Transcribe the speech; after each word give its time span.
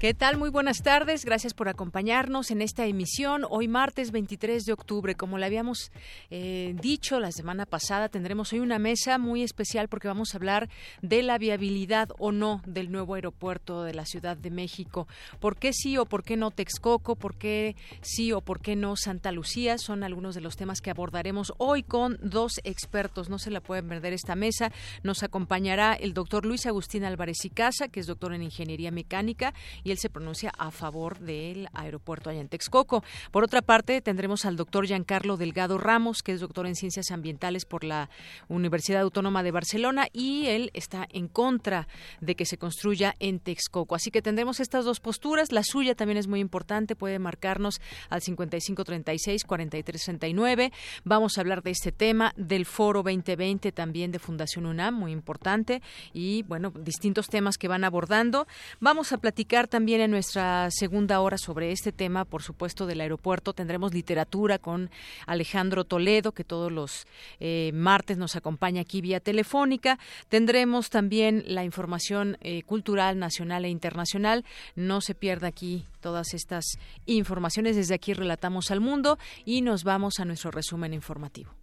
¿Qué 0.00 0.14
tal? 0.14 0.38
Muy 0.38 0.48
buenas 0.48 0.82
tardes. 0.82 1.26
Gracias 1.26 1.52
por 1.52 1.68
acompañarnos 1.68 2.50
en 2.50 2.62
esta 2.62 2.86
emisión. 2.86 3.44
Hoy 3.50 3.68
martes 3.68 4.12
23 4.12 4.64
de 4.64 4.72
octubre, 4.72 5.14
como 5.14 5.36
le 5.36 5.44
habíamos 5.44 5.92
eh, 6.30 6.74
dicho 6.80 7.20
la 7.20 7.30
semana 7.32 7.66
pasada, 7.66 8.08
tendremos 8.08 8.50
hoy 8.54 8.60
una 8.60 8.78
mesa 8.78 9.18
muy 9.18 9.42
especial 9.42 9.88
porque 9.88 10.08
vamos 10.08 10.32
a 10.32 10.38
hablar 10.38 10.70
de 11.02 11.22
la 11.22 11.36
viabilidad 11.36 12.08
o 12.18 12.32
no 12.32 12.62
del 12.64 12.90
nuevo 12.90 13.14
aeropuerto 13.14 13.82
de 13.82 13.92
la 13.92 14.06
Ciudad 14.06 14.38
de 14.38 14.50
México. 14.50 15.06
¿Por 15.38 15.58
qué 15.58 15.74
sí 15.74 15.98
o 15.98 16.06
por 16.06 16.24
qué 16.24 16.38
no 16.38 16.50
Texcoco? 16.50 17.14
¿Por 17.14 17.36
qué 17.36 17.76
sí 18.00 18.32
o 18.32 18.40
por 18.40 18.62
qué 18.62 18.76
no 18.76 18.96
Santa 18.96 19.32
Lucía? 19.32 19.76
Son 19.76 20.02
algunos 20.02 20.34
de 20.34 20.40
los 20.40 20.56
temas 20.56 20.80
que 20.80 20.88
abordaremos 20.88 21.52
hoy 21.58 21.82
con 21.82 22.16
dos 22.22 22.54
expertos. 22.64 23.28
No 23.28 23.38
se 23.38 23.50
la 23.50 23.60
pueden 23.60 23.86
perder 23.86 24.14
esta 24.14 24.34
mesa. 24.34 24.72
Nos 25.02 25.22
acompañará 25.22 25.92
el 25.92 26.14
doctor 26.14 26.46
Luis 26.46 26.64
Agustín 26.64 27.04
Álvarez 27.04 27.44
y 27.44 27.50
Casa, 27.50 27.88
que 27.88 28.00
es 28.00 28.06
doctor 28.06 28.32
en 28.32 28.42
Ingeniería 28.42 28.90
Mecánica 28.90 29.52
y 29.84 29.89
él 29.92 29.98
se 29.98 30.10
pronuncia 30.10 30.52
a 30.58 30.70
favor 30.70 31.18
del 31.18 31.68
aeropuerto 31.72 32.30
allá 32.30 32.40
en 32.40 32.48
Texcoco. 32.48 33.04
Por 33.30 33.44
otra 33.44 33.62
parte, 33.62 34.00
tendremos 34.00 34.44
al 34.44 34.56
doctor 34.56 34.86
Giancarlo 34.86 35.36
Delgado 35.36 35.78
Ramos, 35.78 36.22
que 36.22 36.32
es 36.32 36.40
doctor 36.40 36.66
en 36.66 36.74
Ciencias 36.74 37.10
Ambientales 37.10 37.64
por 37.64 37.84
la 37.84 38.10
Universidad 38.48 39.02
Autónoma 39.02 39.42
de 39.42 39.50
Barcelona 39.50 40.06
y 40.12 40.46
él 40.46 40.70
está 40.74 41.06
en 41.10 41.28
contra 41.28 41.88
de 42.20 42.34
que 42.34 42.46
se 42.46 42.58
construya 42.58 43.14
en 43.18 43.40
Texcoco. 43.40 43.94
Así 43.94 44.10
que 44.10 44.22
tendremos 44.22 44.60
estas 44.60 44.84
dos 44.84 45.00
posturas. 45.00 45.52
La 45.52 45.64
suya 45.64 45.94
también 45.94 46.18
es 46.18 46.26
muy 46.26 46.40
importante, 46.40 46.96
puede 46.96 47.18
marcarnos 47.18 47.80
al 48.08 48.20
5536-4369. 48.20 50.72
Vamos 51.04 51.36
a 51.36 51.40
hablar 51.40 51.62
de 51.62 51.70
este 51.70 51.92
tema, 51.92 52.32
del 52.36 52.66
Foro 52.66 53.02
2020 53.02 53.72
también 53.72 54.12
de 54.12 54.18
Fundación 54.18 54.66
UNAM, 54.66 54.94
muy 54.94 55.12
importante, 55.12 55.80
y 56.12 56.42
bueno, 56.44 56.70
distintos 56.70 57.28
temas 57.28 57.58
que 57.58 57.68
van 57.68 57.84
abordando. 57.84 58.46
Vamos 58.80 59.12
a 59.12 59.18
platicar 59.18 59.68
también 59.68 59.79
también 59.80 60.02
en 60.02 60.10
nuestra 60.10 60.68
segunda 60.70 61.20
hora 61.20 61.38
sobre 61.38 61.72
este 61.72 61.90
tema, 61.90 62.26
por 62.26 62.42
supuesto, 62.42 62.84
del 62.84 63.00
aeropuerto. 63.00 63.54
Tendremos 63.54 63.94
literatura 63.94 64.58
con 64.58 64.90
Alejandro 65.26 65.84
Toledo, 65.84 66.32
que 66.32 66.44
todos 66.44 66.70
los 66.70 67.06
eh, 67.38 67.70
martes 67.72 68.18
nos 68.18 68.36
acompaña 68.36 68.82
aquí 68.82 69.00
vía 69.00 69.20
telefónica. 69.20 69.98
Tendremos 70.28 70.90
también 70.90 71.44
la 71.46 71.64
información 71.64 72.36
eh, 72.42 72.62
cultural 72.64 73.18
nacional 73.18 73.64
e 73.64 73.70
internacional. 73.70 74.44
No 74.76 75.00
se 75.00 75.14
pierda 75.14 75.48
aquí 75.48 75.86
todas 76.02 76.34
estas 76.34 76.66
informaciones. 77.06 77.74
Desde 77.74 77.94
aquí 77.94 78.12
relatamos 78.12 78.70
al 78.70 78.80
mundo 78.80 79.18
y 79.46 79.62
nos 79.62 79.82
vamos 79.82 80.20
a 80.20 80.26
nuestro 80.26 80.50
resumen 80.50 80.92
informativo. 80.92 81.54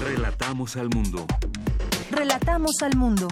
Relatamos 0.00 0.76
al 0.76 0.88
mundo. 0.88 1.26
Relatamos 2.12 2.80
al 2.82 2.96
mundo. 2.96 3.26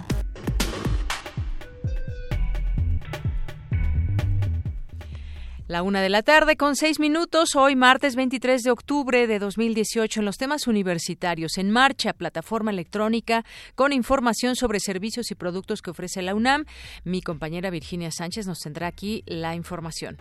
La 5.69 5.83
una 5.83 6.01
de 6.01 6.09
la 6.09 6.23
tarde 6.23 6.57
con 6.57 6.77
seis 6.77 6.99
minutos, 6.99 7.55
hoy 7.55 7.77
martes 7.77 8.17
23 8.17 8.63
de 8.63 8.71
octubre 8.71 9.27
de 9.27 9.39
2018 9.39 10.21
en 10.21 10.25
los 10.25 10.39
temas 10.39 10.67
universitarios. 10.67 11.59
En 11.59 11.71
marcha, 11.71 12.15
plataforma 12.15 12.71
electrónica 12.71 13.45
con 13.75 13.93
información 13.93 14.57
sobre 14.57 14.81
servicios 14.81 15.31
y 15.31 15.35
productos 15.35 15.83
que 15.83 15.91
ofrece 15.91 16.23
la 16.23 16.35
UNAM. 16.35 16.65
Mi 17.05 17.21
compañera 17.21 17.69
Virginia 17.69 18.11
Sánchez 18.11 18.47
nos 18.47 18.61
tendrá 18.61 18.87
aquí 18.87 19.23
la 19.27 19.55
información. 19.57 20.17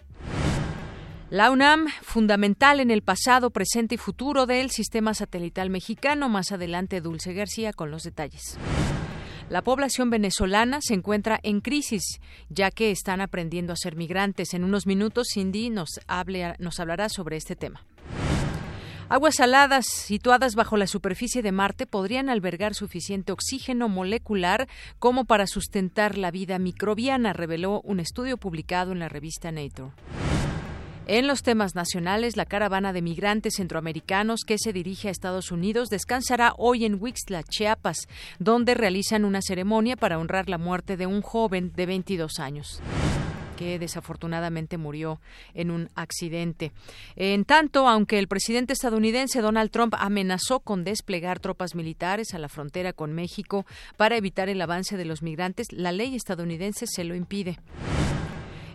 La 1.29 1.49
UNAM, 1.49 1.87
fundamental 2.01 2.81
en 2.81 2.91
el 2.91 3.01
pasado, 3.01 3.49
presente 3.49 3.95
y 3.95 3.97
futuro 3.97 4.47
del 4.47 4.69
sistema 4.69 5.13
satelital 5.13 5.69
mexicano. 5.69 6.27
Más 6.27 6.51
adelante, 6.51 6.99
Dulce 6.99 7.33
García 7.33 7.71
con 7.71 7.89
los 7.89 8.03
detalles. 8.03 8.57
La 9.49 9.61
población 9.61 10.09
venezolana 10.09 10.79
se 10.81 10.93
encuentra 10.93 11.39
en 11.41 11.61
crisis, 11.61 12.19
ya 12.49 12.69
que 12.69 12.91
están 12.91 13.21
aprendiendo 13.21 13.71
a 13.71 13.77
ser 13.77 13.95
migrantes. 13.95 14.53
En 14.53 14.65
unos 14.65 14.85
minutos, 14.85 15.29
Cindy 15.33 15.69
nos, 15.69 16.01
nos 16.59 16.79
hablará 16.79 17.07
sobre 17.07 17.37
este 17.37 17.55
tema. 17.55 17.85
Aguas 19.09 19.35
saladas 19.35 19.85
situadas 19.85 20.55
bajo 20.55 20.75
la 20.75 20.85
superficie 20.85 21.41
de 21.41 21.53
Marte 21.53 21.85
podrían 21.85 22.27
albergar 22.27 22.75
suficiente 22.75 23.31
oxígeno 23.31 23.87
molecular 23.87 24.67
como 24.99 25.23
para 25.23 25.47
sustentar 25.47 26.17
la 26.17 26.29
vida 26.29 26.59
microbiana, 26.59 27.31
reveló 27.31 27.79
un 27.85 28.01
estudio 28.01 28.35
publicado 28.35 28.91
en 28.91 28.99
la 28.99 29.07
revista 29.07 29.49
Nature. 29.53 29.91
En 31.09 31.25
los 31.25 31.41
temas 31.41 31.73
nacionales, 31.73 32.35
la 32.35 32.45
caravana 32.45 32.91
de 32.91 33.01
migrantes 33.01 33.55
centroamericanos 33.55 34.41
que 34.45 34.57
se 34.57 34.73
dirige 34.73 35.07
a 35.07 35.11
Estados 35.11 35.53
Unidos 35.53 35.87
descansará 35.87 36.53
hoy 36.57 36.83
en 36.83 37.01
Wixla, 37.01 37.43
Chiapas, 37.43 38.09
donde 38.39 38.73
realizan 38.73 39.23
una 39.23 39.41
ceremonia 39.41 39.95
para 39.95 40.19
honrar 40.19 40.49
la 40.49 40.57
muerte 40.57 40.97
de 40.97 41.07
un 41.07 41.21
joven 41.21 41.71
de 41.73 41.85
22 41.85 42.39
años 42.39 42.81
que 43.55 43.79
desafortunadamente 43.79 44.77
murió 44.77 45.19
en 45.55 45.71
un 45.71 45.89
accidente. 45.95 46.73
En 47.15 47.43
tanto, 47.43 47.87
aunque 47.87 48.19
el 48.19 48.27
presidente 48.27 48.73
estadounidense 48.73 49.41
Donald 49.41 49.71
Trump 49.71 49.95
amenazó 49.97 50.59
con 50.59 50.83
desplegar 50.83 51.39
tropas 51.39 51.73
militares 51.73 52.35
a 52.35 52.37
la 52.37 52.49
frontera 52.49 52.93
con 52.93 53.13
México 53.13 53.65
para 53.95 54.17
evitar 54.17 54.47
el 54.49 54.61
avance 54.61 54.95
de 54.95 55.05
los 55.05 55.23
migrantes, 55.23 55.71
la 55.71 55.91
ley 55.91 56.15
estadounidense 56.15 56.85
se 56.85 57.05
lo 57.05 57.15
impide. 57.15 57.57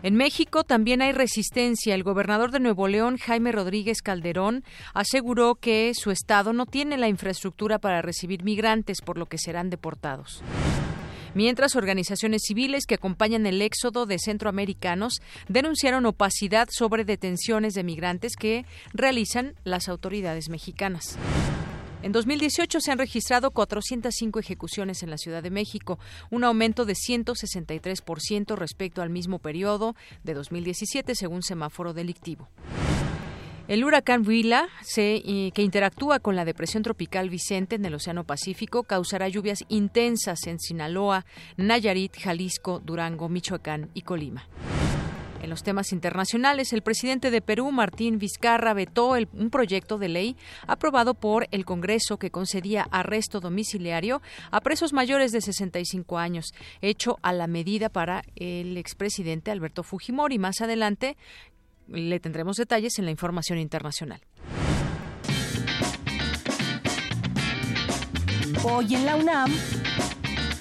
En 0.02 0.16
México 0.16 0.64
también 0.64 1.00
hay 1.00 1.12
resistencia. 1.12 1.94
El 1.94 2.02
gobernador 2.02 2.50
de 2.50 2.60
Nuevo 2.60 2.88
León, 2.88 3.18
Jaime 3.18 3.52
Rodríguez 3.52 4.02
Calderón, 4.02 4.64
aseguró 4.94 5.54
que 5.54 5.92
su 5.94 6.10
estado 6.10 6.52
no 6.52 6.66
tiene 6.66 6.96
la 6.98 7.08
infraestructura 7.08 7.78
para 7.78 8.02
recibir 8.02 8.42
migrantes, 8.42 9.00
por 9.00 9.16
lo 9.16 9.26
que 9.26 9.38
serán 9.38 9.70
deportados 9.70 10.42
mientras 11.34 11.76
organizaciones 11.76 12.42
civiles 12.46 12.84
que 12.86 12.96
acompañan 12.96 13.46
el 13.46 13.62
éxodo 13.62 14.04
de 14.04 14.18
centroamericanos 14.18 15.22
denunciaron 15.48 16.06
opacidad 16.06 16.68
sobre 16.70 17.04
detenciones 17.04 17.72
de 17.72 17.84
migrantes 17.84 18.36
que 18.36 18.66
realizan 18.92 19.54
las 19.64 19.88
autoridades 19.88 20.50
mexicanas. 20.50 21.16
En 22.02 22.10
2018 22.10 22.80
se 22.80 22.90
han 22.90 22.98
registrado 22.98 23.52
405 23.52 24.40
ejecuciones 24.40 25.04
en 25.04 25.10
la 25.10 25.18
Ciudad 25.18 25.40
de 25.40 25.50
México, 25.50 26.00
un 26.30 26.42
aumento 26.42 26.84
de 26.84 26.94
163% 26.94 28.56
respecto 28.56 29.02
al 29.02 29.10
mismo 29.10 29.38
periodo 29.38 29.94
de 30.24 30.34
2017, 30.34 31.14
según 31.14 31.42
semáforo 31.42 31.94
delictivo. 31.94 32.48
El 33.68 33.84
huracán 33.84 34.26
Willa, 34.26 34.68
que 34.96 35.52
interactúa 35.56 36.18
con 36.18 36.34
la 36.34 36.44
depresión 36.44 36.82
tropical 36.82 37.30
Vicente 37.30 37.76
en 37.76 37.84
el 37.84 37.94
Océano 37.94 38.24
Pacífico, 38.24 38.82
causará 38.82 39.28
lluvias 39.28 39.64
intensas 39.68 40.48
en 40.48 40.58
Sinaloa, 40.58 41.24
Nayarit, 41.56 42.18
Jalisco, 42.18 42.80
Durango, 42.80 43.28
Michoacán 43.28 43.90
y 43.94 44.02
Colima. 44.02 44.48
En 45.42 45.50
los 45.50 45.64
temas 45.64 45.92
internacionales, 45.92 46.72
el 46.72 46.82
presidente 46.82 47.32
de 47.32 47.40
Perú, 47.40 47.72
Martín 47.72 48.20
Vizcarra, 48.20 48.74
vetó 48.74 49.16
un 49.32 49.50
proyecto 49.50 49.98
de 49.98 50.08
ley 50.08 50.36
aprobado 50.68 51.14
por 51.14 51.48
el 51.50 51.64
Congreso 51.64 52.16
que 52.16 52.30
concedía 52.30 52.86
arresto 52.92 53.40
domiciliario 53.40 54.22
a 54.52 54.60
presos 54.60 54.92
mayores 54.92 55.32
de 55.32 55.40
65 55.40 56.16
años, 56.16 56.54
hecho 56.80 57.18
a 57.22 57.32
la 57.32 57.48
medida 57.48 57.88
para 57.88 58.22
el 58.36 58.76
expresidente 58.76 59.50
Alberto 59.50 59.82
Fujimori. 59.82 60.38
Más 60.38 60.60
adelante 60.60 61.16
le 61.88 62.20
tendremos 62.20 62.56
detalles 62.56 63.00
en 63.00 63.06
la 63.06 63.10
información 63.10 63.58
internacional. 63.58 64.20
Hoy 68.62 68.94
en 68.94 69.04
la 69.04 69.16
UNAM, 69.16 69.52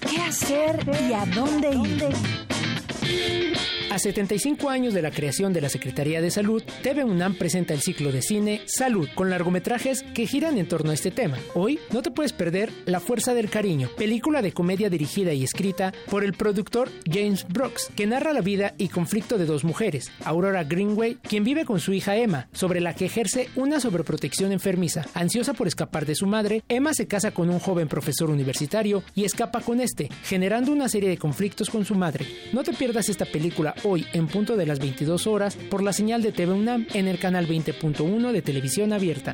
¿qué 0.10 0.22
hacer 0.24 0.84
y 1.08 1.14
a 1.14 1.24
dónde 1.28 1.70
ir? 1.70 3.71
A 3.92 4.00
75 4.00 4.70
años 4.70 4.94
de 4.94 5.02
la 5.02 5.12
creación 5.12 5.52
de 5.52 5.60
la 5.60 5.68
Secretaría 5.68 6.22
de 6.22 6.32
Salud, 6.32 6.64
TV 6.82 7.04
UNAM 7.04 7.36
presenta 7.36 7.74
el 7.74 7.82
ciclo 7.82 8.14
de 8.14 8.22
cine 8.22 8.62
Salud, 8.66 9.10
con 9.16 9.30
largometrajes 9.30 10.04
que 10.14 10.26
giran 10.26 10.58
en 10.58 10.70
torno 10.70 10.92
a 10.92 10.94
este 10.94 11.12
tema. 11.12 11.38
Hoy 11.56 11.78
no 11.92 12.02
te 12.02 12.10
puedes 12.10 12.32
perder 12.32 12.72
La 12.86 13.02
Fuerza 13.02 13.34
del 13.34 13.50
Cariño, 13.50 13.90
película 13.98 14.42
de 14.42 14.54
comedia 14.54 14.90
dirigida 14.90 15.34
y 15.34 15.44
escrita 15.44 15.92
por 16.10 16.24
el 16.24 16.32
productor 16.32 16.90
James 17.06 17.46
Brooks, 17.50 17.92
que 17.94 18.08
narra 18.08 18.32
la 18.32 18.40
vida 18.40 18.76
y 18.78 18.88
conflicto 18.88 19.38
de 19.38 19.46
dos 19.46 19.66
mujeres, 19.66 20.10
Aurora 20.24 20.64
Greenway, 20.64 21.16
quien 21.16 21.44
vive 21.44 21.66
con 21.66 21.82
su 21.82 21.92
hija 21.92 22.16
Emma, 22.16 22.48
sobre 22.54 22.80
la 22.80 22.96
que 22.96 23.08
ejerce 23.08 23.50
una 23.58 23.82
sobreprotección 23.82 24.54
enfermiza. 24.54 25.06
Ansiosa 25.16 25.54
por 25.54 25.68
escapar 25.68 26.06
de 26.06 26.16
su 26.16 26.28
madre, 26.28 26.64
Emma 26.70 26.94
se 26.94 27.08
casa 27.08 27.32
con 27.32 27.50
un 27.50 27.60
joven 27.60 27.90
profesor 27.90 28.30
universitario 28.30 29.04
y 29.16 29.26
escapa 29.26 29.60
con 29.60 29.82
este, 29.82 30.08
generando 30.24 30.72
una 30.72 30.88
serie 30.88 31.10
de 31.10 31.18
conflictos 31.18 31.70
con 31.70 31.84
su 31.84 31.96
madre. 31.96 32.26
No 32.54 32.64
te 32.64 32.72
pierdas 32.72 33.10
esta 33.10 33.26
película 33.26 33.76
hoy 33.84 34.06
en 34.14 34.28
punto 34.28 34.56
de 34.56 34.66
las 34.66 34.80
22 34.80 35.28
horas 35.28 35.56
por 35.56 35.84
la 35.84 35.94
señal 35.94 36.22
de 36.22 36.32
TV 36.32 36.54
UNAM 36.54 36.88
en 36.94 37.08
el 37.08 37.20
canal 37.20 37.48
20.1 37.48 38.32
de 38.32 38.42
televisión 38.42 38.94
abierta. 38.94 39.34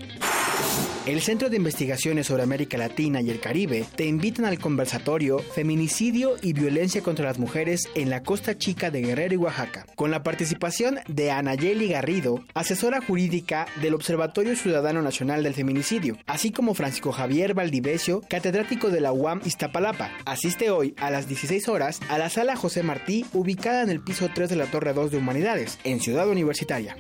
El 1.08 1.22
Centro 1.22 1.50
de 1.50 1.56
Investigaciones 1.56 2.28
sobre 2.28 2.44
América 2.44 2.78
Latina 2.78 3.22
y 3.22 3.30
el 3.30 3.40
Caribe 3.40 3.86
te 3.96 4.06
invitan 4.06 4.44
al 4.44 4.60
conversatorio 4.60 5.40
Feminicidio 5.40 6.36
y 6.42 6.52
Violencia 6.52 7.02
contra 7.02 7.24
las 7.24 7.40
Mujeres 7.40 7.88
en 7.96 8.10
la 8.10 8.24
Costa 8.24 8.58
Chica 8.58 8.92
de 8.92 9.00
Guerrero 9.00 9.34
y 9.34 9.38
Oaxaca, 9.38 9.86
con 9.96 10.12
la 10.12 10.22
participación 10.22 11.00
de 11.08 11.32
Anayeli 11.32 11.88
Garrido, 11.88 12.44
asesora 12.54 13.00
jurídica 13.00 13.68
del 13.82 13.94
Observatorio 13.94 14.58
Ciudadano 14.58 15.02
Nacional 15.02 15.44
del 15.44 15.54
Feminicidio, 15.54 16.18
así 16.26 16.52
como 16.52 16.74
Francisco 16.74 17.14
Javier 17.14 17.54
Valdivesio, 17.54 18.22
catedrático 18.28 18.90
de 18.90 19.00
la 19.00 19.14
UAM 19.14 19.40
Iztapalapa. 19.46 20.12
Asiste 20.26 20.72
hoy 20.72 20.94
a 20.98 21.10
las 21.10 21.30
16 21.30 21.70
horas 21.70 22.02
a 22.10 22.18
la 22.18 22.30
sala 22.30 22.58
José 22.58 22.84
Martí, 22.84 23.26
ubicada 23.32 23.82
en 23.82 23.92
el 23.92 24.02
piso 24.02 24.30
3 24.34 24.50
de 24.50 24.58
la 24.58 24.66
Torre 24.66 24.92
2 24.92 25.12
de 25.12 25.20
Humanidades, 25.20 25.80
en 25.86 26.02
Ciudad 26.02 26.28
Universitaria. 26.28 26.98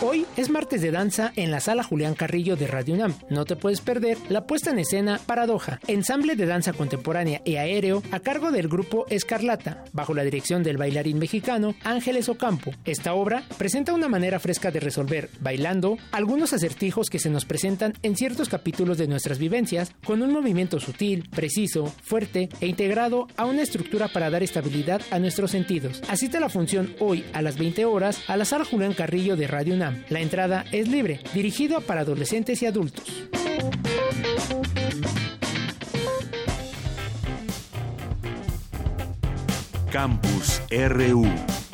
Hoy 0.00 0.26
es 0.36 0.50
martes 0.50 0.82
de 0.82 0.90
danza 0.90 1.32
en 1.36 1.50
la 1.50 1.60
sala 1.60 1.82
Julián 1.82 2.14
Carrillo 2.14 2.56
de 2.56 2.66
Radio 2.66 2.94
UNAM. 2.94 3.15
No 3.30 3.44
te 3.44 3.56
puedes 3.56 3.80
perder 3.80 4.18
la 4.28 4.46
puesta 4.46 4.70
en 4.70 4.78
escena 4.78 5.20
Paradoja, 5.24 5.80
ensamble 5.86 6.36
de 6.36 6.46
danza 6.46 6.72
contemporánea 6.72 7.42
y 7.44 7.56
aéreo 7.56 8.02
a 8.12 8.20
cargo 8.20 8.50
del 8.50 8.68
grupo 8.68 9.06
Escarlata, 9.10 9.84
bajo 9.92 10.14
la 10.14 10.24
dirección 10.24 10.62
del 10.62 10.76
bailarín 10.76 11.18
mexicano 11.18 11.74
Ángeles 11.84 12.28
Ocampo. 12.28 12.72
Esta 12.84 13.14
obra 13.14 13.44
presenta 13.58 13.92
una 13.92 14.08
manera 14.08 14.38
fresca 14.38 14.70
de 14.70 14.80
resolver, 14.80 15.30
bailando, 15.40 15.98
algunos 16.12 16.52
acertijos 16.52 17.08
que 17.10 17.18
se 17.18 17.30
nos 17.30 17.44
presentan 17.44 17.94
en 18.02 18.16
ciertos 18.16 18.48
capítulos 18.48 18.98
de 18.98 19.08
nuestras 19.08 19.38
vivencias, 19.38 19.92
con 20.04 20.22
un 20.22 20.32
movimiento 20.32 20.80
sutil, 20.80 21.28
preciso, 21.30 21.86
fuerte 22.02 22.48
e 22.60 22.66
integrado 22.66 23.26
a 23.36 23.46
una 23.46 23.62
estructura 23.62 24.08
para 24.08 24.30
dar 24.30 24.42
estabilidad 24.42 25.02
a 25.10 25.18
nuestros 25.18 25.50
sentidos. 25.50 26.02
Asiste 26.08 26.40
la 26.40 26.48
función 26.48 26.94
hoy 27.00 27.24
a 27.32 27.42
las 27.42 27.58
20 27.58 27.84
horas 27.84 28.22
a 28.28 28.36
la 28.36 28.44
sala 28.44 28.64
Julián 28.64 28.94
Carrillo 28.94 29.36
de 29.36 29.46
Radio 29.46 29.74
UNAM. 29.74 30.04
La 30.08 30.20
entrada 30.20 30.64
es 30.72 30.88
libre, 30.88 31.20
dirigido 31.34 31.80
para 31.80 32.02
adolescentes 32.02 32.62
y 32.62 32.66
adultos. 32.66 33.05
Campus 39.90 40.60
RU. 40.70 41.65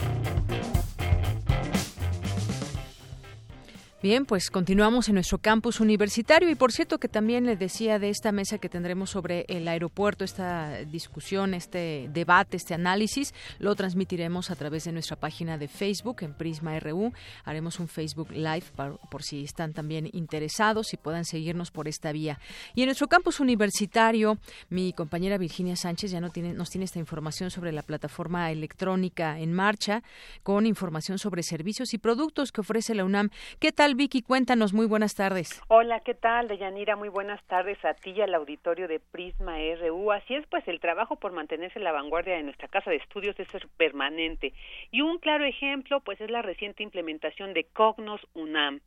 Bien, 4.03 4.27
pues 4.27 4.51
continuamos 4.51 5.09
en 5.09 5.15
nuestro 5.15 5.39
campus 5.39 5.79
universitario 5.79 6.51
y 6.51 6.57
por 6.57 6.73
cierto 6.73 6.99
que 6.99 7.07
también 7.07 7.47
les 7.47 7.57
decía 7.57 8.01
de 8.01 8.09
esta 8.09 8.33
mesa 8.33 8.59
que 8.59 8.69
tendremos 8.69 9.11
sobre 9.11 9.45
el 9.47 9.69
aeropuerto, 9.69 10.25
esta 10.25 10.79
discusión, 10.79 11.55
este 11.55 12.11
debate, 12.13 12.57
este 12.57 12.75
análisis, 12.75 13.33
lo 13.61 13.77
transmitiremos 13.77 14.51
a 14.51 14.57
través 14.57 14.83
de 14.83 14.93
nuestra 14.93 15.15
página 15.15 15.57
de 15.57 15.69
Facebook 15.69 16.17
en 16.23 16.35
Prisma 16.35 16.81
RU. 16.81 17.13
Haremos 17.45 17.79
un 17.79 17.87
Facebook 17.87 18.33
Live 18.33 18.65
por, 19.09 19.23
si 19.23 19.45
están 19.45 19.73
también 19.73 20.11
interesados 20.13 20.93
y 20.95 20.97
puedan 20.97 21.25
seguirnos 21.25 21.71
por 21.71 21.87
esta 21.87 22.11
vía. 22.11 22.41
Y 22.75 22.83
en 22.83 22.87
nuestro 22.87 23.07
campus 23.07 23.39
universitario, 23.39 24.37
mi 24.69 24.93
compañera 24.95 25.39
Virginia 25.39 25.77
Sánchez 25.77 26.11
ya 26.11 26.21
no 26.21 26.31
tiene, 26.31 26.55
nos 26.55 26.71
tiene 26.71 26.87
esta 26.87 26.99
información 26.99 27.53
sobre 27.53 27.71
la 27.71 27.83
plataforma 27.83 28.51
electrónica 28.51 29.39
en 29.39 29.53
marcha 29.53 30.03
con 30.43 30.67
información 30.67 31.21
sobre 31.21 31.45
servicios 31.45 31.95
y 31.95 31.99
productos 31.99 32.51
que 32.51 32.63
ofrece 32.63 32.97
la 32.97 33.05
UNAM. 33.05 33.31
¿Qué 33.61 33.71
tal? 33.71 33.92
Vicky? 33.95 34.23
Cuéntanos, 34.23 34.73
muy 34.73 34.87
buenas 34.87 35.15
tardes. 35.15 35.63
Hola, 35.69 36.01
¿qué 36.01 36.15
tal, 36.15 36.49
Deyanira? 36.49 36.97
Muy 36.97 37.09
buenas 37.09 37.43
tardes 37.45 37.83
a 37.85 37.95
ti 37.95 38.11
y 38.11 38.21
al 38.21 38.35
auditorio 38.35 38.89
de 38.89 39.01
Prisma 39.01 39.57
RU. 39.81 40.13
Así 40.13 40.35
es, 40.35 40.47
pues 40.47 40.67
el 40.69 40.81
trabajo 40.81 41.17
por 41.17 41.33
mantenerse 41.33 41.79
en 41.79 41.85
la 41.85 41.93
vanguardia 41.93 42.37
de 42.37 42.43
nuestra 42.43 42.69
casa 42.69 42.91
de 42.91 42.97
estudios 42.97 43.39
es 43.39 43.49
permanente. 43.77 44.53
Y 44.91 45.01
un 45.01 45.19
claro 45.19 45.45
ejemplo, 45.45 46.01
pues 46.01 46.21
es 46.21 46.31
la 46.31 46.43
reciente 46.43 46.83
implementación 46.83 47.55
de 47.55 47.65
Cognos 47.65 48.21
UNAM 48.35 48.81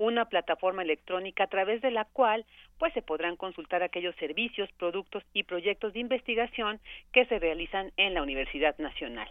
una 0.00 0.24
plataforma 0.24 0.82
electrónica 0.82 1.44
a 1.44 1.48
través 1.48 1.82
de 1.82 1.90
la 1.90 2.06
cual 2.06 2.46
pues 2.78 2.94
se 2.94 3.02
podrán 3.02 3.36
consultar 3.36 3.82
aquellos 3.82 4.16
servicios, 4.16 4.70
productos 4.78 5.22
y 5.34 5.42
proyectos 5.42 5.92
de 5.92 6.00
investigación 6.00 6.80
que 7.12 7.26
se 7.26 7.38
realizan 7.38 7.92
en 7.98 8.14
la 8.14 8.22
Universidad 8.22 8.78
Nacional. 8.78 9.28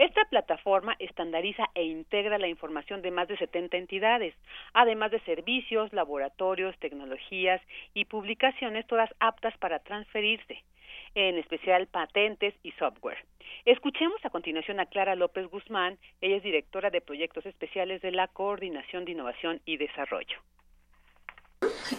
Esta 0.00 0.24
plataforma 0.24 0.96
estandariza 0.98 1.66
e 1.74 1.84
integra 1.84 2.38
la 2.38 2.48
información 2.48 3.02
de 3.02 3.10
más 3.10 3.28
de 3.28 3.36
70 3.36 3.76
entidades, 3.76 4.34
además 4.72 5.10
de 5.10 5.20
servicios, 5.20 5.92
laboratorios, 5.92 6.74
tecnologías 6.78 7.60
y 7.92 8.06
publicaciones, 8.06 8.86
todas 8.86 9.10
aptas 9.20 9.54
para 9.58 9.80
transferirse, 9.80 10.64
en 11.14 11.36
especial 11.36 11.86
patentes 11.86 12.54
y 12.62 12.72
software. 12.72 13.18
Escuchemos 13.66 14.24
a 14.24 14.30
continuación 14.30 14.80
a 14.80 14.86
Clara 14.86 15.16
López 15.16 15.46
Guzmán, 15.48 15.98
ella 16.22 16.36
es 16.36 16.42
directora 16.42 16.88
de 16.88 17.02
proyectos 17.02 17.44
especiales 17.44 18.00
de 18.00 18.12
la 18.12 18.28
Coordinación 18.28 19.04
de 19.04 19.12
Innovación 19.12 19.60
y 19.66 19.76
Desarrollo. 19.76 20.38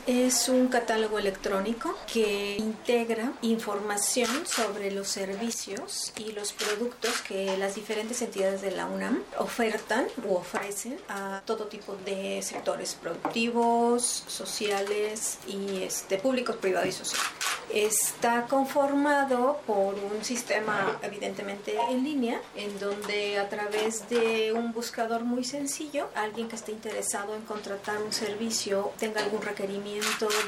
Es 0.07 0.47
un 0.47 0.67
catálogo 0.69 1.19
electrónico 1.19 1.97
que 2.11 2.55
integra 2.57 3.33
información 3.41 4.45
sobre 4.45 4.89
los 4.91 5.09
servicios 5.09 6.13
y 6.17 6.31
los 6.31 6.53
productos 6.53 7.21
que 7.21 7.57
las 7.57 7.75
diferentes 7.75 8.21
entidades 8.21 8.61
de 8.61 8.71
la 8.71 8.85
UNAM 8.85 9.21
ofertan 9.37 10.07
u 10.25 10.35
ofrecen 10.35 10.97
a 11.09 11.41
todo 11.45 11.65
tipo 11.65 11.97
de 12.05 12.41
sectores 12.41 12.95
productivos, 12.95 14.23
sociales 14.27 15.39
y 15.45 15.83
este, 15.83 16.17
públicos, 16.17 16.55
privados 16.55 16.87
y 16.87 16.91
sociales. 16.93 17.27
Está 17.73 18.47
conformado 18.47 19.61
por 19.65 19.95
un 19.95 20.23
sistema 20.23 20.99
evidentemente 21.03 21.77
en 21.89 22.03
línea, 22.03 22.41
en 22.55 22.77
donde 22.79 23.39
a 23.39 23.47
través 23.49 24.09
de 24.09 24.51
un 24.51 24.73
buscador 24.73 25.23
muy 25.23 25.45
sencillo, 25.45 26.09
alguien 26.15 26.49
que 26.49 26.57
esté 26.57 26.73
interesado 26.73 27.33
en 27.33 27.43
contratar 27.43 28.01
un 28.01 28.11
servicio 28.11 28.91
tenga 28.99 29.21
algún 29.21 29.41
requerimiento 29.41 29.80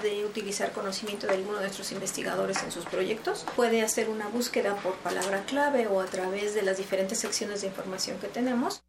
de 0.03 0.25
utilizar 0.25 0.71
conocimiento 0.71 1.25
de 1.25 1.33
alguno 1.33 1.55
de 1.55 1.61
nuestros 1.61 1.91
investigadores 1.91 2.63
en 2.63 2.71
sus 2.71 2.85
proyectos, 2.85 3.45
puede 3.55 3.81
hacer 3.81 4.09
una 4.09 4.27
búsqueda 4.27 4.75
por 4.75 4.95
palabra 4.97 5.43
clave 5.45 5.87
o 5.87 6.01
a 6.01 6.05
través 6.05 6.53
de 6.53 6.61
las 6.61 6.77
diferentes 6.77 7.19
secciones 7.19 7.61
de 7.61 7.67
información 7.67 8.19
que 8.19 8.27
tenemos. 8.27 8.83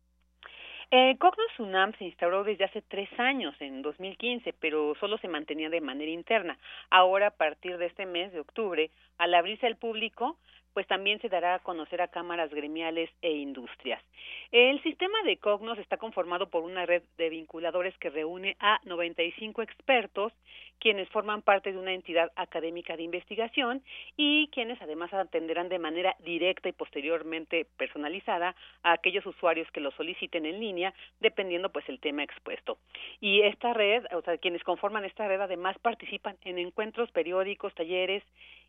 Eh, 0.91 1.17
Cognos 1.19 1.59
UNAM 1.59 1.93
se 1.99 2.05
instauró 2.05 2.45
desde 2.45 2.65
hace 2.65 2.83
tres 2.83 3.09
años, 3.19 3.55
en 3.61 3.81
2015, 3.83 4.53
pero 4.61 4.95
solo 5.01 5.17
se 5.19 5.29
mantenía 5.29 5.71
de 5.71 5.81
manera 5.81 6.11
interna. 6.11 6.59
Ahora, 6.91 7.29
a 7.29 7.37
partir 7.37 7.79
de 7.79 7.87
este 7.87 8.05
mes 8.05 8.33
de 8.33 8.41
octubre, 8.41 8.91
al 9.17 9.35
abrirse 9.35 9.67
al 9.67 9.77
público, 9.77 10.37
pues 10.75 10.87
también 10.89 11.21
se 11.21 11.29
dará 11.29 11.55
a 11.55 11.59
conocer 11.61 12.03
a 12.03 12.09
cámaras 12.09 12.51
gremiales 12.51 13.09
e 13.23 13.31
industrias. 13.31 14.03
El 14.51 14.83
sistema 14.83 15.23
de 15.25 15.37
Cognos 15.37 15.79
está 15.79 15.97
conformado 15.97 16.51
por 16.51 16.65
una 16.65 16.85
red 16.85 17.03
de 17.17 17.31
vinculadores 17.31 17.97
que 17.99 18.11
reúne 18.11 18.57
a 18.59 18.81
95 18.85 19.63
expertos, 19.63 20.33
quienes 20.81 21.09
forman 21.11 21.43
parte 21.43 21.73
de 21.73 21.79
una 21.79 21.95
entidad 21.95 22.31
académica 22.35 22.97
de 22.97 23.05
investigación 23.05 23.83
y 24.17 24.49
quienes 24.49 24.83
además 24.83 25.15
atenderán 25.15 25.69
de 25.69 25.79
manera 25.79 26.17
directa 26.25 26.69
y 26.69 26.73
posteriormente 26.73 27.67
personalizada 27.77 28.57
a 28.83 28.93
aquellos 28.93 29.25
usuarios 29.27 29.71
que 29.71 29.81
lo 29.81 29.93
soliciten 29.93 30.45
en 30.45 30.59
línea, 30.61 30.93
dependiendo 31.21 31.71
pues 31.71 31.89
el 31.89 32.01
tema 32.01 32.25
expuesto. 32.25 32.79
Y 33.21 33.43
esta 33.43 33.73
red, 33.73 34.05
o 34.13 34.23
sea, 34.23 34.39
quienes 34.39 34.65
conforman 34.65 35.05
esta 35.05 35.29
red 35.29 35.41
además 35.41 35.79
participan 35.79 36.37
en 36.43 36.59
encuentros 36.59 37.11
periódicos, 37.13 37.75
talleres 37.75 38.25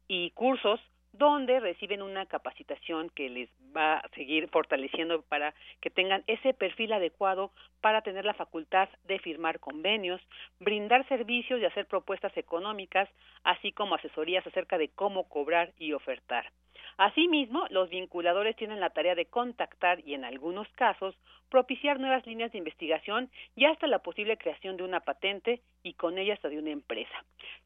y 0.07 0.29
cursos 0.31 0.79
donde 1.17 1.59
reciben 1.59 2.01
una 2.01 2.25
capacitación 2.25 3.09
que 3.09 3.29
les 3.29 3.49
va 3.75 3.97
a 3.97 4.09
seguir 4.09 4.49
fortaleciendo 4.49 5.21
para 5.23 5.53
que 5.81 5.89
tengan 5.89 6.23
ese 6.27 6.53
perfil 6.53 6.93
adecuado 6.93 7.51
para 7.81 8.01
tener 8.01 8.25
la 8.25 8.33
facultad 8.33 8.89
de 9.05 9.19
firmar 9.19 9.59
convenios, 9.59 10.21
brindar 10.59 11.07
servicios 11.07 11.59
y 11.59 11.65
hacer 11.65 11.85
propuestas 11.87 12.35
económicas, 12.37 13.09
así 13.43 13.71
como 13.71 13.95
asesorías 13.95 14.45
acerca 14.47 14.77
de 14.77 14.89
cómo 14.89 15.29
cobrar 15.29 15.71
y 15.77 15.93
ofertar. 15.93 16.51
Asimismo, 16.97 17.65
los 17.69 17.89
vinculadores 17.89 18.55
tienen 18.55 18.79
la 18.79 18.91
tarea 18.91 19.15
de 19.15 19.25
contactar 19.25 20.01
y, 20.05 20.13
en 20.13 20.25
algunos 20.25 20.67
casos, 20.69 21.15
propiciar 21.49 21.99
nuevas 21.99 22.25
líneas 22.25 22.51
de 22.51 22.57
investigación 22.57 23.29
y 23.55 23.65
hasta 23.65 23.85
la 23.87 23.99
posible 23.99 24.37
creación 24.37 24.77
de 24.77 24.83
una 24.83 25.01
patente 25.01 25.61
y 25.83 25.93
con 25.93 26.17
ella 26.17 26.33
hasta 26.33 26.49
de 26.49 26.57
una 26.59 26.71
empresa. 26.71 27.23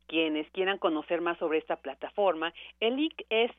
Quienes 0.07 0.49
quieran 0.51 0.77
conocer 0.77 1.21
más 1.21 1.37
sobre 1.37 1.59
esta 1.59 1.77
plataforma, 1.77 2.53
el 2.79 2.97
link 2.97 3.21
es 3.29 3.51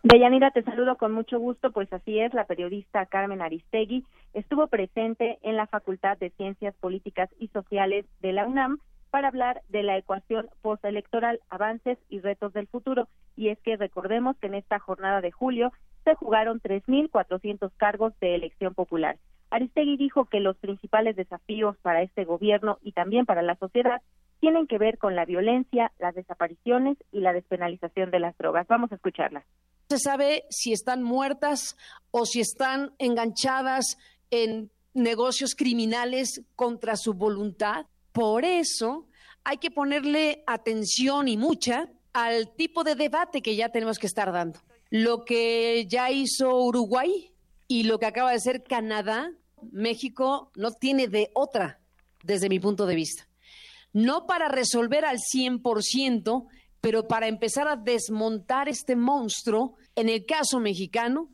Deyanira, 0.03 0.51
te 0.51 0.61
saludo 0.63 0.97
con 0.97 1.13
mucho 1.13 1.39
gusto, 1.39 1.71
pues 1.71 1.91
así 1.93 2.19
es, 2.19 2.33
la 2.33 2.43
periodista 2.43 3.05
Carmen 3.05 3.41
Aristegui 3.41 4.05
estuvo 4.33 4.67
presente 4.67 5.39
en 5.41 5.55
la 5.55 5.67
Facultad 5.67 6.17
de 6.17 6.31
Ciencias 6.31 6.75
Políticas 6.75 7.29
y 7.39 7.47
Sociales 7.49 8.05
de 8.21 8.33
la 8.33 8.47
UNAM 8.47 8.79
para 9.09 9.29
hablar 9.29 9.61
de 9.69 9.83
la 9.83 9.97
ecuación 9.97 10.49
postelectoral, 10.61 11.39
avances 11.49 11.97
y 12.09 12.19
retos 12.19 12.53
del 12.53 12.67
futuro. 12.67 13.07
Y 13.35 13.49
es 13.49 13.59
que 13.59 13.77
recordemos 13.77 14.37
que 14.37 14.47
en 14.47 14.55
esta 14.55 14.79
jornada 14.79 15.21
de 15.21 15.31
julio 15.31 15.71
se 16.03 16.15
jugaron 16.15 16.61
3.400 16.61 17.71
cargos 17.77 18.13
de 18.19 18.35
elección 18.35 18.73
popular. 18.73 19.17
Aristegui 19.49 19.97
dijo 19.97 20.25
que 20.25 20.39
los 20.39 20.57
principales 20.57 21.15
desafíos 21.15 21.77
para 21.81 22.01
este 22.01 22.25
gobierno 22.25 22.79
y 22.81 22.91
también 22.91 23.25
para 23.25 23.41
la 23.41 23.55
sociedad 23.55 24.01
tienen 24.39 24.67
que 24.67 24.77
ver 24.77 24.97
con 24.97 25.15
la 25.15 25.25
violencia, 25.25 25.91
las 25.99 26.13
desapariciones 26.13 26.97
y 27.11 27.21
la 27.21 27.33
despenalización 27.33 28.11
de 28.11 28.19
las 28.19 28.37
drogas. 28.37 28.67
Vamos 28.67 28.91
a 28.91 28.95
escucharla 28.95 29.45
se 29.89 29.99
sabe 29.99 30.43
si 30.49 30.73
están 30.73 31.01
muertas 31.01 31.77
o 32.11 32.25
si 32.25 32.41
están 32.41 32.93
enganchadas 32.99 33.97
en 34.31 34.71
negocios 34.93 35.55
criminales 35.55 36.41
contra 36.55 36.95
su 36.95 37.13
voluntad. 37.13 37.85
Por 38.11 38.45
eso 38.45 39.07
hay 39.43 39.57
que 39.57 39.71
ponerle 39.71 40.43
atención 40.47 41.27
y 41.27 41.37
mucha 41.37 41.89
al 42.13 42.53
tipo 42.55 42.83
de 42.83 42.95
debate 42.95 43.41
que 43.41 43.55
ya 43.55 43.69
tenemos 43.69 43.99
que 43.99 44.07
estar 44.07 44.31
dando. 44.31 44.59
Lo 44.89 45.25
que 45.25 45.85
ya 45.87 46.11
hizo 46.11 46.57
Uruguay 46.57 47.31
y 47.67 47.83
lo 47.83 47.99
que 47.99 48.05
acaba 48.05 48.31
de 48.31 48.37
hacer 48.37 48.63
Canadá, 48.63 49.31
México 49.71 50.51
no 50.55 50.71
tiene 50.71 51.07
de 51.07 51.29
otra, 51.33 51.79
desde 52.23 52.49
mi 52.49 52.59
punto 52.59 52.85
de 52.85 52.95
vista. 52.95 53.27
No 53.93 54.25
para 54.25 54.47
resolver 54.47 55.05
al 55.05 55.17
100% 55.17 56.47
pero 56.81 57.07
para 57.07 57.27
empezar 57.27 57.67
a 57.67 57.75
desmontar 57.75 58.69
este 58.69 58.95
monstruo, 58.95 59.75
en 59.95 60.09
el 60.09 60.25
caso 60.25 60.59
mexicano, 60.59 61.29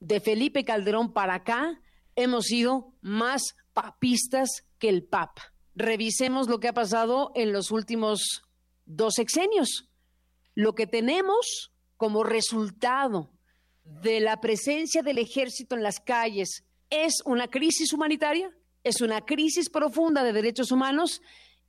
de 0.00 0.20
Felipe 0.20 0.64
Calderón 0.64 1.12
para 1.12 1.34
acá, 1.34 1.80
hemos 2.16 2.46
sido 2.46 2.94
más 3.00 3.42
papistas 3.72 4.64
que 4.78 4.88
el 4.88 5.04
Papa. 5.04 5.52
Revisemos 5.74 6.48
lo 6.48 6.58
que 6.58 6.68
ha 6.68 6.74
pasado 6.74 7.32
en 7.34 7.52
los 7.52 7.70
últimos 7.70 8.42
dos 8.86 9.14
sexenios. 9.14 9.90
Lo 10.54 10.74
que 10.74 10.86
tenemos 10.86 11.70
como 11.96 12.24
resultado 12.24 13.30
de 13.84 14.20
la 14.20 14.40
presencia 14.40 15.02
del 15.02 15.18
ejército 15.18 15.76
en 15.76 15.82
las 15.82 16.00
calles 16.00 16.64
es 16.90 17.22
una 17.24 17.48
crisis 17.48 17.92
humanitaria, 17.92 18.50
es 18.82 19.00
una 19.00 19.20
crisis 19.20 19.68
profunda 19.68 20.24
de 20.24 20.32
derechos 20.32 20.72
humanos 20.72 21.20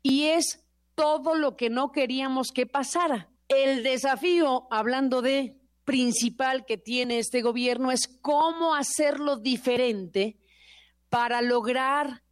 y 0.01 0.25
es 0.25 0.63
todo 0.96 1.36
lo 1.36 1.56
que 1.56 1.70
no 1.70 1.92
queríamos 1.92 2.51
que 2.51 2.66
pasara. 2.66 3.30
El 3.50 3.84
desafío, 3.84 4.68
hablando 4.72 5.22
de 5.22 5.56
principal 5.88 6.65
que 6.65 6.77
tiene 6.77 7.17
este 7.17 7.41
gobierno, 7.41 7.94
es 7.94 8.10
cómo 8.22 8.75
hacerlo 8.75 9.38
diferente 9.38 10.36
para 11.08 11.41
lograr 11.41 12.24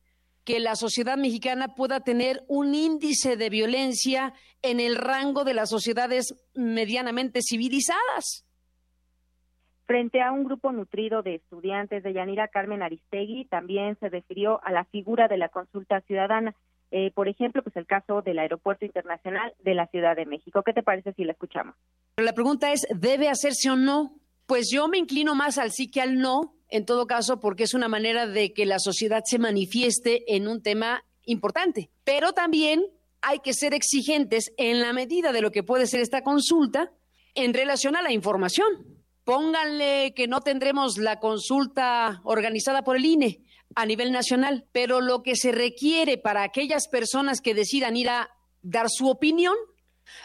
que 0.44 0.60
la 0.60 0.76
sociedad 0.76 1.16
mexicana 1.16 1.70
pueda 1.74 2.02
tener 2.02 2.44
un 2.50 2.76
índice 2.76 3.38
de 3.38 3.50
violencia 3.50 4.34
en 4.62 4.82
el 4.82 4.98
rango 4.98 5.46
de 5.46 5.54
las 5.54 5.70
sociedades 5.70 6.36
medianamente 6.54 7.40
civilizadas. 7.42 8.46
Frente 9.86 10.22
a 10.22 10.34
un 10.34 10.44
grupo 10.44 10.74
nutrido 10.74 11.22
de 11.22 11.36
estudiantes 11.36 12.04
de 12.04 12.12
Yanira 12.12 12.50
Carmen 12.50 12.84
Aristegui, 12.84 13.46
también 13.46 13.98
se 14.02 14.10
refirió 14.10 14.60
a 14.66 14.72
la 14.74 14.84
figura 14.84 15.30
de 15.30 15.38
la 15.38 15.48
consulta 15.48 16.02
ciudadana. 16.02 16.54
Eh, 16.98 17.12
por 17.14 17.28
ejemplo, 17.28 17.62
pues 17.62 17.76
el 17.76 17.86
caso 17.86 18.22
del 18.22 18.40
Aeropuerto 18.40 18.86
Internacional 18.86 19.54
de 19.60 19.74
la 19.74 19.86
Ciudad 19.88 20.16
de 20.16 20.26
México. 20.26 20.64
¿Qué 20.64 20.72
te 20.72 20.82
parece 20.82 21.12
si 21.12 21.26
la 21.26 21.34
escuchamos? 21.34 21.76
La 22.16 22.32
pregunta 22.32 22.72
es, 22.72 22.88
¿debe 22.90 23.28
hacerse 23.28 23.70
o 23.70 23.76
no? 23.76 24.18
Pues 24.46 24.70
yo 24.72 24.88
me 24.88 24.98
inclino 24.98 25.36
más 25.36 25.58
al 25.58 25.74
sí 25.74 25.92
que 25.92 26.00
al 26.00 26.16
no, 26.20 26.56
en 26.70 26.86
todo 26.86 27.06
caso, 27.06 27.42
porque 27.42 27.64
es 27.64 27.74
una 27.74 27.90
manera 27.90 28.28
de 28.28 28.54
que 28.54 28.66
la 28.66 28.80
sociedad 28.80 29.24
se 29.26 29.40
manifieste 29.40 30.38
en 30.38 30.48
un 30.48 30.62
tema 30.62 31.04
importante. 31.26 31.90
Pero 32.06 32.32
también 32.32 32.86
hay 33.22 33.40
que 33.40 33.52
ser 33.52 33.74
exigentes 33.74 34.54
en 34.56 34.80
la 34.80 34.94
medida 34.94 35.34
de 35.34 35.42
lo 35.42 35.52
que 35.52 35.64
puede 35.64 35.88
ser 35.88 36.00
esta 36.00 36.22
consulta 36.22 36.94
en 37.34 37.54
relación 37.54 37.98
a 37.98 38.04
la 38.04 38.14
información. 38.14 38.68
Pónganle 39.26 40.14
que 40.16 40.30
no 40.30 40.40
tendremos 40.40 40.98
la 40.98 41.20
consulta 41.20 42.22
organizada 42.24 42.84
por 42.86 42.96
el 42.96 43.04
INE, 43.04 43.42
a 43.74 43.86
nivel 43.86 44.12
nacional, 44.12 44.66
pero 44.72 45.02
lo 45.02 45.24
que 45.24 45.36
se 45.36 45.52
requiere 45.52 46.18
para 46.18 46.44
aquellas 46.44 46.88
personas 46.88 47.42
que 47.42 47.54
decidan 47.54 47.98
ir 47.98 48.10
a 48.10 48.30
dar 48.62 48.88
su 48.90 49.10
opinión, 49.10 49.56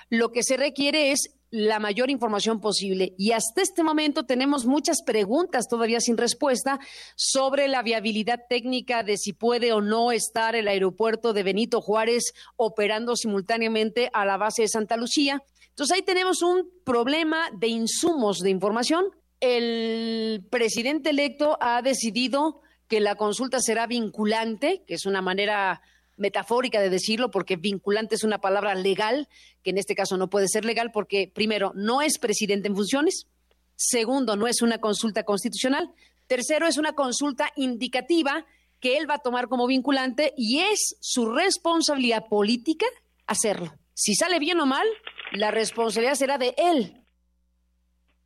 lo 0.09 0.31
que 0.31 0.43
se 0.43 0.57
requiere 0.57 1.13
es 1.13 1.31
la 1.51 1.81
mayor 1.81 2.11
información 2.11 2.61
posible. 2.61 3.15
Y 3.19 3.33
hasta 3.33 3.63
este 3.63 3.83
momento 3.83 4.25
tenemos 4.25 4.67
muchas 4.67 5.03
preguntas 5.05 5.67
todavía 5.69 6.01
sin 6.01 6.17
respuesta 6.17 6.79
sobre 7.17 7.69
la 7.69 7.83
viabilidad 7.83 8.41
técnica 8.49 9.03
de 9.03 9.17
si 9.17 9.33
puede 9.33 9.73
o 9.73 9.81
no 9.81 10.13
estar 10.13 10.55
el 10.55 10.69
aeropuerto 10.69 11.33
de 11.33 11.43
Benito 11.43 11.81
Juárez 11.81 12.33
operando 12.57 13.17
simultáneamente 13.17 14.11
a 14.13 14.25
la 14.25 14.37
base 14.37 14.63
de 14.63 14.69
Santa 14.69 14.97
Lucía. 14.97 15.43
Entonces 15.71 15.97
ahí 15.97 16.03
tenemos 16.03 16.43
un 16.43 16.71
problema 16.85 17.51
de 17.59 17.69
insumos 17.69 18.39
de 18.39 18.51
información. 18.51 19.07
El 19.41 20.47
presidente 20.51 21.11
electo 21.11 21.59
ha 21.61 21.83
decidido 21.83 22.61
que 22.91 23.01
la 23.01 23.15
consulta 23.15 23.61
será 23.61 23.87
vinculante, 23.87 24.83
que 24.87 24.95
es 24.95 25.07
una 25.07 25.23
manera 25.23 25.81
metafórica 26.17 26.81
de 26.81 26.91
decirlo, 26.91 27.31
porque 27.31 27.55
vinculante 27.55 28.17
es 28.17 28.25
una 28.25 28.41
palabra 28.41 28.75
legal, 28.75 29.29
que 29.63 29.71
en 29.71 29.79
este 29.79 29.95
caso 29.95 30.17
no 30.17 30.29
puede 30.29 30.49
ser 30.49 30.65
legal, 30.65 30.91
porque 30.93 31.31
primero, 31.33 31.71
no 31.77 32.03
es 32.03 32.19
presidente 32.19 32.67
en 32.67 32.75
funciones, 32.75 33.29
segundo, 33.77 34.35
no 34.35 34.49
es 34.49 34.61
una 34.61 34.79
consulta 34.79 35.23
constitucional, 35.23 35.89
tercero, 36.27 36.67
es 36.67 36.79
una 36.79 36.95
consulta 36.95 37.53
indicativa 37.55 38.45
que 38.81 38.99
él 38.99 39.09
va 39.09 39.15
a 39.15 39.19
tomar 39.19 39.47
como 39.47 39.69
vinculante 39.69 40.35
y 40.37 40.59
es 40.59 40.97
su 41.01 41.31
responsabilidad 41.31 42.27
política 42.29 42.87
hacerlo. 43.27 43.73
Si 43.95 44.17
sale 44.17 44.41
bien 44.41 44.59
o 44.59 44.67
mal, 44.67 44.87
la 45.33 45.53
responsabilidad 45.53 46.17
será 46.17 46.39
de 46.39 46.55
él, 46.59 47.00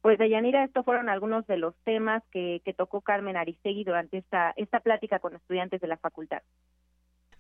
pues 0.05 0.19
Deyanira, 0.19 0.63
estos 0.65 0.85
fueron 0.85 1.09
algunos 1.09 1.47
de 1.47 1.57
los 1.57 1.75
temas 1.83 2.23
que, 2.31 2.61
que 2.63 2.75
tocó 2.75 3.01
Carmen 3.01 3.39
Aristegui 3.39 3.85
durante 3.85 4.19
esta, 4.19 4.53
esta 4.55 4.81
plática 4.81 5.19
con 5.19 5.35
estudiantes 5.35 5.81
de 5.81 5.89
la 5.89 5.97
facultad. 5.97 6.43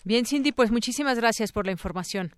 Bien, 0.03 0.25
Cindy, 0.25 0.51
pues 0.51 0.71
muchísimas 0.71 1.19
gracias 1.19 1.53
por 1.53 1.67
la 1.67 1.73
información. 1.73 2.31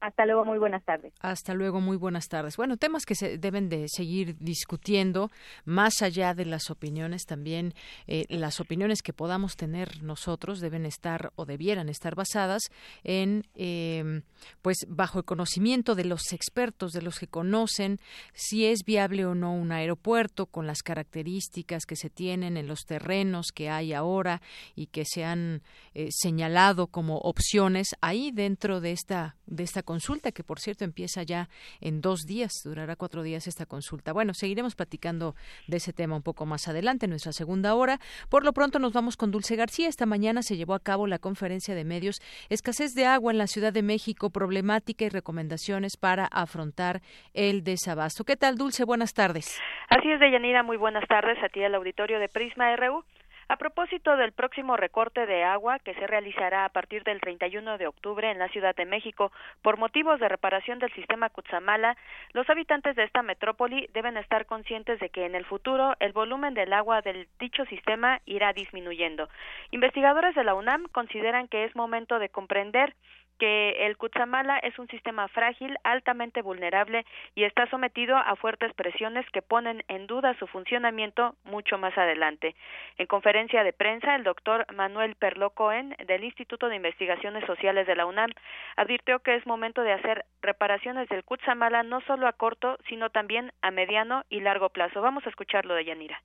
Hasta 0.00 0.24
luego, 0.24 0.44
muy 0.44 0.58
buenas 0.58 0.84
tardes. 0.84 1.12
Hasta 1.20 1.54
luego, 1.54 1.80
muy 1.80 1.96
buenas 1.96 2.28
tardes. 2.28 2.56
Bueno, 2.56 2.76
temas 2.76 3.04
que 3.04 3.14
se 3.14 3.36
deben 3.38 3.68
de 3.68 3.86
seguir 3.88 4.36
discutiendo 4.38 5.30
más 5.64 6.00
allá 6.02 6.34
de 6.34 6.46
las 6.46 6.70
opiniones 6.70 7.26
también 7.26 7.74
eh, 8.06 8.24
las 8.28 8.60
opiniones 8.60 9.02
que 9.02 9.12
podamos 9.12 9.56
tener 9.56 10.02
nosotros 10.02 10.60
deben 10.60 10.86
estar 10.86 11.32
o 11.36 11.44
debieran 11.44 11.88
estar 11.88 12.14
basadas 12.14 12.62
en 13.04 13.46
em, 13.54 14.22
pues 14.62 14.78
bajo 14.88 15.18
el 15.18 15.24
conocimiento 15.24 15.94
de 15.94 16.04
los 16.04 16.32
expertos, 16.32 16.92
de 16.92 17.02
los 17.02 17.18
que 17.18 17.26
conocen 17.26 17.98
si 18.32 18.66
es 18.66 18.84
viable 18.84 19.26
o 19.26 19.34
no 19.34 19.52
un 19.52 19.72
aeropuerto 19.72 20.46
con 20.46 20.66
las 20.66 20.82
características 20.82 21.84
que 21.86 21.96
se 21.96 22.10
tienen 22.10 22.56
en 22.56 22.66
los 22.66 22.80
terrenos 22.86 23.48
que 23.54 23.68
hay 23.68 23.92
ahora 23.92 24.40
y 24.74 24.86
que 24.86 25.04
se 25.04 25.24
han 25.24 25.62
eh, 25.94 26.08
señalado 26.10 26.86
como 26.86 27.18
opciones 27.18 27.88
ahí 28.00 28.30
dentro 28.32 28.80
de 28.80 28.92
esta 28.92 29.36
de 29.46 29.64
esta 29.64 29.82
consulta, 29.90 30.30
que 30.30 30.44
por 30.44 30.60
cierto 30.60 30.84
empieza 30.84 31.24
ya 31.24 31.48
en 31.80 32.00
dos 32.00 32.20
días, 32.24 32.52
durará 32.62 32.94
cuatro 32.94 33.24
días 33.24 33.48
esta 33.48 33.66
consulta. 33.66 34.12
Bueno, 34.12 34.34
seguiremos 34.34 34.76
platicando 34.76 35.34
de 35.66 35.78
ese 35.78 35.92
tema 35.92 36.14
un 36.14 36.22
poco 36.22 36.46
más 36.46 36.68
adelante 36.68 37.06
en 37.06 37.10
nuestra 37.10 37.32
segunda 37.32 37.74
hora. 37.74 37.98
Por 38.30 38.44
lo 38.44 38.52
pronto 38.52 38.78
nos 38.78 38.92
vamos 38.92 39.16
con 39.16 39.32
Dulce 39.32 39.56
García. 39.56 39.88
Esta 39.88 40.06
mañana 40.06 40.42
se 40.42 40.56
llevó 40.56 40.74
a 40.74 40.78
cabo 40.78 41.08
la 41.08 41.18
conferencia 41.18 41.74
de 41.74 41.84
medios 41.84 42.20
Escasez 42.50 42.94
de 42.94 43.06
agua 43.06 43.32
en 43.32 43.38
la 43.38 43.48
Ciudad 43.48 43.72
de 43.72 43.82
México, 43.82 44.30
problemática 44.30 45.04
y 45.06 45.08
recomendaciones 45.08 45.96
para 45.96 46.26
afrontar 46.26 47.00
el 47.34 47.64
desabasto. 47.64 48.22
¿Qué 48.22 48.36
tal, 48.36 48.54
Dulce? 48.54 48.84
Buenas 48.84 49.12
tardes. 49.12 49.60
Así 49.88 50.08
es, 50.08 50.20
Deyanira. 50.20 50.62
Muy 50.62 50.76
buenas 50.76 51.08
tardes 51.08 51.36
a 51.42 51.48
ti, 51.48 51.64
al 51.64 51.74
auditorio 51.74 52.20
de 52.20 52.28
Prisma 52.28 52.76
RU. 52.76 53.02
A 53.50 53.56
propósito 53.56 54.16
del 54.16 54.30
próximo 54.30 54.76
recorte 54.76 55.26
de 55.26 55.42
agua 55.42 55.80
que 55.80 55.92
se 55.94 56.06
realizará 56.06 56.64
a 56.64 56.68
partir 56.68 57.02
del 57.02 57.20
31 57.20 57.78
de 57.78 57.88
octubre 57.88 58.30
en 58.30 58.38
la 58.38 58.46
Ciudad 58.50 58.76
de 58.76 58.84
México 58.84 59.32
por 59.60 59.76
motivos 59.76 60.20
de 60.20 60.28
reparación 60.28 60.78
del 60.78 60.92
sistema 60.92 61.30
Cutzamala, 61.30 61.96
los 62.32 62.48
habitantes 62.48 62.94
de 62.94 63.02
esta 63.02 63.22
metrópoli 63.22 63.88
deben 63.92 64.16
estar 64.18 64.46
conscientes 64.46 65.00
de 65.00 65.08
que 65.08 65.26
en 65.26 65.34
el 65.34 65.44
futuro 65.46 65.96
el 65.98 66.12
volumen 66.12 66.54
del 66.54 66.72
agua 66.72 67.02
del 67.02 67.26
dicho 67.40 67.64
sistema 67.64 68.20
irá 68.24 68.52
disminuyendo. 68.52 69.28
Investigadores 69.72 70.36
de 70.36 70.44
la 70.44 70.54
UNAM 70.54 70.84
consideran 70.92 71.48
que 71.48 71.64
es 71.64 71.74
momento 71.74 72.20
de 72.20 72.28
comprender 72.28 72.94
que 73.40 73.86
el 73.86 73.96
Cutzamala 73.96 74.58
es 74.58 74.78
un 74.78 74.86
sistema 74.88 75.26
frágil, 75.28 75.76
altamente 75.82 76.42
vulnerable 76.42 77.06
y 77.34 77.44
está 77.44 77.66
sometido 77.70 78.16
a 78.16 78.36
fuertes 78.36 78.72
presiones 78.74 79.24
que 79.32 79.40
ponen 79.40 79.82
en 79.88 80.06
duda 80.06 80.38
su 80.38 80.46
funcionamiento 80.46 81.34
mucho 81.44 81.78
más 81.78 81.96
adelante. 81.96 82.54
En 82.98 83.06
conferencia 83.06 83.64
de 83.64 83.72
prensa, 83.72 84.14
el 84.14 84.24
doctor 84.24 84.66
Manuel 84.74 85.16
Perlo 85.16 85.50
Cohen, 85.50 85.96
del 86.06 86.22
Instituto 86.22 86.68
de 86.68 86.76
Investigaciones 86.76 87.44
Sociales 87.46 87.86
de 87.86 87.96
la 87.96 88.04
UNAM, 88.04 88.30
advirtió 88.76 89.20
que 89.20 89.36
es 89.36 89.46
momento 89.46 89.80
de 89.82 89.92
hacer 89.92 90.26
reparaciones 90.42 91.08
del 91.08 91.24
Cutzamala 91.24 91.82
no 91.82 92.02
solo 92.02 92.28
a 92.28 92.34
corto, 92.34 92.76
sino 92.90 93.08
también 93.08 93.52
a 93.62 93.70
mediano 93.70 94.24
y 94.28 94.40
largo 94.40 94.68
plazo. 94.68 95.00
Vamos 95.00 95.26
a 95.26 95.30
escucharlo 95.30 95.74
de 95.74 95.86
Yanira. 95.86 96.22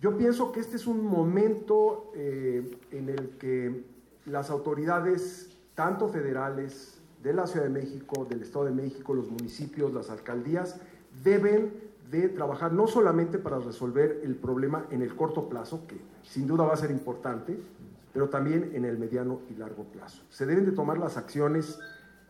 Yo 0.00 0.16
pienso 0.16 0.50
que 0.50 0.60
este 0.60 0.76
es 0.76 0.86
un 0.86 1.04
momento 1.06 2.10
eh, 2.16 2.62
en 2.90 3.08
el 3.10 3.36
que 3.38 3.84
las 4.24 4.50
autoridades 4.50 5.53
tanto 5.74 6.08
federales, 6.08 7.00
de 7.24 7.32
la 7.32 7.46
Ciudad 7.46 7.64
de 7.64 7.72
México, 7.72 8.26
del 8.28 8.42
Estado 8.42 8.66
de 8.66 8.70
México, 8.70 9.14
los 9.14 9.30
municipios, 9.30 9.92
las 9.94 10.10
alcaldías, 10.10 10.78
deben 11.24 11.72
de 12.10 12.28
trabajar 12.28 12.72
no 12.72 12.86
solamente 12.86 13.38
para 13.38 13.58
resolver 13.58 14.20
el 14.22 14.36
problema 14.36 14.84
en 14.90 15.00
el 15.00 15.16
corto 15.16 15.48
plazo, 15.48 15.86
que 15.86 15.96
sin 16.22 16.46
duda 16.46 16.64
va 16.64 16.74
a 16.74 16.76
ser 16.76 16.90
importante, 16.90 17.58
pero 18.12 18.28
también 18.28 18.72
en 18.74 18.84
el 18.84 18.98
mediano 18.98 19.40
y 19.50 19.54
largo 19.54 19.84
plazo. 19.84 20.22
Se 20.28 20.44
deben 20.44 20.66
de 20.66 20.72
tomar 20.72 20.98
las 20.98 21.16
acciones 21.16 21.80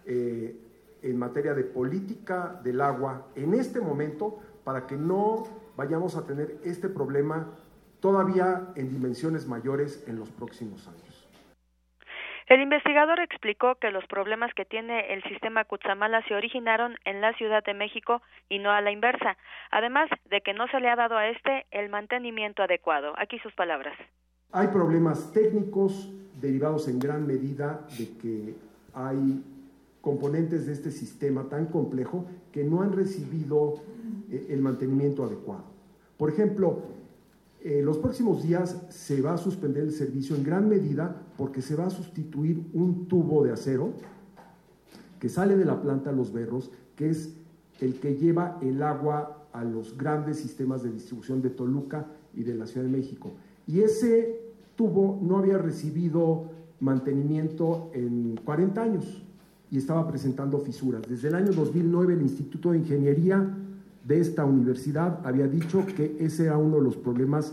eh, 0.06 0.56
en 1.02 1.18
materia 1.18 1.54
de 1.54 1.64
política 1.64 2.60
del 2.62 2.80
agua 2.80 3.26
en 3.34 3.52
este 3.54 3.80
momento 3.80 4.38
para 4.62 4.86
que 4.86 4.96
no 4.96 5.44
vayamos 5.76 6.16
a 6.16 6.24
tener 6.24 6.58
este 6.64 6.88
problema 6.88 7.48
todavía 8.00 8.72
en 8.76 8.90
dimensiones 8.90 9.46
mayores 9.48 10.04
en 10.06 10.18
los 10.18 10.30
próximos 10.30 10.86
años. 10.86 11.03
El 12.46 12.60
investigador 12.60 13.20
explicó 13.20 13.76
que 13.76 13.90
los 13.90 14.04
problemas 14.06 14.52
que 14.52 14.66
tiene 14.66 15.14
el 15.14 15.22
sistema 15.22 15.64
Cutzamala 15.64 16.22
se 16.28 16.34
originaron 16.34 16.96
en 17.06 17.22
la 17.22 17.32
Ciudad 17.34 17.64
de 17.64 17.72
México 17.72 18.20
y 18.50 18.58
no 18.58 18.70
a 18.70 18.82
la 18.82 18.90
inversa, 18.90 19.38
además 19.70 20.10
de 20.28 20.42
que 20.42 20.52
no 20.52 20.68
se 20.68 20.78
le 20.80 20.90
ha 20.90 20.96
dado 20.96 21.16
a 21.16 21.28
este 21.28 21.64
el 21.70 21.88
mantenimiento 21.88 22.62
adecuado. 22.62 23.14
Aquí 23.16 23.38
sus 23.38 23.54
palabras. 23.54 23.96
Hay 24.52 24.68
problemas 24.68 25.32
técnicos 25.32 26.12
derivados 26.40 26.86
en 26.88 26.98
gran 26.98 27.26
medida 27.26 27.80
de 27.98 28.18
que 28.18 28.54
hay 28.92 29.42
componentes 30.02 30.66
de 30.66 30.74
este 30.74 30.90
sistema 30.90 31.48
tan 31.48 31.66
complejo 31.66 32.26
que 32.52 32.62
no 32.62 32.82
han 32.82 32.92
recibido 32.92 33.76
eh, 34.30 34.48
el 34.50 34.60
mantenimiento 34.60 35.24
adecuado. 35.24 35.64
Por 36.18 36.28
ejemplo, 36.28 36.82
eh, 37.64 37.80
los 37.82 37.96
próximos 37.96 38.42
días 38.42 38.76
se 38.90 39.22
va 39.22 39.32
a 39.32 39.38
suspender 39.38 39.84
el 39.84 39.92
servicio 39.92 40.36
en 40.36 40.44
gran 40.44 40.68
medida 40.68 41.22
porque 41.38 41.62
se 41.62 41.74
va 41.74 41.86
a 41.86 41.90
sustituir 41.90 42.62
un 42.74 43.08
tubo 43.08 43.42
de 43.42 43.52
acero 43.52 43.94
que 45.18 45.30
sale 45.30 45.56
de 45.56 45.64
la 45.64 45.80
planta 45.80 46.12
Los 46.12 46.30
Berros, 46.30 46.70
que 46.94 47.08
es 47.08 47.32
el 47.80 47.94
que 48.00 48.16
lleva 48.16 48.58
el 48.60 48.82
agua 48.82 49.46
a 49.54 49.64
los 49.64 49.96
grandes 49.96 50.40
sistemas 50.40 50.82
de 50.82 50.92
distribución 50.92 51.40
de 51.40 51.48
Toluca 51.48 52.06
y 52.34 52.42
de 52.42 52.54
la 52.54 52.66
Ciudad 52.66 52.84
de 52.84 52.92
México. 52.92 53.32
Y 53.66 53.80
ese 53.80 54.52
tubo 54.76 55.18
no 55.22 55.38
había 55.38 55.56
recibido 55.56 56.50
mantenimiento 56.80 57.90
en 57.94 58.38
40 58.44 58.82
años 58.82 59.22
y 59.70 59.78
estaba 59.78 60.06
presentando 60.06 60.58
fisuras. 60.58 61.00
Desde 61.08 61.28
el 61.28 61.34
año 61.34 61.52
2009 61.52 62.12
el 62.12 62.20
Instituto 62.20 62.72
de 62.72 62.78
Ingeniería 62.80 63.56
de 64.04 64.20
esta 64.20 64.44
universidad 64.44 65.26
había 65.26 65.46
dicho 65.46 65.84
que 65.86 66.16
ese 66.20 66.44
era 66.46 66.58
uno 66.58 66.76
de 66.76 66.82
los 66.82 66.96
problemas 66.96 67.52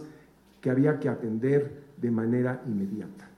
que 0.59 0.69
había 0.69 0.99
que 0.99 1.09
atender 1.09 1.81
de 1.97 2.11
manera 2.11 2.61
inmediata. 2.67 3.30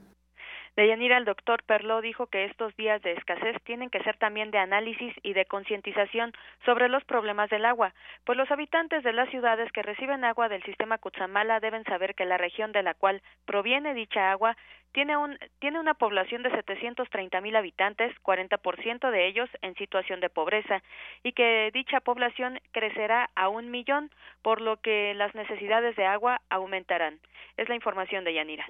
Deyanira, 0.76 1.18
el 1.18 1.24
doctor 1.24 1.62
Perló 1.62 2.00
dijo 2.00 2.26
que 2.26 2.46
estos 2.46 2.74
días 2.76 3.00
de 3.02 3.12
escasez 3.12 3.56
tienen 3.62 3.90
que 3.90 4.02
ser 4.02 4.16
también 4.16 4.50
de 4.50 4.58
análisis 4.58 5.14
y 5.22 5.32
de 5.32 5.44
concientización 5.44 6.32
sobre 6.64 6.88
los 6.88 7.04
problemas 7.04 7.48
del 7.48 7.64
agua, 7.64 7.94
pues 8.24 8.36
los 8.36 8.50
habitantes 8.50 9.04
de 9.04 9.12
las 9.12 9.30
ciudades 9.30 9.70
que 9.70 9.82
reciben 9.82 10.24
agua 10.24 10.48
del 10.48 10.64
sistema 10.64 10.98
Cutzamala 10.98 11.60
deben 11.60 11.84
saber 11.84 12.16
que 12.16 12.24
la 12.24 12.38
región 12.38 12.72
de 12.72 12.82
la 12.82 12.94
cual 12.94 13.22
proviene 13.44 13.94
dicha 13.94 14.32
agua 14.32 14.56
tiene, 14.90 15.16
un, 15.16 15.38
tiene 15.60 15.78
una 15.78 15.94
población 15.94 16.42
de 16.42 16.50
730 16.50 17.40
mil 17.40 17.54
habitantes, 17.54 18.12
40% 18.22 19.10
de 19.10 19.26
ellos 19.28 19.50
en 19.62 19.74
situación 19.76 20.20
de 20.20 20.30
pobreza, 20.30 20.82
y 21.22 21.32
que 21.32 21.70
dicha 21.72 22.00
población 22.00 22.60
crecerá 22.72 23.30
a 23.34 23.48
un 23.48 23.70
millón, 23.70 24.10
por 24.42 24.60
lo 24.60 24.76
que 24.80 25.14
las 25.14 25.34
necesidades 25.34 25.94
de 25.96 26.06
agua 26.06 26.40
aumentarán. 26.48 27.18
Es 27.56 27.68
la 27.68 27.74
información 27.74 28.24
de 28.24 28.34
Yanira. 28.34 28.66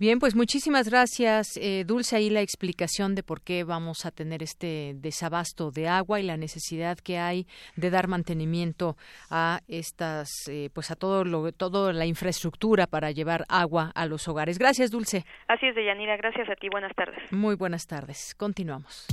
Bien, 0.00 0.20
pues 0.20 0.36
muchísimas 0.36 0.88
gracias, 0.88 1.56
eh, 1.56 1.82
Dulce, 1.84 2.14
ahí 2.14 2.30
la 2.30 2.40
explicación 2.40 3.16
de 3.16 3.24
por 3.24 3.42
qué 3.42 3.64
vamos 3.64 4.06
a 4.06 4.12
tener 4.12 4.44
este 4.44 4.92
desabasto 4.94 5.72
de 5.72 5.88
agua 5.88 6.20
y 6.20 6.22
la 6.22 6.36
necesidad 6.36 6.98
que 6.98 7.18
hay 7.18 7.48
de 7.74 7.90
dar 7.90 8.06
mantenimiento 8.06 8.96
a 9.28 9.58
estas, 9.66 10.30
eh, 10.48 10.70
pues 10.72 10.92
a 10.92 10.94
todo 10.94 11.24
lo, 11.24 11.50
toda 11.50 11.92
la 11.92 12.06
infraestructura 12.06 12.86
para 12.86 13.10
llevar 13.10 13.44
agua 13.48 13.90
a 13.96 14.06
los 14.06 14.28
hogares. 14.28 14.56
Gracias, 14.56 14.92
Dulce. 14.92 15.24
Así 15.48 15.66
es, 15.66 15.74
Deyanira, 15.74 16.16
gracias 16.16 16.48
a 16.48 16.54
ti. 16.54 16.68
Buenas 16.70 16.94
tardes. 16.94 17.32
Muy 17.32 17.56
buenas 17.56 17.88
tardes. 17.88 18.36
Continuamos. 18.36 19.08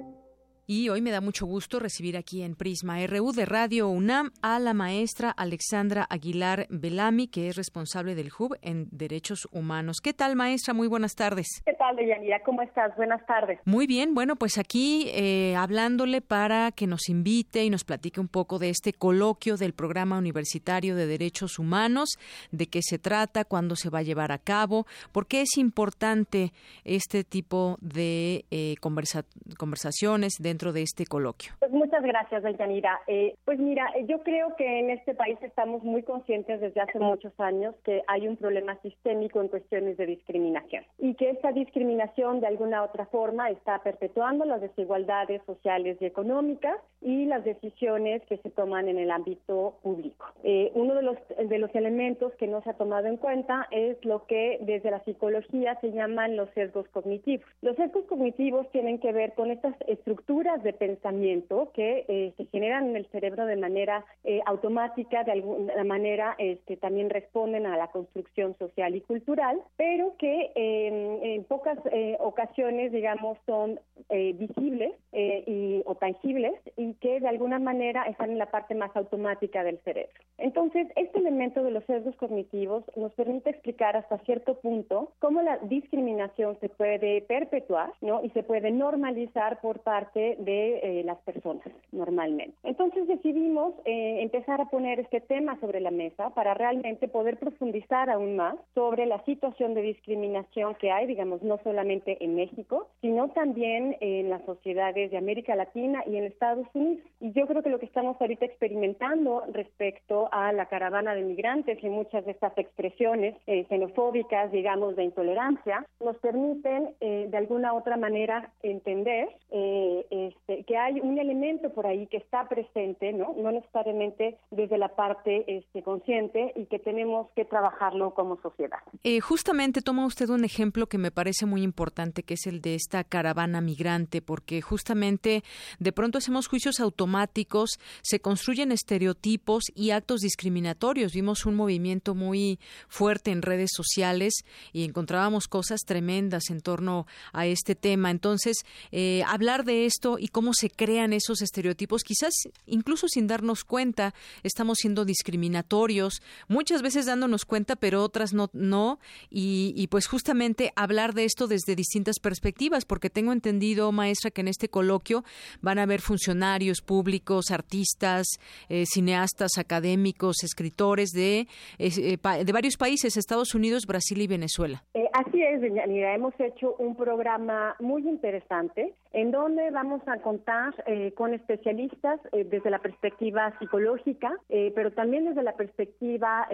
Y 0.67 0.89
hoy 0.89 1.01
me 1.01 1.11
da 1.11 1.21
mucho 1.21 1.45
gusto 1.45 1.79
recibir 1.79 2.15
aquí 2.15 2.43
en 2.43 2.55
Prisma 2.55 3.05
RU 3.07 3.31
de 3.33 3.45
Radio 3.45 3.89
UNAM 3.89 4.31
a 4.41 4.59
la 4.59 4.73
maestra 4.73 5.31
Alexandra 5.31 6.05
Aguilar 6.09 6.67
Belami, 6.69 7.27
que 7.27 7.47
es 7.47 7.55
responsable 7.55 8.15
del 8.15 8.29
HUB 8.37 8.57
en 8.61 8.87
Derechos 8.91 9.47
Humanos. 9.51 9.97
¿Qué 10.01 10.13
tal, 10.13 10.35
maestra? 10.35 10.73
Muy 10.73 10.87
buenas 10.87 11.15
tardes. 11.15 11.47
¿Qué 11.65 11.73
tal, 11.73 11.95
Deyanira? 11.95 12.41
¿Cómo 12.43 12.61
estás? 12.61 12.95
Buenas 12.95 13.25
tardes. 13.25 13.59
Muy 13.65 13.87
bien. 13.87 14.13
Bueno, 14.13 14.35
pues 14.35 14.57
aquí 14.57 15.09
eh, 15.13 15.55
hablándole 15.57 16.21
para 16.21 16.71
que 16.71 16.87
nos 16.87 17.09
invite 17.09 17.63
y 17.63 17.69
nos 17.69 17.83
platique 17.83 18.21
un 18.21 18.27
poco 18.27 18.59
de 18.59 18.69
este 18.69 18.93
coloquio 18.93 19.57
del 19.57 19.73
Programa 19.73 20.17
Universitario 20.17 20.95
de 20.95 21.07
Derechos 21.07 21.57
Humanos, 21.57 22.17
de 22.51 22.67
qué 22.67 22.81
se 22.83 22.99
trata, 22.99 23.45
cuándo 23.45 23.75
se 23.75 23.89
va 23.89 23.99
a 23.99 24.03
llevar 24.03 24.31
a 24.31 24.37
cabo, 24.37 24.85
por 25.11 25.25
qué 25.25 25.41
es 25.41 25.57
importante 25.57 26.53
este 26.83 27.23
tipo 27.23 27.77
de 27.81 28.45
eh, 28.51 28.75
conversaciones 28.79 30.33
dentro 30.39 30.60
de 30.69 30.83
este 30.83 31.07
coloquio? 31.07 31.53
Pues 31.57 31.71
muchas 31.71 32.03
gracias, 32.03 32.43
Yanira. 32.59 32.99
Eh, 33.07 33.35
pues 33.45 33.57
mira, 33.57 33.89
eh, 33.95 34.05
yo 34.07 34.21
creo 34.21 34.55
que 34.55 34.79
en 34.79 34.91
este 34.91 35.15
país 35.15 35.39
estamos 35.41 35.83
muy 35.83 36.03
conscientes 36.03 36.61
desde 36.61 36.81
hace 36.81 36.99
muchos 36.99 37.33
años 37.39 37.73
que 37.83 38.03
hay 38.07 38.27
un 38.27 38.37
problema 38.37 38.77
sistémico 38.83 39.41
en 39.41 39.47
cuestiones 39.47 39.97
de 39.97 40.05
discriminación 40.05 40.83
y 40.99 41.15
que 41.15 41.31
esta 41.31 41.51
discriminación 41.51 42.39
de 42.41 42.47
alguna 42.47 42.83
otra 42.83 43.07
forma 43.07 43.49
está 43.49 43.79
perpetuando 43.79 44.45
las 44.45 44.61
desigualdades 44.61 45.41
sociales 45.47 45.97
y 45.99 46.05
económicas 46.05 46.77
y 47.01 47.25
las 47.25 47.43
decisiones 47.43 48.21
que 48.27 48.37
se 48.37 48.51
toman 48.51 48.87
en 48.87 48.99
el 48.99 49.09
ámbito 49.09 49.79
público. 49.81 50.27
Eh, 50.43 50.71
uno 50.75 50.93
de 50.93 51.01
los, 51.01 51.17
de 51.43 51.57
los 51.57 51.73
elementos 51.73 52.33
que 52.35 52.45
no 52.45 52.61
se 52.61 52.69
ha 52.69 52.73
tomado 52.73 53.07
en 53.07 53.17
cuenta 53.17 53.67
es 53.71 53.97
lo 54.05 54.27
que 54.27 54.59
desde 54.61 54.91
la 54.91 55.03
psicología 55.03 55.79
se 55.81 55.91
llaman 55.91 56.35
los 56.35 56.49
sesgos 56.51 56.87
cognitivos. 56.89 57.45
Los 57.61 57.75
sesgos 57.77 58.05
cognitivos 58.05 58.69
tienen 58.71 58.99
que 58.99 59.11
ver 59.11 59.33
con 59.33 59.49
estas 59.49 59.75
estructuras 59.87 60.40
de 60.41 60.73
pensamiento 60.73 61.71
que 61.71 62.03
eh, 62.07 62.33
se 62.35 62.45
generan 62.45 62.89
en 62.89 62.95
el 62.95 63.05
cerebro 63.11 63.45
de 63.45 63.57
manera 63.57 64.03
eh, 64.23 64.41
automática, 64.47 65.23
de 65.23 65.33
alguna 65.33 65.83
manera 65.83 66.33
este, 66.39 66.77
también 66.77 67.11
responden 67.11 67.67
a 67.67 67.77
la 67.77 67.91
construcción 67.91 68.57
social 68.57 68.95
y 68.95 69.01
cultural, 69.01 69.61
pero 69.77 70.15
que 70.17 70.51
en 70.55 71.43
pocas 71.43 71.77
eh, 71.91 72.17
ocasiones, 72.19 72.91
digamos, 72.91 73.37
son 73.45 73.79
visibles 74.09 74.93
y, 75.13 75.83
o 75.85 75.95
tangibles 75.95 76.53
y 76.75 76.95
que 76.95 77.19
de 77.19 77.27
alguna 77.27 77.59
manera 77.59 78.03
están 78.03 78.31
en 78.31 78.39
la 78.39 78.47
parte 78.47 78.75
más 78.75 78.93
automática 78.95 79.63
del 79.63 79.77
cerebro. 79.79 80.11
Entonces, 80.37 80.87
este 80.95 81.19
elemento 81.19 81.63
de 81.63 81.71
los 81.71 81.83
sesgos 81.85 82.15
cognitivos 82.15 82.83
nos 82.95 83.13
permite 83.13 83.51
explicar 83.51 83.95
hasta 83.95 84.17
cierto 84.19 84.55
punto 84.55 85.11
cómo 85.19 85.41
la 85.41 85.57
discriminación 85.59 86.57
se 86.59 86.69
puede 86.69 87.21
perpetuar 87.21 87.93
¿no? 88.01 88.23
y 88.23 88.31
se 88.31 88.43
puede 88.43 88.71
normalizar 88.71 89.61
por 89.61 89.79
parte 89.79 90.30
de 90.37 91.01
las 91.05 91.17
personas 91.19 91.63
normalmente. 91.91 92.55
Entonces 92.63 93.07
decidimos 93.07 93.73
empezar 93.85 94.61
a 94.61 94.65
poner 94.65 94.99
este 94.99 95.21
tema 95.21 95.59
sobre 95.59 95.79
la 95.79 95.91
mesa 95.91 96.29
para 96.31 96.53
realmente 96.53 97.07
poder 97.07 97.37
profundizar 97.37 98.09
aún 98.09 98.35
más 98.35 98.55
sobre 98.73 99.05
la 99.05 99.23
situación 99.25 99.73
de 99.73 99.81
discriminación 99.81 100.75
que 100.75 100.91
hay, 100.91 101.07
digamos, 101.07 101.41
no 101.41 101.59
solamente 101.63 102.23
en 102.23 102.35
México, 102.35 102.87
sino 103.01 103.29
también 103.29 103.97
en 103.99 104.29
las 104.29 104.43
sociedades 104.45 105.11
de 105.11 105.17
América 105.17 105.55
Latina 105.55 106.03
y 106.07 106.17
en 106.17 106.25
Estados 106.25 106.67
Unidos. 106.73 107.05
Y 107.19 107.31
yo 107.33 107.47
creo 107.47 107.63
que 107.63 107.69
lo 107.69 107.79
que 107.79 107.85
estamos 107.85 108.19
ahorita 108.19 108.45
experimentando 108.45 109.43
respecto 109.51 110.29
a 110.31 110.51
la 110.53 110.65
caravana 110.67 111.13
de 111.15 111.23
migrantes 111.23 111.83
y 111.83 111.89
muchas 111.89 112.25
de 112.25 112.31
estas 112.31 112.57
expresiones 112.57 113.35
eh, 113.47 113.65
xenofóbicas, 113.69 114.51
digamos, 114.51 114.95
de 114.95 115.03
intolerancia, 115.03 115.85
nos 116.03 116.17
permiten 116.17 116.95
eh, 116.99 117.27
de 117.29 117.37
alguna 117.37 117.73
otra 117.73 117.97
manera 117.97 118.51
entender 118.63 119.29
eh, 119.51 120.05
este, 120.27 120.63
que 120.63 120.77
hay 120.77 120.99
un 120.99 121.17
elemento 121.19 121.71
por 121.73 121.87
ahí 121.87 122.07
que 122.07 122.17
está 122.17 122.47
presente, 122.47 123.13
¿no? 123.13 123.33
No 123.37 123.51
necesariamente 123.51 124.37
desde 124.51 124.77
la 124.77 124.89
parte 124.95 125.43
este, 125.47 125.83
consciente 125.83 126.53
y 126.55 126.65
que 126.65 126.79
tenemos 126.79 127.29
que 127.35 127.45
trabajarlo 127.45 128.13
como 128.13 128.39
sociedad. 128.41 128.79
justamente 129.21 129.81
toma 129.81 130.05
usted 130.05 130.29
un 130.29 130.45
ejemplo 130.45 130.87
que 130.87 130.97
me 130.97 131.11
parece 131.11 131.45
muy 131.45 131.63
importante, 131.63 132.23
que 132.23 132.35
es 132.35 132.47
el 132.47 132.61
de 132.61 132.75
esta 132.75 133.03
caravana 133.03 133.61
migrante, 133.61 134.21
porque 134.21 134.61
justamente 134.61 135.43
de 135.79 135.91
pronto 135.91 136.17
hacemos 136.17 136.47
juicios 136.47 136.79
automáticos, 136.79 137.79
se 138.01 138.19
construyen 138.19 138.71
estereotipos 138.71 139.65
y 139.75 139.91
actos 139.91 140.21
discriminatorios. 140.21 141.13
Vimos 141.13 141.45
un 141.45 141.55
movimiento 141.55 142.15
muy 142.15 142.59
fuerte 142.87 143.31
en 143.31 143.41
redes 143.41 143.71
sociales 143.73 144.33
y 144.73 144.83
encontrábamos 144.83 145.47
cosas 145.47 145.81
tremendas 145.81 146.49
en 146.49 146.61
torno 146.61 147.05
a 147.33 147.45
este 147.45 147.75
tema. 147.75 148.11
Entonces, 148.11 148.57
eh, 148.91 149.23
hablar 149.27 149.63
de 149.63 149.85
esto 149.85 150.10
y 150.19 150.27
cómo 150.27 150.53
se 150.53 150.69
crean 150.69 151.13
esos 151.13 151.41
estereotipos, 151.41 152.03
quizás 152.03 152.33
incluso 152.65 153.07
sin 153.07 153.27
darnos 153.27 153.63
cuenta, 153.63 154.13
estamos 154.43 154.77
siendo 154.79 155.05
discriminatorios, 155.05 156.21
muchas 156.47 156.81
veces 156.81 157.05
dándonos 157.05 157.45
cuenta, 157.45 157.75
pero 157.75 158.03
otras 158.03 158.33
no, 158.33 158.49
no 158.53 158.99
y, 159.29 159.73
y 159.75 159.87
pues 159.87 160.07
justamente 160.07 160.71
hablar 160.75 161.13
de 161.13 161.25
esto 161.25 161.47
desde 161.47 161.75
distintas 161.75 162.19
perspectivas, 162.19 162.85
porque 162.85 163.09
tengo 163.09 163.33
entendido, 163.33 163.91
maestra, 163.91 164.31
que 164.31 164.41
en 164.41 164.47
este 164.47 164.69
coloquio 164.69 165.23
van 165.61 165.79
a 165.79 165.83
haber 165.83 166.01
funcionarios 166.01 166.81
públicos, 166.81 167.51
artistas, 167.51 168.27
eh, 168.69 168.85
cineastas, 168.85 169.57
académicos, 169.57 170.43
escritores 170.43 171.11
de, 171.11 171.47
eh, 171.79 172.17
de 172.45 172.51
varios 172.53 172.77
países, 172.77 173.17
Estados 173.17 173.55
Unidos, 173.55 173.85
Brasil 173.87 174.21
y 174.21 174.27
Venezuela. 174.27 174.83
Eh, 174.93 175.07
así 175.13 175.41
es, 175.41 175.61
Deyanira. 175.61 176.15
Hemos 176.15 176.33
hecho 176.39 176.75
un 176.79 176.95
programa 176.95 177.75
muy 177.79 178.01
interesante 178.07 178.93
en 179.13 179.31
donde 179.31 179.69
vamos 179.71 180.01
a 180.07 180.17
contar 180.17 180.73
con 181.15 181.33
especialistas 181.33 182.19
desde 182.31 182.69
la 182.69 182.79
perspectiva 182.79 183.53
psicológica, 183.59 184.37
pero 184.47 184.91
también 184.91 185.25
desde 185.25 185.43
la 185.43 185.53
perspectiva 185.53 186.47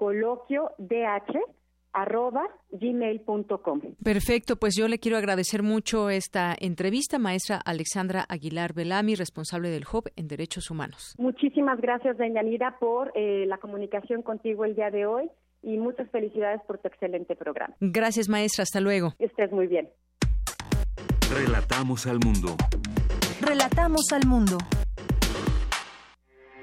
coloquio 0.01 0.71
arroba 1.93 2.41
gmail.com. 2.71 3.81
Perfecto, 4.03 4.55
pues 4.55 4.75
yo 4.75 4.87
le 4.87 4.97
quiero 4.97 5.15
agradecer 5.15 5.61
mucho 5.61 6.09
esta 6.09 6.55
entrevista, 6.59 7.19
maestra 7.19 7.61
Alexandra 7.63 8.25
Aguilar 8.27 8.73
Belami, 8.73 9.13
responsable 9.13 9.69
del 9.69 9.83
HOP 9.83 10.07
en 10.15 10.27
Derechos 10.27 10.71
Humanos. 10.71 11.13
Muchísimas 11.19 11.79
gracias, 11.79 12.17
Deyanira, 12.17 12.79
por 12.79 13.11
eh, 13.13 13.45
la 13.45 13.59
comunicación 13.59 14.23
contigo 14.23 14.65
el 14.65 14.73
día 14.73 14.89
de 14.89 15.05
hoy 15.05 15.29
y 15.61 15.77
muchas 15.77 16.09
felicidades 16.09 16.61
por 16.65 16.79
tu 16.79 16.87
excelente 16.87 17.35
programa. 17.35 17.75
Gracias, 17.79 18.27
maestra, 18.27 18.63
hasta 18.63 18.79
luego. 18.79 19.13
Estés 19.19 19.51
muy 19.51 19.67
bien. 19.67 19.87
Relatamos 21.31 22.07
al 22.07 22.17
mundo. 22.25 22.55
Relatamos 23.39 24.11
al 24.11 24.27
mundo. 24.27 24.57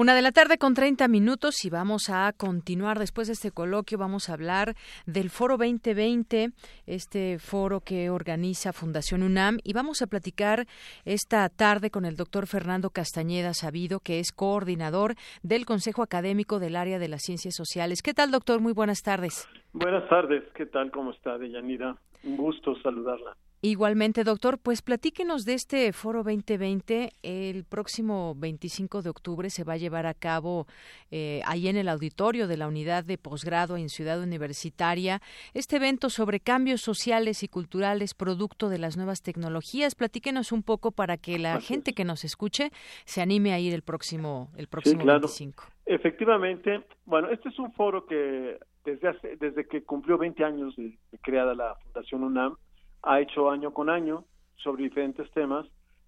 Una 0.00 0.14
de 0.14 0.22
la 0.22 0.32
tarde 0.32 0.56
con 0.56 0.72
30 0.72 1.08
minutos 1.08 1.62
y 1.66 1.68
vamos 1.68 2.08
a 2.08 2.32
continuar 2.32 2.98
después 2.98 3.26
de 3.26 3.34
este 3.34 3.50
coloquio. 3.50 3.98
Vamos 3.98 4.30
a 4.30 4.32
hablar 4.32 4.74
del 5.04 5.28
Foro 5.28 5.58
2020, 5.58 6.52
este 6.86 7.38
foro 7.38 7.80
que 7.82 8.08
organiza 8.08 8.72
Fundación 8.72 9.22
UNAM 9.22 9.58
y 9.62 9.74
vamos 9.74 10.00
a 10.00 10.06
platicar 10.06 10.64
esta 11.04 11.46
tarde 11.50 11.90
con 11.90 12.06
el 12.06 12.16
doctor 12.16 12.46
Fernando 12.46 12.88
Castañeda 12.88 13.52
Sabido, 13.52 14.00
que 14.00 14.20
es 14.20 14.32
coordinador 14.32 15.16
del 15.42 15.66
Consejo 15.66 16.02
Académico 16.02 16.60
del 16.60 16.76
Área 16.76 16.98
de 16.98 17.08
las 17.08 17.20
Ciencias 17.20 17.54
Sociales. 17.54 18.00
¿Qué 18.00 18.14
tal, 18.14 18.30
doctor? 18.30 18.62
Muy 18.62 18.72
buenas 18.72 19.02
tardes. 19.02 19.46
Buenas 19.74 20.08
tardes. 20.08 20.44
¿Qué 20.54 20.64
tal? 20.64 20.90
¿Cómo 20.92 21.10
está, 21.10 21.36
Deyanira? 21.36 21.94
Un 22.24 22.38
gusto 22.38 22.74
saludarla. 22.80 23.36
Igualmente, 23.62 24.24
doctor, 24.24 24.58
pues 24.58 24.80
platíquenos 24.80 25.44
de 25.44 25.52
este 25.52 25.92
foro 25.92 26.22
2020. 26.22 27.10
El 27.22 27.64
próximo 27.64 28.34
25 28.38 29.02
de 29.02 29.10
octubre 29.10 29.50
se 29.50 29.64
va 29.64 29.74
a 29.74 29.76
llevar 29.76 30.06
a 30.06 30.14
cabo 30.14 30.66
eh, 31.10 31.42
ahí 31.44 31.68
en 31.68 31.76
el 31.76 31.90
auditorio 31.90 32.48
de 32.48 32.56
la 32.56 32.68
unidad 32.68 33.04
de 33.04 33.18
posgrado 33.18 33.76
en 33.76 33.90
Ciudad 33.90 34.22
Universitaria 34.22 35.20
este 35.52 35.76
evento 35.76 36.08
sobre 36.08 36.40
cambios 36.40 36.80
sociales 36.80 37.42
y 37.42 37.48
culturales 37.48 38.14
producto 38.14 38.70
de 38.70 38.78
las 38.78 38.96
nuevas 38.96 39.20
tecnologías. 39.20 39.94
Platíquenos 39.94 40.52
un 40.52 40.62
poco 40.62 40.90
para 40.90 41.18
que 41.18 41.38
la 41.38 41.60
gente 41.60 41.92
que 41.92 42.06
nos 42.06 42.24
escuche 42.24 42.70
se 43.04 43.20
anime 43.20 43.52
a 43.52 43.58
ir 43.58 43.74
el 43.74 43.82
próximo 43.82 44.48
el 44.56 44.68
próximo 44.68 45.04
25. 45.04 45.64
Efectivamente, 45.84 46.82
bueno, 47.04 47.28
este 47.28 47.50
es 47.50 47.58
un 47.58 47.70
foro 47.74 48.06
que 48.06 48.58
desde 48.86 49.36
desde 49.38 49.66
que 49.68 49.82
cumplió 49.82 50.16
20 50.16 50.42
años 50.44 50.74
de 50.76 50.96
creada 51.20 51.54
la 51.54 51.74
Fundación 51.74 52.24
UNAM 52.24 52.56
ha 53.02 53.20
hecho 53.20 53.50
año 53.50 53.72
con 53.72 53.90
año 53.90 54.24
sobre 54.56 54.84
diferentes 54.84 55.30
temas 55.32 55.66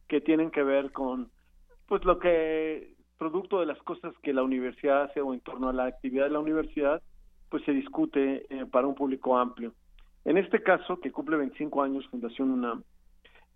que 0.08 0.20
tienen 0.20 0.50
que 0.50 0.62
ver 0.62 0.92
con 0.92 1.30
pues 1.86 2.04
lo 2.04 2.18
que 2.18 2.94
producto 3.18 3.60
de 3.60 3.66
las 3.66 3.78
cosas 3.82 4.14
que 4.22 4.32
la 4.32 4.42
universidad 4.42 5.02
hace 5.02 5.20
o 5.20 5.32
en 5.32 5.40
torno 5.40 5.68
a 5.68 5.72
la 5.72 5.86
actividad 5.86 6.24
de 6.24 6.30
la 6.30 6.40
universidad 6.40 7.02
pues 7.48 7.64
se 7.64 7.72
discute 7.72 8.46
eh, 8.48 8.66
para 8.66 8.86
un 8.86 8.94
público 8.94 9.38
amplio. 9.38 9.74
En 10.24 10.38
este 10.38 10.62
caso, 10.62 10.98
que 11.00 11.12
cumple 11.12 11.36
25 11.36 11.82
años 11.82 12.06
Fundación 12.08 12.50
UNAM, 12.50 12.82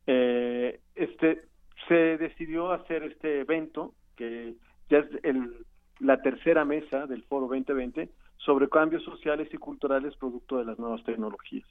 eh, 0.07 0.81
este 0.94 1.42
se 1.88 2.16
decidió 2.18 2.72
hacer 2.72 3.03
este 3.05 3.40
evento 3.40 3.94
que 4.16 4.55
ya 4.88 4.99
es 4.99 5.07
el, 5.22 5.64
la 6.01 6.20
tercera 6.20 6.64
mesa 6.64 7.07
del 7.07 7.22
Foro 7.25 7.46
2020 7.46 8.09
sobre 8.37 8.68
cambios 8.68 9.03
sociales 9.03 9.49
y 9.53 9.57
culturales 9.57 10.16
producto 10.16 10.59
de 10.59 10.64
las 10.64 10.79
nuevas 10.79 11.03
tecnologías. 11.05 11.66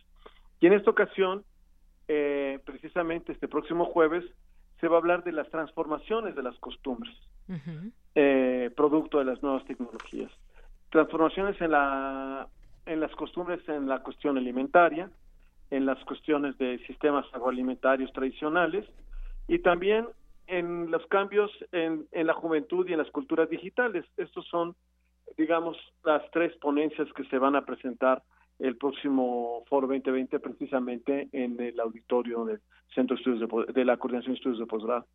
Y 0.59 0.67
en 0.67 0.73
esta 0.73 0.91
ocasión 0.91 1.43
eh, 2.07 2.59
precisamente 2.65 3.31
este 3.31 3.47
próximo 3.47 3.85
jueves 3.85 4.23
se 4.79 4.87
va 4.87 4.97
a 4.97 4.99
hablar 4.99 5.23
de 5.23 5.31
las 5.31 5.49
transformaciones 5.49 6.35
de 6.35 6.43
las 6.43 6.57
costumbres, 6.59 7.15
eh, 8.13 8.69
producto 8.75 9.19
de 9.19 9.25
las 9.25 9.41
nuevas 9.41 9.65
tecnologías. 9.65 10.31
Transformaciones 10.89 11.59
en, 11.61 11.71
la, 11.71 12.47
en 12.85 12.99
las 12.99 13.11
costumbres 13.15 13.67
en 13.69 13.87
la 13.87 14.03
cuestión 14.03 14.37
alimentaria, 14.37 15.09
en 15.71 15.85
las 15.85 16.03
cuestiones 16.05 16.57
de 16.57 16.77
sistemas 16.85 17.25
agroalimentarios 17.33 18.11
tradicionales 18.13 18.85
y 19.47 19.59
también 19.59 20.07
en 20.47 20.91
los 20.91 21.05
cambios 21.07 21.51
en, 21.71 22.05
en 22.11 22.27
la 22.27 22.33
juventud 22.33 22.87
y 22.87 22.93
en 22.93 22.99
las 22.99 23.09
culturas 23.11 23.49
digitales. 23.49 24.05
Estos 24.17 24.45
son, 24.47 24.75
digamos, 25.37 25.77
las 26.03 26.29
tres 26.31 26.55
ponencias 26.57 27.11
que 27.13 27.23
se 27.25 27.39
van 27.39 27.55
a 27.55 27.65
presentar 27.65 28.21
el 28.59 28.77
próximo 28.77 29.63
Foro 29.67 29.87
2020 29.87 30.39
precisamente 30.39 31.29
en 31.31 31.59
el 31.59 31.79
auditorio 31.79 32.45
del 32.45 32.61
Centro 32.93 33.15
de 33.15 33.21
Estudios 33.21 33.73
de, 33.73 33.85
la 33.85 33.97
Coordinación 33.97 34.33
de 34.33 34.37
Estudios 34.37 34.59
de 34.59 34.65
Posgrado. 34.65 35.05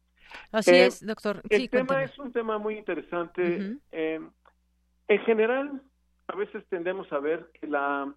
Así 0.52 0.70
eh, 0.70 0.86
es, 0.86 1.06
doctor. 1.06 1.42
el 1.48 1.70
tema 1.70 2.04
es 2.04 2.18
un 2.18 2.32
tema 2.32 2.58
muy 2.58 2.76
interesante. 2.76 3.76
Eh, 3.92 4.20
en 5.08 5.18
general, 5.20 5.82
a 6.28 6.36
veces 6.36 6.64
tendemos 6.68 7.10
a 7.12 7.18
ver 7.18 7.50
que 7.60 7.66
la 7.66 8.14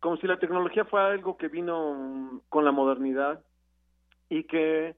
como 0.00 0.16
si 0.18 0.26
la 0.26 0.38
tecnología 0.38 0.84
fuera 0.84 1.08
algo 1.08 1.36
que 1.36 1.48
vino 1.48 2.42
con 2.48 2.64
la 2.64 2.72
modernidad 2.72 3.42
y 4.28 4.44
que 4.44 4.94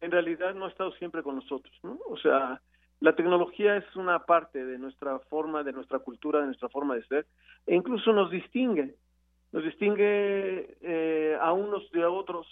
en 0.00 0.10
realidad 0.10 0.54
no 0.54 0.66
ha 0.66 0.68
estado 0.68 0.92
siempre 0.96 1.22
con 1.22 1.36
nosotros, 1.36 1.74
¿no? 1.82 1.98
O 2.06 2.16
sea, 2.18 2.60
la 3.00 3.14
tecnología 3.14 3.76
es 3.76 3.96
una 3.96 4.20
parte 4.20 4.64
de 4.64 4.78
nuestra 4.78 5.18
forma, 5.18 5.62
de 5.62 5.72
nuestra 5.72 5.98
cultura, 5.98 6.40
de 6.40 6.46
nuestra 6.46 6.68
forma 6.68 6.94
de 6.94 7.04
ser, 7.06 7.26
e 7.66 7.74
incluso 7.74 8.12
nos 8.12 8.30
distingue, 8.30 8.94
nos 9.52 9.64
distingue 9.64 10.76
eh, 10.80 11.38
a 11.40 11.52
unos 11.52 11.90
de 11.92 12.02
a 12.02 12.10
otros, 12.10 12.46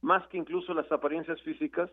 más 0.00 0.26
que 0.28 0.38
incluso 0.38 0.74
las 0.74 0.90
apariencias 0.90 1.40
físicas, 1.42 1.90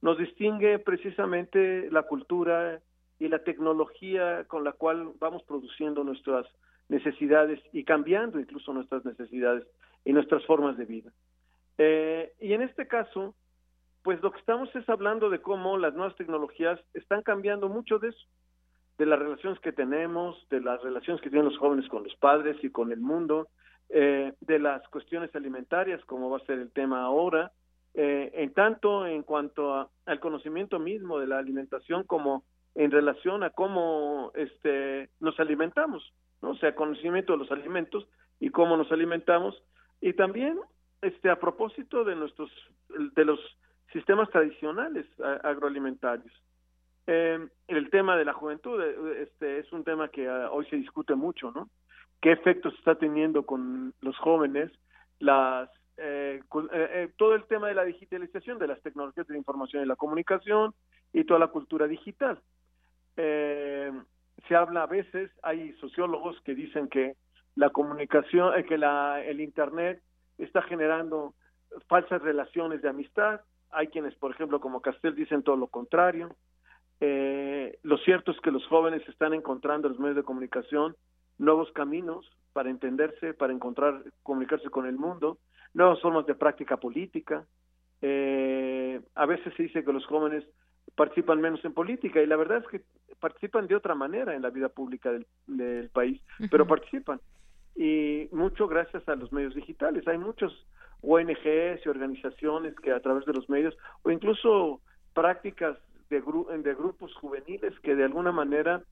nos 0.00 0.18
distingue 0.18 0.78
precisamente 0.80 1.88
la 1.90 2.02
cultura 2.02 2.80
y 3.18 3.28
la 3.28 3.38
tecnología 3.44 4.44
con 4.48 4.64
la 4.64 4.72
cual 4.72 5.12
vamos 5.20 5.44
produciendo 5.44 6.02
nuestras 6.02 6.46
necesidades 6.88 7.60
y 7.72 7.84
cambiando 7.84 8.40
incluso 8.40 8.72
nuestras 8.72 9.04
necesidades 9.04 9.64
y 10.04 10.12
nuestras 10.12 10.44
formas 10.44 10.76
de 10.76 10.84
vida. 10.84 11.12
Eh, 11.78 12.32
y 12.40 12.52
en 12.52 12.62
este 12.62 12.88
caso, 12.88 13.34
pues 14.02 14.20
lo 14.22 14.32
que 14.32 14.38
estamos 14.38 14.74
es 14.74 14.88
hablando 14.88 15.30
de 15.30 15.40
cómo 15.40 15.78
las 15.78 15.94
nuevas 15.94 16.16
tecnologías 16.16 16.80
están 16.94 17.22
cambiando 17.22 17.68
mucho 17.68 17.98
de 17.98 18.08
eso, 18.08 18.26
de 18.98 19.06
las 19.06 19.18
relaciones 19.18 19.58
que 19.60 19.72
tenemos, 19.72 20.36
de 20.50 20.60
las 20.60 20.82
relaciones 20.82 21.22
que 21.22 21.30
tienen 21.30 21.48
los 21.48 21.58
jóvenes 21.58 21.88
con 21.88 22.04
los 22.04 22.14
padres 22.16 22.56
y 22.62 22.70
con 22.70 22.92
el 22.92 23.00
mundo, 23.00 23.48
eh, 23.88 24.32
de 24.40 24.58
las 24.58 24.86
cuestiones 24.88 25.34
alimentarias, 25.34 26.04
como 26.06 26.30
va 26.30 26.38
a 26.38 26.46
ser 26.46 26.58
el 26.58 26.70
tema 26.72 27.02
ahora, 27.02 27.52
eh, 27.94 28.30
en 28.34 28.52
tanto 28.54 29.06
en 29.06 29.22
cuanto 29.22 29.90
al 30.06 30.20
conocimiento 30.20 30.78
mismo 30.78 31.18
de 31.18 31.26
la 31.26 31.38
alimentación 31.38 32.04
como 32.04 32.44
en 32.74 32.90
relación 32.90 33.42
a 33.42 33.50
cómo 33.50 34.32
este, 34.34 35.10
nos 35.20 35.38
alimentamos, 35.38 36.12
¿no? 36.40 36.50
o 36.50 36.56
sea, 36.56 36.74
conocimiento 36.74 37.34
de 37.34 37.40
los 37.40 37.52
alimentos 37.52 38.06
y 38.40 38.48
cómo 38.48 38.76
nos 38.76 38.90
alimentamos, 38.90 39.62
Y 40.00 40.14
también, 40.14 40.58
este, 41.00 41.30
a 41.30 41.38
propósito 41.38 42.02
de 42.02 42.16
nuestros, 42.16 42.50
de 43.14 43.24
los 43.24 43.38
sistemas 43.92 44.30
tradicionales 44.30 45.06
agroalimentarios. 45.42 46.32
Eh, 47.06 47.48
el 47.66 47.90
tema 47.90 48.16
de 48.16 48.24
la 48.24 48.32
juventud 48.32 48.80
eh, 48.80 49.22
este, 49.22 49.58
es 49.58 49.72
un 49.72 49.82
tema 49.82 50.08
que 50.08 50.28
ah, 50.28 50.50
hoy 50.52 50.66
se 50.66 50.76
discute 50.76 51.14
mucho, 51.14 51.50
¿no? 51.50 51.68
¿Qué 52.20 52.30
efectos 52.30 52.74
está 52.74 52.94
teniendo 52.94 53.44
con 53.44 53.92
los 54.00 54.16
jóvenes 54.18 54.70
las 55.18 55.68
eh, 55.96 56.40
todo 57.16 57.34
el 57.34 57.44
tema 57.44 57.68
de 57.68 57.74
la 57.74 57.84
digitalización 57.84 58.58
de 58.58 58.68
las 58.68 58.80
tecnologías 58.82 59.26
de 59.26 59.34
la 59.34 59.38
información 59.38 59.82
y 59.82 59.86
la 59.86 59.96
comunicación 59.96 60.74
y 61.12 61.24
toda 61.24 61.40
la 61.40 61.48
cultura 61.48 61.86
digital? 61.86 62.38
se 63.14 64.56
habla 64.56 64.84
a 64.84 64.86
veces, 64.86 65.30
hay 65.42 65.74
sociólogos 65.74 66.40
que 66.40 66.54
dicen 66.54 66.88
que 66.88 67.14
la 67.56 67.68
comunicación, 67.68 68.54
que 68.64 68.78
la, 68.78 69.22
el 69.22 69.42
Internet 69.42 70.00
está 70.38 70.62
generando 70.62 71.34
falsas 71.88 72.22
relaciones 72.22 72.80
de 72.80 72.88
amistad. 72.88 73.42
Hay 73.72 73.88
quienes, 73.88 74.14
por 74.16 74.30
ejemplo, 74.30 74.60
como 74.60 74.80
Castel, 74.80 75.14
dicen 75.14 75.42
todo 75.42 75.56
lo 75.56 75.66
contrario. 75.66 76.36
Eh, 77.00 77.78
lo 77.82 77.98
cierto 77.98 78.30
es 78.30 78.40
que 78.40 78.52
los 78.52 78.64
jóvenes 78.66 79.06
están 79.08 79.34
encontrando 79.34 79.88
en 79.88 79.94
los 79.94 80.00
medios 80.00 80.16
de 80.16 80.22
comunicación 80.22 80.94
nuevos 81.38 81.72
caminos 81.72 82.30
para 82.52 82.70
entenderse, 82.70 83.34
para 83.34 83.52
encontrar, 83.52 84.04
comunicarse 84.22 84.70
con 84.70 84.86
el 84.86 84.96
mundo, 84.96 85.38
nuevas 85.74 86.00
formas 86.00 86.26
de 86.26 86.34
práctica 86.34 86.76
política. 86.76 87.44
Eh, 88.02 89.00
a 89.14 89.26
veces 89.26 89.52
se 89.56 89.64
dice 89.64 89.84
que 89.84 89.92
los 89.92 90.06
jóvenes 90.06 90.44
participan 90.94 91.40
menos 91.40 91.64
en 91.64 91.72
política 91.72 92.20
y 92.22 92.26
la 92.26 92.36
verdad 92.36 92.58
es 92.58 92.68
que 92.68 92.82
participan 93.18 93.66
de 93.66 93.76
otra 93.76 93.94
manera 93.94 94.34
en 94.34 94.42
la 94.42 94.50
vida 94.50 94.68
pública 94.68 95.10
del, 95.46 95.90
país, 95.90 96.20
pero 96.50 96.66
participan. 96.66 97.20
Y 97.74 98.28
mucho 98.32 98.68
gracias 98.68 99.08
a 99.08 99.16
los 99.16 99.32
medios 99.32 99.54
digitales. 99.54 100.06
Hay 100.06 100.18
muchos 100.18 100.66
ONGs 101.02 101.84
y 101.84 101.88
organizaciones 101.88 102.74
que 102.76 102.92
a 102.92 103.00
través 103.00 103.24
de 103.26 103.32
los 103.32 103.48
medios 103.48 103.76
o 104.02 104.10
incluso 104.10 104.80
prácticas 105.14 105.76
de, 106.10 106.20
grupos 106.20 107.14
juveniles 107.14 107.78
que 107.80 107.94
de 107.94 108.04
alguna 108.04 108.32
manera 108.32 108.82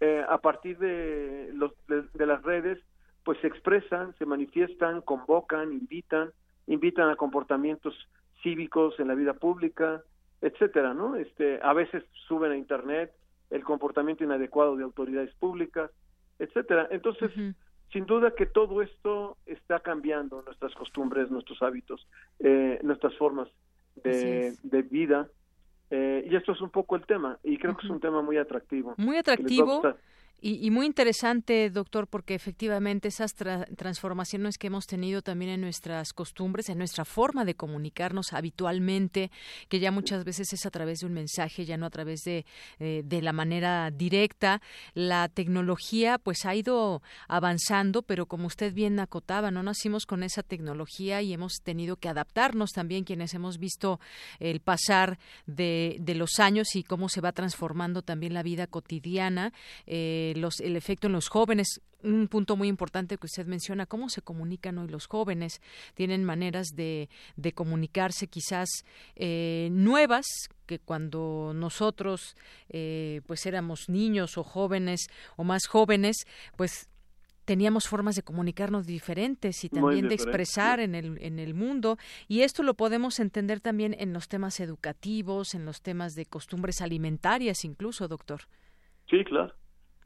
eh, 0.00 0.24
a 0.28 0.38
partir 0.38 0.78
de, 0.78 1.50
los, 1.52 1.72
de, 1.88 2.26
las 2.26 2.42
redes 2.42 2.78
pues 3.24 3.38
se 3.40 3.48
expresan, 3.48 4.14
se 4.16 4.24
manifiestan, 4.24 5.02
convocan, 5.02 5.72
invitan, 5.72 6.30
invitan 6.66 7.10
a 7.10 7.16
comportamientos 7.16 7.94
cívicos 8.42 8.98
en 9.00 9.08
la 9.08 9.14
vida 9.14 9.34
pública, 9.34 10.02
etcétera, 10.40 10.94
¿no? 10.94 11.16
Este, 11.16 11.58
a 11.62 11.72
veces 11.72 12.04
suben 12.28 12.52
a 12.52 12.56
internet 12.56 13.12
el 13.50 13.64
comportamiento 13.64 14.24
inadecuado 14.24 14.76
de 14.76 14.84
autoridades 14.84 15.34
públicas, 15.34 15.90
etcétera. 16.38 16.88
Entonces, 16.90 17.30
sin 17.92 18.06
duda 18.06 18.34
que 18.34 18.46
todo 18.46 18.82
esto 18.82 19.36
está 19.46 19.80
cambiando 19.80 20.42
nuestras 20.42 20.74
costumbres, 20.74 21.30
nuestros 21.30 21.62
hábitos, 21.62 22.06
eh, 22.38 22.78
nuestras 22.82 23.16
formas 23.16 23.48
de, 24.02 24.54
de 24.62 24.82
vida 24.82 25.28
eh, 25.90 26.26
y 26.30 26.36
esto 26.36 26.52
es 26.52 26.60
un 26.60 26.70
poco 26.70 26.96
el 26.96 27.06
tema, 27.06 27.38
y 27.42 27.56
creo 27.56 27.76
que 27.76 27.86
es 27.86 27.90
un 27.90 28.00
tema 28.00 28.20
muy 28.20 28.36
atractivo. 28.36 28.94
Muy 28.98 29.16
atractivo. 29.16 29.82
Y, 30.40 30.70
muy 30.70 30.86
interesante, 30.86 31.68
doctor, 31.68 32.06
porque 32.06 32.36
efectivamente 32.36 33.08
esas 33.08 33.34
transformaciones 33.34 34.56
que 34.56 34.68
hemos 34.68 34.86
tenido 34.86 35.20
también 35.20 35.50
en 35.50 35.60
nuestras 35.60 36.12
costumbres, 36.12 36.68
en 36.68 36.78
nuestra 36.78 37.04
forma 37.04 37.44
de 37.44 37.56
comunicarnos 37.56 38.32
habitualmente, 38.32 39.32
que 39.68 39.80
ya 39.80 39.90
muchas 39.90 40.22
veces 40.22 40.52
es 40.52 40.64
a 40.64 40.70
través 40.70 41.00
de 41.00 41.06
un 41.06 41.12
mensaje, 41.12 41.64
ya 41.64 41.76
no 41.76 41.86
a 41.86 41.90
través 41.90 42.22
de, 42.22 42.46
eh, 42.78 43.02
de 43.04 43.20
la 43.20 43.32
manera 43.32 43.90
directa, 43.90 44.62
la 44.94 45.28
tecnología 45.28 46.18
pues 46.18 46.44
ha 46.44 46.54
ido 46.54 47.02
avanzando, 47.26 48.02
pero 48.02 48.26
como 48.26 48.46
usted 48.46 48.72
bien 48.72 49.00
acotaba, 49.00 49.50
no 49.50 49.64
nacimos 49.64 50.06
con 50.06 50.22
esa 50.22 50.44
tecnología 50.44 51.20
y 51.20 51.32
hemos 51.32 51.54
tenido 51.64 51.96
que 51.96 52.08
adaptarnos 52.08 52.70
también 52.70 53.02
quienes 53.02 53.34
hemos 53.34 53.58
visto 53.58 53.98
el 54.38 54.60
pasar 54.60 55.18
de, 55.46 55.96
de 55.98 56.14
los 56.14 56.38
años 56.38 56.76
y 56.76 56.84
cómo 56.84 57.08
se 57.08 57.20
va 57.20 57.32
transformando 57.32 58.02
también 58.02 58.34
la 58.34 58.44
vida 58.44 58.68
cotidiana. 58.68 59.52
Eh, 59.86 60.27
los, 60.36 60.60
el 60.60 60.76
efecto 60.76 61.06
en 61.06 61.12
los 61.14 61.28
jóvenes. 61.28 61.80
Un 62.02 62.28
punto 62.28 62.56
muy 62.56 62.68
importante 62.68 63.18
que 63.18 63.26
usted 63.26 63.46
menciona, 63.46 63.86
cómo 63.86 64.08
se 64.08 64.22
comunican 64.22 64.78
hoy 64.78 64.88
los 64.88 65.06
jóvenes. 65.06 65.60
Tienen 65.94 66.24
maneras 66.24 66.68
de, 66.74 67.08
de 67.36 67.52
comunicarse 67.52 68.28
quizás 68.28 68.68
eh, 69.16 69.68
nuevas 69.72 70.26
que 70.66 70.78
cuando 70.78 71.52
nosotros 71.54 72.36
eh, 72.68 73.22
pues 73.26 73.46
éramos 73.46 73.88
niños 73.88 74.38
o 74.38 74.44
jóvenes 74.44 75.08
o 75.36 75.42
más 75.42 75.66
jóvenes, 75.66 76.26
pues 76.56 76.88
teníamos 77.48 77.88
formas 77.88 78.14
de 78.14 78.22
comunicarnos 78.22 78.86
diferentes 78.86 79.64
y 79.64 79.70
también 79.70 80.06
de 80.06 80.14
expresar 80.14 80.80
en 80.80 80.94
el, 80.94 81.16
en 81.22 81.38
el 81.38 81.54
mundo. 81.54 81.96
Y 82.28 82.42
esto 82.42 82.62
lo 82.62 82.74
podemos 82.74 83.18
entender 83.20 83.60
también 83.60 83.96
en 83.98 84.12
los 84.12 84.28
temas 84.28 84.60
educativos, 84.60 85.54
en 85.54 85.64
los 85.64 85.80
temas 85.80 86.12
de 86.12 86.26
costumbres 86.26 86.82
alimentarias 86.82 87.64
incluso, 87.64 88.06
doctor. 88.06 88.42
Sí, 89.08 89.24
claro 89.24 89.54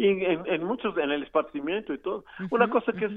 y 0.03 0.25
en, 0.25 0.65
muchos, 0.65 0.97
en 0.99 1.13
el 1.13 1.23
esparcimiento 1.23 1.95
y 1.95 1.99
todo. 1.99 2.25
Una 2.51 2.69
cosa 2.69 2.93
que 2.93 3.05
es 3.05 3.13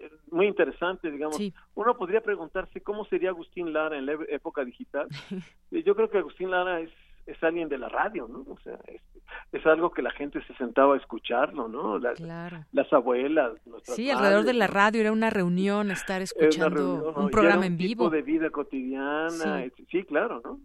eh, 0.00 0.10
muy 0.32 0.46
interesante, 0.46 1.10
digamos, 1.10 1.38
uno 1.74 1.96
podría 1.96 2.20
preguntarse 2.22 2.80
cómo 2.80 3.04
sería 3.04 3.28
Agustín 3.28 3.72
Lara 3.72 3.96
en 3.96 4.06
la 4.06 4.14
época 4.28 4.64
digital. 4.64 5.06
Yo 5.70 5.94
creo 5.94 6.10
que 6.10 6.18
Agustín 6.18 6.50
Lara 6.50 6.80
es, 6.80 6.90
es 7.26 7.40
alguien 7.44 7.68
de 7.68 7.78
la 7.78 7.88
radio, 7.88 8.26
¿no? 8.26 8.40
O 8.52 8.58
sea, 8.64 8.76
es, 9.52 9.64
algo 9.64 9.92
que 9.92 10.02
la 10.02 10.10
gente 10.10 10.44
se 10.46 10.54
sentaba 10.54 10.94
a 10.94 10.96
escucharlo, 10.98 11.68
¿no? 11.68 12.00
Las, 12.00 12.20
las 12.20 12.92
abuelas. 12.92 13.52
Sí, 13.84 14.10
alrededor 14.10 14.44
de 14.44 14.54
la 14.54 14.66
radio 14.66 15.02
era 15.02 15.12
una 15.12 15.30
reunión, 15.30 15.92
estar 15.92 16.20
escuchando 16.20 17.14
un 17.16 17.30
programa 17.30 17.64
en 17.64 17.76
vivo. 17.76 18.10
de 18.10 18.22
vida 18.22 18.50
cotidiana, 18.50 19.64
sí, 19.88 20.02
claro, 20.02 20.42
¿no? 20.44 20.58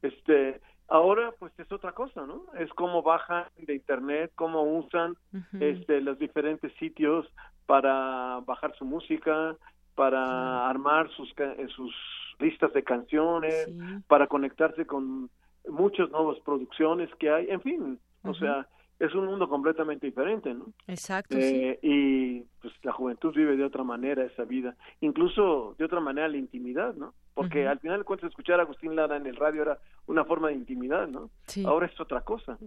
Este, 0.00 0.60
Ahora, 0.88 1.32
pues 1.38 1.52
es 1.58 1.70
otra 1.70 1.92
cosa, 1.92 2.26
¿no? 2.26 2.44
Es 2.58 2.70
cómo 2.70 3.02
bajan 3.02 3.44
de 3.58 3.74
internet, 3.74 4.32
cómo 4.34 4.62
usan 4.62 5.16
este, 5.60 6.00
los 6.00 6.18
diferentes 6.18 6.72
sitios 6.78 7.26
para 7.66 8.40
bajar 8.46 8.74
su 8.76 8.86
música, 8.86 9.54
para 9.94 10.66
armar 10.66 11.10
sus, 11.10 11.34
sus 11.76 11.94
listas 12.38 12.72
de 12.72 12.82
canciones, 12.82 13.68
para 14.06 14.26
conectarse 14.26 14.86
con 14.86 15.28
muchas 15.68 16.10
nuevas 16.10 16.38
producciones 16.40 17.14
que 17.16 17.30
hay, 17.30 17.50
en 17.50 17.60
fin, 17.60 18.00
o 18.22 18.32
sea, 18.32 18.66
es 18.98 19.14
un 19.14 19.26
mundo 19.26 19.48
completamente 19.48 20.06
diferente, 20.06 20.52
¿no? 20.52 20.72
Exacto. 20.86 21.36
Eh, 21.38 21.78
y 21.82 22.40
pues 22.60 22.74
la 22.82 22.92
juventud 22.92 23.32
vive 23.34 23.56
de 23.56 23.64
otra 23.64 23.84
manera 23.84 24.24
esa 24.24 24.44
vida, 24.44 24.76
incluso 25.00 25.76
de 25.78 25.84
otra 25.84 26.00
manera 26.00 26.28
la 26.28 26.36
intimidad, 26.36 26.94
¿no? 26.94 27.14
Porque 27.34 27.68
al 27.68 27.78
final 27.78 28.04
cuando 28.04 28.26
escuchar 28.26 28.58
a 28.58 28.64
Agustín 28.64 28.96
Lara 28.96 29.16
en 29.16 29.26
el 29.26 29.36
radio 29.36 29.62
era 29.62 29.78
una 30.06 30.24
forma 30.24 30.48
de 30.48 30.54
intimidad, 30.54 31.06
¿no? 31.06 31.30
Sí. 31.46 31.64
Ahora 31.64 31.86
es 31.86 32.00
otra 32.00 32.22
cosa. 32.22 32.58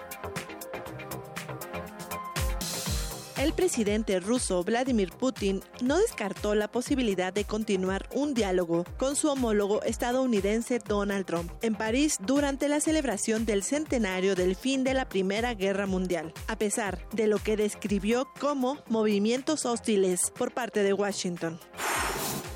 El 3.41 3.53
presidente 3.53 4.19
ruso 4.19 4.63
Vladimir 4.63 5.09
Putin 5.09 5.63
no 5.81 5.97
descartó 5.97 6.53
la 6.53 6.67
posibilidad 6.67 7.33
de 7.33 7.43
continuar 7.43 8.07
un 8.13 8.35
diálogo 8.35 8.85
con 8.99 9.15
su 9.15 9.29
homólogo 9.29 9.81
estadounidense 9.81 10.77
Donald 10.77 11.25
Trump 11.25 11.51
en 11.63 11.73
París 11.73 12.17
durante 12.19 12.69
la 12.69 12.79
celebración 12.79 13.47
del 13.47 13.63
centenario 13.63 14.35
del 14.35 14.55
fin 14.55 14.83
de 14.83 14.93
la 14.93 15.09
Primera 15.09 15.55
Guerra 15.55 15.87
Mundial, 15.87 16.35
a 16.47 16.55
pesar 16.55 16.99
de 17.13 17.25
lo 17.25 17.39
que 17.39 17.57
describió 17.57 18.27
como 18.39 18.77
movimientos 18.89 19.65
hostiles 19.65 20.31
por 20.37 20.53
parte 20.53 20.83
de 20.83 20.93
Washington. 20.93 21.59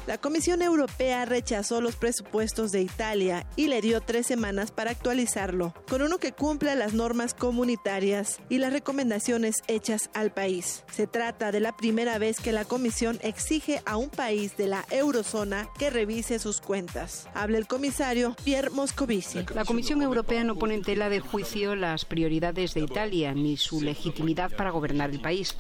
La 0.08 0.20
Comisión 0.20 0.62
Europea 0.62 1.26
rechazó 1.26 1.82
los 1.82 1.96
presupuestos 1.96 2.72
de 2.72 2.82
Italia 2.82 3.48
y 3.56 3.70
le 3.70 3.82
dio 3.82 4.02
tres 4.02 4.28
semanas 4.28 4.70
para 4.70 4.92
actualizarlo, 4.92 5.74
con 5.90 6.04
uno 6.04 6.20
que 6.20 6.32
cumpla 6.32 6.76
las 6.76 6.94
normas 6.94 7.34
comunitarias 7.34 8.40
y 8.48 8.60
las 8.60 8.72
recomendaciones 8.72 9.64
hechas 9.68 10.12
al 10.14 10.32
país. 10.32 10.84
Se 10.92 11.08
trata 11.08 11.52
de 11.52 11.60
la 11.60 11.76
primera 11.76 12.20
vez 12.20 12.40
que 12.40 12.52
la 12.52 12.66
Comisión 12.66 13.18
exige 13.24 13.82
a 13.88 13.98
un 13.98 14.10
país 14.10 14.56
de 14.58 14.68
la 14.68 14.86
eurozona 14.92 15.70
que 15.80 15.90
revise 15.90 16.38
sus 16.38 16.62
cuentas. 16.62 17.28
Habla 17.34 17.58
el 17.58 17.66
comisario 17.66 18.36
Pierre 18.44 18.70
Moscovici. 18.70 19.44
La 19.56 19.66
Comisión 19.66 20.04
Europea 20.04 20.44
no 20.44 20.56
pone 20.56 20.76
en 20.76 20.84
tela 20.84 21.10
de 21.10 21.20
juicio 21.20 21.76
las 21.76 22.06
prioridades 22.06 22.76
de 22.76 22.82
Italia 22.82 23.34
ni 23.34 23.58
su 23.58 23.82
legitimidad 23.82 24.52
para 24.56 24.70
gobernar 24.70 25.10
el 25.10 25.20
país. 25.20 25.58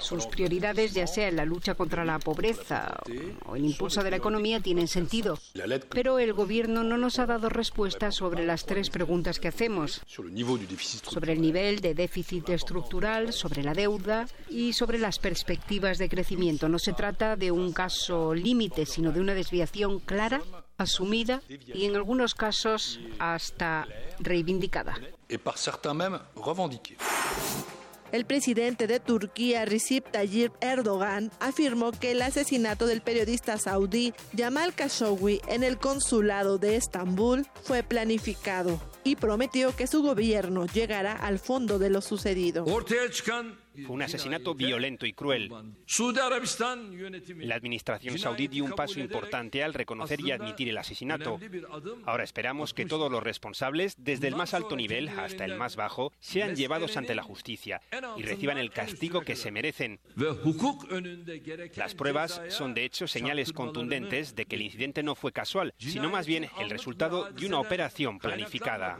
Sus 0.00 0.26
prioridades, 0.26 0.94
ya 0.94 1.06
sea 1.06 1.28
en 1.28 1.36
la 1.36 1.44
lucha 1.44 1.74
contra 1.74 2.04
la 2.04 2.18
pobreza 2.18 3.00
o 3.46 3.56
el 3.56 3.64
impulso 3.64 4.02
de 4.02 4.10
la 4.10 4.16
economía, 4.16 4.60
tienen 4.60 4.88
sentido. 4.88 5.38
Pero 5.90 6.18
el 6.18 6.32
Gobierno 6.32 6.84
no 6.84 6.96
nos 6.96 7.18
ha 7.18 7.26
dado 7.26 7.48
respuesta 7.48 8.12
sobre 8.12 8.46
las 8.46 8.66
tres 8.66 8.90
preguntas 8.90 9.40
que 9.40 9.48
hacemos. 9.48 10.02
Sobre 11.10 11.32
el 11.32 11.40
nivel 11.40 11.80
de 11.80 11.94
déficit 11.94 12.48
estructural, 12.50 13.32
sobre 13.32 13.62
la 13.62 13.74
deuda 13.74 14.26
y 14.48 14.72
sobre 14.72 14.98
las 14.98 15.18
perspectivas 15.18 15.98
de 15.98 16.08
crecimiento. 16.08 16.68
No 16.68 16.78
se 16.78 16.92
trata 16.92 17.36
de 17.36 17.50
un 17.50 17.72
caso 17.72 18.34
límite, 18.34 18.86
sino 18.86 19.12
de 19.12 19.20
una 19.20 19.34
desviación 19.34 20.00
clara 20.00 20.42
asumida 20.78 21.42
y 21.48 21.84
en 21.84 21.94
algunos 21.94 22.34
casos 22.34 23.00
hasta 23.18 23.86
reivindicada. 24.18 24.98
El 28.12 28.24
presidente 28.24 28.86
de 28.86 28.98
Turquía, 29.00 29.64
Recep 29.64 30.10
Tayyip 30.10 30.52
Erdogan, 30.60 31.30
afirmó 31.38 31.92
que 31.92 32.10
el 32.12 32.22
asesinato 32.22 32.86
del 32.86 33.02
periodista 33.02 33.56
saudí 33.58 34.12
Jamal 34.36 34.74
Khashoggi 34.74 35.40
en 35.46 35.62
el 35.62 35.78
consulado 35.78 36.58
de 36.58 36.76
Estambul 36.76 37.46
fue 37.62 37.82
planificado 37.82 38.80
y 39.04 39.16
prometió 39.16 39.74
que 39.76 39.86
su 39.86 40.02
gobierno 40.02 40.66
llegará 40.66 41.12
al 41.12 41.38
fondo 41.38 41.78
de 41.78 41.90
lo 41.90 42.00
sucedido. 42.00 42.64
Fue 43.74 43.94
un 43.94 44.02
asesinato 44.02 44.54
violento 44.54 45.06
y 45.06 45.12
cruel. 45.12 45.50
La 47.38 47.54
administración 47.54 48.18
saudí 48.18 48.48
dio 48.48 48.64
un 48.64 48.72
paso 48.72 49.00
importante 49.00 49.62
al 49.62 49.74
reconocer 49.74 50.20
y 50.20 50.32
admitir 50.32 50.68
el 50.68 50.78
asesinato. 50.78 51.38
Ahora 52.04 52.24
esperamos 52.24 52.74
que 52.74 52.86
todos 52.86 53.10
los 53.10 53.22
responsables, 53.22 53.94
desde 53.98 54.28
el 54.28 54.36
más 54.36 54.54
alto 54.54 54.76
nivel 54.76 55.08
hasta 55.08 55.44
el 55.44 55.56
más 55.56 55.76
bajo, 55.76 56.12
sean 56.20 56.56
llevados 56.56 56.96
ante 56.96 57.14
la 57.14 57.22
justicia 57.22 57.80
y 58.16 58.22
reciban 58.22 58.58
el 58.58 58.70
castigo 58.70 59.22
que 59.22 59.36
se 59.36 59.50
merecen. 59.50 60.00
Las 61.76 61.94
pruebas 61.94 62.42
son 62.48 62.74
de 62.74 62.84
hecho 62.84 63.06
señales 63.06 63.52
contundentes 63.52 64.34
de 64.34 64.46
que 64.46 64.56
el 64.56 64.62
incidente 64.62 65.02
no 65.02 65.14
fue 65.14 65.32
casual, 65.32 65.74
sino 65.78 66.10
más 66.10 66.26
bien 66.26 66.48
el 66.58 66.70
resultado 66.70 67.30
de 67.30 67.46
una 67.46 67.60
operación 67.60 68.18
planificada. 68.18 68.98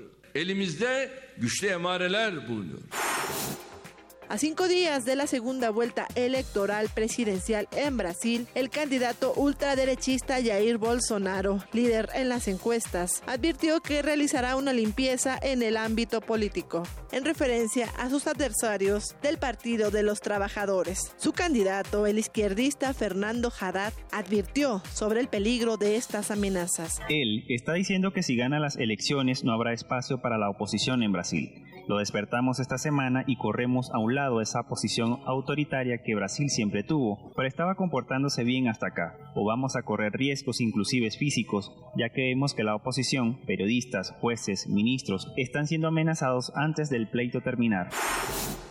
A 4.30 4.38
cinco 4.38 4.68
días 4.68 5.04
de 5.04 5.16
la 5.16 5.26
segunda 5.26 5.70
vuelta 5.70 6.06
electoral 6.14 6.88
presidencial 6.94 7.66
en 7.76 7.96
Brasil, 7.96 8.46
el 8.54 8.70
candidato 8.70 9.32
ultraderechista 9.34 10.36
Jair 10.40 10.78
Bolsonaro, 10.78 11.58
líder 11.72 12.10
en 12.14 12.28
las 12.28 12.46
encuestas, 12.46 13.24
advirtió 13.26 13.80
que 13.80 14.02
realizará 14.02 14.54
una 14.54 14.72
limpieza 14.72 15.36
en 15.42 15.64
el 15.64 15.76
ámbito 15.76 16.20
político, 16.20 16.84
en 17.10 17.24
referencia 17.24 17.88
a 17.98 18.08
sus 18.08 18.28
adversarios 18.28 19.16
del 19.20 19.38
Partido 19.38 19.90
de 19.90 20.04
los 20.04 20.20
Trabajadores. 20.20 21.12
Su 21.16 21.32
candidato, 21.32 22.06
el 22.06 22.20
izquierdista 22.20 22.94
Fernando 22.94 23.50
Haddad, 23.50 23.92
advirtió 24.12 24.80
sobre 24.92 25.18
el 25.18 25.26
peligro 25.26 25.76
de 25.76 25.96
estas 25.96 26.30
amenazas. 26.30 27.00
Él 27.08 27.46
está 27.48 27.72
diciendo 27.72 28.12
que 28.12 28.22
si 28.22 28.36
gana 28.36 28.60
las 28.60 28.76
elecciones 28.76 29.42
no 29.42 29.52
habrá 29.52 29.72
espacio 29.72 30.20
para 30.22 30.38
la 30.38 30.50
oposición 30.50 31.02
en 31.02 31.10
Brasil. 31.10 31.64
Lo 31.90 31.98
despertamos 31.98 32.60
esta 32.60 32.78
semana 32.78 33.24
y 33.26 33.34
corremos 33.34 33.90
a 33.90 33.98
un 33.98 34.14
lado 34.14 34.40
esa 34.40 34.62
posición 34.62 35.18
autoritaria 35.26 36.04
que 36.04 36.14
Brasil 36.14 36.48
siempre 36.48 36.84
tuvo, 36.84 37.32
pero 37.34 37.48
estaba 37.48 37.74
comportándose 37.74 38.44
bien 38.44 38.68
hasta 38.68 38.86
acá, 38.86 39.18
o 39.34 39.44
vamos 39.44 39.74
a 39.74 39.82
correr 39.82 40.12
riesgos 40.12 40.60
inclusive 40.60 41.10
físicos, 41.10 41.72
ya 41.96 42.10
que 42.10 42.28
vemos 42.28 42.54
que 42.54 42.62
la 42.62 42.76
oposición, 42.76 43.40
periodistas, 43.44 44.14
jueces, 44.20 44.68
ministros, 44.68 45.32
están 45.36 45.66
siendo 45.66 45.88
amenazados 45.88 46.52
antes 46.54 46.90
del 46.90 47.08
pleito 47.08 47.40
terminar. 47.40 47.90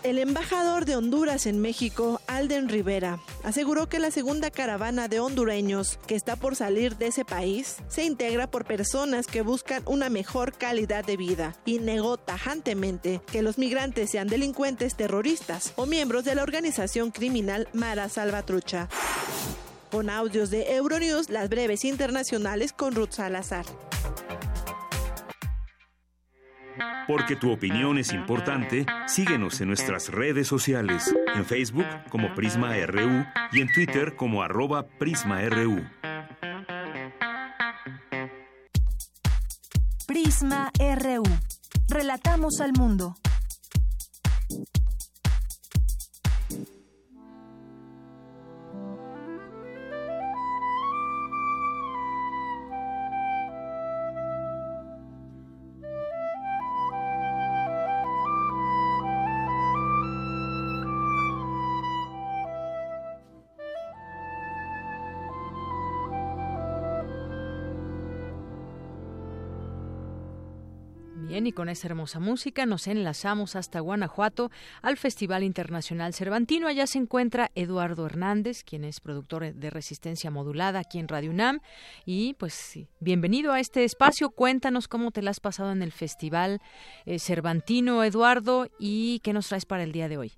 El 0.01 0.17
embajador 0.17 0.85
de 0.85 0.95
Honduras 0.95 1.45
en 1.45 1.59
México, 1.59 2.21
Alden 2.25 2.69
Rivera, 2.69 3.19
aseguró 3.43 3.89
que 3.89 3.99
la 3.99 4.11
segunda 4.11 4.49
caravana 4.49 5.09
de 5.09 5.19
hondureños 5.19 5.99
que 6.07 6.15
está 6.15 6.37
por 6.37 6.55
salir 6.55 6.95
de 6.95 7.07
ese 7.07 7.25
país 7.25 7.83
se 7.89 8.05
integra 8.05 8.49
por 8.49 8.63
personas 8.63 9.27
que 9.27 9.41
buscan 9.41 9.83
una 9.85 10.09
mejor 10.09 10.53
calidad 10.53 11.03
de 11.03 11.17
vida 11.17 11.53
y 11.65 11.79
negó 11.79 12.15
tajantemente 12.15 13.08
que 13.31 13.41
los 13.41 13.57
migrantes 13.57 14.11
sean 14.11 14.27
delincuentes 14.27 14.95
terroristas 14.95 15.73
o 15.75 15.85
miembros 15.85 16.23
de 16.23 16.35
la 16.35 16.43
organización 16.43 17.11
criminal 17.11 17.67
Mara 17.73 18.09
Salvatrucha. 18.09 18.87
Con 19.91 20.09
audios 20.09 20.51
de 20.51 20.75
Euronews, 20.75 21.29
las 21.29 21.49
breves 21.49 21.83
internacionales 21.83 22.73
con 22.73 22.93
Ruth 22.93 23.11
Salazar. 23.11 23.65
Porque 27.07 27.35
tu 27.35 27.51
opinión 27.51 27.97
es 27.97 28.13
importante, 28.13 28.85
síguenos 29.07 29.59
en 29.61 29.69
nuestras 29.69 30.09
redes 30.09 30.47
sociales, 30.47 31.11
en 31.33 31.43
Facebook 31.43 31.87
como 32.09 32.35
Prisma 32.35 32.75
RU 32.85 33.25
y 33.51 33.61
en 33.61 33.73
Twitter 33.73 34.15
como 34.15 34.43
arroba 34.43 34.85
PrismaRU. 34.85 35.83
Prisma 40.05 40.71
RU. 40.77 41.23
Relatamos 41.89 42.61
al 42.61 42.73
mundo. 42.73 43.15
Y 71.49 71.51
con 71.51 71.67
esa 71.67 71.87
hermosa 71.87 72.19
música 72.19 72.67
nos 72.67 72.87
enlazamos 72.87 73.55
hasta 73.55 73.79
Guanajuato 73.79 74.51
al 74.83 74.97
Festival 74.97 75.41
Internacional 75.41 76.13
Cervantino. 76.13 76.67
Allá 76.67 76.85
se 76.85 76.99
encuentra 76.99 77.49
Eduardo 77.55 78.05
Hernández, 78.05 78.63
quien 78.63 78.83
es 78.83 78.99
productor 78.99 79.51
de 79.53 79.69
Resistencia 79.71 80.29
Modulada 80.29 80.79
aquí 80.79 80.99
en 80.99 81.07
Radio 81.07 81.31
UNAM. 81.31 81.59
Y 82.05 82.35
pues 82.35 82.87
bienvenido 82.99 83.51
a 83.51 83.59
este 83.59 83.83
espacio. 83.83 84.29
Cuéntanos 84.29 84.87
cómo 84.87 85.09
te 85.09 85.23
la 85.23 85.31
has 85.31 85.39
pasado 85.39 85.71
en 85.71 85.81
el 85.81 85.91
Festival 85.91 86.59
eh, 87.07 87.17
Cervantino, 87.17 88.03
Eduardo, 88.03 88.67
y 88.77 89.19
qué 89.23 89.33
nos 89.33 89.49
traes 89.49 89.65
para 89.65 89.81
el 89.81 89.91
día 89.91 90.07
de 90.07 90.17
hoy. 90.17 90.31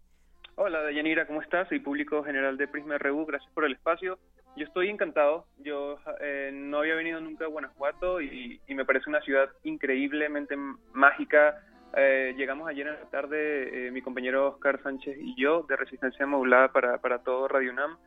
Hola, 0.56 0.82
Dayanira, 0.82 1.28
¿cómo 1.28 1.42
estás? 1.42 1.68
Soy 1.68 1.80
público 1.80 2.24
general 2.24 2.56
de 2.56 2.70
Prisma 2.70 2.98
RU. 2.98 3.26
Gracias 3.26 3.52
por 3.54 3.66
el 3.66 3.74
espacio. 3.74 4.18
Yo 4.56 4.66
estoy 4.66 4.90
encantado. 4.90 5.46
Yo 5.60 5.98
eh, 6.20 6.52
no 6.54 6.80
había 6.80 6.96
venido 6.96 7.20
nunca 7.22 7.46
a 7.46 7.48
Guanajuato 7.48 8.22
y, 8.22 8.60
me 8.68 8.86
parece 8.86 9.10
una 9.10 9.22
ciudad 9.22 9.50
increíblemente 9.64 10.56
mágica. 10.94 11.62
Eh, 11.96 12.34
llegamos 12.38 12.68
ayer 12.70 12.88
en 12.88 12.94
la 12.94 13.10
tarde, 13.10 13.88
eh, 13.88 13.92
mi 13.92 14.02
compañero 14.02 14.50
Oscar 14.50 14.82
Sánchez 14.82 15.18
y 15.20 15.36
yo, 15.36 15.64
de 15.64 15.76
Resistencia 15.76 16.26
Modulada 16.26 16.72
para, 16.72 16.98
para 17.00 17.20
todo 17.20 17.48
Radio 17.48 17.72
UNAM. 17.72 17.98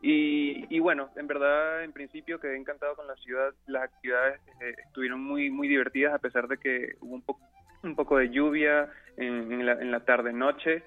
Y, 0.00 0.78
bueno, 0.78 1.10
en 1.16 1.26
verdad, 1.26 1.82
en 1.82 1.92
principio 1.92 2.38
quedé 2.38 2.56
encantado 2.56 2.94
con 2.94 3.08
la 3.08 3.16
ciudad. 3.16 3.52
Las 3.66 3.82
actividades 3.82 4.40
estuvieron 4.86 5.20
muy 5.20 5.50
muy 5.50 5.66
divertidas 5.66 6.14
a 6.14 6.18
pesar 6.18 6.46
de 6.46 6.58
que 6.58 6.94
hubo 7.00 7.14
un, 7.14 7.22
poco 7.22 7.40
un 7.82 7.96
poco 7.96 8.18
de 8.18 8.30
lluvia 8.30 8.88
en, 9.16 9.66
la, 9.66 9.72
en 9.72 9.90
la 9.90 10.04
tarde-noche 10.04 10.84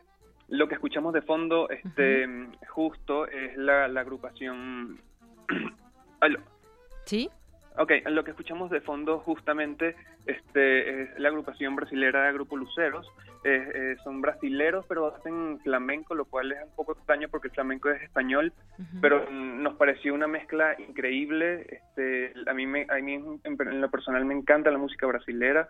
lo 0.51 0.67
que 0.67 0.75
escuchamos 0.75 1.13
de 1.13 1.21
fondo, 1.21 1.69
este, 1.69 2.27
justo 2.69 3.25
es 3.27 3.55
la, 3.57 3.87
la 3.87 4.01
agrupación. 4.01 4.99
¿Sí? 7.05 7.29
Ok, 7.77 7.91
lo 8.07 8.23
que 8.25 8.31
escuchamos 8.31 8.69
de 8.69 8.81
fondo 8.81 9.19
justamente 9.19 9.95
este, 10.25 11.03
es 11.03 11.19
la 11.19 11.29
agrupación 11.29 11.75
brasilera 11.75 12.25
de 12.25 12.33
Grupo 12.33 12.57
Luceros. 12.57 13.07
Eh, 13.45 13.95
son 14.03 14.21
brasileros, 14.21 14.85
pero 14.87 15.15
hacen 15.15 15.59
flamenco, 15.61 16.13
lo 16.13 16.25
cual 16.25 16.51
es 16.51 16.63
un 16.63 16.75
poco 16.75 16.91
extraño 16.91 17.29
porque 17.29 17.47
el 17.47 17.53
flamenco 17.53 17.89
es 17.89 18.01
español, 18.03 18.53
pero 18.99 19.31
nos 19.31 19.75
pareció 19.75 20.13
una 20.13 20.27
mezcla 20.27 20.75
increíble. 20.79 21.65
Este, 21.69 22.33
a 22.45 22.53
mí, 22.53 22.67
me, 22.67 22.85
a 22.89 22.95
mí 22.95 23.13
en, 23.13 23.81
lo 23.81 23.89
personal 23.89 24.25
me 24.25 24.33
encanta 24.33 24.69
la 24.69 24.77
música 24.77 25.07
brasilera 25.07 25.69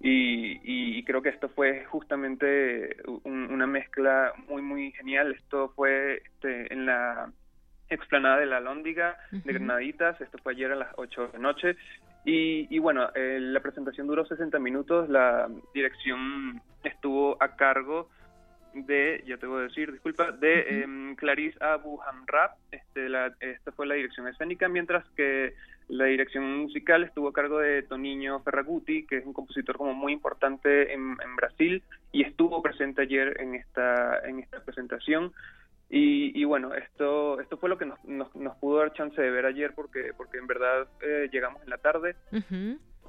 y, 0.00 0.60
y 0.98 1.02
creo 1.04 1.22
que 1.22 1.30
esto 1.30 1.48
fue 1.48 1.84
justamente 1.86 2.96
una 3.24 3.66
mezcla 3.66 4.32
muy, 4.48 4.62
muy 4.62 4.92
genial. 4.92 5.32
Esto 5.32 5.72
fue 5.74 6.22
este, 6.24 6.72
en 6.72 6.86
la 6.86 7.32
explanada 7.88 8.38
de 8.38 8.46
la 8.46 8.60
Lóndiga 8.60 9.16
de 9.30 9.52
Granaditas, 9.52 10.20
esto 10.20 10.38
fue 10.42 10.52
ayer 10.52 10.72
a 10.72 10.76
las 10.76 10.88
8 10.96 11.28
de 11.28 11.32
la 11.34 11.38
noche, 11.38 11.76
y, 12.24 12.66
y 12.74 12.78
bueno, 12.80 13.08
eh, 13.14 13.38
la 13.40 13.60
presentación 13.60 14.08
duró 14.08 14.26
60 14.26 14.58
minutos, 14.58 15.08
la 15.08 15.48
dirección 15.72 16.60
estuvo 16.82 17.40
a 17.40 17.54
cargo 17.54 18.08
de, 18.84 19.24
ya 19.26 19.38
te 19.38 19.46
voy 19.46 19.60
a 19.60 19.68
decir, 19.68 19.90
disculpa, 19.90 20.32
de 20.32 20.82
em, 20.82 21.16
Clarice 21.16 21.56
Abu 21.62 22.00
Hamrab, 22.02 22.50
este, 22.70 23.08
la, 23.08 23.34
esta 23.40 23.72
fue 23.72 23.86
la 23.86 23.94
dirección 23.94 24.28
escénica, 24.28 24.68
mientras 24.68 25.08
que 25.10 25.54
la 25.88 26.06
dirección 26.06 26.58
musical 26.58 27.04
estuvo 27.04 27.28
a 27.28 27.32
cargo 27.32 27.60
de 27.60 27.82
Toniño 27.82 28.40
Ferraguti, 28.40 29.06
que 29.06 29.18
es 29.18 29.26
un 29.26 29.32
compositor 29.32 29.76
como 29.76 29.94
muy 29.94 30.12
importante 30.12 30.92
en, 30.92 31.16
en 31.24 31.36
Brasil 31.36 31.82
y 32.12 32.22
estuvo 32.22 32.60
presente 32.62 33.02
ayer 33.02 33.40
en 33.40 33.54
esta, 33.54 34.20
en 34.28 34.40
esta 34.40 34.60
presentación. 34.64 35.32
Y, 35.88 36.42
bueno, 36.44 36.74
esto 36.74 37.38
esto 37.40 37.58
fue 37.58 37.68
lo 37.68 37.78
que 37.78 37.84
nos, 37.84 38.04
nos, 38.04 38.56
pudo 38.56 38.78
dar 38.78 38.92
chance 38.94 39.22
de 39.22 39.30
ver 39.30 39.46
ayer 39.46 39.72
porque 39.72 40.10
porque 40.16 40.38
en 40.38 40.48
verdad 40.48 40.88
eh, 41.00 41.28
llegamos 41.30 41.62
en 41.62 41.70
la 41.70 41.78
tarde, 41.78 42.16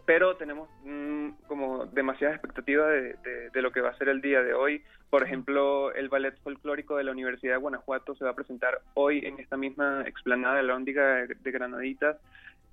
pero 0.07 0.37
tenemos 0.37 0.67
mm, 0.83 1.29
como 1.47 1.85
demasiadas 1.85 2.37
expectativas 2.37 2.89
de, 2.89 3.61
lo 3.61 3.71
que 3.71 3.81
va 3.81 3.89
a 3.89 3.97
ser 3.97 4.09
el 4.09 4.21
día 4.21 4.41
de 4.41 4.55
hoy. 4.55 4.81
Por 5.11 5.21
ejemplo, 5.21 5.93
el 5.93 6.09
ballet 6.09 6.35
folclórico 6.41 6.97
de 6.97 7.03
la 7.03 7.11
Universidad 7.11 7.53
de 7.53 7.59
Guanajuato 7.59 8.15
se 8.15 8.23
va 8.23 8.31
a 8.31 8.35
presentar 8.35 8.79
hoy 8.95 9.19
en 9.25 9.39
esta 9.39 9.57
misma 9.57 10.03
explanada 10.07 10.55
de 10.55 10.63
la 10.63 10.75
Óndiga 10.75 11.27
de, 11.27 11.51
Granaditas. 11.51 12.17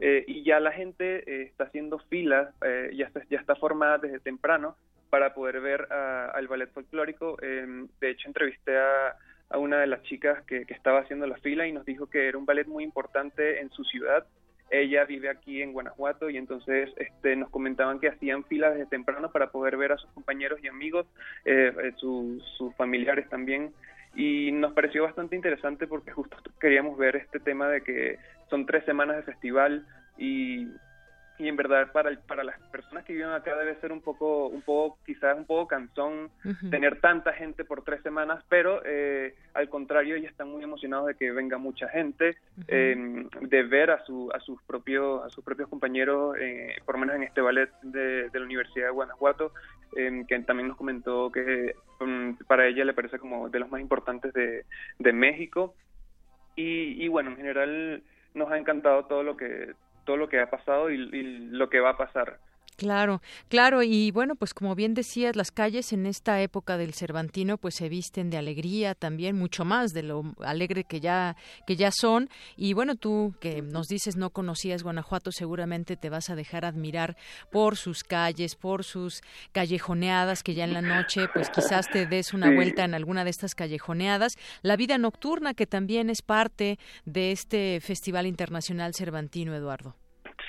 Eh, 0.00 0.24
y 0.26 0.44
ya 0.44 0.58
la 0.60 0.72
gente 0.72 1.28
eh, 1.30 1.42
está 1.42 1.64
haciendo 1.64 1.98
filas, 1.98 2.54
ya, 2.92 3.06
está, 3.06 3.22
ya 3.28 3.38
está 3.38 3.54
formada 3.56 3.98
desde 3.98 4.18
temprano 4.20 4.76
para 5.10 5.34
poder 5.34 5.60
ver 5.60 5.92
al 5.92 6.48
ballet 6.48 6.72
folclórico. 6.72 7.36
Em, 7.42 7.88
de 8.00 8.10
hecho, 8.10 8.28
entrevisté 8.28 8.78
a 8.78 9.16
a 9.50 9.58
una 9.58 9.78
de 9.78 9.86
las 9.86 10.02
chicas 10.02 10.42
que, 10.46 10.64
estaba 10.68 11.00
haciendo 11.00 11.26
la 11.26 11.36
fila 11.36 11.66
y 11.66 11.72
nos 11.72 11.84
dijo 11.84 12.06
que 12.08 12.28
era 12.28 12.38
un 12.38 12.46
ballet 12.46 12.66
muy 12.66 12.84
importante 12.84 13.60
en 13.60 13.70
su 13.70 13.84
ciudad. 13.84 14.26
Ella 14.70 15.04
vive 15.04 15.28
aquí 15.28 15.62
en 15.62 15.72
Guanajuato 15.72 16.30
y 16.30 16.36
entonces 16.36 16.90
este, 16.96 17.36
nos 17.36 17.50
comentaban 17.50 18.00
que 18.00 18.08
hacían 18.08 18.44
fila 18.44 18.70
desde 18.70 18.86
temprano 18.86 19.30
para 19.30 19.50
poder 19.50 19.76
ver 19.76 19.92
a 19.92 19.98
sus 19.98 20.10
compañeros 20.12 20.58
y 20.62 20.68
amigos, 20.68 21.06
eh, 21.44 21.72
eh, 21.82 21.92
sus 21.96 22.74
familiares 22.76 23.28
también. 23.28 23.72
Y 24.16 24.52
nos 24.52 24.72
pareció 24.72 25.02
bastante 25.02 25.36
interesante 25.36 25.86
porque 25.86 26.12
justo 26.12 26.36
queríamos 26.60 26.96
ver 26.96 27.16
este 27.16 27.40
tema 27.40 27.68
de 27.68 27.82
que 27.82 28.18
son 28.48 28.64
tres 28.64 28.84
semanas 28.84 29.16
de 29.16 29.22
festival 29.24 29.86
y 30.16 30.68
y 31.38 31.48
en 31.48 31.56
verdad 31.56 31.90
para 31.92 32.14
para 32.26 32.44
las 32.44 32.58
personas 32.70 33.04
que 33.04 33.12
viven 33.12 33.30
acá 33.30 33.56
debe 33.56 33.74
ser 33.80 33.90
un 33.90 34.00
poco 34.00 34.46
un 34.46 34.62
poco 34.62 34.98
quizás 35.04 35.36
un 35.36 35.44
poco 35.44 35.66
cansón 35.66 36.30
tener 36.70 37.00
tanta 37.00 37.32
gente 37.32 37.64
por 37.64 37.82
tres 37.82 38.02
semanas 38.02 38.44
pero 38.48 38.82
eh, 38.84 39.34
al 39.54 39.68
contrario 39.68 40.16
ya 40.16 40.28
están 40.28 40.48
muy 40.50 40.62
emocionados 40.62 41.06
de 41.06 41.14
que 41.16 41.32
venga 41.32 41.58
mucha 41.58 41.88
gente 41.88 42.36
em, 42.68 43.28
de 43.40 43.62
ver 43.64 43.90
a 43.90 44.04
su 44.04 44.30
a 44.32 44.38
sus 44.40 44.62
propios 44.62 45.24
a 45.24 45.30
sus 45.30 45.44
propios 45.44 45.68
compañeros 45.68 46.36
eh, 46.38 46.76
por 46.84 46.94
lo 46.94 47.00
menos 47.00 47.16
en 47.16 47.24
este 47.24 47.40
ballet 47.40 47.70
de, 47.82 48.30
la 48.32 48.44
Universidad 48.44 48.86
de 48.86 48.92
Guanajuato 48.92 49.52
em, 49.96 50.24
que 50.26 50.38
también 50.40 50.68
nos 50.68 50.76
comentó 50.76 51.32
que 51.32 51.74
um, 52.00 52.36
para 52.46 52.66
ella 52.66 52.84
le 52.84 52.94
parece 52.94 53.18
como 53.18 53.48
de 53.48 53.58
los 53.58 53.70
más 53.70 53.80
importantes 53.80 54.32
de, 54.32 54.64
de 54.98 55.12
México. 55.12 55.74
Y, 56.56 57.02
y 57.04 57.08
bueno 57.08 57.30
en 57.30 57.36
general 57.36 58.02
nos 58.34 58.50
ha 58.50 58.58
encantado 58.58 59.06
todo 59.06 59.22
lo 59.22 59.36
que 59.36 59.74
todo 60.04 60.16
lo 60.16 60.28
que 60.28 60.40
ha 60.40 60.50
pasado 60.50 60.90
y, 60.90 60.96
lo 61.50 61.68
que 61.68 61.80
va 61.80 61.90
a 61.90 61.96
pasar. 61.96 62.38
Claro, 62.76 63.22
claro, 63.48 63.84
y 63.84 64.10
bueno, 64.10 64.34
pues 64.34 64.52
como 64.52 64.74
bien 64.74 64.94
decías, 64.94 65.36
las 65.36 65.52
calles 65.52 65.92
en 65.92 66.06
esta 66.06 66.40
época 66.42 66.76
del 66.76 66.92
Cervantino 66.92 67.56
pues 67.56 67.76
se 67.76 67.88
visten 67.88 68.30
de 68.30 68.36
alegría 68.36 68.96
también, 68.96 69.36
mucho 69.36 69.64
más 69.64 69.92
de 69.92 70.02
lo 70.02 70.34
alegre 70.40 70.82
que 70.82 70.98
ya 70.98 71.36
que 71.66 71.76
ya 71.76 71.92
son. 71.92 72.28
Y 72.56 72.72
bueno, 72.72 72.96
tú 72.96 73.34
que 73.40 73.62
nos 73.62 73.86
dices 73.86 74.16
no 74.16 74.30
conocías 74.30 74.82
Guanajuato, 74.82 75.30
seguramente 75.30 75.96
te 75.96 76.10
vas 76.10 76.30
a 76.30 76.34
dejar 76.34 76.64
admirar 76.64 77.16
por 77.52 77.76
sus 77.76 78.02
calles, 78.02 78.56
por 78.56 78.82
sus 78.82 79.20
callejoneadas 79.52 80.42
que 80.42 80.54
ya 80.54 80.64
en 80.64 80.72
la 80.72 80.82
noche 80.82 81.28
pues 81.32 81.50
quizás 81.50 81.88
te 81.88 82.06
des 82.06 82.34
una 82.34 82.52
vuelta 82.52 82.84
en 82.84 82.94
alguna 82.94 83.22
de 83.22 83.30
estas 83.30 83.54
callejoneadas, 83.54 84.34
la 84.62 84.76
vida 84.76 84.98
nocturna 84.98 85.54
que 85.54 85.66
también 85.66 86.10
es 86.10 86.22
parte 86.22 86.78
de 87.04 87.30
este 87.30 87.80
Festival 87.80 88.26
Internacional 88.26 88.94
Cervantino, 88.94 89.54
Eduardo. 89.54 89.94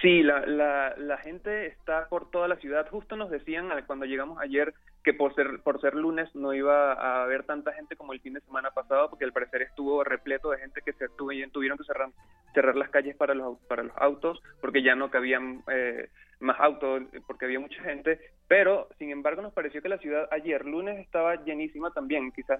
Sí, 0.01 0.23
la, 0.23 0.45
la, 0.45 0.95
la 0.97 1.17
gente 1.17 1.67
está 1.67 2.07
por 2.09 2.29
toda 2.29 2.47
la 2.47 2.57
ciudad. 2.57 2.87
Justo 2.89 3.15
nos 3.15 3.29
decían 3.29 3.69
cuando 3.87 4.05
llegamos 4.05 4.39
ayer 4.39 4.73
que 5.05 5.13
por 5.13 5.35
ser 5.35 5.61
por 5.63 5.79
ser 5.79 5.93
lunes 5.93 6.33
no 6.33 6.51
iba 6.53 6.93
a 6.93 7.23
haber 7.23 7.43
tanta 7.43 7.71
gente 7.73 7.95
como 7.95 8.11
el 8.11 8.19
fin 8.21 8.33
de 8.33 8.41
semana 8.41 8.71
pasado 8.71 9.07
porque 9.09 9.23
al 9.23 9.31
parecer 9.31 9.61
estuvo 9.61 10.03
repleto 10.03 10.49
de 10.49 10.57
gente 10.57 10.81
que 10.83 10.93
se 10.93 11.07
tuvieron 11.09 11.77
que 11.77 11.83
cerrar 11.83 12.09
cerrar 12.55 12.75
las 12.75 12.89
calles 12.89 13.15
para 13.15 13.35
los 13.35 13.59
para 13.69 13.83
los 13.83 13.95
autos 13.97 14.41
porque 14.59 14.81
ya 14.81 14.95
no 14.95 15.11
cabían 15.11 15.63
eh, 15.71 16.09
más 16.39 16.59
autos 16.59 17.03
porque 17.27 17.45
había 17.45 17.59
mucha 17.59 17.81
gente. 17.83 18.19
Pero 18.47 18.89
sin 18.97 19.11
embargo 19.11 19.41
nos 19.41 19.53
pareció 19.53 19.81
que 19.81 19.89
la 19.89 19.97
ciudad 19.97 20.27
ayer 20.31 20.65
lunes 20.65 20.99
estaba 20.99 21.43
llenísima 21.43 21.91
también. 21.91 22.31
Quizás 22.31 22.59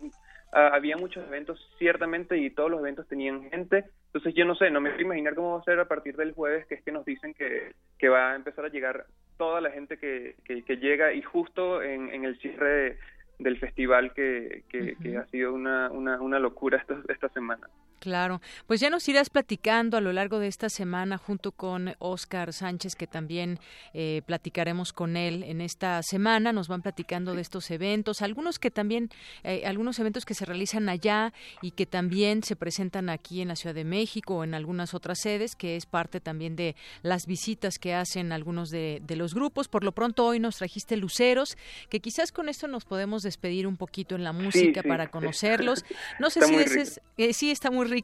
ah, 0.53 0.69
había 0.73 0.97
muchos 0.97 1.25
eventos 1.27 1.59
ciertamente 1.77 2.37
y 2.37 2.49
todos 2.51 2.69
los 2.69 2.79
eventos 2.79 3.07
tenían 3.07 3.49
gente. 3.49 3.85
Entonces 4.07 4.33
yo 4.35 4.45
no 4.45 4.55
sé 4.55 4.69
no 4.69 4.81
me 4.81 4.91
puedo 4.91 5.01
imaginar 5.01 5.35
cómo 5.35 5.53
va 5.53 5.59
a 5.59 5.63
ser 5.63 5.79
a 5.79 5.87
partir 5.87 6.15
del 6.15 6.33
jueves 6.33 6.65
que 6.67 6.75
es 6.75 6.83
que 6.83 6.91
nos 6.91 7.05
dicen 7.05 7.33
que, 7.33 7.73
que 7.97 8.09
va 8.09 8.31
a 8.31 8.35
empezar 8.35 8.65
a 8.65 8.69
llegar 8.69 9.05
toda 9.37 9.61
la 9.61 9.71
gente 9.71 9.97
que, 9.97 10.35
que, 10.45 10.77
llega 10.77 11.13
y 11.13 11.21
justo 11.21 11.81
en, 11.81 12.09
en 12.09 12.25
el 12.25 12.37
cierre 12.39 12.97
del 13.39 13.57
festival 13.57 14.13
que, 14.13 14.63
que, 14.69 15.17
ha 15.17 15.25
sido 15.27 15.53
una, 15.53 15.89
una, 15.91 16.21
una 16.21 16.39
locura 16.39 16.77
esta, 16.77 16.97
esta 17.09 17.29
semana. 17.29 17.67
Claro, 18.05 18.39
pues 18.67 18.79
ya 18.81 18.91
nos 18.91 19.09
irás 19.09 19.31
platicando 19.31 19.97
a 19.97 19.99
lo 19.99 20.13
largo 20.13 20.37
de 20.37 20.45
esta 20.47 20.69
semana 20.69 21.17
junto 21.17 21.51
con 21.51 21.95
Oscar 21.97 22.53
Sánchez, 22.53 22.95
que 22.95 23.07
también 23.07 23.57
eh, 23.95 24.21
platicaremos 24.27 24.93
con 24.93 25.17
él 25.17 25.41
en 25.41 25.59
esta 25.59 26.03
semana. 26.03 26.53
Nos 26.53 26.67
van 26.67 26.83
platicando 26.83 27.33
de 27.33 27.41
estos 27.41 27.71
eventos, 27.71 28.21
algunos 28.21 28.59
que 28.59 28.69
también, 28.69 29.09
eh, 29.43 29.63
algunos 29.65 29.97
eventos 29.97 30.23
que 30.23 30.35
se 30.35 30.45
realizan 30.45 30.87
allá 30.87 31.33
y 31.63 31.71
que 31.71 31.87
también 31.87 32.43
se 32.43 32.55
presentan 32.55 33.09
aquí 33.09 33.41
en 33.41 33.47
la 33.47 33.55
Ciudad 33.55 33.73
de 33.73 33.85
México 33.85 34.35
o 34.35 34.43
en 34.43 34.53
algunas 34.53 34.93
otras 34.93 35.17
sedes, 35.19 35.55
que 35.55 35.75
es 35.75 35.87
parte 35.87 36.19
también 36.19 36.55
de 36.55 36.75
las 37.01 37.25
visitas 37.25 37.79
que 37.79 37.95
hacen 37.95 38.31
algunos 38.31 38.69
de, 38.69 39.01
los 39.15 39.33
grupos. 39.33 39.67
Por 39.67 39.83
lo 39.83 39.93
pronto 39.93 40.27
hoy 40.27 40.39
nos 40.39 40.57
trajiste 40.57 40.95
Luceros, 40.95 41.57
que 41.89 42.01
quizás 42.01 42.31
con 42.31 42.49
esto 42.49 42.67
nos 42.67 42.85
podemos 42.85 43.23
despedir 43.23 43.65
un 43.65 43.77
poquito 43.77 44.13
en 44.13 44.23
la 44.23 44.31
música 44.31 44.83
para 44.83 45.07
conocerlos. 45.09 45.83
No 46.19 46.29
sé 46.29 46.41
si 46.67 46.99
eh, 47.17 47.33
sí 47.33 47.49
está 47.49 47.71
muy 47.71 47.87
rico. 47.87 47.94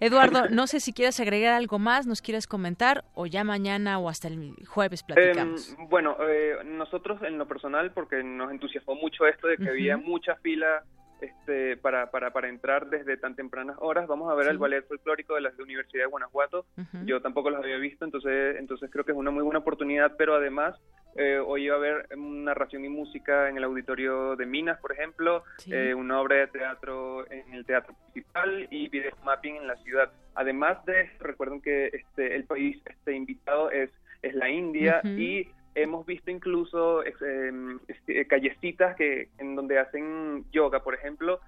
Eduardo, 0.00 0.48
no 0.50 0.66
sé 0.66 0.80
si 0.80 0.92
quieres 0.92 1.18
agregar 1.20 1.54
algo 1.54 1.78
más, 1.78 2.06
nos 2.06 2.22
quieres 2.22 2.46
comentar 2.46 3.04
o 3.14 3.26
ya 3.26 3.44
mañana 3.44 3.98
o 3.98 4.08
hasta 4.08 4.28
el 4.28 4.54
jueves 4.66 5.02
platicamos. 5.02 5.76
Em, 5.78 5.88
bueno, 5.88 6.16
eh, 6.28 6.56
nosotros 6.64 7.22
en 7.22 7.38
lo 7.38 7.46
personal, 7.46 7.92
porque 7.92 8.22
nos 8.22 8.50
entusiasmó 8.50 8.94
mucho 8.94 9.26
esto 9.26 9.46
de 9.48 9.56
que 9.56 9.68
había 9.68 9.96
mucha 9.96 10.36
fila 10.36 10.84
este, 11.20 11.76
para, 11.76 12.10
para, 12.10 12.32
para 12.32 12.48
entrar 12.48 12.88
desde 12.88 13.16
tan 13.16 13.34
tempranas 13.34 13.76
horas. 13.80 14.06
Vamos 14.06 14.30
a 14.30 14.34
ver 14.34 14.48
el 14.48 14.58
ballet 14.58 14.86
folclórico 14.86 15.34
de 15.34 15.42
la 15.42 15.52
Universidad 15.58 16.04
de 16.04 16.10
Guanajuato. 16.10 16.66
Yo 17.04 17.20
tampoco 17.20 17.50
los 17.50 17.60
había 17.60 17.76
visto, 17.76 18.04
entonces, 18.04 18.56
entonces 18.58 18.90
creo 18.90 19.04
que 19.04 19.12
es 19.12 19.18
una 19.18 19.30
muy 19.30 19.42
buena 19.42 19.60
oportunidad, 19.60 20.16
pero 20.16 20.34
además 20.34 20.76
eh, 21.16 21.38
hoy 21.38 21.64
iba 21.64 21.74
a 21.74 21.78
haber 21.78 22.16
narración 22.16 22.84
y 22.84 22.88
música 22.88 23.48
en 23.48 23.56
el 23.56 23.64
auditorio 23.64 24.36
de 24.36 24.46
Minas, 24.46 24.78
por 24.78 24.92
ejemplo, 24.92 25.42
eh, 25.66 25.94
una 25.94 26.20
obra 26.20 26.36
de 26.36 26.46
teatro 26.46 27.30
en 27.30 27.54
el 27.54 27.64
teatro 27.66 27.94
principal 28.12 28.68
y 28.70 28.88
video 28.88 29.12
mapping 29.24 29.56
en 29.56 29.66
la 29.66 29.76
ciudad. 29.78 30.12
Además 30.34 30.84
de 30.84 31.10
recuerden 31.18 31.60
que 31.60 31.86
este, 31.86 32.36
el 32.36 32.44
país 32.44 32.80
este 32.86 33.14
invitado 33.14 33.70
es, 33.70 33.90
es 34.22 34.34
la 34.34 34.48
India 34.48 35.00
y 35.02 35.48
hemos 35.82 36.04
visto 36.06 36.30
incluso 36.30 37.04
em, 37.04 37.78
este, 37.88 38.26
callecitas 38.26 38.96
que 38.96 39.28
en 39.38 39.54
donde 39.54 39.78
hacen 39.78 40.44
yoga, 40.50 40.82
por 40.82 40.94
ejemplo, 40.94 41.40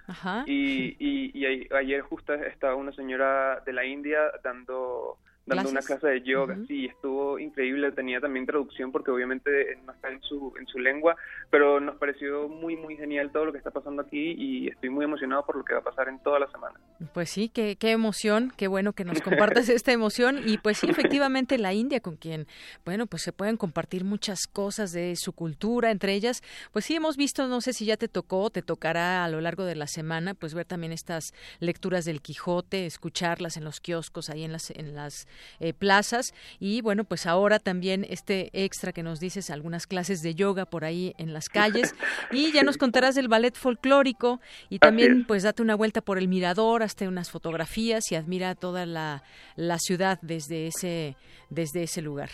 y, 0.47 0.97
y, 0.99 1.69
ayer 1.75 2.01
justo 2.03 2.35
estaba 2.35 2.75
una 2.75 2.93
señora 2.93 3.61
de 3.67 3.73
la 3.73 3.85
India 3.85 4.21
dando 4.43 5.19
dando 5.57 5.71
una 5.71 5.83
clase 5.83 6.07
de 6.09 6.23
yoga, 6.23 6.57
sí, 6.67 6.87
estuvo 6.87 7.39
increíble, 7.39 7.93
tenía 7.93 8.21
también 8.21 8.47
traducción 8.47 8.93
porque 8.93 9.11
obviamente 9.11 9.79
no 9.85 9.93
está 9.93 10.11
en 10.11 10.23
su, 10.23 10.53
en 10.59 10.67
su 10.67 10.79
lengua, 10.79 11.17
pero 11.51 11.81
nos 11.81 11.97
pareció 11.97 12.49
muy, 12.49 12.77
muy 12.77 12.97
genial 12.97 13.31
todo 13.33 13.47
lo 13.47 13.53
que 13.53 13.59
está 13.59 13.71
pasando 13.71 14.03
aquí 14.03 14.35
y 14.37 14.69
estoy 14.69 14.91
muy 14.91 15.05
emocionado 15.05 15.45
por 15.45 15.57
lo 15.57 15.65
que 15.65 15.75
va 15.75 15.81
a 15.81 15.85
pasar 15.85 16.09
en 16.09 16.19
toda 16.21 16.39
la 16.39 16.51
semana. 16.51 16.79
Pues 17.13 17.31
sí, 17.31 17.49
qué, 17.49 17.77
qué 17.77 17.91
emoción, 17.91 18.53
qué 18.57 18.69
bueno 18.69 18.93
que 18.93 19.05
nos 19.05 19.21
compartas 19.23 19.69
esta 19.69 19.93
emoción. 19.93 20.41
Y 20.47 20.59
pues 20.59 20.79
sí, 20.79 20.89
efectivamente 20.89 21.59
la 21.59 21.73
India 21.73 22.01
con 22.01 22.17
quien, 22.17 22.47
bueno, 22.85 23.07
pues 23.07 23.23
se 23.23 23.33
pueden 23.33 23.57
compartir 23.57 24.05
muchas 24.05 24.47
cosas 24.47 24.93
de 24.93 25.15
su 25.17 25.33
cultura, 25.33 25.91
entre 25.91 26.15
ellas, 26.15 26.43
pues 26.73 26.85
sí 26.85 26.95
hemos 26.95 27.17
visto, 27.17 27.47
no 27.49 27.61
sé 27.61 27.73
si 27.73 27.85
ya 27.85 27.97
te 27.97 28.09
tocó, 28.09 28.51
te 28.51 28.63
tocará 28.63 29.25
a 29.25 29.29
lo 29.29 29.41
largo 29.41 29.65
de 29.65 29.77
la 29.77 29.87
semana, 29.87 30.35
pues 30.35 30.55
ver 30.55 30.67
también 30.67 30.93
estas 30.93 31.33
lecturas 31.59 32.05
del 32.05 32.23
Quijote, 32.23 32.87
escucharlas 32.87 33.57
en 33.57 33.65
los 33.65 33.81
kioscos, 33.81 34.31
ahí 34.31 34.45
en 34.45 34.53
las, 34.53 34.71
en 34.71 34.95
las 34.95 35.27
eh, 35.61 35.73
plazas. 35.73 36.35
Y 36.59 36.81
bueno, 36.81 37.05
pues 37.05 37.27
ahora 37.27 37.59
también 37.59 38.07
este 38.09 38.51
extra 38.53 38.93
que 38.93 39.03
nos 39.03 39.21
dices, 39.21 39.51
algunas 39.51 39.87
clases 39.87 40.23
de 40.23 40.35
yoga 40.35 40.67
por 40.67 40.85
ahí 40.85 41.15
en 41.19 41.33
las 41.33 41.49
calles. 41.49 41.95
Y 42.33 42.53
ya 42.53 42.63
nos 42.63 42.77
contarás 42.77 43.15
del 43.15 43.29
ballet 43.29 43.57
folclórico 43.57 44.41
y 44.69 44.79
también 44.79 45.25
pues 45.27 45.43
date 45.43 45.63
una 45.63 45.75
vuelta 45.75 46.01
por 46.01 46.17
el 46.17 46.29
mirador, 46.29 46.83
hasta 46.83 47.09
unas 47.09 47.31
fotografías 47.31 48.13
y 48.13 48.15
admira 48.15 48.55
toda 48.55 48.87
la, 48.87 49.25
la 49.57 49.79
ciudad 49.79 50.19
desde 50.23 50.69
ese, 50.69 51.17
desde 51.49 51.83
ese 51.83 52.03
lugar. 52.03 52.31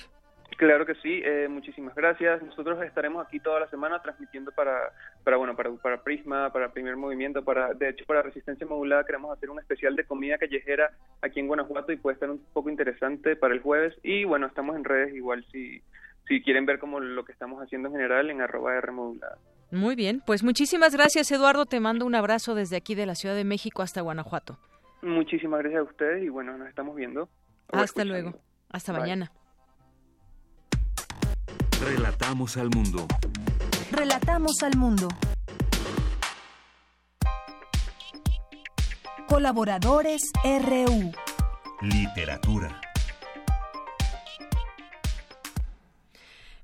Claro 0.56 0.86
que 0.86 0.94
sí, 0.96 1.20
eh, 1.22 1.48
muchísimas 1.48 1.94
gracias. 1.94 2.42
Nosotros 2.42 2.82
estaremos 2.82 3.26
aquí 3.26 3.40
toda 3.40 3.60
la 3.60 3.68
semana 3.68 4.00
transmitiendo 4.00 4.52
para, 4.52 4.90
para 5.22 5.36
bueno, 5.36 5.54
para, 5.54 5.70
para 5.72 6.02
Prisma, 6.02 6.50
para 6.50 6.72
Primer 6.72 6.96
Movimiento, 6.96 7.44
para, 7.44 7.74
de 7.74 7.90
hecho 7.90 8.06
para 8.06 8.22
Resistencia 8.22 8.66
Modulada 8.66 9.04
queremos 9.04 9.36
hacer 9.36 9.50
un 9.50 9.58
especial 9.58 9.94
de 9.96 10.04
comida 10.04 10.38
callejera 10.38 10.90
aquí 11.20 11.40
en 11.40 11.48
Guanajuato 11.48 11.92
y 11.92 11.96
puede 11.96 12.14
estar 12.14 12.30
un 12.30 12.42
poco 12.54 12.70
interesante 12.70 13.36
para 13.36 13.52
el 13.52 13.60
jueves. 13.60 13.94
Y 14.02 14.24
bueno, 14.24 14.46
estamos 14.46 14.76
en 14.76 14.84
redes 14.84 15.14
igual 15.14 15.44
si, 15.52 15.82
si 16.26 16.40
quieren 16.42 16.64
ver 16.64 16.78
como 16.78 17.00
lo 17.00 17.24
que 17.26 17.32
estamos 17.32 17.62
haciendo 17.62 17.88
en 17.88 17.94
general 17.94 18.30
en 18.30 18.40
arroba 18.40 18.76
R 18.76 18.92
modulada. 18.92 19.36
Muy 19.70 19.94
bien, 19.94 20.22
pues 20.24 20.42
muchísimas 20.42 20.94
gracias 20.94 21.30
Eduardo, 21.32 21.66
te 21.66 21.80
mando 21.80 22.06
un 22.06 22.14
abrazo 22.14 22.54
desde 22.54 22.76
aquí 22.76 22.94
de 22.94 23.04
la 23.04 23.14
Ciudad 23.14 23.34
de 23.34 23.44
México 23.44 23.82
hasta 23.82 24.00
Guanajuato. 24.00 24.58
Muchísimas 25.02 25.60
gracias 25.60 25.80
a 25.80 25.84
ustedes 25.84 26.24
y 26.24 26.30
bueno, 26.30 26.56
nos 26.56 26.68
estamos 26.68 26.96
viendo. 26.96 27.28
Hasta 27.68 28.06
luego, 28.06 28.32
hasta 28.70 28.94
mañana. 28.94 29.30
Relatamos 31.86 32.56
al 32.56 32.68
mundo. 32.70 33.06
Relatamos 33.92 34.60
al 34.64 34.76
mundo. 34.76 35.06
Colaboradores 39.28 40.20
RU. 40.42 41.12
Literatura. 41.82 42.80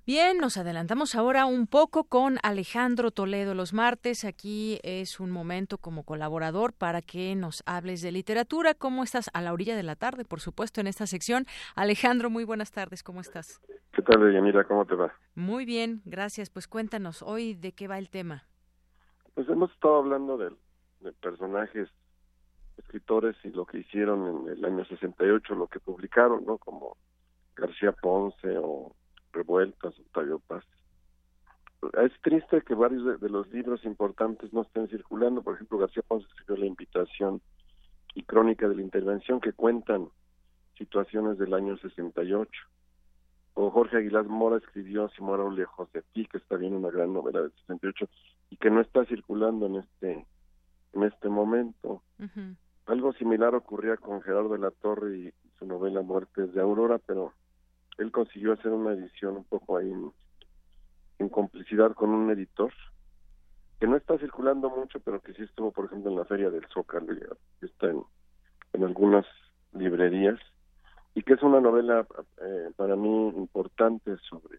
Bien, 0.05 0.38
nos 0.38 0.57
adelantamos 0.57 1.14
ahora 1.14 1.46
un 1.46 1.68
poco 1.68 2.03
con 2.03 2.38
Alejandro 2.42 3.12
Toledo 3.12 3.55
los 3.55 3.72
martes. 3.72 4.24
Aquí 4.24 4.80
es 4.82 5.20
un 5.20 5.30
momento 5.30 5.78
como 5.78 6.03
colaborador 6.03 6.72
para 6.72 7.03
que 7.03 7.36
nos 7.36 7.62
hables 7.66 8.03
de 8.03 8.11
literatura. 8.11 8.74
¿Cómo 8.74 9.05
estás? 9.05 9.30
A 9.32 9.40
la 9.42 9.53
orilla 9.53 9.76
de 9.76 9.84
la 9.84 9.94
tarde, 9.94 10.24
por 10.24 10.40
supuesto, 10.40 10.80
en 10.80 10.88
esta 10.88 11.07
sección. 11.07 11.46
Alejandro, 11.76 12.30
muy 12.30 12.42
buenas 12.42 12.72
tardes. 12.72 13.05
¿Cómo 13.05 13.20
estás? 13.20 13.61
¿Qué 13.92 14.03
tal, 14.03 14.18
Mira, 14.42 14.64
¿Cómo 14.64 14.84
te 14.86 14.96
va? 14.96 15.14
Muy 15.36 15.64
bien, 15.64 16.03
gracias. 16.05 16.50
Pues 16.50 16.66
cuéntanos 16.66 17.22
hoy 17.22 17.55
de 17.55 17.70
qué 17.70 17.86
va 17.86 17.96
el 17.98 18.11
tema. 18.11 18.42
Pues 19.34 19.48
hemos 19.48 19.70
estado 19.70 19.98
hablando 19.98 20.36
de, 20.36 20.50
de 20.98 21.12
personajes, 21.12 21.88
escritores 22.76 23.36
y 23.44 23.50
lo 23.50 23.66
que 23.66 23.78
hicieron 23.78 24.48
en 24.48 24.59
el 24.59 24.64
año 24.64 24.84
68, 24.84 25.55
lo 25.55 25.68
que 25.68 25.78
publicaron, 25.78 26.44
¿no? 26.44 26.59
Como 26.59 26.96
García 27.55 27.92
Ponce 27.92 28.59
o 28.59 28.96
revueltas, 29.33 29.99
Octavio 29.99 30.41
Paz. 30.41 30.64
Es 32.01 32.12
triste 32.22 32.62
que 32.62 32.74
varios 32.74 33.20
de, 33.20 33.28
los 33.28 33.49
libros 33.49 33.85
importantes 33.85 34.53
no 34.53 34.62
estén 34.62 34.89
circulando. 34.89 35.43
Por 35.43 35.55
ejemplo, 35.55 35.78
García 35.78 36.05
Ponce 36.07 36.26
escribió 36.28 36.57
La 36.57 36.66
Invitación 36.66 37.41
y 38.14 38.22
Crónica 38.22 38.68
de 38.68 38.76
la 38.76 38.83
Intervención 38.83 39.41
que 39.41 39.53
cuentan 39.53 40.09
situaciones 40.78 41.39
del 41.39 41.55
año 41.55 41.76
68. 41.78 42.51
O 43.55 43.70
Jorge 43.70 43.99
Aguilar 43.99 44.24
Mora 44.24 44.59
escribió 44.59 45.09
Si 45.11 45.22
mora 45.22 45.49
lejos 45.51 45.91
de 45.93 46.03
ti, 46.12 46.26
que 46.26 46.39
está 46.39 46.57
bien 46.57 46.74
una 46.74 46.91
gran 46.91 47.12
novela 47.12 47.43
del 47.43 47.53
68 47.66 48.09
y 48.51 48.57
que 48.57 48.70
no 48.70 48.80
está 48.80 49.05
circulando 49.07 49.66
en 49.66 49.76
este 49.76 50.26
en 50.93 51.03
este 51.05 51.28
momento. 51.28 52.03
Algo 52.87 53.12
similar 53.14 53.55
ocurría 53.55 53.97
con 53.97 54.22
Gerardo 54.22 54.51
de 54.51 54.59
la 54.59 54.70
Torre 54.70 55.16
y 55.16 55.33
su 55.59 55.66
novela 55.66 56.03
Muertes 56.03 56.53
de 56.53 56.61
Aurora, 56.61 56.99
pero 56.99 57.33
él 57.99 58.11
consiguió 58.11 58.53
hacer 58.53 58.72
una 58.72 58.93
edición 58.93 59.36
un 59.36 59.45
poco 59.45 59.76
ahí 59.76 59.90
en, 61.18 61.28
complicidad 61.28 61.93
con 61.95 62.11
un 62.11 62.30
editor 62.30 62.72
que 63.78 63.86
no 63.86 63.97
está 63.97 64.18
circulando 64.18 64.68
mucho, 64.70 64.99
pero 65.01 65.20
que 65.20 65.32
sí 65.34 65.43
estuvo, 65.43 65.70
por 65.70 65.86
ejemplo, 65.86 66.11
en 66.11 66.16
la 66.16 66.24
Feria 66.24 66.51
del 66.51 66.66
Zócalo, 66.66 67.14
está 67.61 67.90
en, 67.90 68.03
en 68.72 68.84
algunas 68.84 69.24
librerías, 69.72 70.38
y 71.14 71.22
que 71.22 71.34
es 71.34 71.43
una 71.43 71.61
novela 71.61 72.07
eh, 72.43 72.70
para 72.76 72.97
mí 72.97 73.28
importante 73.28 74.16
sobre, 74.28 74.59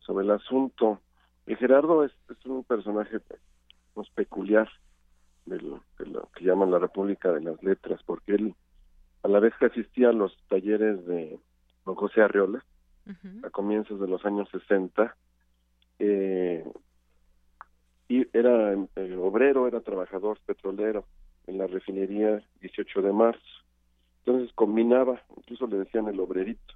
sobre 0.00 0.24
el 0.24 0.30
asunto. 0.30 1.00
Y 1.46 1.56
Gerardo 1.56 2.04
es, 2.04 2.12
es 2.30 2.44
un 2.46 2.64
personaje 2.64 3.18
pues, 3.94 4.08
peculiar 4.10 4.68
de 5.46 5.60
lo, 5.60 5.82
de 5.98 6.06
lo, 6.06 6.28
que 6.34 6.44
llaman 6.44 6.70
la 6.70 6.78
República 6.78 7.32
de 7.32 7.40
las 7.40 7.62
Letras, 7.62 8.00
porque 8.04 8.34
él, 8.34 8.54
a 9.22 9.28
la 9.28 9.40
vez 9.40 9.54
que 9.58 9.66
asistía 9.66 10.10
a 10.10 10.12
los 10.12 10.36
talleres 10.48 11.04
de 11.06 11.38
don 11.84 11.94
José 11.94 12.22
Arreola, 12.22 12.64
a 13.42 13.50
comienzos 13.50 14.00
de 14.00 14.08
los 14.08 14.24
años 14.24 14.48
60. 14.50 15.16
Eh, 15.98 16.64
y 18.08 18.26
era 18.36 18.72
eh, 18.72 19.16
obrero, 19.16 19.66
era 19.66 19.80
trabajador 19.80 20.38
petrolero 20.44 21.04
en 21.46 21.58
la 21.58 21.66
refinería 21.66 22.42
18 22.60 23.02
de 23.02 23.12
marzo. 23.12 23.42
Entonces 24.24 24.52
combinaba, 24.54 25.22
incluso 25.36 25.66
le 25.66 25.78
decían 25.78 26.08
el 26.08 26.20
obrerito, 26.20 26.74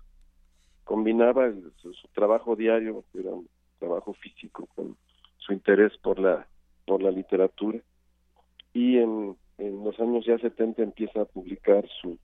combinaba 0.84 1.50
su, 1.76 1.92
trabajo 2.14 2.56
diario, 2.56 3.04
era 3.14 3.30
un 3.30 3.48
trabajo 3.78 4.12
físico, 4.14 4.68
con 4.74 4.96
su 5.38 5.52
interés 5.52 5.96
por 5.98 6.18
la, 6.18 6.46
por 6.86 7.02
la 7.02 7.10
literatura. 7.10 7.78
Y 8.74 8.98
en, 8.98 9.36
en 9.56 9.84
los 9.84 9.98
años 9.98 10.26
ya 10.26 10.38
70 10.38 10.82
empieza 10.82 11.22
a 11.22 11.24
publicar 11.24 11.86
su 12.00 12.18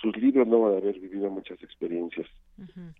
sus 0.00 0.16
libros 0.16 0.46
luego 0.46 0.70
de 0.70 0.78
haber 0.78 0.98
vivido 0.98 1.30
muchas 1.30 1.62
experiencias 1.62 2.26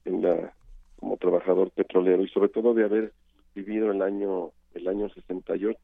en 0.05 0.23
la 0.23 0.53
como 0.97 1.17
trabajador 1.17 1.71
petrolero 1.71 2.23
y 2.23 2.29
sobre 2.29 2.49
todo 2.49 2.75
de 2.75 2.85
haber 2.85 3.13
vivido 3.55 3.91
el 3.91 4.03
año 4.03 4.51
el 4.75 4.89
año 4.89 5.09
68 5.11 5.79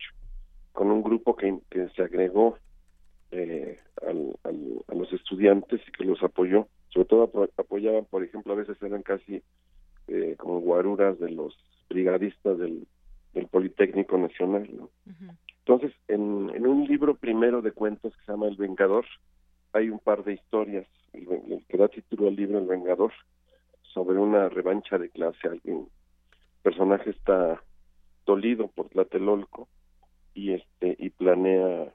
con 0.73 0.91
un 0.91 1.03
grupo 1.03 1.37
que, 1.37 1.59
que 1.71 1.89
se 1.91 2.03
agregó 2.03 2.59
eh, 3.31 3.79
al, 4.07 4.37
a 4.45 4.95
los 4.95 5.13
estudiantes 5.13 5.81
y 5.87 5.93
que 5.93 6.05
los 6.05 6.23
apoyó. 6.23 6.67
Sobre 6.89 7.09
todo 7.09 7.49
apoyaban 7.57 8.05
por 8.07 8.23
ejemplo 8.23 8.53
a 8.53 8.57
veces 8.57 8.77
eran 8.83 9.03
casi 9.03 9.43
eh, 10.09 10.35
como 10.39 10.61
guaruras 10.61 11.19
de 11.19 11.31
los 11.31 11.57
brigadistas 11.89 12.59
del, 12.59 12.87
del 13.35 13.47
Politécnico 13.49 14.19
Nacional 14.19 14.69
entonces 15.59 15.93
en, 16.09 16.51
en 16.55 16.67
un 16.67 16.87
libro 16.87 17.15
primero 17.15 17.63
de 17.63 17.73
cuentos 17.73 18.15
que 18.17 18.25
se 18.25 18.33
llama 18.33 18.49
El 18.49 18.57
Vengador 18.57 19.05
hay 19.73 19.91
un 19.91 19.99
par 19.99 20.25
de 20.25 20.35
historias, 20.35 20.87
el, 21.13 21.65
que 21.69 21.77
da 21.77 21.89
título 21.89 22.29
al 22.29 22.37
libro 22.37 22.59
El 22.59 22.67
Vengador, 22.67 23.13
sobre 23.83 24.19
una 24.19 24.49
revancha 24.49 24.99
de 24.99 25.11
clase. 25.11 25.49
Alguien, 25.49 25.79
el 25.79 26.63
personaje 26.63 27.11
está 27.11 27.63
dolido 28.25 28.69
por 28.69 28.89
Tlatelolco 28.89 29.69
y 30.35 30.53
este 30.53 30.97
y 30.99 31.11
planea 31.11 31.93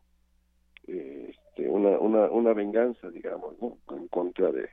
este, 0.86 1.70
una, 1.70 1.98
una, 2.00 2.26
una 2.30 2.54
venganza, 2.54 3.10
digamos, 3.10 3.56
en 3.90 4.08
contra 4.10 4.52
de, 4.52 4.70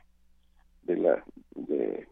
de 0.83 0.97
la 0.97 1.23
de, 1.55 2.07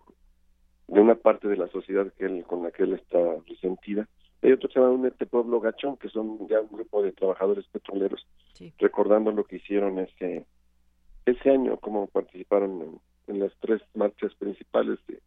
de 0.88 1.00
una 1.00 1.16
parte 1.16 1.48
de 1.48 1.58
la 1.58 1.68
sociedad 1.68 2.12
que 2.18 2.26
él, 2.26 2.44
con 2.46 2.64
la 2.64 2.72
que 2.72 2.84
él 2.84 2.94
está 2.94 3.20
resentida. 3.48 4.08
Hay 4.42 4.52
otro 4.52 4.68
que 4.68 4.74
se 4.74 4.80
llama 4.80 4.92
un 4.92 5.06
este 5.06 5.26
pueblo 5.26 5.62
gachón, 5.62 5.98
que 5.98 6.10
son 6.10 6.48
ya 6.48 6.60
un 6.60 6.70
grupo 6.70 7.02
de 7.02 7.14
trabajadores 7.14 7.66
petroleros, 7.68 8.28
recordando 8.78 9.32
lo 9.32 9.46
que 9.46 9.56
hicieron 9.58 10.00
ese 10.00 10.46
ese 11.26 11.50
año 11.50 11.78
como 11.78 12.08
participaron 12.08 13.00
en, 13.28 13.40
las 13.40 13.54
tres 13.60 13.82
marchas 13.94 14.34
principales 14.36 15.00
de 15.08 15.20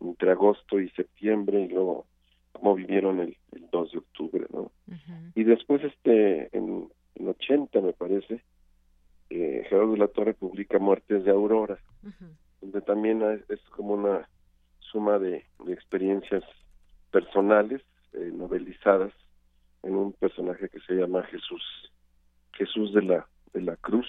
entre 0.00 0.30
agosto 0.30 0.78
y 0.78 0.88
septiembre 0.90 1.62
y 1.62 1.68
luego 1.68 2.06
cómo 2.52 2.74
vivieron 2.74 3.20
el, 3.20 3.36
2 3.72 3.92
de 3.92 3.98
octubre, 3.98 4.46
¿no? 4.52 4.72
Y 5.34 5.44
después, 5.44 5.82
este, 5.84 6.56
en, 6.56 6.88
en 7.14 7.28
80, 7.28 7.80
me 7.80 7.92
parece, 7.92 8.42
eh, 9.30 9.64
Gerardo 9.68 9.92
de 9.92 9.98
la 9.98 10.08
Torre 10.08 10.34
publica 10.34 10.80
Muertes 10.80 11.24
de 11.24 11.30
Aurora, 11.30 11.78
donde 12.60 12.80
también 12.82 13.22
es, 13.48 13.60
como 13.70 13.94
una 13.94 14.28
suma 14.80 15.20
de, 15.20 15.44
experiencias 15.68 16.42
personales, 17.12 17.80
eh, 18.12 18.30
novelizadas, 18.34 19.12
en 19.84 19.94
un 19.94 20.12
personaje 20.12 20.68
que 20.68 20.80
se 20.80 20.94
llama 20.94 21.22
Jesús, 21.24 21.62
Jesús 22.54 22.92
de 22.92 23.02
la, 23.02 23.28
de 23.54 23.62
la 23.62 23.76
Cruz, 23.76 24.08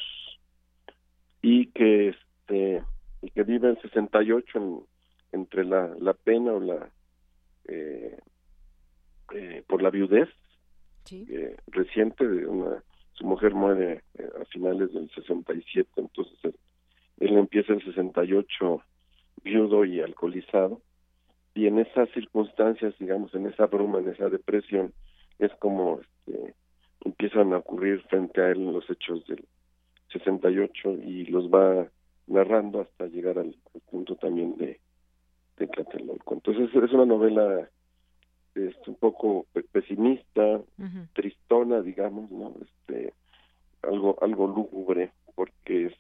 y 1.42 1.68
que 1.68 2.10
este 2.10 2.84
y 3.22 3.30
que 3.32 3.44
vive 3.44 3.70
en 3.70 3.82
68 3.82 4.58
en, 4.58 4.80
entre 5.32 5.66
la, 5.66 5.94
la 6.00 6.14
pena 6.14 6.54
o 6.54 6.60
la 6.60 6.90
eh, 7.68 8.18
eh, 9.34 9.64
por 9.68 9.82
la 9.82 9.90
viudez 9.90 10.30
eh, 11.12 11.58
reciente 11.68 12.28
de 12.28 12.46
una 12.46 12.84
su 13.14 13.26
mujer 13.26 13.54
muere 13.54 14.04
eh, 14.18 14.30
a 14.40 14.46
finales 14.46 14.94
del 14.94 15.10
67 15.12 15.90
entonces 15.98 16.38
él, 16.44 16.56
él 17.20 17.38
empieza 17.38 17.74
el 17.74 17.84
68 17.84 18.82
viudo 19.44 19.86
y 19.86 20.02
alcoholizado 20.02 20.82
y 21.54 21.68
en 21.68 21.80
esas 21.80 22.10
circunstancias 22.12 22.94
digamos 23.00 23.34
en 23.34 23.48
esa 23.48 23.66
bruma 23.68 24.00
en 24.00 24.10
esa 24.10 24.30
depresión 24.30 24.94
es 25.40 25.52
como 25.60 26.02
este, 26.02 26.56
empiezan 27.04 27.54
a 27.54 27.58
ocurrir 27.58 28.02
frente 28.10 28.42
a 28.42 28.50
él 28.50 28.72
los 28.72 28.88
hechos 28.90 29.26
del 29.28 29.44
68 30.12 30.94
y 31.04 31.26
los 31.26 31.50
va 31.50 31.88
narrando 32.28 32.82
hasta 32.82 33.08
llegar 33.08 33.40
al, 33.40 33.56
punto 33.90 34.16
también 34.16 34.58
de, 34.58 34.80
de 35.58 35.68
Tlatelolco. 35.68 36.34
Entonces 36.34 36.70
es 36.74 36.92
una 36.94 37.06
novela 37.06 37.70
es 38.56 38.76
un 38.88 38.96
poco 38.96 39.46
pesimista, 39.72 40.62
tristona, 41.14 41.82
digamos, 41.82 42.30
¿no? 42.32 42.54
Este, 42.62 43.14
algo, 43.82 44.18
algo 44.22 44.48
lúgubre, 44.48 45.12
porque 45.36 45.88
es, 45.88 45.94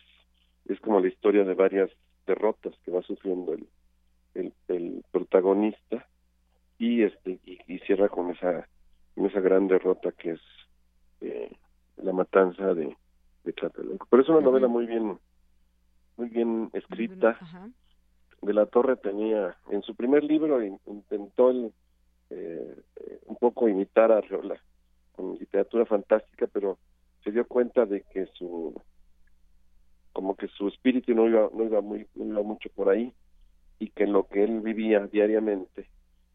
es 0.65 0.79
como 0.81 0.99
la 0.99 1.07
historia 1.07 1.43
de 1.43 1.53
varias 1.53 1.89
derrotas 2.27 2.73
que 2.83 2.91
va 2.91 3.01
sufriendo 3.03 3.53
el, 3.53 3.67
el, 4.35 4.53
el 4.67 5.03
protagonista 5.11 6.05
y 6.77 7.03
este 7.03 7.39
y, 7.45 7.79
cierra 7.79 8.09
con 8.09 8.31
esa 8.31 8.67
con 9.15 9.25
esa 9.25 9.39
gran 9.39 9.67
derrota 9.67 10.11
que 10.11 10.31
es 10.31 10.41
eh, 11.21 11.51
la 11.97 12.13
matanza 12.13 12.73
de, 12.73 12.95
de 13.43 13.53
Tlatelolco. 13.53 14.07
Pero 14.09 14.23
es 14.23 14.29
una 14.29 14.41
novela 14.41 14.67
muy 14.67 14.85
bien 14.85 15.17
muy 16.17 16.29
bien 16.29 16.69
escrita. 16.73 17.37
De 18.41 18.53
la 18.53 18.65
Torre 18.65 18.95
tenía 18.97 19.55
en 19.69 19.81
su 19.83 19.95
primer 19.95 20.23
libro 20.23 20.63
intentó 20.63 21.51
el, 21.51 21.71
eh, 22.29 22.75
un 23.25 23.35
poco 23.35 23.69
imitar 23.69 24.11
a 24.11 24.17
Arreola 24.17 24.59
con 25.13 25.35
literatura 25.35 25.85
fantástica, 25.85 26.47
pero 26.47 26.77
se 27.23 27.31
dio 27.31 27.45
cuenta 27.45 27.85
de 27.85 28.01
que 28.01 28.25
su 28.33 28.73
como 30.13 30.35
que 30.35 30.47
su 30.47 30.67
espíritu 30.67 31.13
no 31.13 31.27
iba 31.27 31.49
no 31.53 31.63
iba 31.63 31.81
muy 31.81 32.07
no 32.15 32.25
iba 32.25 32.41
mucho 32.41 32.69
por 32.69 32.89
ahí 32.89 33.13
y 33.79 33.89
que 33.89 34.07
lo 34.07 34.27
que 34.27 34.43
él 34.43 34.61
vivía 34.61 35.07
diariamente 35.07 35.87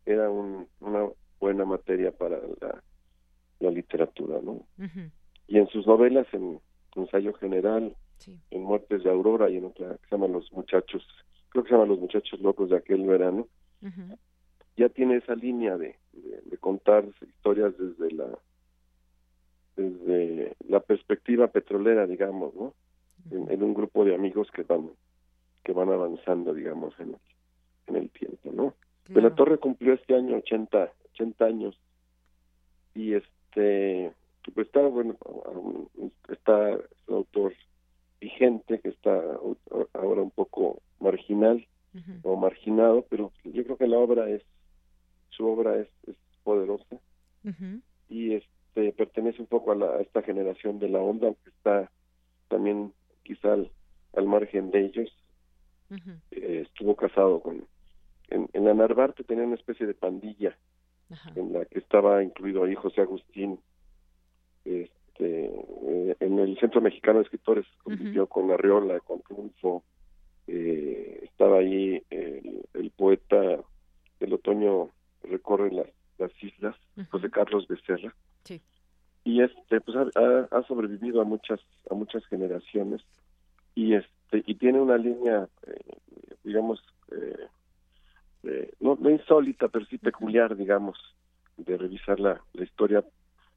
era 0.04 0.30
un, 0.30 0.68
una 0.80 1.09
buena 1.40 1.64
materia 1.64 2.12
para 2.12 2.38
la, 2.61 2.82
la 3.61 3.70
literatura, 3.70 4.40
¿no? 4.42 4.66
Y 5.48 5.59
en 5.59 5.68
sus 5.68 5.86
novelas, 5.86 6.26
en 6.32 6.61
Ensayo 6.97 7.32
General, 7.34 7.94
en 8.51 8.62
Muertes 8.62 9.05
de 9.05 9.11
Aurora 9.11 9.51
y 9.51 9.57
en 9.57 9.66
otra 9.66 9.97
que 9.97 10.09
se 10.09 10.16
llama 10.16 10.28
Los 10.28 10.53
Muchachos, 10.53 11.07
creo 11.51 11.64
que 11.64 11.68
se 11.68 11.74
llama 11.74 11.86
Los 11.86 12.01
Muchachos 12.01 12.40
Locos 12.40 12.70
de 12.70 12.76
aquel 12.76 13.07
verano, 13.07 13.47
ya 14.76 14.88
tiene 14.88 15.16
esa 15.16 15.34
línea 15.34 15.76
de, 15.76 15.97
de, 16.12 16.59
contar 16.59 17.05
historias 17.22 17.74
desde 17.78 18.14
la 18.14 18.38
desde 19.76 20.57
la 20.66 20.80
perspectiva 20.80 21.49
petrolera, 21.49 22.07
digamos, 22.07 22.55
¿no? 22.55 22.74
En, 23.30 23.62
un 23.62 23.74
grupo 23.74 24.05
de 24.05 24.14
amigos 24.14 24.51
que 24.51 24.62
van 24.62 24.90
que 25.64 25.72
van 25.72 25.90
avanzando, 25.90 26.55
digamos, 26.55 26.99
en 26.99 27.11
el, 27.11 27.20
en 27.88 27.97
el 27.97 28.11
tiempo, 28.11 28.51
¿no? 28.53 28.74
De 29.09 29.20
la 29.20 29.34
Torre 29.34 29.59
cumplió 29.59 29.92
este 29.92 30.14
año 30.14 30.36
80, 30.36 30.92
80 31.12 31.44
años 31.44 31.78
y 32.94 33.14
este 33.14 34.12
pues 34.53 34.66
está 34.66 34.80
bueno 34.80 35.16
está 36.28 36.78
un 37.09 37.14
autor 37.14 37.55
vigente 38.20 38.80
que 38.80 38.88
está 38.88 39.20
ahora 39.94 40.22
un 40.22 40.30
poco 40.30 40.80
marginal 41.01 41.66
o 42.22 42.36
marginado 42.36 43.07
pero 43.09 43.32
yo 43.44 43.64
creo 43.64 43.76
que 43.76 43.86
la 43.86 43.99
obra 43.99 44.28
es 44.28 44.42
su 45.30 45.47
obra 45.47 45.76
es, 45.76 45.88
poderosa 46.42 47.01
y 48.09 48.34
este 48.34 48.92
pertenece 48.92 49.40
un 49.40 49.49
poco 49.49 49.72
a, 49.72 49.74
la, 49.74 50.01
esta 50.01 50.22
generación 50.22 50.78
de 50.78 50.88
la 50.88 51.01
onda, 51.01 51.28
aunque 51.28 51.49
está 51.51 51.90
también 52.49 52.92
quizá 53.22 53.55
al, 53.55 54.26
margen 54.26 54.70
de 54.70 54.86
ellos. 54.86 55.11
Eh, 56.30 56.64
estuvo 56.66 56.97
casado 56.97 57.40
con... 57.40 57.66
En, 58.28 58.49
en 58.53 58.64
la 58.64 58.74
Narvarte 58.74 59.24
tenía 59.24 59.44
una 59.44 59.55
especie 59.55 59.86
de 59.86 59.94
pandilla 59.94 60.57
en 61.36 61.53
la 61.53 61.64
que 61.66 61.78
estaba 61.78 62.22
incluido 62.22 62.64
ahí 62.64 62.74
José 62.74 63.03
Agustín. 63.03 63.61
Este, 64.66 65.46
eh, 65.46 66.16
en 66.20 66.38
el 66.38 66.58
Centro 66.58 66.80
Mexicano 66.80 67.18
de 67.18 67.24
Escritores 67.24 67.66
convivió 67.82 68.26
con 68.26 68.50
Arriola, 68.50 69.00
con 69.00 69.22
Triunfo. 69.22 69.84
Eh, 70.48 71.20
estaba 71.24 71.58
ahí 71.58 72.02
el, 72.10 72.62
el 72.74 72.90
poeta 72.90 73.60
del 74.20 74.32
otoño 74.32 74.90
recorre 75.22 75.70
las, 75.72 75.86
las 76.18 76.30
islas, 76.42 76.76
José 77.10 77.30
Carlos 77.30 77.66
Becerra. 77.68 78.14
Sí. 78.44 78.60
Y 79.24 79.42
este 79.42 79.80
pues 79.80 79.96
ha, 79.96 80.62
sobrevivido 80.62 81.20
a 81.20 81.24
muchas 81.24 81.60
a 81.90 81.94
muchas 81.94 82.24
generaciones 82.26 83.02
y 83.74 83.94
este 83.94 84.44
y 84.46 84.54
tiene 84.54 84.80
una 84.80 84.96
línea 84.96 85.48
eh, 85.66 85.96
digamos 86.44 86.80
eh, 87.10 87.46
eh, 88.44 88.72
no, 88.80 88.96
no 89.00 89.10
insólita 89.10 89.68
pero 89.68 89.84
sí 89.86 89.98
peculiar 89.98 90.56
digamos 90.56 90.96
de 91.56 91.76
revisar 91.76 92.20
la, 92.20 92.40
la 92.52 92.64
historia 92.64 93.04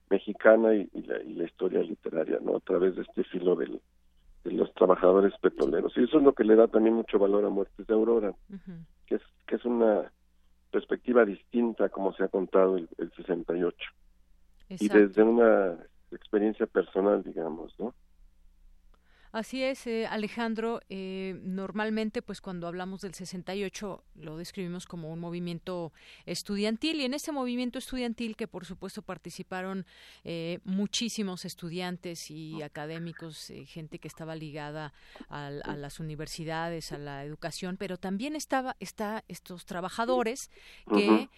mexicana 0.10 0.74
y, 0.74 0.90
la, 0.94 1.22
y, 1.22 1.34
la, 1.34 1.46
historia 1.46 1.82
literaria 1.82 2.40
no 2.42 2.58
a 2.58 2.60
través 2.60 2.96
de 2.96 3.04
este 3.04 3.24
filo 3.26 3.56
del, 3.56 3.80
de 4.44 4.52
los 4.52 4.74
trabajadores 4.74 5.34
petroleros. 5.42 5.94
Y 5.96 6.04
eso 6.04 6.18
es 6.18 6.24
lo 6.24 6.34
que 6.34 6.44
le 6.44 6.56
da 6.56 6.68
también 6.68 6.96
mucho 6.96 7.20
valor 7.20 7.46
a 7.46 7.50
Muertes 7.50 7.86
de 7.86 7.94
Aurora 7.94 8.34
que 9.10 9.16
es 9.16 9.22
que 9.48 9.56
es 9.56 9.66
una 9.66 10.12
perspectiva 10.72 11.26
distinta 11.26 11.90
como 11.90 12.14
se 12.14 12.24
ha 12.24 12.28
contado 12.28 12.78
el, 12.78 12.88
68 13.18 13.76
y 14.70 14.88
desde 14.88 15.24
una 15.24 15.76
experiencia 16.12 16.68
personal 16.68 17.24
digamos 17.24 17.74
no 17.80 17.96
Así 19.32 19.62
es, 19.64 19.86
eh, 19.86 20.08
Alejandro. 20.08 20.82
Eh, 20.90 21.40
normalmente, 21.44 22.24
pues 22.24 22.42
cuando 22.42 22.66
hablamos 22.68 23.02
del 23.02 23.14
68, 23.14 24.04
lo 24.16 24.38
describimos 24.38 24.88
como 24.88 25.14
un 25.14 25.20
movimiento 25.20 25.94
estudiantil 26.26 27.00
y 27.00 27.06
en 27.06 27.14
ese 27.14 27.32
movimiento 27.32 27.78
estudiantil 27.78 28.36
que, 28.36 28.48
por 28.48 28.66
supuesto, 28.66 29.04
participaron 29.04 29.86
eh, 30.24 30.58
muchísimos 30.64 31.46
estudiantes 31.46 32.32
y 32.32 32.64
académicos, 32.64 33.54
gente 33.68 34.00
que 34.00 34.08
estaba 34.08 34.36
ligada 34.36 34.94
a, 35.28 35.52
las 35.52 36.00
universidades, 36.00 36.92
a 36.92 36.98
la 36.98 37.24
educación, 37.24 37.78
pero 37.78 37.98
también 37.98 38.36
estaba 38.36 38.76
está 38.80 39.24
estos 39.28 39.66
trabajadores 39.66 40.50
que 40.92 41.30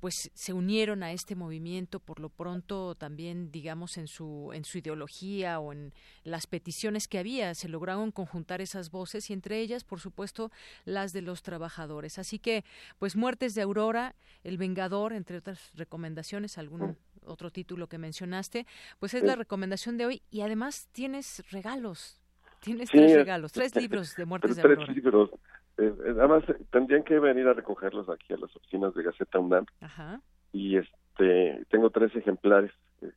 pues 0.00 0.30
se 0.32 0.52
unieron 0.52 1.02
a 1.02 1.12
este 1.12 1.34
movimiento 1.34 1.98
por 1.98 2.20
lo 2.20 2.28
pronto 2.28 2.94
también 2.94 3.50
digamos 3.50 3.98
en 3.98 4.06
su 4.06 4.52
en 4.54 4.64
su 4.64 4.78
ideología 4.78 5.58
o 5.58 5.72
en 5.72 5.92
las 6.22 6.46
peticiones 6.46 7.08
que 7.10 7.18
había. 7.18 7.54
Se 7.54 7.68
lograron 7.68 8.10
conjuntar 8.12 8.62
esas 8.62 8.90
voces 8.90 9.28
y 9.28 9.34
entre 9.34 9.58
ellas, 9.60 9.84
por 9.84 10.00
supuesto, 10.00 10.50
las 10.86 11.12
de 11.12 11.20
los 11.20 11.42
trabajadores. 11.42 12.18
Así 12.18 12.38
que, 12.38 12.64
pues, 12.98 13.16
Muertes 13.16 13.54
de 13.54 13.60
Aurora, 13.60 14.14
El 14.44 14.56
Vengador, 14.56 15.12
entre 15.12 15.36
otras 15.36 15.72
recomendaciones, 15.74 16.56
algún 16.56 16.96
otro 17.26 17.50
título 17.50 17.86
que 17.86 17.98
mencionaste, 17.98 18.66
pues 18.98 19.14
es 19.14 19.22
la 19.22 19.36
recomendación 19.36 19.96
de 19.96 20.06
hoy 20.06 20.22
y 20.30 20.40
además 20.40 20.88
tienes 20.92 21.44
regalos. 21.50 22.20
Tienes 22.60 22.90
tres 22.90 23.14
regalos, 23.14 23.52
tres 23.52 23.74
libros 23.74 24.16
de 24.16 24.24
Muertes 24.26 24.56
de 24.56 24.62
Aurora. 24.62 24.84
Tres 24.84 24.96
libros. 24.96 25.30
Eh, 25.78 25.84
eh, 25.84 26.14
además, 26.18 26.44
tendrían 26.70 27.02
que 27.04 27.18
venir 27.18 27.46
a 27.46 27.54
recogerlos 27.54 28.08
aquí 28.10 28.34
a 28.34 28.36
las 28.36 28.54
oficinas 28.54 28.94
de 28.94 29.02
Gaceta 29.02 29.38
UNAM. 29.38 29.64
Ajá. 29.80 30.20
Y 30.52 30.76
este, 30.76 31.64
tengo 31.70 31.90
tres 31.90 32.14
ejemplares. 32.14 32.70
Eh, 33.00 33.10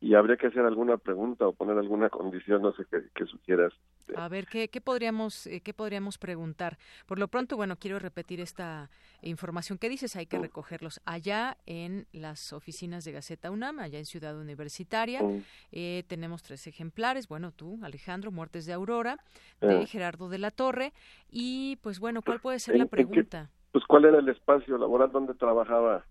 y 0.00 0.14
habría 0.14 0.36
que 0.36 0.46
hacer 0.46 0.64
alguna 0.64 0.96
pregunta 0.96 1.46
o 1.46 1.52
poner 1.52 1.76
alguna 1.76 2.08
condición, 2.08 2.62
no 2.62 2.72
sé 2.72 2.84
qué, 3.14 3.26
sugieras. 3.26 3.72
A 4.14 4.28
ver, 4.28 4.46
¿qué, 4.46 4.68
qué 4.68 4.80
podríamos, 4.80 5.46
eh, 5.48 5.60
¿qué 5.60 5.74
podríamos 5.74 6.18
preguntar? 6.18 6.78
Por 7.06 7.18
lo 7.18 7.26
pronto, 7.26 7.56
bueno, 7.56 7.76
quiero 7.76 7.98
repetir 7.98 8.40
esta 8.40 8.90
información. 9.22 9.76
¿Qué 9.76 9.88
dices? 9.88 10.14
Hay 10.14 10.26
que 10.26 10.38
mm. 10.38 10.42
recogerlos 10.42 11.00
allá 11.04 11.56
en 11.66 12.06
las 12.12 12.52
oficinas 12.52 13.04
de 13.04 13.12
Gaceta 13.12 13.50
UNAM, 13.50 13.80
allá 13.80 13.98
en 13.98 14.06
Ciudad 14.06 14.38
Universitaria. 14.38 15.22
Mm. 15.22 15.42
Eh, 15.72 16.04
tenemos 16.06 16.44
tres 16.44 16.66
ejemplares. 16.68 17.26
Bueno, 17.26 17.50
tú, 17.50 17.80
Alejandro, 17.82 18.30
Muertes 18.30 18.66
de 18.66 18.74
Aurora, 18.74 19.18
de 19.60 19.82
ah. 19.82 19.86
Gerardo 19.86 20.28
de 20.28 20.38
la 20.38 20.52
Torre. 20.52 20.92
Y, 21.28 21.76
pues 21.82 21.98
bueno, 21.98 22.22
¿cuál 22.22 22.40
puede 22.40 22.60
ser 22.60 22.76
la 22.76 22.86
pregunta? 22.86 23.50
pues, 23.72 23.84
¿cuál 23.86 24.04
era 24.04 24.18
el 24.18 24.28
espacio 24.28 24.78
laboral 24.78 25.10
donde 25.12 25.34
trabajaba 25.34 26.04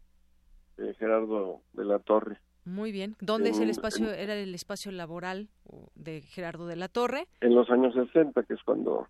eh, 0.77 0.93
Gerardo 0.99 1.61
de 1.73 1.85
la 1.85 1.99
Torre? 1.99 2.39
Muy 2.68 2.91
bien. 2.91 3.15
¿Dónde 3.22 3.51
es 3.51 3.61
el 3.61 3.70
espacio? 3.70 4.11
¿Era 4.11 4.36
el 4.36 4.53
espacio 4.53 4.91
laboral 4.91 5.47
de 5.95 6.20
Gerardo 6.20 6.68
de 6.68 6.76
la 6.76 6.89
Torre? 6.89 7.26
En 7.39 7.55
los 7.55 7.70
años 7.70 7.93
60, 7.93 8.43
que 8.43 8.55
es 8.55 8.63
cuando 8.63 9.07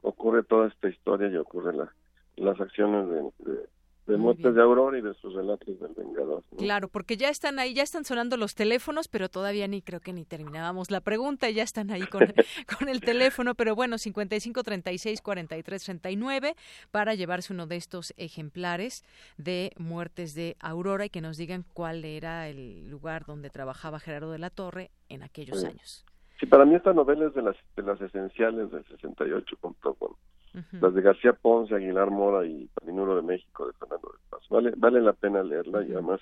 ocurre 0.00 0.42
toda 0.42 0.68
esta 0.68 0.88
historia 0.88 1.28
y 1.28 1.36
ocurren 1.36 1.76
las 2.36 2.60
acciones 2.60 3.06
de, 3.10 3.52
de 3.52 3.68
muertes 4.16 4.54
de 4.54 4.62
Aurora 4.62 4.98
y 4.98 5.02
de 5.02 5.14
sus 5.14 5.34
relatos 5.34 5.78
del 5.78 5.92
Vengador. 5.94 6.42
Claro, 6.56 6.88
porque 6.88 7.16
ya 7.16 7.28
están 7.28 7.58
ahí, 7.58 7.74
ya 7.74 7.82
están 7.82 8.04
sonando 8.04 8.36
los 8.36 8.54
teléfonos, 8.54 9.08
pero 9.08 9.28
todavía 9.28 9.68
ni 9.68 9.82
creo 9.82 10.00
que 10.00 10.12
ni 10.12 10.24
terminábamos 10.24 10.90
la 10.90 11.00
pregunta, 11.00 11.50
ya 11.50 11.62
están 11.62 11.90
ahí 11.90 12.06
con, 12.06 12.22
con 12.78 12.88
el 12.88 13.00
teléfono, 13.00 13.54
pero 13.54 13.74
bueno, 13.74 13.98
55 13.98 14.62
36 14.62 15.20
43 15.20 15.84
39 15.84 16.54
para 16.90 17.14
llevarse 17.14 17.52
uno 17.52 17.66
de 17.66 17.76
estos 17.76 18.14
ejemplares 18.16 19.04
de 19.36 19.72
Muertes 19.76 20.34
de 20.34 20.56
Aurora 20.60 21.06
y 21.06 21.10
que 21.10 21.20
nos 21.20 21.36
digan 21.36 21.64
cuál 21.74 22.04
era 22.04 22.48
el 22.48 22.88
lugar 22.88 23.26
donde 23.26 23.50
trabajaba 23.50 24.00
Gerardo 24.00 24.32
de 24.32 24.38
la 24.38 24.50
Torre 24.50 24.90
en 25.08 25.22
aquellos 25.22 25.64
años. 25.64 26.04
Sí, 26.38 26.46
para 26.46 26.64
mí 26.64 26.74
esta 26.76 26.92
novela 26.92 27.26
es 27.26 27.34
de 27.34 27.42
las, 27.42 27.56
de 27.76 27.82
las 27.82 28.00
esenciales 28.00 28.70
del 28.70 28.84
68, 28.86 29.56
junto 29.60 29.94
con 29.94 30.12
las 30.72 30.94
de 30.94 31.02
García 31.02 31.32
Ponce, 31.32 31.74
Aguilar 31.74 32.10
Mora 32.10 32.46
y 32.46 32.68
Palinuro 32.74 33.16
de 33.16 33.22
México, 33.22 33.66
de 33.66 33.72
Fernando 33.74 34.12
de 34.12 34.18
Paz. 34.30 34.40
Vale, 34.50 34.72
vale 34.76 35.00
la 35.00 35.12
pena 35.12 35.42
leerla 35.42 35.82
y 35.84 35.92
además 35.92 36.20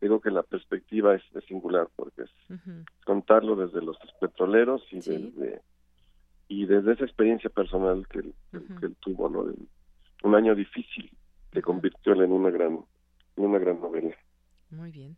digo 0.00 0.20
que 0.20 0.30
la 0.30 0.42
perspectiva 0.42 1.14
es, 1.14 1.22
singular 1.46 1.88
porque 1.96 2.22
es 2.22 2.30
contarlo 3.04 3.56
desde 3.56 3.82
los 3.82 3.96
petroleros 4.20 4.82
y 4.90 4.96
desde 4.96 5.62
y 6.48 6.64
desde 6.66 6.92
esa 6.92 7.04
experiencia 7.04 7.50
personal 7.50 8.06
que, 8.06 8.20
él 8.20 8.96
tuvo, 9.00 9.28
¿no? 9.28 9.46
un 10.22 10.34
año 10.34 10.54
difícil 10.54 11.10
que 11.50 11.60
convirtió 11.60 12.12
en 12.22 12.32
una 12.32 12.50
gran 12.50 12.78
en 13.36 13.44
una 13.44 13.58
gran 13.58 13.80
novela. 13.80 14.14
Muy 14.70 14.90
bien. 14.90 15.16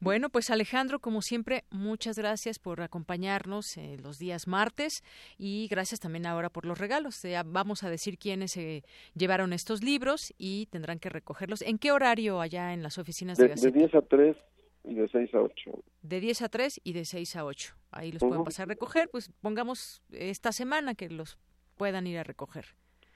Bueno, 0.00 0.28
pues 0.30 0.50
Alejandro, 0.50 0.98
como 0.98 1.22
siempre, 1.22 1.64
muchas 1.70 2.18
gracias 2.18 2.58
por 2.58 2.80
acompañarnos 2.80 3.76
eh, 3.76 3.96
los 4.02 4.18
días 4.18 4.46
martes 4.46 5.02
y 5.38 5.68
gracias 5.68 6.00
también 6.00 6.26
ahora 6.26 6.50
por 6.50 6.66
los 6.66 6.78
regalos. 6.78 7.22
vamos 7.46 7.82
a 7.82 7.90
decir 7.90 8.18
quiénes 8.18 8.52
se 8.52 8.82
llevaron 9.14 9.52
estos 9.52 9.82
libros 9.82 10.32
y 10.38 10.66
tendrán 10.66 10.98
que 10.98 11.08
recogerlos. 11.08 11.62
¿En 11.62 11.78
qué 11.78 11.92
horario 11.92 12.40
allá 12.40 12.72
en 12.72 12.82
las 12.82 12.98
oficinas 12.98 13.38
de, 13.38 13.48
de 13.48 13.54
De 13.54 13.70
10 13.70 13.94
a 13.94 14.02
3 14.02 14.36
y 14.84 14.94
de 14.94 15.08
6 15.08 15.34
a 15.34 15.40
8. 15.40 15.70
De 16.02 16.20
10 16.20 16.42
a 16.42 16.48
3 16.48 16.80
y 16.84 16.92
de 16.92 17.04
6 17.04 17.36
a 17.36 17.44
8. 17.44 17.74
Ahí 17.90 18.12
los 18.12 18.20
pueden 18.20 18.44
pasar 18.44 18.64
a 18.64 18.68
recoger. 18.68 19.08
Pues 19.08 19.30
pongamos 19.40 20.02
esta 20.10 20.52
semana 20.52 20.94
que 20.94 21.08
los 21.08 21.38
puedan 21.76 22.06
ir 22.06 22.18
a 22.18 22.22
recoger. 22.22 22.66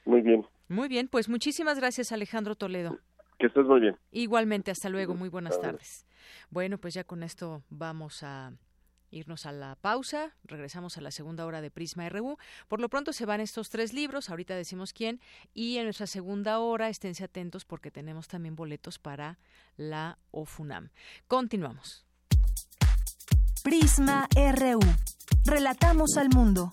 Muy 0.04 0.22
bien. 0.22 0.46
Muy 0.68 0.88
bien, 0.88 1.08
pues 1.08 1.28
muchísimas 1.28 1.78
gracias 1.78 2.12
Alejandro 2.12 2.54
Toledo. 2.54 2.98
Que 3.38 3.46
estés 3.46 3.64
muy 3.66 3.80
bien. 3.80 3.96
Igualmente, 4.10 4.70
hasta 4.70 4.88
luego, 4.88 5.14
muy 5.14 5.28
buenas 5.28 5.60
tardes. 5.60 6.07
Bueno, 6.50 6.78
pues 6.78 6.94
ya 6.94 7.04
con 7.04 7.22
esto 7.22 7.62
vamos 7.70 8.22
a 8.22 8.52
irnos 9.10 9.46
a 9.46 9.52
la 9.52 9.74
pausa, 9.76 10.34
regresamos 10.44 10.96
a 10.98 11.00
la 11.00 11.10
segunda 11.10 11.46
hora 11.46 11.60
de 11.60 11.70
Prisma 11.70 12.08
RU. 12.08 12.36
Por 12.68 12.80
lo 12.80 12.88
pronto 12.88 13.12
se 13.12 13.26
van 13.26 13.40
estos 13.40 13.70
tres 13.70 13.92
libros, 13.92 14.30
ahorita 14.30 14.54
decimos 14.54 14.92
quién, 14.92 15.20
y 15.54 15.78
en 15.78 15.84
nuestra 15.84 16.06
segunda 16.06 16.58
hora 16.58 16.88
esténse 16.88 17.24
atentos 17.24 17.64
porque 17.64 17.90
tenemos 17.90 18.28
también 18.28 18.56
boletos 18.56 18.98
para 18.98 19.38
la 19.76 20.18
OFUNAM. 20.30 20.90
Continuamos. 21.26 22.04
Prisma 23.62 24.28
RU. 24.34 24.80
Relatamos 25.44 26.16
al 26.16 26.28
mundo. 26.30 26.72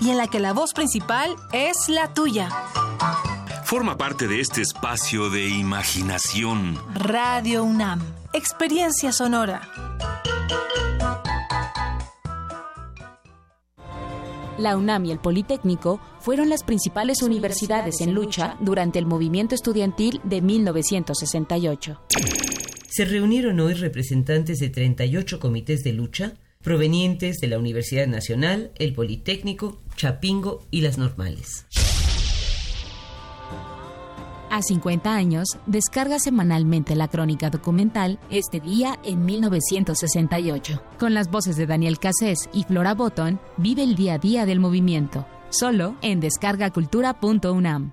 y 0.00 0.10
en 0.10 0.18
la 0.18 0.26
que 0.28 0.40
la 0.40 0.52
voz 0.52 0.72
principal 0.72 1.36
es 1.52 1.88
la 1.88 2.12
tuya. 2.14 2.48
Forma 3.64 3.98
parte 3.98 4.28
de 4.28 4.40
este 4.40 4.62
espacio 4.62 5.28
de 5.28 5.48
imaginación. 5.48 6.78
Radio 6.94 7.64
UNAM, 7.64 8.00
experiencia 8.32 9.12
sonora. 9.12 9.68
La 14.58 14.76
UNAM 14.76 15.04
y 15.04 15.10
el 15.10 15.18
Politécnico 15.18 16.00
fueron 16.20 16.48
las 16.48 16.62
principales 16.62 17.22
universidades 17.22 18.00
en 18.00 18.14
lucha 18.14 18.56
durante 18.60 18.98
el 18.98 19.06
movimiento 19.06 19.54
estudiantil 19.54 20.20
de 20.24 20.40
1968. 20.40 22.00
Se 22.88 23.04
reunieron 23.04 23.60
hoy 23.60 23.74
representantes 23.74 24.58
de 24.58 24.70
38 24.70 25.38
comités 25.38 25.84
de 25.84 25.92
lucha 25.92 26.32
provenientes 26.66 27.38
de 27.38 27.46
la 27.46 27.60
Universidad 27.60 28.08
Nacional, 28.08 28.72
el 28.74 28.92
Politécnico, 28.92 29.80
Chapingo 29.94 30.66
y 30.72 30.80
las 30.80 30.98
normales. 30.98 31.64
A 34.50 34.60
50 34.62 35.14
años, 35.14 35.46
descarga 35.66 36.18
semanalmente 36.18 36.96
la 36.96 37.06
crónica 37.06 37.50
documental 37.50 38.18
Este 38.30 38.58
día 38.58 38.98
en 39.04 39.24
1968. 39.24 40.82
Con 40.98 41.14
las 41.14 41.30
voces 41.30 41.56
de 41.56 41.66
Daniel 41.66 42.00
Cassés 42.00 42.48
y 42.52 42.64
Flora 42.64 42.94
Botton, 42.94 43.40
vive 43.58 43.84
el 43.84 43.94
día 43.94 44.14
a 44.14 44.18
día 44.18 44.44
del 44.44 44.58
movimiento. 44.58 45.24
Solo 45.50 45.94
en 46.02 46.18
descargacultura.unam. 46.18 47.92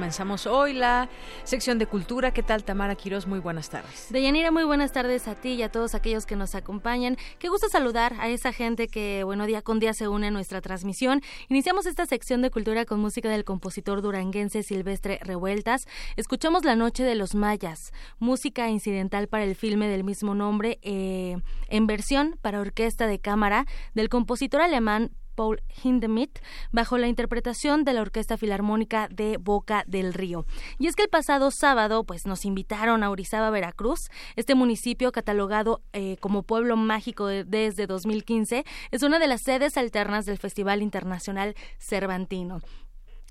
Comenzamos 0.00 0.46
hoy 0.46 0.72
la 0.72 1.10
sección 1.44 1.78
de 1.78 1.84
cultura. 1.84 2.30
¿Qué 2.30 2.42
tal, 2.42 2.64
Tamara 2.64 2.94
Quiroz? 2.94 3.26
Muy 3.26 3.38
buenas 3.38 3.68
tardes. 3.68 4.06
Deyanira, 4.08 4.50
muy 4.50 4.64
buenas 4.64 4.92
tardes 4.92 5.28
a 5.28 5.34
ti 5.34 5.50
y 5.50 5.62
a 5.62 5.70
todos 5.70 5.94
aquellos 5.94 6.24
que 6.24 6.36
nos 6.36 6.54
acompañan. 6.54 7.18
Qué 7.38 7.50
gusto 7.50 7.68
saludar 7.68 8.14
a 8.18 8.28
esa 8.28 8.50
gente 8.50 8.88
que, 8.88 9.24
bueno, 9.24 9.44
día 9.44 9.60
con 9.60 9.78
día 9.78 9.92
se 9.92 10.08
une 10.08 10.28
a 10.28 10.30
nuestra 10.30 10.62
transmisión. 10.62 11.20
Iniciamos 11.50 11.84
esta 11.84 12.06
sección 12.06 12.40
de 12.40 12.50
cultura 12.50 12.86
con 12.86 12.98
música 12.98 13.28
del 13.28 13.44
compositor 13.44 14.00
duranguense 14.00 14.62
Silvestre 14.62 15.20
Revueltas. 15.22 15.86
Escuchamos 16.16 16.64
La 16.64 16.76
Noche 16.76 17.04
de 17.04 17.14
los 17.14 17.34
Mayas, 17.34 17.92
música 18.18 18.70
incidental 18.70 19.28
para 19.28 19.44
el 19.44 19.54
filme 19.54 19.86
del 19.86 20.02
mismo 20.02 20.34
nombre, 20.34 20.78
eh, 20.80 21.36
en 21.68 21.86
versión 21.86 22.38
para 22.40 22.60
orquesta 22.62 23.06
de 23.06 23.18
cámara 23.18 23.66
del 23.92 24.08
compositor 24.08 24.62
alemán 24.62 25.10
Paul 25.40 25.62
Hindemith 25.82 26.38
bajo 26.70 26.98
la 26.98 27.08
interpretación 27.08 27.82
de 27.84 27.94
la 27.94 28.02
Orquesta 28.02 28.36
Filarmónica 28.36 29.08
de 29.10 29.38
Boca 29.38 29.84
del 29.86 30.12
Río. 30.12 30.44
Y 30.78 30.86
es 30.86 30.94
que 30.94 31.04
el 31.04 31.08
pasado 31.08 31.50
sábado 31.50 32.04
pues 32.04 32.26
nos 32.26 32.44
invitaron 32.44 33.02
a 33.02 33.08
Orizaba, 33.08 33.48
Veracruz. 33.48 34.10
Este 34.36 34.54
municipio 34.54 35.12
catalogado 35.12 35.80
eh, 35.94 36.18
como 36.20 36.42
pueblo 36.42 36.76
mágico 36.76 37.26
desde 37.26 37.86
2015 37.86 38.66
es 38.90 39.02
una 39.02 39.18
de 39.18 39.28
las 39.28 39.40
sedes 39.40 39.78
alternas 39.78 40.26
del 40.26 40.36
Festival 40.36 40.82
Internacional 40.82 41.54
Cervantino. 41.78 42.60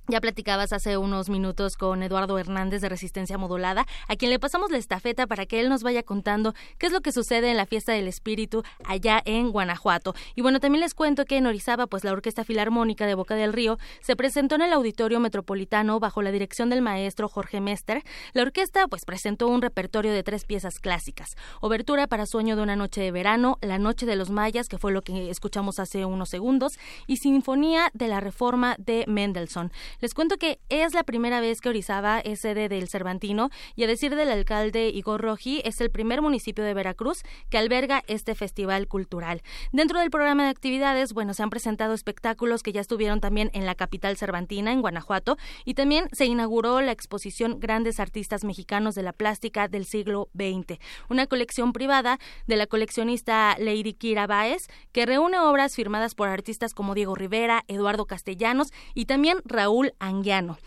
Ya 0.10 0.22
platicabas 0.22 0.74
hace 0.74 0.98
unos 0.98 1.30
minutos 1.30 1.78
con 1.78 2.02
Eduardo 2.02 2.40
Hernández 2.40 2.82
de 2.82 2.90
Resistencia 2.90 3.38
Modulada, 3.38 3.86
a 4.08 4.16
quien 4.16 4.32
le 4.32 4.40
pasamos 4.40 4.72
la 4.72 4.80
estafeta 4.80 5.28
para 5.28 5.46
que 5.46 5.60
él 5.60 5.70
nos 5.70 5.84
vaya 5.84 6.02
contando 6.02 6.56
qué 6.80 6.88
es 6.88 6.92
lo 6.92 7.02
que 7.02 7.12
sucede 7.12 7.52
en 7.52 7.58
la 7.58 7.68
Fiesta 7.68 7.92
del 7.92 8.08
Espíritu 8.08 8.64
allá 8.86 9.22
en 9.24 9.52
Guanajuato. 9.52 10.16
Y 10.34 10.42
bueno, 10.42 10.60
también 10.60 10.82
les 10.82 10.96
cuento 10.96 11.26
que 11.26 11.38
en 11.38 11.46
Orizaba, 11.46 11.86
pues 11.86 12.04
la 12.04 12.12
Orquesta 12.12 12.44
Filarmónica 12.44 13.06
de 13.06 13.14
Boca 13.14 13.36
del 13.36 13.54
Río 13.54 13.78
se 14.02 14.16
presentó 14.16 14.56
en 14.56 14.64
el 14.64 14.74
Auditorio 14.74 15.20
Metropolitano 15.20 16.00
bajo 16.00 16.24
la 16.24 16.32
dirección 16.32 16.72
del 16.72 16.82
maestro 16.82 17.30
Jorge 17.30 17.62
Mester. 17.62 18.02
La 18.34 18.42
orquesta 18.42 18.88
pues 18.88 19.06
presentó 19.06 19.48
un 19.48 19.62
repertorio 19.62 20.12
de 20.12 20.24
tres 20.24 20.44
piezas 20.44 20.80
clásicas. 20.80 21.36
Obertura 21.62 22.08
para 22.08 22.26
Sueño 22.26 22.56
de 22.56 22.64
una 22.64 22.76
noche 22.76 23.02
de 23.02 23.12
verano, 23.12 23.60
La 23.62 23.78
Noche 23.78 24.08
de 24.08 24.16
los 24.16 24.32
Mayas, 24.32 24.70
que 24.70 24.80
fue 24.80 24.92
lo 24.92 25.04
que 25.04 25.30
escuchamos 25.30 25.78
hace 25.78 26.04
unos 26.06 26.30
segundos, 26.30 26.80
y 27.06 27.18
Sinfonía 27.18 27.92
de 27.94 28.08
la 28.08 28.22
Reforma 28.22 28.76
de 28.80 29.06
Mendelssohn. 29.08 29.72
Les 30.02 30.14
cuento 30.14 30.38
que 30.38 30.60
es 30.70 30.94
la 30.94 31.04
primera 31.04 31.42
vez 31.42 31.60
que 31.60 31.68
Orizaba 31.68 32.20
es 32.20 32.40
sede 32.40 32.70
del 32.70 32.88
Cervantino 32.88 33.50
y 33.76 33.84
a 33.84 33.88
decir 33.88 34.16
del 34.16 34.32
alcalde 34.32 34.88
Igor 34.90 35.22
Roji 35.22 35.62
es 35.66 35.82
el 35.82 35.92
primer 35.92 36.22
municipio 36.22 36.64
de 36.64 36.74
Veracruz 36.74 37.24
que 37.50 37.58
alberga 37.58 38.04
este 38.08 38.34
festival 38.34 38.88
cultural. 38.88 39.42
Dentro 39.74 40.00
del 40.00 40.10
programa 40.10 40.44
de 40.44 40.50
actividades, 40.50 41.12
bueno, 41.14 41.34
se 41.34 41.44
han 41.44 41.50
presentado 41.50 41.94
espectáculos 41.94 42.64
que 42.64 42.72
ya 42.72 42.80
estuvieron 42.80 43.20
también 43.20 43.52
en 43.54 43.66
la 43.66 43.76
capital 43.76 44.16
cervantina, 44.16 44.72
en 44.72 44.80
Guanajuato, 44.80 45.38
y 45.66 45.74
también 45.74 46.08
se 46.14 46.26
inauguró 46.26 46.80
la 46.80 46.94
exposición 46.94 47.60
Grandes 47.60 48.00
Artistas 48.00 48.46
Mexicanos 48.46 48.96
de 48.96 49.04
la 49.04 49.12
Plástica 49.12 49.68
del 49.68 49.86
siglo 49.86 50.30
XX, 50.34 50.80
una 51.10 51.28
colección 51.28 51.74
privada 51.74 52.20
de 52.48 52.56
la 52.56 52.68
coleccionista 52.68 53.58
Lady 53.60 53.94
Kira 53.94 54.28
Baez, 54.28 54.68
que 54.94 55.06
reúne 55.06 55.40
obras 55.40 55.76
firmadas 55.76 56.16
por 56.16 56.30
artistas 56.30 56.74
como 56.74 56.94
Diego 56.94 57.16
Rivera, 57.16 57.66
Eduardo 57.68 58.06
Castellanos 58.06 58.72
y 58.94 59.06
también 59.06 59.40
Raúl 59.44 59.89
Anguiano. 60.00 60.58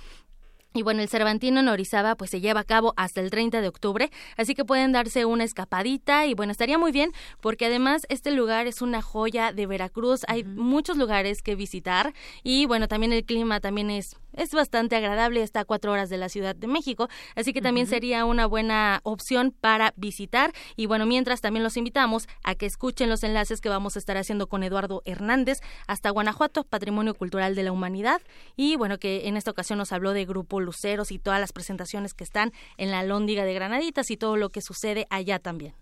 Y 0.74 0.82
bueno, 0.82 1.02
el 1.02 1.08
Cervantino 1.08 1.60
en 1.60 1.68
Orizaba 1.68 2.14
pues 2.14 2.30
se 2.30 2.40
lleva 2.40 2.60
a 2.60 2.64
cabo 2.64 2.94
hasta 2.96 3.20
el 3.20 3.30
30 3.30 3.60
de 3.60 3.68
octubre, 3.68 4.10
así 4.38 4.54
que 4.54 4.64
pueden 4.64 4.92
darse 4.92 5.26
una 5.26 5.44
escapadita 5.44 6.24
y 6.24 6.32
bueno, 6.32 6.52
estaría 6.52 6.78
muy 6.78 6.92
bien 6.92 7.12
porque 7.42 7.66
además 7.66 8.06
este 8.08 8.30
lugar 8.30 8.66
es 8.66 8.80
una 8.80 9.02
joya 9.02 9.52
de 9.52 9.66
Veracruz, 9.66 10.22
hay 10.28 10.44
muchos 10.44 10.96
lugares 10.96 11.42
que 11.42 11.56
visitar 11.56 12.14
y 12.42 12.64
bueno, 12.64 12.88
también 12.88 13.12
el 13.12 13.24
clima 13.24 13.60
también 13.60 13.90
es 13.90 14.16
es 14.34 14.52
bastante 14.52 14.96
agradable, 14.96 15.42
está 15.42 15.60
a 15.60 15.64
cuatro 15.64 15.92
horas 15.92 16.10
de 16.10 16.16
la 16.16 16.28
Ciudad 16.28 16.54
de 16.54 16.66
México, 16.66 17.08
así 17.36 17.52
que 17.52 17.62
también 17.62 17.86
sería 17.86 18.24
una 18.24 18.46
buena 18.46 19.00
opción 19.02 19.54
para 19.58 19.92
visitar. 19.96 20.52
Y 20.76 20.86
bueno, 20.86 21.06
mientras 21.06 21.40
también 21.40 21.62
los 21.62 21.76
invitamos 21.76 22.28
a 22.42 22.54
que 22.54 22.66
escuchen 22.66 23.08
los 23.08 23.22
enlaces 23.22 23.60
que 23.60 23.68
vamos 23.68 23.96
a 23.96 23.98
estar 23.98 24.16
haciendo 24.16 24.46
con 24.46 24.62
Eduardo 24.62 25.02
Hernández 25.04 25.60
hasta 25.86 26.10
Guanajuato, 26.10 26.64
Patrimonio 26.64 27.14
Cultural 27.14 27.54
de 27.54 27.62
la 27.62 27.72
Humanidad. 27.72 28.20
Y 28.56 28.76
bueno, 28.76 28.98
que 28.98 29.28
en 29.28 29.36
esta 29.36 29.50
ocasión 29.50 29.78
nos 29.78 29.92
habló 29.92 30.12
de 30.12 30.24
Grupo 30.24 30.60
Luceros 30.60 31.10
y 31.10 31.18
todas 31.18 31.40
las 31.40 31.52
presentaciones 31.52 32.14
que 32.14 32.24
están 32.24 32.52
en 32.76 32.90
la 32.90 33.02
Lóndiga 33.02 33.44
de 33.44 33.54
Granaditas 33.54 34.10
y 34.10 34.16
todo 34.16 34.36
lo 34.36 34.50
que 34.50 34.60
sucede 34.60 35.06
allá 35.10 35.38
también. 35.38 35.81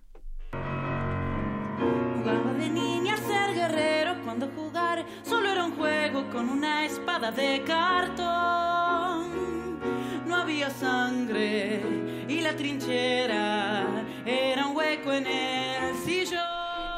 Con 6.40 6.48
una 6.48 6.86
espada 6.86 7.30
de 7.30 7.62
cartón. 7.66 9.28
No 10.26 10.36
había 10.36 10.70
sangre 10.70 11.82
y 12.26 12.40
la 12.40 12.56
trinchera 12.56 13.84
era 14.24 14.66
un 14.66 14.74
hueco 14.74 15.12
en 15.12 15.24
sillón. 15.26 15.69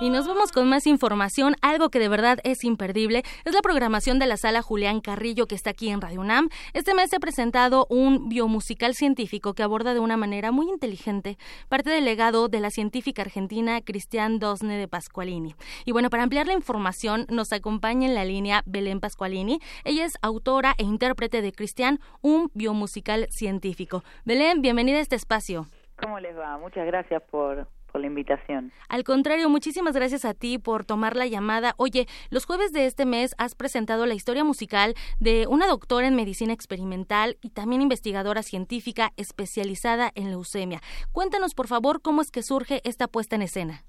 Y 0.03 0.11
nos 0.11 0.27
vamos 0.27 0.51
con 0.51 0.69
más 0.69 0.89
información. 0.89 1.55
Algo 1.63 1.89
que 1.89 2.01
de 2.01 2.09
verdad 2.09 2.41
es 2.43 2.65
imperdible 2.65 3.23
es 3.45 3.55
la 3.55 3.63
programación 3.63 4.19
de 4.19 4.27
la 4.27 4.37
sala 4.37 4.61
Julián 4.61 5.01
Carrillo 5.01 5.47
que 5.47 5.55
está 5.55 5.71
aquí 5.71 5.91
en 5.91 6.01
Radio 6.01 6.23
UNAM. 6.23 6.49
Este 6.73 6.93
mes 6.93 7.11
se 7.11 7.17
ha 7.19 7.21
presentado 7.21 7.87
un 7.89 8.29
biomusical 8.29 8.97
científico 8.97 9.55
que 9.55 9.63
aborda 9.63 9.95
de 9.95 10.01
una 10.01 10.17
manera 10.17 10.51
muy 10.51 10.69
inteligente 10.69 11.39
parte 11.69 11.91
del 11.91 12.05
legado 12.05 12.49
de 12.49 12.59
la 12.59 12.71
científica 12.71 13.23
argentina 13.23 13.81
Cristian 13.81 14.41
Dosne 14.41 14.77
de 14.77 14.89
Pasqualini. 14.89 15.55
Y 15.85 15.93
bueno, 15.93 16.11
para 16.11 16.25
ampliar 16.25 16.49
la 16.49 16.55
información 16.55 17.25
nos 17.29 17.53
acompaña 17.53 18.09
en 18.09 18.17
la 18.17 18.25
línea 18.25 18.65
Belén 18.67 18.99
Pasqualini. 18.99 19.61
Ella 19.85 20.05
es 20.05 20.15
autora 20.21 20.75
e 20.79 20.83
intérprete 20.83 21.43
de 21.43 21.53
Cristian, 21.53 22.01
un 22.23 22.51
biomusical 22.55 23.29
científico. 23.31 24.03
Belén, 24.25 24.63
bienvenida 24.63 24.99
a 24.99 25.03
este 25.03 25.15
espacio. 25.15 25.67
¿Cómo 25.95 26.19
les 26.19 26.37
va? 26.37 26.59
Muchas 26.59 26.87
gracias 26.87 27.23
por, 27.31 27.69
por 27.93 28.01
la 28.01 28.07
invitación. 28.07 28.73
Al 28.89 29.05
contrario, 29.05 29.49
muchísimas 29.51 29.95
gracias 29.95 30.25
a 30.25 30.35
ti 30.35 30.59
por 30.59 30.85
tomar 30.85 31.15
la 31.15 31.27
llamada. 31.27 31.75
Oye, 31.77 32.07
los 32.31 32.47
jueves 32.47 32.73
de 32.73 32.87
este 32.87 33.05
mes 33.05 33.35
has 33.39 33.55
presentado 33.55 34.07
la 34.07 34.15
historia 34.15 34.45
musical 34.45 34.95
de 35.21 35.47
una 35.47 35.67
doctora 35.67 36.09
en 36.09 36.17
medicina 36.17 36.53
experimental 36.53 37.37
y 37.43 37.51
también 37.51 37.83
investigadora 37.83 38.43
científica 38.43 39.11
especializada 39.17 40.11
en 40.15 40.31
leucemia. 40.31 40.81
Cuéntanos, 41.13 41.55
por 41.55 41.69
favor, 41.69 42.01
cómo 42.03 42.23
es 42.23 42.31
que 42.31 42.43
surge 42.43 42.81
esta 42.85 43.07
puesta 43.07 43.37
en 43.37 43.43
escena. 43.43 43.83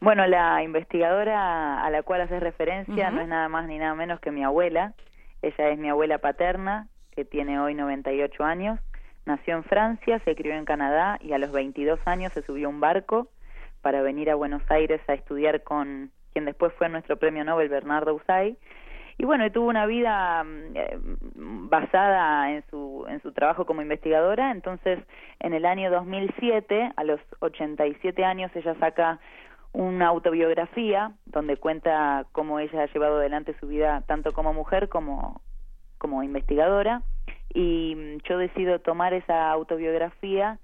Bueno, 0.00 0.26
la 0.26 0.62
investigadora 0.62 1.82
a 1.82 1.90
la 1.90 2.02
cual 2.02 2.20
haces 2.20 2.40
referencia 2.40 3.10
no 3.10 3.20
es 3.20 3.28
nada 3.28 3.48
más 3.48 3.66
ni 3.66 3.78
nada 3.78 3.94
menos 3.94 4.20
que 4.20 4.30
mi 4.30 4.44
abuela. 4.44 4.94
Ella 5.42 5.70
es 5.70 5.78
mi 5.78 5.88
abuela 5.88 6.18
paterna, 6.18 6.88
que 7.10 7.24
tiene 7.24 7.58
hoy 7.58 7.74
98 7.74 8.44
años. 8.44 8.78
Nació 9.26 9.56
en 9.56 9.64
Francia, 9.64 10.20
se 10.24 10.36
crió 10.36 10.54
en 10.54 10.64
Canadá 10.64 11.18
y 11.20 11.32
a 11.32 11.38
los 11.38 11.50
22 11.52 11.98
años 12.06 12.32
se 12.32 12.42
subió 12.42 12.68
a 12.68 12.70
un 12.70 12.80
barco 12.80 13.28
para 13.82 14.02
venir 14.02 14.30
a 14.30 14.34
Buenos 14.34 14.62
Aires 14.70 15.00
a 15.08 15.14
estudiar 15.14 15.62
con 15.62 16.10
quien 16.32 16.44
después 16.44 16.72
fue 16.74 16.88
nuestro 16.88 17.16
premio 17.16 17.44
Nobel, 17.44 17.68
Bernardo 17.68 18.14
Usay. 18.14 18.56
Y 19.20 19.24
bueno, 19.24 19.50
tuvo 19.50 19.68
una 19.68 19.86
vida 19.86 20.44
mm, 20.44 20.76
eh, 20.76 20.98
basada 21.70 22.52
en 22.52 22.64
su, 22.70 23.04
en 23.08 23.20
su 23.20 23.32
trabajo 23.32 23.66
como 23.66 23.82
investigadora. 23.82 24.52
Entonces, 24.52 25.00
en 25.40 25.54
el 25.54 25.66
año 25.66 25.90
2007, 25.90 26.92
a 26.96 27.04
los 27.04 27.20
87 27.40 28.24
años, 28.24 28.50
ella 28.54 28.76
saca 28.78 29.18
una 29.72 30.06
autobiografía 30.06 31.12
donde 31.26 31.56
cuenta 31.56 32.26
cómo 32.32 32.58
ella 32.58 32.82
ha 32.82 32.92
llevado 32.92 33.18
adelante 33.18 33.54
su 33.60 33.66
vida 33.66 34.02
tanto 34.06 34.32
como 34.32 34.54
mujer 34.54 34.88
como 34.88 35.42
como 35.98 36.22
investigadora 36.22 37.02
y 37.52 37.94
mm, 37.94 38.18
yo 38.28 38.38
decido 38.38 38.78
tomar 38.80 39.14
esa 39.14 39.50
autobiografía 39.50 40.58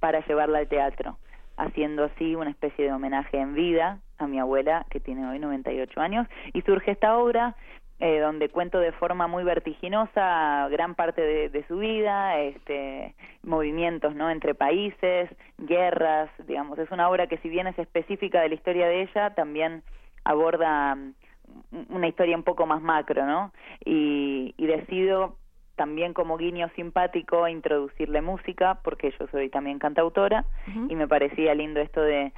para 0.00 0.24
llevarla 0.26 0.58
al 0.58 0.68
teatro, 0.68 1.18
haciendo 1.56 2.04
así 2.04 2.34
una 2.34 2.50
especie 2.50 2.84
de 2.84 2.92
homenaje 2.92 3.38
en 3.38 3.54
vida 3.54 4.00
a 4.18 4.26
mi 4.26 4.38
abuela 4.38 4.86
que 4.90 5.00
tiene 5.00 5.26
hoy 5.28 5.38
98 5.38 6.00
años. 6.00 6.26
Y 6.52 6.62
surge 6.62 6.92
esta 6.92 7.16
obra 7.18 7.54
eh, 7.98 8.20
donde 8.20 8.50
cuento 8.50 8.78
de 8.78 8.92
forma 8.92 9.26
muy 9.26 9.42
vertiginosa 9.42 10.68
gran 10.70 10.94
parte 10.94 11.48
de, 11.48 11.64
su 11.66 11.78
vida, 11.78 12.38
este, 12.40 13.14
movimientos 13.42 14.14
no 14.14 14.28
entre 14.28 14.54
países, 14.54 15.30
guerras, 15.56 16.28
digamos, 16.46 16.78
es 16.78 16.90
una 16.90 17.08
obra 17.08 17.26
que 17.26 17.38
si 17.38 17.48
bien 17.48 17.66
es 17.66 17.78
específica 17.78 18.42
de 18.42 18.50
la 18.50 18.54
historia 18.54 18.86
de 18.86 19.02
ella, 19.02 19.34
también 19.34 19.82
aborda 20.24 20.94
mm, 20.94 21.14
una 21.88 22.08
historia 22.08 22.36
un 22.36 22.42
poco 22.42 22.66
más 22.66 22.82
macro, 22.82 23.24
¿no? 23.24 23.52
Y 23.82 24.52
decido 24.58 25.36
también 25.76 26.12
como 26.14 26.36
guiño 26.36 26.68
simpático 26.74 27.46
introducirle 27.48 28.22
música, 28.22 28.80
porque 28.82 29.14
yo 29.18 29.26
soy 29.28 29.48
también 29.50 29.78
cantautora, 29.78 30.44
y 30.88 30.96
me 30.96 31.06
parecía 31.06 31.54
lindo 31.54 31.80
esto 31.80 32.00
de, 32.00 32.32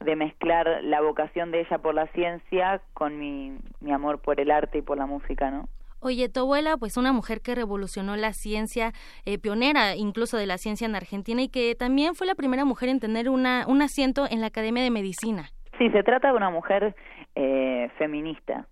de 0.00 0.16
mezclar 0.16 0.82
la 0.82 1.00
vocación 1.00 1.50
de 1.50 1.60
ella 1.60 1.78
por 1.78 1.94
la 1.94 2.06
ciencia 2.08 2.82
con 2.92 3.18
mi, 3.18 3.56
mi 3.80 3.92
amor 3.92 4.20
por 4.20 4.40
el 4.40 4.50
arte 4.50 4.78
y 4.78 4.82
por 4.82 4.98
la 4.98 5.06
música, 5.06 5.50
¿no? 5.50 5.68
Oye, 6.02 6.30
tu 6.30 6.40
abuela, 6.40 6.78
pues 6.78 6.96
una 6.96 7.12
mujer 7.12 7.42
que 7.42 7.54
revolucionó 7.54 8.16
la 8.16 8.32
ciencia, 8.32 8.92
eh, 9.26 9.38
pionera 9.38 9.96
incluso 9.96 10.38
de 10.38 10.46
la 10.46 10.56
ciencia 10.56 10.86
en 10.86 10.96
Argentina 10.96 11.42
y 11.42 11.48
que 11.48 11.74
también 11.74 12.14
fue 12.14 12.26
la 12.26 12.34
primera 12.34 12.64
mujer 12.64 12.88
en 12.88 13.00
tener 13.00 13.28
una, 13.28 13.66
un 13.68 13.82
asiento 13.82 14.24
en 14.30 14.40
la 14.40 14.46
Academia 14.46 14.82
de 14.82 14.90
Medicina. 14.90 15.50
Sí, 15.76 15.90
se 15.90 16.02
trata 16.02 16.28
de 16.28 16.36
una 16.36 16.48
mujer 16.48 16.94
eh, 17.34 17.90
feminista. 17.98 18.66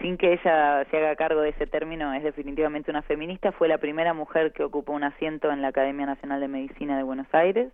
Sin 0.00 0.16
que 0.16 0.32
ella 0.32 0.84
se 0.90 0.96
haga 0.96 1.16
cargo 1.16 1.42
de 1.42 1.50
ese 1.50 1.66
término, 1.66 2.12
es 2.14 2.22
definitivamente 2.22 2.90
una 2.90 3.02
feminista. 3.02 3.52
Fue 3.52 3.68
la 3.68 3.78
primera 3.78 4.14
mujer 4.14 4.52
que 4.52 4.64
ocupó 4.64 4.92
un 4.92 5.04
asiento 5.04 5.50
en 5.50 5.62
la 5.62 5.68
Academia 5.68 6.06
Nacional 6.06 6.40
de 6.40 6.48
Medicina 6.48 6.96
de 6.96 7.02
Buenos 7.02 7.26
Aires 7.32 7.72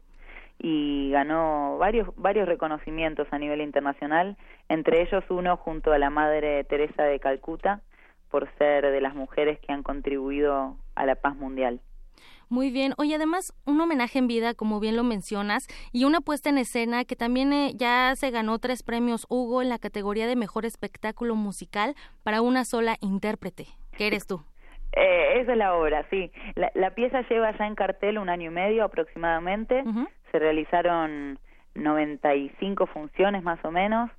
y 0.59 1.11
ganó 1.11 1.77
varios 1.79 2.09
varios 2.17 2.49
reconocimientos 2.49 3.29
a 3.31 3.39
nivel 3.39 3.61
internacional, 3.61 4.37
entre 4.69 5.03
ellos 5.03 5.25
uno 5.29 5.57
junto 5.57 5.93
a 5.93 5.99
la 5.99 6.11
Madre 6.11 6.65
Teresa 6.65 7.05
de 7.05 7.21
Calcuta 7.21 7.83
por 8.31 8.49
ser 8.59 8.91
de 8.91 9.01
las 9.01 9.15
mujeres 9.15 9.59
que 9.61 9.73
han 9.73 9.83
contribuido 9.83 10.77
a 10.95 11.07
la 11.07 11.15
paz 11.15 11.37
mundial. 11.37 11.81
Muy 12.49 12.71
bien. 12.71 12.93
Oye, 12.97 13.17
además, 13.17 13.53
un 13.67 13.81
homenaje 13.81 14.19
en 14.19 14.29
vida, 14.29 14.55
como 14.55 14.79
bien 14.79 14.97
lo 14.97 15.03
mencionas, 15.03 15.67
y 15.93 16.05
una 16.05 16.21
puesta 16.21 16.49
en 16.49 16.59
escena 16.59 17.05
que 17.05 17.17
también 17.17 17.53
eh, 17.53 17.73
ya 17.75 18.15
se 18.15 18.31
ganó 18.31 18.59
tres 18.59 18.83
premios 18.83 19.27
Hugo 19.29 19.63
en 19.63 19.69
la 19.69 19.79
categoría 19.79 20.27
de 20.29 20.37
mejor 20.37 20.65
espectáculo 20.65 21.35
musical 21.35 21.95
para 22.23 22.43
una 22.43 22.65
sola 22.65 22.97
intérprete. 23.01 23.67
¿Qué 23.97 24.07
eres 24.07 24.27
tú? 24.27 24.43
Eh, 24.99 25.41
esa 25.43 25.53
es 25.53 25.59
la 25.59 25.75
obra, 25.75 26.07
sí. 26.09 26.33
La, 26.55 26.91
pieza 26.93 27.21
lleva 27.29 27.55
ya 27.59 27.67
en 27.67 27.75
cartel 27.75 28.17
un 28.17 28.31
año 28.31 28.51
y 28.51 28.55
medio 28.55 28.83
aproximadamente. 28.83 29.85
Se 30.33 30.39
realizaron 30.39 31.39
95 31.75 32.87
funciones 32.87 33.43
más 33.43 33.63
o 33.63 33.71
menos, 33.71 34.11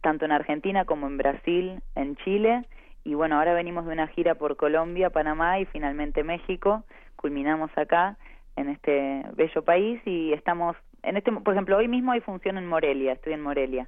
tanto 0.00 0.24
en 0.24 0.32
Argentina 0.32 0.84
como 0.84 1.06
en 1.06 1.16
Brasil, 1.16 1.80
en 1.94 2.16
Chile. 2.16 2.64
Y 3.06 3.14
bueno, 3.14 3.38
ahora 3.38 3.54
venimos 3.54 3.86
de 3.86 3.92
una 3.92 4.08
gira 4.08 4.34
por 4.34 4.56
Colombia, 4.56 5.10
Panamá 5.10 5.60
y 5.60 5.64
finalmente 5.66 6.24
México. 6.24 6.82
Culminamos 7.14 7.70
acá 7.78 8.16
en 8.56 8.68
este 8.68 9.24
bello 9.36 9.62
país 9.62 10.00
y 10.04 10.32
estamos 10.32 10.76
en 11.04 11.16
este 11.16 11.30
por 11.30 11.54
ejemplo 11.54 11.76
hoy 11.76 11.86
mismo 11.86 12.10
hay 12.10 12.20
función 12.20 12.58
en 12.58 12.66
Morelia 12.66 13.12
estoy 13.12 13.34
en 13.34 13.42
Morelia. 13.42 13.86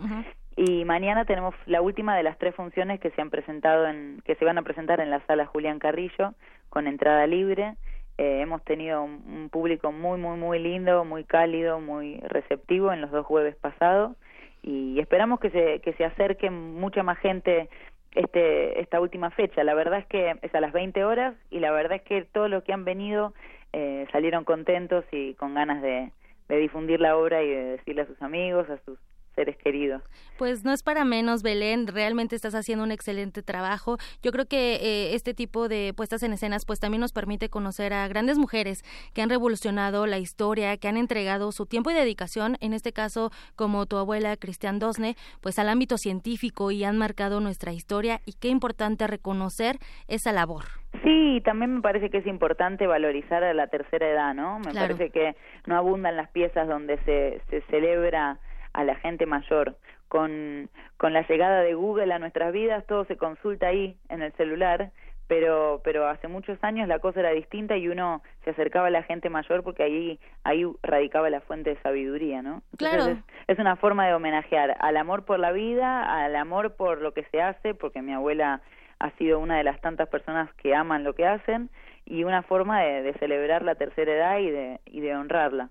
Y 0.54 0.84
mañana 0.84 1.24
tenemos 1.24 1.52
la 1.66 1.82
última 1.82 2.16
de 2.16 2.22
las 2.22 2.38
tres 2.38 2.54
funciones 2.54 3.00
que 3.00 3.10
se 3.10 3.20
han 3.20 3.30
presentado 3.30 3.88
en 3.88 4.22
que 4.24 4.36
se 4.36 4.44
van 4.44 4.56
a 4.56 4.62
presentar 4.62 5.00
en 5.00 5.10
la 5.10 5.18
sala 5.26 5.46
Julián 5.46 5.80
Carrillo 5.80 6.34
con 6.68 6.86
entrada 6.86 7.26
libre. 7.26 7.74
Eh, 8.18 8.40
hemos 8.40 8.62
tenido 8.62 9.02
un, 9.02 9.48
público 9.50 9.90
muy 9.90 10.20
muy 10.20 10.38
muy 10.38 10.60
lindo 10.60 11.04
muy 11.04 11.24
cálido 11.24 11.80
muy 11.80 12.20
receptivo 12.20 12.92
en 12.92 13.00
los 13.00 13.10
dos 13.10 13.26
jueves 13.26 13.56
pasados. 13.56 14.16
Y 14.62 15.00
esperamos 15.00 15.40
que 15.40 15.50
se 15.50 15.80
que 15.80 15.92
se 15.94 16.04
acerque 16.04 16.50
mucha 16.50 17.02
más 17.02 17.18
gente 17.18 17.68
este, 18.14 18.80
esta 18.80 19.00
última 19.00 19.30
fecha. 19.30 19.64
La 19.64 19.74
verdad 19.74 20.00
es 20.00 20.06
que 20.06 20.34
es 20.42 20.54
a 20.54 20.60
las 20.60 20.72
20 20.72 21.04
horas 21.04 21.34
y 21.50 21.60
la 21.60 21.70
verdad 21.70 21.96
es 21.96 22.02
que 22.02 22.24
todos 22.24 22.50
los 22.50 22.62
que 22.64 22.72
han 22.72 22.84
venido 22.84 23.34
eh, 23.72 24.06
salieron 24.12 24.44
contentos 24.44 25.04
y 25.12 25.34
con 25.34 25.54
ganas 25.54 25.82
de, 25.82 26.12
de 26.48 26.56
difundir 26.56 27.00
la 27.00 27.16
obra 27.16 27.42
y 27.42 27.48
de 27.48 27.64
decirle 27.64 28.02
a 28.02 28.06
sus 28.06 28.20
amigos, 28.22 28.68
a 28.70 28.78
sus 28.84 28.98
seres 29.38 29.56
queridos. 29.56 30.02
Pues 30.36 30.64
no 30.64 30.72
es 30.72 30.82
para 30.82 31.04
menos, 31.04 31.44
Belén, 31.44 31.86
realmente 31.86 32.34
estás 32.34 32.56
haciendo 32.56 32.82
un 32.82 32.90
excelente 32.90 33.40
trabajo. 33.40 33.96
Yo 34.20 34.32
creo 34.32 34.46
que 34.46 34.74
eh, 34.74 35.14
este 35.14 35.32
tipo 35.32 35.68
de 35.68 35.94
puestas 35.96 36.24
en 36.24 36.32
escenas 36.32 36.64
pues 36.64 36.80
también 36.80 37.00
nos 37.00 37.12
permite 37.12 37.48
conocer 37.48 37.92
a 37.92 38.08
grandes 38.08 38.36
mujeres 38.36 38.82
que 39.14 39.22
han 39.22 39.30
revolucionado 39.30 40.06
la 40.06 40.18
historia, 40.18 40.76
que 40.76 40.88
han 40.88 40.96
entregado 40.96 41.52
su 41.52 41.66
tiempo 41.66 41.92
y 41.92 41.94
dedicación, 41.94 42.56
en 42.60 42.72
este 42.72 42.92
caso 42.92 43.30
como 43.54 43.86
tu 43.86 43.96
abuela 43.96 44.36
Cristian 44.36 44.80
Dosne, 44.80 45.14
pues 45.40 45.60
al 45.60 45.68
ámbito 45.68 45.98
científico 45.98 46.72
y 46.72 46.82
han 46.82 46.98
marcado 46.98 47.38
nuestra 47.38 47.72
historia 47.72 48.20
y 48.26 48.32
qué 48.32 48.48
importante 48.48 49.06
reconocer 49.06 49.76
esa 50.08 50.32
labor. 50.32 50.64
Sí, 51.04 51.40
también 51.44 51.76
me 51.76 51.80
parece 51.80 52.10
que 52.10 52.18
es 52.18 52.26
importante 52.26 52.88
valorizar 52.88 53.44
a 53.44 53.54
la 53.54 53.68
tercera 53.68 54.08
edad, 54.08 54.34
¿no? 54.34 54.58
Me 54.58 54.74
parece 54.74 55.10
que 55.10 55.36
no 55.66 55.76
abundan 55.76 56.16
las 56.16 56.28
piezas 56.30 56.66
donde 56.66 56.98
se, 57.04 57.40
se 57.50 57.60
celebra 57.70 58.38
a 58.72 58.84
la 58.84 58.96
gente 58.96 59.26
mayor. 59.26 59.76
Con, 60.08 60.70
con 60.96 61.12
la 61.12 61.26
llegada 61.28 61.60
de 61.60 61.74
Google 61.74 62.14
a 62.14 62.18
nuestras 62.18 62.50
vidas, 62.50 62.86
todo 62.86 63.04
se 63.04 63.18
consulta 63.18 63.66
ahí 63.66 63.94
en 64.08 64.22
el 64.22 64.32
celular, 64.32 64.90
pero, 65.28 65.82
pero 65.84 66.08
hace 66.08 66.26
muchos 66.26 66.58
años 66.64 66.88
la 66.88 66.98
cosa 66.98 67.20
era 67.20 67.30
distinta 67.30 67.76
y 67.76 67.88
uno 67.88 68.22
se 68.44 68.50
acercaba 68.50 68.86
a 68.86 68.90
la 68.90 69.02
gente 69.02 69.28
mayor 69.28 69.62
porque 69.62 69.82
ahí, 69.82 70.18
ahí 70.42 70.64
radicaba 70.82 71.28
la 71.28 71.42
fuente 71.42 71.70
de 71.70 71.82
sabiduría, 71.82 72.42
¿no? 72.42 72.62
claro. 72.78 73.18
Es, 73.46 73.58
una 73.58 73.76
forma 73.76 74.06
de 74.06 74.14
homenajear 74.14 74.76
al 74.80 74.96
amor 74.96 75.24
por 75.24 75.38
la 75.38 75.52
vida, 75.52 76.24
al 76.24 76.34
amor 76.34 76.74
por 76.74 77.02
lo 77.02 77.12
que 77.12 77.24
se 77.24 77.42
hace, 77.42 77.74
porque 77.74 78.02
mi 78.02 78.12
abuela 78.12 78.62
ha 78.98 79.10
sido 79.12 79.38
una 79.38 79.58
de 79.58 79.64
las 79.64 79.80
tantas 79.80 80.08
personas 80.08 80.52
que 80.54 80.74
aman 80.74 81.04
lo 81.04 81.14
que 81.14 81.26
hacen 81.26 81.68
y 82.06 82.24
una 82.24 82.42
forma 82.42 82.80
de, 82.80 83.02
de 83.02 83.12
celebrar 83.14 83.62
la 83.62 83.74
tercera 83.74 84.12
edad 84.12 84.38
y 84.38 84.50
de, 84.50 84.80
y 84.86 85.00
de 85.00 85.14
honrarla 85.14 85.68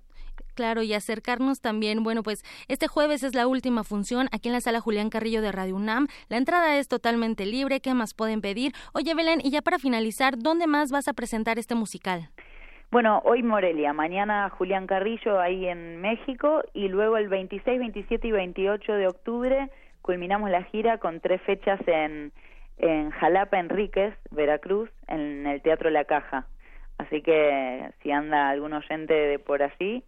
claro, 0.56 0.82
y 0.82 0.94
acercarnos 0.94 1.62
también, 1.62 2.04
bueno, 2.04 2.24
pues 2.24 2.44
este 2.68 2.88
jueves 2.88 3.24
es 3.24 3.36
la 3.36 3.48
última 3.48 3.84
función 3.84 4.28
aquí 4.32 4.50
en 4.50 4.54
la 4.54 4.62
sala 4.62 4.80
Julián 4.80 5.10
Carrillo 5.10 5.42
de 5.42 5.52
Radio 5.52 5.76
UNAM. 5.76 6.08
La 6.30 6.38
entrada 6.38 6.78
es 6.78 6.88
totalmente 6.88 7.46
libre, 7.46 7.80
¿qué 7.80 7.94
más 7.94 8.14
pueden 8.14 8.42
pedir? 8.42 8.74
Oye, 8.94 9.14
Belén, 9.16 9.40
y 9.44 9.52
ya 9.52 9.62
para 9.62 9.80
finalizar, 9.80 10.38
¿dónde 10.38 10.68
más 10.68 10.92
vas 10.92 11.08
a 11.08 11.14
presentar 11.14 11.60
este 11.60 11.76
musical? 11.76 12.30
Bueno, 12.90 13.22
hoy 13.26 13.44
Morelia, 13.44 13.92
mañana 13.92 14.50
Julián 14.50 14.88
Carrillo 14.88 15.42
ahí 15.42 15.68
en 15.68 16.00
México 16.00 16.64
y 16.74 16.88
luego 16.88 17.18
el 17.18 17.28
26, 17.28 17.80
27 17.80 18.28
y 18.28 18.32
28 18.32 18.94
de 18.94 19.08
octubre 19.08 19.70
culminamos 20.08 20.50
la 20.50 20.64
gira 20.64 20.98
con 20.98 21.20
tres 21.20 21.42
fechas 21.42 21.82
en, 21.86 22.32
en 22.78 23.10
Jalapa, 23.12 23.60
Enríquez, 23.60 24.14
Veracruz, 24.32 24.90
en 25.10 25.46
el 25.46 25.62
Teatro 25.62 25.90
La 25.90 26.06
Caja. 26.06 26.48
Así 26.98 27.22
que 27.22 27.90
si 28.02 28.12
anda 28.12 28.48
algún 28.50 28.72
oyente 28.72 29.14
de 29.14 29.38
por 29.38 29.62
allí, 29.62 30.06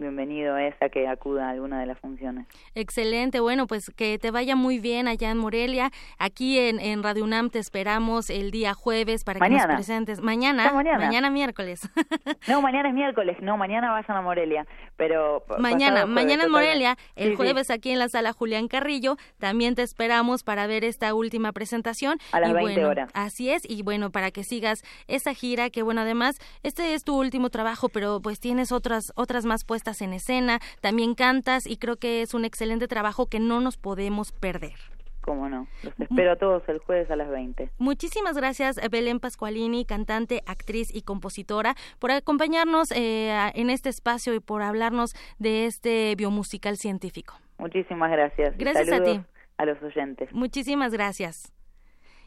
bienvenido 0.00 0.56
es 0.56 0.74
a 0.80 0.88
que 0.88 1.06
acuda 1.06 1.46
a 1.46 1.50
alguna 1.50 1.78
de 1.78 1.86
las 1.86 1.98
funciones. 1.98 2.46
Excelente, 2.74 3.38
bueno, 3.40 3.66
pues 3.66 3.90
que 3.90 4.18
te 4.18 4.30
vaya 4.30 4.56
muy 4.56 4.78
bien 4.78 5.06
allá 5.06 5.30
en 5.30 5.36
Morelia. 5.36 5.90
Aquí 6.18 6.58
en, 6.58 6.80
en 6.80 7.02
Radio 7.02 7.24
UNAM 7.24 7.50
te 7.50 7.58
esperamos 7.58 8.30
el 8.30 8.50
día 8.50 8.74
jueves 8.74 9.24
para 9.24 9.38
que 9.40 9.50
nos 9.50 9.66
presentes. 9.66 10.20
Mañana, 10.20 10.72
mañana, 10.72 11.30
miércoles. 11.30 11.88
no, 12.48 12.62
mañana 12.62 12.88
es 12.88 12.94
miércoles, 12.94 13.36
no, 13.40 13.56
mañana 13.56 13.92
vayan 13.92 14.16
a 14.16 14.22
Morelia, 14.22 14.66
pero... 14.96 15.44
Mañana, 15.58 16.06
mañana 16.06 16.44
en 16.44 16.50
Morelia, 16.50 16.96
el 17.14 17.36
jueves 17.36 17.70
aquí 17.70 17.90
en 17.90 17.98
la 17.98 18.08
sala 18.08 18.32
Julián 18.32 18.68
Carrillo, 18.68 19.16
también 19.38 19.74
te 19.74 19.82
esperamos 19.82 20.42
para 20.42 20.66
ver 20.66 20.84
esta 20.84 21.12
última 21.14 21.52
presentación. 21.52 22.18
A 22.32 22.40
las 22.40 22.52
20 22.52 22.84
horas. 22.86 23.10
Así 23.12 23.50
es, 23.50 23.68
y 23.68 23.82
bueno, 23.82 24.10
para 24.10 24.30
que 24.30 24.44
sigas 24.44 24.82
esa 25.06 25.34
gira, 25.34 25.68
que 25.70 25.82
bueno, 25.82 26.00
además, 26.00 26.38
este 26.62 26.94
es 26.94 27.04
tu 27.04 27.18
último 27.18 27.50
trabajo, 27.50 27.90
pero 27.90 28.20
pues 28.20 28.40
tienes 28.40 28.72
otras, 28.72 29.12
otras 29.14 29.44
más 29.44 29.64
puestas 29.64 29.89
en 30.00 30.12
escena, 30.12 30.60
también 30.80 31.14
cantas 31.14 31.66
y 31.66 31.76
creo 31.76 31.96
que 31.96 32.22
es 32.22 32.34
un 32.34 32.44
excelente 32.44 32.86
trabajo 32.86 33.26
que 33.26 33.40
no 33.40 33.60
nos 33.60 33.76
podemos 33.76 34.32
perder. 34.32 34.78
Cómo 35.20 35.48
no, 35.48 35.66
los 35.82 35.92
espero 36.00 36.32
a 36.32 36.36
todos 36.36 36.62
el 36.68 36.78
jueves 36.78 37.10
a 37.10 37.16
las 37.16 37.28
20. 37.28 37.70
Muchísimas 37.78 38.36
gracias 38.36 38.80
Belén 38.90 39.20
Pascualini, 39.20 39.84
cantante, 39.84 40.42
actriz 40.46 40.94
y 40.94 41.02
compositora, 41.02 41.74
por 41.98 42.10
acompañarnos 42.10 42.90
eh, 42.92 43.50
en 43.54 43.68
este 43.68 43.90
espacio 43.90 44.34
y 44.34 44.40
por 44.40 44.62
hablarnos 44.62 45.14
de 45.38 45.66
este 45.66 46.14
biomusical 46.16 46.76
científico. 46.76 47.34
Muchísimas 47.58 48.10
gracias. 48.10 48.56
Gracias 48.56 48.90
a 48.92 49.02
ti. 49.02 49.20
A 49.58 49.66
los 49.66 49.82
oyentes. 49.82 50.32
Muchísimas 50.32 50.92
gracias. 50.92 51.52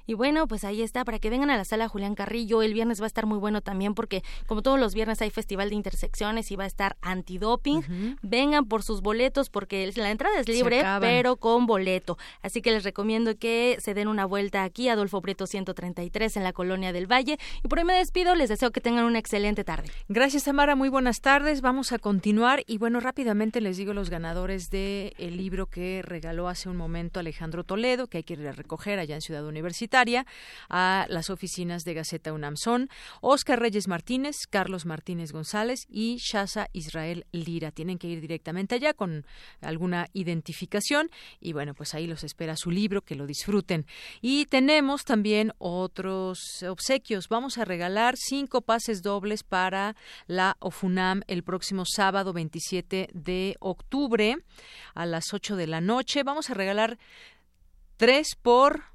Y 0.05 0.15
bueno, 0.15 0.47
pues 0.47 0.63
ahí 0.65 0.81
está, 0.81 1.05
para 1.05 1.19
que 1.19 1.29
vengan 1.29 1.49
a 1.49 1.57
la 1.57 1.65
sala 1.65 1.87
Julián 1.87 2.15
Carrillo. 2.15 2.61
El 2.61 2.73
viernes 2.73 2.99
va 2.99 3.05
a 3.05 3.07
estar 3.07 3.25
muy 3.25 3.37
bueno 3.37 3.61
también 3.61 3.93
porque 3.93 4.23
como 4.47 4.61
todos 4.61 4.79
los 4.79 4.93
viernes 4.93 5.21
hay 5.21 5.29
festival 5.29 5.69
de 5.69 5.75
intersecciones 5.75 6.51
y 6.51 6.55
va 6.55 6.65
a 6.65 6.67
estar 6.67 6.97
antidoping. 7.01 8.17
Vengan 8.21 8.65
por 8.65 8.83
sus 8.83 9.01
boletos 9.01 9.49
porque 9.49 9.91
la 9.95 10.11
entrada 10.11 10.39
es 10.39 10.47
libre, 10.47 10.83
pero 10.99 11.37
con 11.37 11.65
boleto. 11.65 12.17
Así 12.41 12.61
que 12.61 12.71
les 12.71 12.83
recomiendo 12.83 13.35
que 13.37 13.77
se 13.79 13.93
den 13.93 14.07
una 14.07 14.25
vuelta 14.25 14.63
aquí, 14.63 14.89
Adolfo 14.89 15.21
Prieto 15.21 15.47
133 15.47 16.37
en 16.37 16.43
la 16.43 16.53
Colonia 16.53 16.91
del 16.91 17.09
Valle. 17.09 17.37
Y 17.63 17.67
por 17.67 17.79
ahí 17.79 17.85
me 17.85 17.93
despido, 17.93 18.35
les 18.35 18.49
deseo 18.49 18.71
que 18.71 18.81
tengan 18.81 19.05
una 19.05 19.19
excelente 19.19 19.63
tarde. 19.63 19.89
Gracias, 20.09 20.43
Tamara, 20.43 20.75
muy 20.75 20.89
buenas 20.89 21.21
tardes. 21.21 21.61
Vamos 21.61 21.91
a 21.91 21.99
continuar 21.99 22.63
y 22.67 22.77
bueno, 22.77 22.99
rápidamente 22.99 23.61
les 23.61 23.77
digo 23.77 23.93
los 23.93 24.09
ganadores 24.09 24.69
del 24.69 25.13
el 25.17 25.37
libro 25.37 25.67
que 25.67 26.01
regaló 26.03 26.49
hace 26.49 26.67
un 26.67 26.75
momento 26.75 27.19
Alejandro 27.19 27.63
Toledo, 27.63 28.07
que 28.07 28.17
hay 28.17 28.23
que 28.23 28.33
ir 28.33 28.47
a 28.47 28.51
recoger 28.51 28.99
allá 28.99 29.15
en 29.15 29.21
Ciudad 29.21 29.45
Universitaria 29.45 29.92
a 30.69 31.05
las 31.09 31.29
oficinas 31.29 31.83
de 31.83 31.93
Gaceta 31.93 32.33
UNAM. 32.33 32.55
Son 32.57 32.89
Oscar 33.21 33.59
Reyes 33.59 33.87
Martínez, 33.87 34.47
Carlos 34.49 34.85
Martínez 34.85 35.31
González 35.31 35.85
y 35.89 36.17
Shaza 36.17 36.67
Israel 36.73 37.25
Lira. 37.31 37.71
Tienen 37.71 37.97
que 37.97 38.07
ir 38.07 38.21
directamente 38.21 38.75
allá 38.75 38.93
con 38.93 39.25
alguna 39.61 40.07
identificación 40.13 41.09
y 41.39 41.53
bueno, 41.53 41.73
pues 41.73 41.93
ahí 41.93 42.07
los 42.07 42.23
espera 42.23 42.55
su 42.55 42.71
libro, 42.71 43.01
que 43.01 43.15
lo 43.15 43.27
disfruten. 43.27 43.85
Y 44.21 44.45
tenemos 44.45 45.03
también 45.05 45.53
otros 45.57 46.63
obsequios. 46.63 47.29
Vamos 47.29 47.57
a 47.57 47.65
regalar 47.65 48.15
cinco 48.17 48.61
pases 48.61 49.01
dobles 49.01 49.43
para 49.43 49.95
la 50.27 50.57
OFUNAM 50.59 51.21
el 51.27 51.43
próximo 51.43 51.83
sábado 51.85 52.33
27 52.33 53.09
de 53.13 53.55
octubre 53.59 54.37
a 54.93 55.05
las 55.05 55.33
8 55.33 55.55
de 55.55 55.67
la 55.67 55.81
noche. 55.81 56.23
Vamos 56.23 56.49
a 56.49 56.53
regalar 56.53 56.97
tres 57.97 58.35
por 58.41 58.92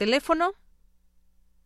teléfono, 0.00 0.54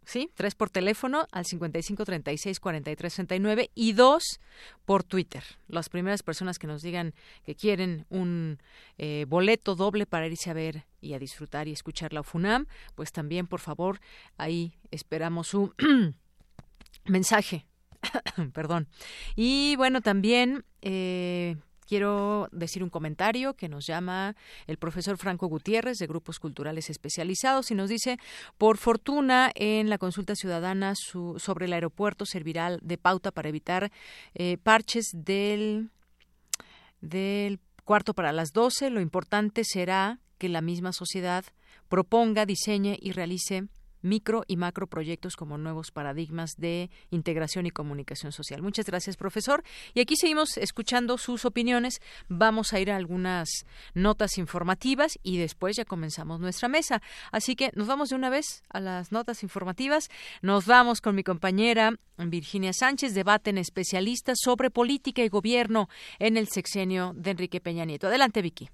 ¿sí? 0.04 0.28
Tres 0.34 0.56
por 0.56 0.68
teléfono 0.68 1.28
al 1.30 1.46
55 1.46 2.04
36 2.04 2.58
43 2.58 3.12
69 3.12 3.70
y 3.76 3.92
dos 3.92 4.40
por 4.84 5.04
Twitter. 5.04 5.44
Las 5.68 5.88
primeras 5.88 6.24
personas 6.24 6.58
que 6.58 6.66
nos 6.66 6.82
digan 6.82 7.14
que 7.44 7.54
quieren 7.54 8.06
un 8.10 8.58
eh, 8.98 9.24
boleto 9.28 9.76
doble 9.76 10.04
para 10.04 10.26
irse 10.26 10.50
a 10.50 10.52
ver 10.52 10.84
y 11.00 11.14
a 11.14 11.20
disfrutar 11.20 11.68
y 11.68 11.72
escuchar 11.72 12.12
la 12.12 12.22
UFUNAM, 12.22 12.66
pues 12.96 13.12
también, 13.12 13.46
por 13.46 13.60
favor, 13.60 14.00
ahí 14.36 14.74
esperamos 14.90 15.46
su 15.46 15.72
mensaje. 17.04 17.66
Perdón. 18.52 18.88
Y 19.36 19.76
bueno, 19.76 20.00
también 20.00 20.64
eh, 20.82 21.54
quiero 21.86 22.48
decir 22.52 22.82
un 22.82 22.90
comentario 22.90 23.54
que 23.54 23.68
nos 23.68 23.86
llama 23.86 24.36
el 24.66 24.76
profesor 24.76 25.16
Franco 25.16 25.46
Gutiérrez 25.46 25.98
de 25.98 26.06
Grupos 26.06 26.38
Culturales 26.38 26.90
Especializados 26.90 27.70
y 27.70 27.74
nos 27.74 27.88
dice, 27.88 28.18
por 28.58 28.78
fortuna, 28.78 29.50
en 29.54 29.90
la 29.90 29.98
consulta 29.98 30.34
ciudadana 30.34 30.94
sobre 30.94 31.66
el 31.66 31.72
aeropuerto 31.72 32.26
servirá 32.26 32.76
de 32.80 32.98
pauta 32.98 33.30
para 33.30 33.48
evitar 33.48 33.90
eh, 34.34 34.58
parches 34.62 35.10
del, 35.12 35.90
del 37.00 37.60
cuarto 37.84 38.14
para 38.14 38.32
las 38.32 38.52
doce. 38.52 38.90
Lo 38.90 39.00
importante 39.00 39.62
será 39.64 40.20
que 40.38 40.48
la 40.48 40.60
misma 40.60 40.92
sociedad 40.92 41.44
proponga, 41.88 42.46
diseñe 42.46 42.98
y 43.00 43.12
realice 43.12 43.68
micro 44.04 44.44
y 44.46 44.56
macro 44.56 44.86
proyectos 44.86 45.34
como 45.34 45.58
nuevos 45.58 45.90
paradigmas 45.90 46.56
de 46.56 46.90
integración 47.10 47.66
y 47.66 47.70
comunicación 47.70 48.30
social. 48.30 48.62
Muchas 48.62 48.86
gracias, 48.86 49.16
profesor. 49.16 49.64
Y 49.94 50.00
aquí 50.00 50.14
seguimos 50.16 50.56
escuchando 50.58 51.18
sus 51.18 51.44
opiniones. 51.44 52.00
Vamos 52.28 52.72
a 52.72 52.80
ir 52.80 52.90
a 52.90 52.96
algunas 52.96 53.48
notas 53.94 54.38
informativas 54.38 55.18
y 55.22 55.38
después 55.38 55.76
ya 55.76 55.84
comenzamos 55.84 56.38
nuestra 56.38 56.68
mesa. 56.68 57.02
Así 57.32 57.56
que 57.56 57.70
nos 57.74 57.88
vamos 57.88 58.10
de 58.10 58.16
una 58.16 58.30
vez 58.30 58.62
a 58.68 58.80
las 58.80 59.10
notas 59.10 59.42
informativas. 59.42 60.08
Nos 60.42 60.66
vamos 60.66 61.00
con 61.00 61.14
mi 61.14 61.24
compañera 61.24 61.98
Virginia 62.18 62.72
Sánchez, 62.72 63.14
debate 63.14 63.50
en 63.50 63.58
especialistas 63.58 64.38
sobre 64.40 64.70
política 64.70 65.22
y 65.22 65.28
gobierno 65.28 65.88
en 66.18 66.36
el 66.36 66.48
sexenio 66.48 67.12
de 67.16 67.30
Enrique 67.30 67.60
Peña 67.60 67.84
Nieto. 67.84 68.06
Adelante, 68.06 68.42
Vicky. 68.42 68.68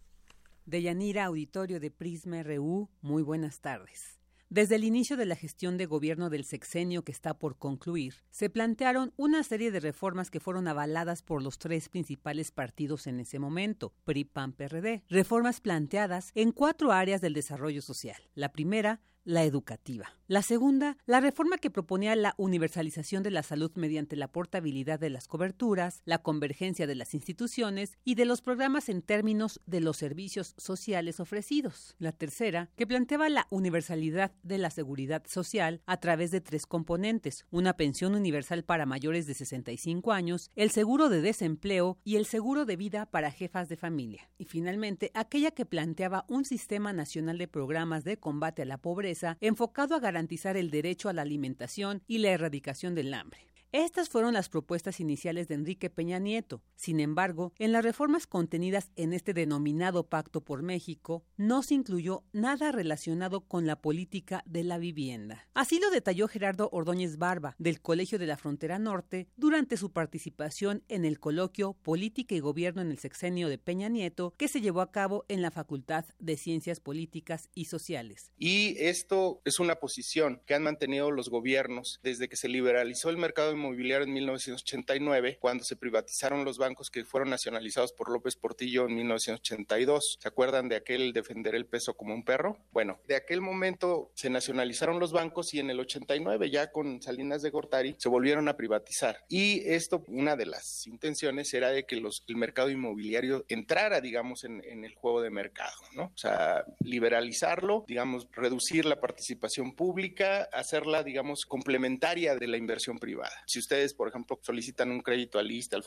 Deyanira, 0.67 1.25
auditorio 1.25 1.81
de 1.81 1.91
Prisma 1.91 2.43
RU, 2.43 2.89
muy 3.01 3.23
buenas 3.23 3.61
tardes. 3.61 4.20
Desde 4.53 4.75
el 4.75 4.83
inicio 4.83 5.17
de 5.17 5.27
la 5.27 5.37
gestión 5.37 5.79
de 5.79 5.87
gobierno 5.87 6.29
del 6.29 6.45
sexenio 6.45 7.05
que 7.05 7.13
está 7.13 7.35
por 7.35 7.57
concluir, 7.57 8.17
se 8.31 8.51
plantearon 8.51 9.13
una 9.17 9.45
serie 9.45 9.71
de 9.71 9.79
reformas 9.79 10.29
que 10.29 10.41
fueron 10.41 10.67
avaladas 10.67 11.23
por 11.23 11.41
los 11.41 11.57
tres 11.61 11.89
principales 11.89 12.51
partidos 12.51 13.07
en 13.07 13.21
ese 13.21 13.39
momento, 13.39 13.95
PRI, 14.05 14.25
PAN, 14.25 14.53
PRD. 14.53 15.05
Reformas 15.09 15.61
planteadas 15.61 16.33
en 16.35 16.51
cuatro 16.51 16.91
áreas 16.91 17.21
del 17.21 17.33
desarrollo 17.33 17.81
social. 17.81 18.21
La 18.35 18.51
primera, 18.51 19.01
la 19.25 19.45
educativa. 19.45 20.17
La 20.27 20.43
segunda, 20.43 20.97
la 21.07 21.21
reforma 21.21 21.59
que 21.59 21.71
proponía 21.71 22.15
la 22.15 22.35
universalización 22.37 23.25
de 23.25 23.33
la 23.33 23.43
salud 23.43 23.73
mediante 23.75 24.15
la 24.15 24.29
portabilidad 24.29 25.01
de 25.01 25.11
las 25.11 25.27
coberturas, 25.27 26.03
la 26.05 26.23
convergencia 26.23 26.87
de 26.87 26.95
las 26.95 27.15
instituciones 27.15 27.99
y 28.05 28.15
de 28.15 28.27
los 28.27 28.41
programas 28.41 28.89
en 28.89 29.03
términos 29.03 29.61
de 29.67 29.81
los 29.81 29.97
servicios 29.97 30.55
sociales 30.57 31.19
ofrecidos. 31.19 31.97
La 31.99 32.13
tercera, 32.13 32.71
que 32.77 32.87
planteaba 32.87 33.29
la 33.29 33.49
universalidad 33.51 34.33
de 34.45 34.59
la 34.59 34.71
seguridad 34.71 35.25
social 35.27 35.83
a 35.87 35.97
través 35.99 36.31
de 36.31 36.41
tres 36.41 36.65
componentes, 36.65 37.45
una 37.51 37.77
pensión 37.77 38.15
universal 38.15 38.63
para 38.63 38.87
mayores 38.87 39.27
de 39.27 39.35
65 39.35 40.13
años, 40.13 40.53
el 40.55 40.71
seguro 40.71 41.09
de 41.09 41.23
desempleo 41.23 41.99
y 42.05 42.17
el 42.17 42.25
seguro 42.25 42.67
de 42.67 42.77
vida 42.77 43.07
para 43.07 43.33
jefas 43.33 43.69
de 43.69 43.77
familia. 43.77 44.31
Y 44.39 44.45
finalmente, 44.45 45.11
aquella 45.15 45.51
que 45.51 45.67
planteaba 45.67 46.25
un 46.29 46.45
sistema 46.45 46.93
nacional 46.93 47.37
de 47.37 47.49
programas 47.49 48.05
de 48.05 48.17
combate 48.17 48.63
a 48.63 48.67
la 48.67 48.79
pobreza 48.79 49.10
enfocado 49.41 49.95
a 49.95 50.01
garantizar 50.01 50.57
el 50.57 50.71
derecho 50.71 51.09
a 51.09 51.13
la 51.13 51.23
alimentación 51.23 52.03
y 52.07 52.19
la 52.19 52.31
erradicación 52.31 52.95
del 52.95 53.15
hambre. 53.15 53.50
Estas 53.73 54.09
fueron 54.09 54.35
las 54.35 54.49
propuestas 54.49 54.99
iniciales 54.99 55.47
de 55.47 55.55
Enrique 55.55 55.91
Peña 55.91 56.19
Nieto. 56.19 56.61
Sin 56.75 56.99
embargo, 56.99 57.53
en 57.57 57.71
las 57.71 57.85
reformas 57.85 58.27
contenidas 58.27 58.91
en 58.97 59.13
este 59.13 59.33
denominado 59.33 60.09
Pacto 60.09 60.41
por 60.41 60.63
México, 60.63 61.25
no 61.37 61.63
se 61.63 61.75
incluyó 61.75 62.25
nada 62.33 62.73
relacionado 62.73 63.43
con 63.43 63.69
la 63.69 63.81
política 63.81 64.43
de 64.45 64.65
la 64.65 64.79
vivienda. 64.79 65.47
Así 65.55 65.79
lo 65.79 65.89
detalló 65.91 66.27
Gerardo 66.27 66.69
Ordóñez 66.73 67.17
Barba, 67.17 67.55
del 67.59 67.81
Colegio 67.81 68.19
de 68.19 68.27
la 68.27 68.37
Frontera 68.37 68.81
Norte, 68.81 69.29
durante 69.37 69.77
su 69.77 69.93
participación 69.93 70.83
en 70.89 71.05
el 71.05 71.21
coloquio 71.21 71.75
Política 71.75 72.35
y 72.35 72.41
Gobierno 72.41 72.83
en 72.83 72.91
el 72.91 72.99
sexenio 72.99 73.49
de 73.49 73.59
Peña 73.59 73.89
Nieto, 73.89 74.35
que 74.37 74.49
se 74.49 74.61
llevó 74.61 74.81
a 74.81 74.91
cabo 74.91 75.25
en 75.29 75.43
la 75.43 75.53
Facultad 75.53 76.07
de 76.19 76.37
Ciencias 76.37 76.81
Políticas 76.81 77.49
y 77.55 77.67
Sociales. 77.67 78.33
Y 78.37 78.75
esto 78.81 79.43
es 79.45 79.61
una 79.61 79.77
posición 79.77 80.43
que 80.45 80.55
han 80.55 80.65
mantenido 80.65 81.13
los 81.13 81.29
gobiernos 81.29 82.01
desde 82.03 82.29
que 82.29 82.35
se 82.35 82.49
liberalizó 82.49 83.11
el 83.11 83.17
mercado 83.17 83.60
inmobiliario 83.61 84.07
en 84.07 84.13
1989, 84.13 85.39
cuando 85.41 85.65
se 85.65 85.77
privatizaron 85.77 86.45
los 86.45 86.59
bancos 86.59 86.91
que 86.91 87.05
fueron 87.05 87.31
nacionalizados 87.31 87.93
por 87.93 88.11
López 88.11 88.37
Portillo 88.37 88.87
en 88.87 88.95
1982. 88.95 90.19
¿Se 90.21 90.29
acuerdan 90.29 90.69
de 90.69 90.77
aquel 90.77 91.13
defender 91.13 91.55
el 91.55 91.67
peso 91.67 91.95
como 91.95 92.15
un 92.15 92.25
perro? 92.25 92.57
Bueno, 92.73 93.01
de 93.07 93.17
aquel 93.17 93.41
momento 93.41 94.11
se 94.15 94.31
nacionalizaron 94.31 94.99
los 94.99 95.13
bancos 95.13 95.53
y 95.55 95.61
en 95.61 95.71
el 95.71 95.81
89, 95.81 96.51
ya 96.51 96.73
con 96.73 97.03
Salinas 97.03 97.43
de 97.43 97.51
Gortari, 97.51 97.95
se 97.99 98.09
volvieron 98.09 98.49
a 98.49 98.57
privatizar. 98.57 99.25
Y 99.29 99.63
esto, 99.67 100.05
una 100.09 100.37
de 100.37 100.47
las 100.47 100.87
intenciones 100.87 101.53
era 101.53 101.69
de 101.71 101.85
que 101.85 101.97
los, 101.97 102.25
el 102.29 102.37
mercado 102.37 102.71
inmobiliario 102.71 103.45
entrara, 103.49 104.01
digamos, 104.01 104.45
en, 104.45 104.65
en 104.65 104.85
el 104.85 104.95
juego 104.95 105.21
de 105.21 105.31
mercado, 105.31 105.77
¿no? 105.95 106.05
O 106.05 106.19
sea, 106.19 106.65
liberalizarlo, 106.81 107.85
digamos, 107.87 108.29
reducir 108.33 108.87
la 108.87 109.01
participación 109.01 109.75
pública, 109.75 110.49
hacerla, 110.53 111.03
digamos, 111.03 111.45
complementaria 111.45 112.37
de 112.37 112.47
la 112.47 112.57
inversión 112.57 112.99
privada 112.99 113.31
si 113.51 113.59
ustedes, 113.59 113.95
por 113.95 114.09
ejemplo, 114.09 114.39
solicitan 114.43 114.91
un 114.91 115.01
crédito 115.01 115.39
al 115.39 115.51
ISTE, 115.51 115.77
al 115.77 115.85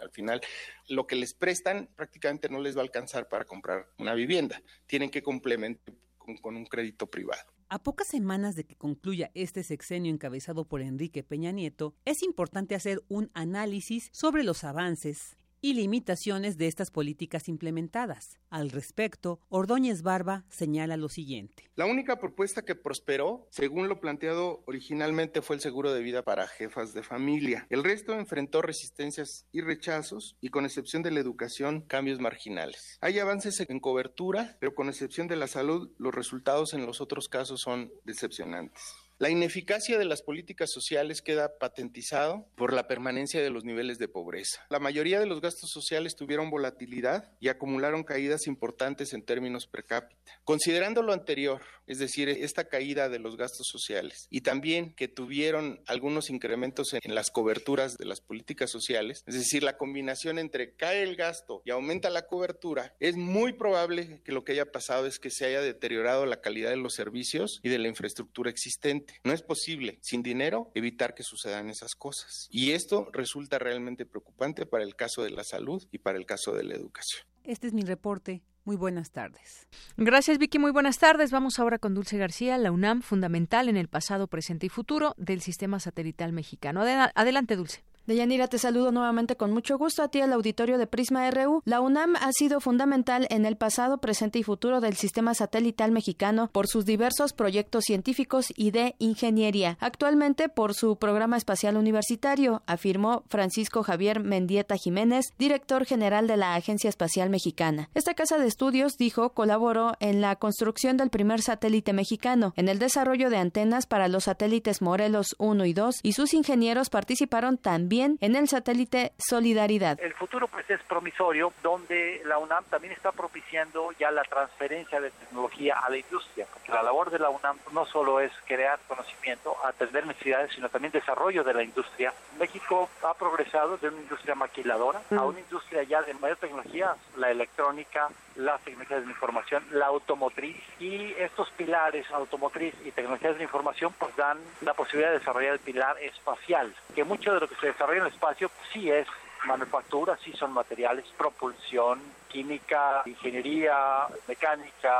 al 0.00 0.10
final 0.10 0.40
lo 0.88 1.06
que 1.06 1.16
les 1.16 1.34
prestan 1.34 1.90
prácticamente 1.94 2.48
no 2.48 2.60
les 2.60 2.76
va 2.76 2.80
a 2.80 2.84
alcanzar 2.84 3.28
para 3.28 3.44
comprar 3.44 3.88
una 3.98 4.14
vivienda. 4.14 4.62
Tienen 4.86 5.10
que 5.10 5.22
complementar 5.22 5.94
con 6.40 6.56
un 6.56 6.64
crédito 6.66 7.08
privado. 7.08 7.52
A 7.68 7.82
pocas 7.82 8.06
semanas 8.06 8.54
de 8.54 8.64
que 8.64 8.76
concluya 8.76 9.30
este 9.34 9.62
sexenio 9.62 10.12
encabezado 10.12 10.66
por 10.66 10.82
Enrique 10.82 11.22
Peña 11.22 11.52
Nieto, 11.52 11.94
es 12.04 12.22
importante 12.22 12.74
hacer 12.74 13.02
un 13.08 13.30
análisis 13.32 14.10
sobre 14.12 14.44
los 14.44 14.62
avances, 14.62 15.38
y 15.62 15.74
limitaciones 15.74 16.58
de 16.58 16.66
estas 16.66 16.90
políticas 16.90 17.48
implementadas. 17.48 18.38
Al 18.50 18.70
respecto, 18.70 19.40
Ordóñez 19.48 20.02
Barba 20.02 20.44
señala 20.50 20.98
lo 20.98 21.08
siguiente. 21.08 21.70
La 21.76 21.86
única 21.86 22.18
propuesta 22.18 22.62
que 22.62 22.74
prosperó, 22.74 23.46
según 23.50 23.88
lo 23.88 24.00
planteado 24.00 24.62
originalmente, 24.66 25.40
fue 25.40 25.56
el 25.56 25.62
seguro 25.62 25.94
de 25.94 26.02
vida 26.02 26.22
para 26.22 26.48
jefas 26.48 26.92
de 26.92 27.04
familia. 27.04 27.66
El 27.70 27.84
resto 27.84 28.12
enfrentó 28.12 28.60
resistencias 28.60 29.46
y 29.52 29.60
rechazos 29.60 30.36
y 30.40 30.50
con 30.50 30.64
excepción 30.66 31.02
de 31.02 31.12
la 31.12 31.20
educación, 31.20 31.82
cambios 31.82 32.20
marginales. 32.20 32.98
Hay 33.00 33.20
avances 33.20 33.60
en 33.60 33.78
cobertura, 33.80 34.56
pero 34.58 34.74
con 34.74 34.88
excepción 34.88 35.28
de 35.28 35.36
la 35.36 35.46
salud, 35.46 35.92
los 35.96 36.14
resultados 36.14 36.74
en 36.74 36.84
los 36.84 37.00
otros 37.00 37.28
casos 37.28 37.60
son 37.60 37.92
decepcionantes. 38.04 38.82
La 39.22 39.30
ineficacia 39.30 39.98
de 39.98 40.04
las 40.04 40.20
políticas 40.20 40.72
sociales 40.72 41.22
queda 41.22 41.56
patentizado 41.56 42.44
por 42.56 42.72
la 42.72 42.88
permanencia 42.88 43.40
de 43.40 43.50
los 43.50 43.62
niveles 43.62 43.98
de 43.98 44.08
pobreza. 44.08 44.66
La 44.68 44.80
mayoría 44.80 45.20
de 45.20 45.26
los 45.26 45.40
gastos 45.40 45.70
sociales 45.70 46.16
tuvieron 46.16 46.50
volatilidad 46.50 47.30
y 47.38 47.46
acumularon 47.46 48.02
caídas 48.02 48.48
importantes 48.48 49.12
en 49.12 49.22
términos 49.22 49.68
per 49.68 49.84
cápita. 49.84 50.40
Considerando 50.42 51.02
lo 51.02 51.12
anterior, 51.12 51.62
es 51.86 52.00
decir, 52.00 52.28
esta 52.28 52.64
caída 52.64 53.08
de 53.08 53.20
los 53.20 53.36
gastos 53.36 53.68
sociales 53.70 54.26
y 54.28 54.40
también 54.40 54.92
que 54.92 55.06
tuvieron 55.06 55.80
algunos 55.86 56.28
incrementos 56.28 56.92
en 56.92 57.14
las 57.14 57.30
coberturas 57.30 57.98
de 57.98 58.06
las 58.06 58.20
políticas 58.20 58.72
sociales, 58.72 59.22
es 59.28 59.36
decir, 59.36 59.62
la 59.62 59.76
combinación 59.76 60.40
entre 60.40 60.74
cae 60.74 61.04
el 61.04 61.14
gasto 61.14 61.62
y 61.64 61.70
aumenta 61.70 62.10
la 62.10 62.26
cobertura, 62.26 62.96
es 62.98 63.14
muy 63.14 63.52
probable 63.52 64.20
que 64.24 64.32
lo 64.32 64.42
que 64.42 64.50
haya 64.50 64.72
pasado 64.72 65.06
es 65.06 65.20
que 65.20 65.30
se 65.30 65.44
haya 65.44 65.60
deteriorado 65.60 66.26
la 66.26 66.40
calidad 66.40 66.70
de 66.70 66.76
los 66.76 66.94
servicios 66.94 67.60
y 67.62 67.68
de 67.68 67.78
la 67.78 67.86
infraestructura 67.86 68.50
existente. 68.50 69.11
No 69.24 69.32
es 69.32 69.42
posible, 69.42 69.98
sin 70.00 70.22
dinero, 70.22 70.70
evitar 70.74 71.14
que 71.14 71.22
sucedan 71.22 71.70
esas 71.70 71.94
cosas. 71.94 72.48
Y 72.50 72.72
esto 72.72 73.08
resulta 73.12 73.58
realmente 73.58 74.06
preocupante 74.06 74.66
para 74.66 74.84
el 74.84 74.96
caso 74.96 75.22
de 75.22 75.30
la 75.30 75.44
salud 75.44 75.82
y 75.90 75.98
para 75.98 76.18
el 76.18 76.26
caso 76.26 76.52
de 76.52 76.64
la 76.64 76.74
educación. 76.74 77.24
Este 77.44 77.66
es 77.66 77.72
mi 77.72 77.82
reporte. 77.82 78.42
Muy 78.64 78.76
buenas 78.76 79.10
tardes. 79.10 79.66
Gracias, 79.96 80.38
Vicky. 80.38 80.60
Muy 80.60 80.70
buenas 80.70 80.98
tardes. 80.98 81.32
Vamos 81.32 81.58
ahora 81.58 81.78
con 81.78 81.94
Dulce 81.94 82.16
García, 82.16 82.56
la 82.58 82.70
UNAM, 82.70 83.02
fundamental 83.02 83.68
en 83.68 83.76
el 83.76 83.88
pasado, 83.88 84.28
presente 84.28 84.66
y 84.66 84.68
futuro 84.68 85.14
del 85.16 85.40
sistema 85.40 85.80
satelital 85.80 86.32
mexicano. 86.32 86.82
Adelante, 86.82 87.56
Dulce. 87.56 87.82
Deyanira, 88.04 88.48
te 88.48 88.58
saludo 88.58 88.90
nuevamente 88.90 89.36
con 89.36 89.52
mucho 89.52 89.78
gusto 89.78 90.02
a 90.02 90.08
ti 90.08 90.20
al 90.20 90.32
auditorio 90.32 90.76
de 90.76 90.88
Prisma 90.88 91.30
RU. 91.30 91.62
La 91.64 91.80
UNAM 91.80 92.16
ha 92.16 92.32
sido 92.32 92.58
fundamental 92.58 93.28
en 93.30 93.46
el 93.46 93.56
pasado, 93.56 93.98
presente 93.98 94.40
y 94.40 94.42
futuro 94.42 94.80
del 94.80 94.96
sistema 94.96 95.34
satelital 95.34 95.92
mexicano 95.92 96.50
por 96.50 96.66
sus 96.66 96.84
diversos 96.84 97.32
proyectos 97.32 97.84
científicos 97.84 98.52
y 98.56 98.72
de 98.72 98.96
ingeniería. 98.98 99.78
Actualmente 99.78 100.48
por 100.48 100.74
su 100.74 100.96
programa 100.96 101.36
espacial 101.36 101.76
universitario, 101.76 102.62
afirmó 102.66 103.22
Francisco 103.28 103.84
Javier 103.84 104.18
Mendieta 104.18 104.74
Jiménez, 104.76 105.26
director 105.38 105.84
general 105.84 106.26
de 106.26 106.38
la 106.38 106.56
Agencia 106.56 106.90
Espacial 106.90 107.30
Mexicana. 107.30 107.88
Esta 107.94 108.14
casa 108.14 108.36
de 108.36 108.48
estudios, 108.48 108.96
dijo, 108.96 109.30
colaboró 109.30 109.92
en 110.00 110.20
la 110.20 110.34
construcción 110.34 110.96
del 110.96 111.10
primer 111.10 111.40
satélite 111.40 111.92
mexicano, 111.92 112.52
en 112.56 112.68
el 112.68 112.80
desarrollo 112.80 113.30
de 113.30 113.36
antenas 113.36 113.86
para 113.86 114.08
los 114.08 114.24
satélites 114.24 114.82
Morelos 114.82 115.36
1 115.38 115.66
y 115.66 115.72
2, 115.72 116.00
y 116.02 116.14
sus 116.14 116.34
ingenieros 116.34 116.90
participaron 116.90 117.58
también 117.58 117.91
en 118.00 118.36
el 118.36 118.48
satélite 118.48 119.12
Solidaridad. 119.18 120.00
El 120.00 120.14
futuro 120.14 120.48
pues 120.48 120.68
es 120.70 120.80
promisorio, 120.84 121.52
donde 121.62 122.22
la 122.24 122.38
UNAM 122.38 122.64
también 122.70 122.94
está 122.94 123.12
propiciando 123.12 123.92
ya 123.98 124.10
la 124.10 124.22
transferencia 124.22 125.00
de 125.00 125.10
tecnología 125.10 125.78
a 125.78 125.90
la 125.90 125.98
industria, 125.98 126.46
porque 126.52 126.72
la 126.72 126.82
labor 126.82 127.10
de 127.10 127.18
la 127.18 127.28
UNAM 127.28 127.58
no 127.72 127.84
solo 127.84 128.20
es 128.20 128.32
crear 128.46 128.78
conocimiento, 128.88 129.54
atender 129.64 130.06
necesidades, 130.06 130.52
sino 130.54 130.68
también 130.70 130.92
desarrollo 130.92 131.44
de 131.44 131.54
la 131.54 131.62
industria. 131.62 132.14
México 132.38 132.88
ha 133.02 133.14
progresado 133.14 133.76
de 133.76 133.88
una 133.88 134.00
industria 134.00 134.34
maquiladora 134.34 135.02
a 135.10 135.24
una 135.24 135.40
industria 135.40 135.82
ya 135.82 136.02
de 136.02 136.14
mayor 136.14 136.38
tecnología, 136.38 136.94
la 137.16 137.30
electrónica, 137.30 138.08
las 138.36 138.60
tecnologías 138.62 139.00
de 139.00 139.06
la 139.06 139.12
información, 139.12 139.64
la 139.72 139.86
automotriz 139.86 140.56
y 140.80 141.12
estos 141.18 141.50
pilares 141.50 142.10
automotriz 142.10 142.74
y 142.84 142.90
tecnologías 142.90 143.32
de 143.32 143.38
la 143.38 143.44
información 143.44 143.92
pues 143.98 144.14
dan 144.16 144.38
la 144.62 144.74
posibilidad 144.74 145.10
de 145.10 145.18
desarrollar 145.18 145.54
el 145.54 145.58
pilar 145.58 145.96
espacial, 146.02 146.74
que 146.94 147.04
mucho 147.04 147.34
de 147.34 147.40
lo 147.40 147.48
que 147.48 147.56
se 147.56 147.68
desarrolla 147.68 148.00
en 148.00 148.06
el 148.06 148.12
espacio 148.12 148.48
pues, 148.48 148.68
sí 148.72 148.90
es 148.90 149.06
manufactura, 149.46 150.16
sí 150.24 150.32
son 150.32 150.52
materiales, 150.52 151.04
propulsión, 151.16 152.00
química, 152.32 153.02
ingeniería, 153.04 154.06
mecánica, 154.26 154.92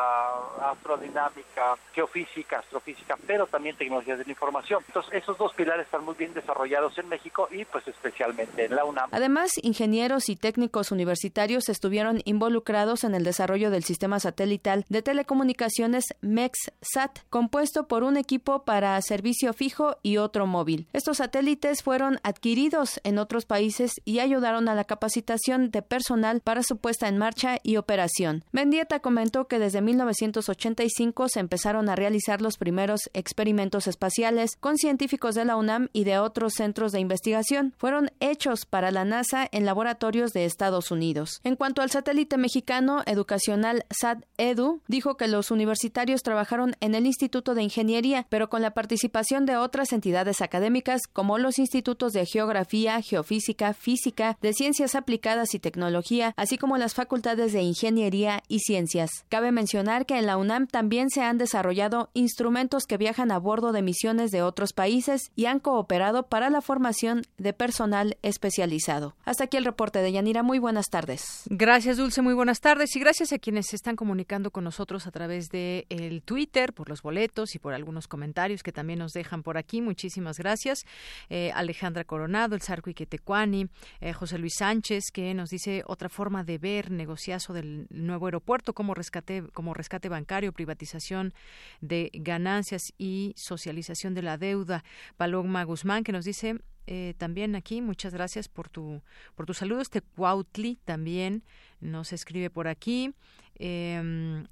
astrodinámica, 0.71 1.77
geofísica, 1.95 2.59
astrofísica, 2.59 3.17
pero 3.27 3.47
también 3.47 3.77
tecnologías 3.77 4.19
de 4.19 4.25
la 4.25 4.31
información. 4.31 4.83
Entonces, 4.87 5.15
esos 5.15 5.39
dos 5.39 5.55
pilares 5.55 5.87
están 5.87 6.05
muy 6.05 6.15
bien 6.15 6.35
desarrollados 6.35 6.97
en 6.99 7.09
México 7.09 7.49
y 7.51 7.65
pues 7.65 7.89
especialmente 7.89 8.67
en 8.67 8.77
la 8.77 8.85
UNAM. 8.85 9.09
Además, 9.13 9.53
ingenieros 9.63 10.29
y 10.29 10.37
técnicos 10.37 10.93
universitarios 10.93 11.69
estuvieron 11.69 12.21
involucrados 12.25 13.05
en 13.05 13.15
el 13.15 13.25
desarrollo 13.25 13.71
del 13.71 13.85
sistema 13.85 14.21
satelital 14.21 14.85
de 14.89 15.03
telecomunicaciones 15.03 16.05
MEXSAT, 16.21 17.21
compuesto 17.31 17.89
por 17.89 18.03
un 18.03 18.17
equipo 18.17 18.65
para 18.65 19.01
servicio 19.01 19.55
fijo 19.55 19.97
y 20.03 20.19
otro 20.19 20.47
móvil. 20.47 20.87
Estos 20.93 21.19
satélites 21.19 21.83
fueron 21.83 22.21
adquiridos 22.23 23.01
en 23.05 23.19
otros 23.19 23.47
países 23.47 23.93
y 24.05 24.19
ayudaron 24.19 24.69
a 24.69 24.75
la 24.75 24.85
capacitación 24.85 25.71
de 25.71 25.83
personal 25.83 26.41
para 26.41 26.63
su 26.63 26.77
puesta 26.77 27.09
en 27.09 27.22
marcha 27.23 27.61
y 27.63 27.77
operación. 27.77 28.43
Mendieta 28.51 28.99
comentó 28.99 29.47
que 29.47 29.61
desde 29.61 29.81
1985 29.81 31.29
se 31.29 31.39
empezaron 31.39 31.89
a 31.89 31.95
realizar 31.95 32.43
los 32.43 32.57
primeros 32.57 33.09
experimentos 33.15 33.87
espaciales 33.87 34.57
con 34.59 34.77
científicos 34.77 35.37
de 35.37 35.45
la 35.45 35.55
UNAM 35.55 35.89
y 35.93 36.03
de 36.03 36.19
otros 36.19 36.55
centros 36.55 36.91
de 36.91 36.99
investigación. 36.99 37.75
Fueron 37.79 38.11
hechos 38.19 38.67
para 38.67 38.91
la 38.91 39.05
NASA 39.05 39.49
en 39.53 39.65
laboratorios 39.67 40.33
de 40.33 40.47
Estados 40.47 40.91
Unidos. 40.91 41.41
En 41.45 41.55
cuanto 41.55 41.81
al 41.81 41.93
satélite 41.93 42.39
mexicano 42.39 43.05
educacional 43.07 43.87
SAT-EDU, 43.91 44.83
dijo 44.89 45.17
que 45.17 45.29
los 45.29 45.53
universitarios 45.53 46.25
trabajaron 46.25 46.75
en 46.81 46.97
el 46.97 47.07
Instituto 47.07 47.55
de 47.55 47.63
Ingeniería, 47.63 48.27
pero 48.31 48.49
con 48.49 48.63
la 48.63 48.75
participación 48.75 49.47
de 49.47 49.57
otras 49.57 49.93
entidades 49.93 50.43
académicas 50.43 51.03
como 51.13 51.39
los 51.39 51.61
institutos 51.61 52.15
de 52.15 52.27
Geografía, 52.27 53.01
Geofísica, 53.01 53.75
Física, 53.75 54.39
de 54.43 54.55
Ciencias 54.55 54.97
Aplicadas 54.97 55.55
y 55.55 55.61
Tecnología, 55.61 56.35
así 56.37 56.59
como 56.59 56.79
las 56.79 56.95
facultades 56.95 57.12
facultades 57.13 57.53
de 57.53 57.61
Ingeniería 57.61 58.43
y 58.49 58.61
Ciencias. 58.61 59.27
Cabe 59.29 59.53
mencionar 59.53 60.07
que 60.07 60.17
en 60.17 60.25
la 60.25 60.39
UNAM 60.39 60.67
también 60.67 61.11
se 61.11 61.21
han 61.21 61.37
desarrollado 61.37 62.09
instrumentos 62.15 62.87
que 62.87 62.97
viajan 62.97 63.31
a 63.31 63.39
bordo 63.39 63.73
de 63.73 63.83
misiones 63.83 64.31
de 64.31 64.41
otros 64.41 64.73
países 64.73 65.31
y 65.37 65.45
han 65.45 65.61
cooperado 65.61 66.23
para 66.29 66.49
la 66.49 66.63
formación 66.63 67.21
de 67.37 67.53
personal 67.53 68.17
especializado. 68.23 69.15
Hasta 69.27 69.45
aquí 69.45 69.59
el 69.59 69.67
reporte 69.67 69.99
de 69.99 70.11
Yanira. 70.11 70.43
Muy 70.43 70.59
buenas 70.59 70.89
tardes. 70.89 71.43
Gracias, 71.51 71.99
Dulce. 71.99 72.23
Muy 72.23 72.33
buenas 72.33 72.61
tardes. 72.61 72.97
Y 72.97 73.01
gracias 73.01 73.35
a 73.35 73.39
quienes 73.39 73.67
se 73.67 73.77
están 73.77 73.95
comunicando 73.95 74.51
con 74.51 74.65
nosotros 74.65 75.07
a 75.07 75.11
través 75.11 75.51
de 75.51 75.85
el 75.91 76.23
Twitter, 76.23 76.73
por 76.73 76.89
los 76.89 77.03
boletos 77.03 77.55
y 77.55 77.59
por 77.59 77.75
algunos 77.75 78.09
comentarios 78.09 78.63
que 78.63 78.73
también 78.73 79.01
nos 79.01 79.13
dejan 79.13 79.43
por 79.43 79.59
aquí. 79.59 79.83
Muchísimas 79.83 80.39
gracias. 80.39 80.87
Eh, 81.29 81.53
Alejandra 81.55 82.05
Coronado, 82.05 82.55
el 82.55 82.63
Sarco 82.63 82.89
Iquetecuani, 82.89 83.67
eh, 84.01 84.15
José 84.15 84.39
Luis 84.39 84.55
Sánchez, 84.57 85.11
que 85.13 85.35
nos 85.35 85.51
dice 85.51 85.83
otra 85.87 86.09
forma 86.09 86.43
de 86.43 86.57
ver 86.57 86.91
negociazo 87.03 87.53
del 87.53 87.87
nuevo 87.91 88.27
aeropuerto 88.27 88.73
como 88.73 88.95
rescate, 88.95 89.43
como 89.53 89.75
rescate 89.75 90.09
bancario, 90.09 90.53
privatización 90.53 91.35
de 91.81 92.11
ganancias 92.15 92.93
y 92.99 93.35
socialización 93.37 94.15
de 94.15 94.23
la 94.23 94.39
deuda. 94.39 94.85
Paloma 95.17 95.65
Guzmán, 95.65 96.05
que 96.05 96.13
nos 96.13 96.25
dice 96.25 96.59
eh, 96.87 97.15
también 97.19 97.55
aquí, 97.55 97.81
muchas 97.81 98.13
gracias 98.13 98.49
por 98.49 98.69
tu, 98.69 99.03
por 99.35 99.47
tus 99.47 99.59
saludos. 99.59 99.91
Cuautli 100.17 100.79
también 100.85 101.43
nos 101.81 102.13
escribe 102.13 102.51
por 102.51 102.67
aquí. 102.69 103.15
Eh, 103.57 104.45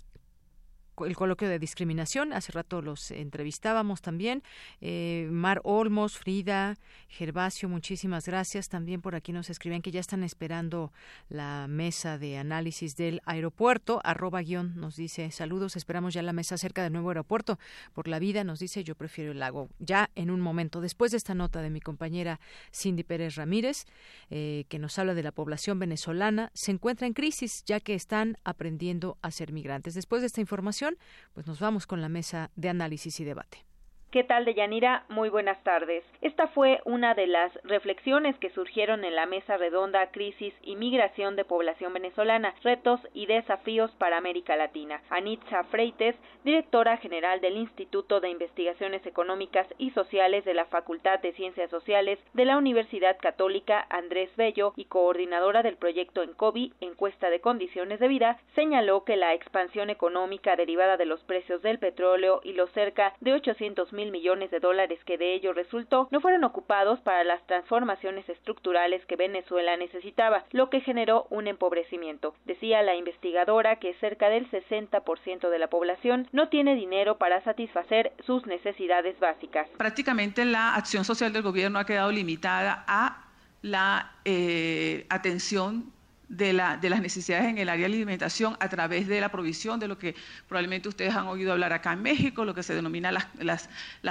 el 1.06 1.16
coloquio 1.16 1.48
de 1.48 1.58
discriminación. 1.58 2.32
Hace 2.32 2.52
rato 2.52 2.82
los 2.82 3.10
entrevistábamos 3.10 4.00
también. 4.00 4.42
Eh, 4.80 5.28
Mar 5.30 5.60
Olmos, 5.64 6.18
Frida, 6.18 6.76
Gervasio, 7.08 7.68
muchísimas 7.68 8.26
gracias. 8.26 8.68
También 8.68 9.00
por 9.00 9.14
aquí 9.14 9.32
nos 9.32 9.50
escriben 9.50 9.82
que 9.82 9.90
ya 9.90 10.00
están 10.00 10.22
esperando 10.22 10.92
la 11.28 11.66
mesa 11.68 12.18
de 12.18 12.38
análisis 12.38 12.96
del 12.96 13.20
aeropuerto. 13.24 14.00
Arroba 14.04 14.42
guion 14.42 14.74
nos 14.76 14.96
dice 14.96 15.30
saludos, 15.30 15.76
esperamos 15.76 16.14
ya 16.14 16.22
la 16.22 16.32
mesa 16.32 16.58
cerca 16.58 16.82
del 16.82 16.92
nuevo 16.92 17.10
aeropuerto. 17.10 17.58
Por 17.92 18.08
la 18.08 18.18
vida 18.18 18.44
nos 18.44 18.58
dice 18.58 18.84
yo 18.84 18.94
prefiero 18.94 19.32
el 19.32 19.38
lago. 19.38 19.68
Ya 19.78 20.10
en 20.14 20.30
un 20.30 20.40
momento, 20.40 20.80
después 20.80 21.10
de 21.10 21.16
esta 21.16 21.34
nota 21.34 21.62
de 21.62 21.70
mi 21.70 21.80
compañera 21.80 22.40
Cindy 22.72 23.02
Pérez 23.02 23.36
Ramírez, 23.36 23.86
eh, 24.30 24.64
que 24.68 24.78
nos 24.78 24.98
habla 24.98 25.14
de 25.14 25.22
la 25.22 25.32
población 25.32 25.78
venezolana, 25.78 26.50
se 26.54 26.70
encuentra 26.70 27.06
en 27.06 27.12
crisis 27.12 27.64
ya 27.64 27.80
que 27.80 27.94
están 27.94 28.36
aprendiendo 28.44 29.18
a 29.22 29.30
ser 29.30 29.52
migrantes. 29.52 29.94
Después 29.94 30.22
de 30.22 30.26
esta 30.26 30.40
información, 30.40 30.89
pues 31.32 31.46
nos 31.46 31.60
vamos 31.60 31.86
con 31.86 32.00
la 32.00 32.08
mesa 32.08 32.50
de 32.56 32.68
análisis 32.68 33.20
y 33.20 33.24
debate. 33.24 33.69
¿Qué 34.10 34.24
tal, 34.24 34.44
Deyanira? 34.44 35.04
Muy 35.08 35.28
buenas 35.28 35.62
tardes. 35.62 36.02
Esta 36.20 36.48
fue 36.48 36.80
una 36.84 37.14
de 37.14 37.28
las 37.28 37.52
reflexiones 37.62 38.36
que 38.38 38.50
surgieron 38.50 39.04
en 39.04 39.14
la 39.14 39.24
mesa 39.24 39.56
redonda 39.56 40.10
Crisis 40.10 40.52
y 40.62 40.74
Migración 40.74 41.36
de 41.36 41.44
Población 41.44 41.92
Venezolana, 41.92 42.52
Retos 42.64 42.98
y 43.14 43.26
Desafíos 43.26 43.92
para 43.98 44.16
América 44.16 44.56
Latina. 44.56 45.00
Anitza 45.10 45.62
Freites, 45.70 46.16
directora 46.42 46.96
general 46.96 47.40
del 47.40 47.56
Instituto 47.56 48.18
de 48.18 48.30
Investigaciones 48.30 49.06
Económicas 49.06 49.68
y 49.78 49.90
Sociales 49.90 50.44
de 50.44 50.54
la 50.54 50.64
Facultad 50.64 51.20
de 51.20 51.32
Ciencias 51.34 51.70
Sociales 51.70 52.18
de 52.34 52.46
la 52.46 52.58
Universidad 52.58 53.16
Católica 53.16 53.86
Andrés 53.90 54.34
Bello 54.34 54.72
y 54.74 54.86
coordinadora 54.86 55.62
del 55.62 55.76
proyecto 55.76 56.24
ENCOBI, 56.24 56.72
Encuesta 56.80 57.30
de 57.30 57.40
Condiciones 57.40 58.00
de 58.00 58.08
Vida, 58.08 58.40
señaló 58.56 59.04
que 59.04 59.14
la 59.14 59.34
expansión 59.34 59.88
económica 59.88 60.56
derivada 60.56 60.96
de 60.96 61.06
los 61.06 61.22
precios 61.22 61.62
del 61.62 61.78
petróleo 61.78 62.40
y 62.42 62.54
los 62.54 62.72
cerca 62.72 63.14
de 63.20 63.34
800 63.34 63.92
mil 64.00 64.10
millones 64.10 64.50
de 64.50 64.60
dólares 64.60 64.98
que 65.04 65.18
de 65.18 65.34
ello 65.34 65.52
resultó 65.52 66.08
no 66.10 66.20
fueron 66.20 66.44
ocupados 66.44 67.00
para 67.00 67.22
las 67.22 67.46
transformaciones 67.46 68.26
estructurales 68.28 69.04
que 69.04 69.16
Venezuela 69.16 69.76
necesitaba, 69.76 70.44
lo 70.52 70.70
que 70.70 70.80
generó 70.80 71.26
un 71.28 71.46
empobrecimiento. 71.46 72.34
Decía 72.46 72.82
la 72.82 72.96
investigadora 72.96 73.76
que 73.76 73.94
cerca 74.00 74.30
del 74.30 74.50
60% 74.50 75.50
de 75.50 75.58
la 75.58 75.68
población 75.68 76.28
no 76.32 76.48
tiene 76.48 76.74
dinero 76.74 77.18
para 77.18 77.44
satisfacer 77.44 78.12
sus 78.24 78.46
necesidades 78.46 79.18
básicas. 79.20 79.68
Prácticamente 79.76 80.44
la 80.46 80.74
acción 80.74 81.04
social 81.04 81.32
del 81.32 81.42
gobierno 81.42 81.78
ha 81.78 81.84
quedado 81.84 82.10
limitada 82.10 82.84
a 82.86 83.26
la 83.62 84.12
eh, 84.24 85.04
atención 85.10 85.92
de, 86.30 86.52
la, 86.52 86.76
de, 86.76 86.88
las 86.88 87.02
necesidades 87.02 87.46
en 87.46 87.58
el 87.58 87.68
área 87.68 87.88
de 87.88 87.94
alimentación 87.94 88.56
a 88.60 88.68
través 88.68 89.08
de 89.08 89.20
la 89.20 89.30
provisión 89.30 89.80
de 89.80 89.88
lo 89.88 89.98
que 89.98 90.14
probablemente 90.48 90.88
ustedes 90.88 91.14
han 91.14 91.26
oído 91.26 91.52
hablar 91.52 91.72
acá 91.72 91.92
en 91.92 92.02
México, 92.02 92.44
lo 92.44 92.54
que 92.54 92.62
se 92.62 92.74
denomina 92.74 93.12
las, 93.12 93.68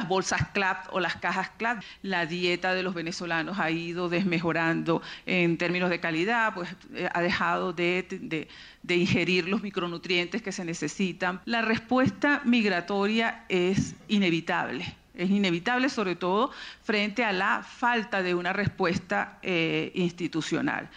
bolsas 0.08 0.50
CLAP 0.50 0.94
o 0.94 1.00
las 1.00 1.16
cajas 1.16 1.50
CLAP. 1.58 1.82
La 2.04 2.26
dieta 2.26 2.74
de 2.74 2.84
los 2.84 2.94
venezolanos 2.94 3.58
ha 3.58 3.72
ido 3.72 4.10
desmejorando 4.10 5.02
en 5.26 5.58
términos 5.58 5.90
de 5.90 6.00
calidad, 6.00 6.54
pues 6.54 6.70
eh, 6.94 7.10
ha 7.12 7.22
dejado 7.22 7.72
de, 7.72 8.06
de, 8.10 8.48
de 8.84 8.96
ingerir 8.96 9.48
los 9.48 9.64
micronutrientes 9.64 10.42
que 10.42 10.52
se 10.52 10.66
necesitan. 10.66 11.42
La 11.46 11.62
respuesta 11.62 12.42
migratoria 12.44 13.46
es 13.48 13.96
inevitable 14.10 15.00
es 15.20 15.30
inevitable, 15.30 15.90
sobre 15.90 16.16
todo 16.16 16.50
frente 16.82 17.26
a 17.26 17.34
la 17.34 17.62
falta 17.62 18.24
de 18.24 18.34
una 18.34 18.54
respuesta 18.54 19.38
eh, 19.42 19.92
institucional. 19.94 20.90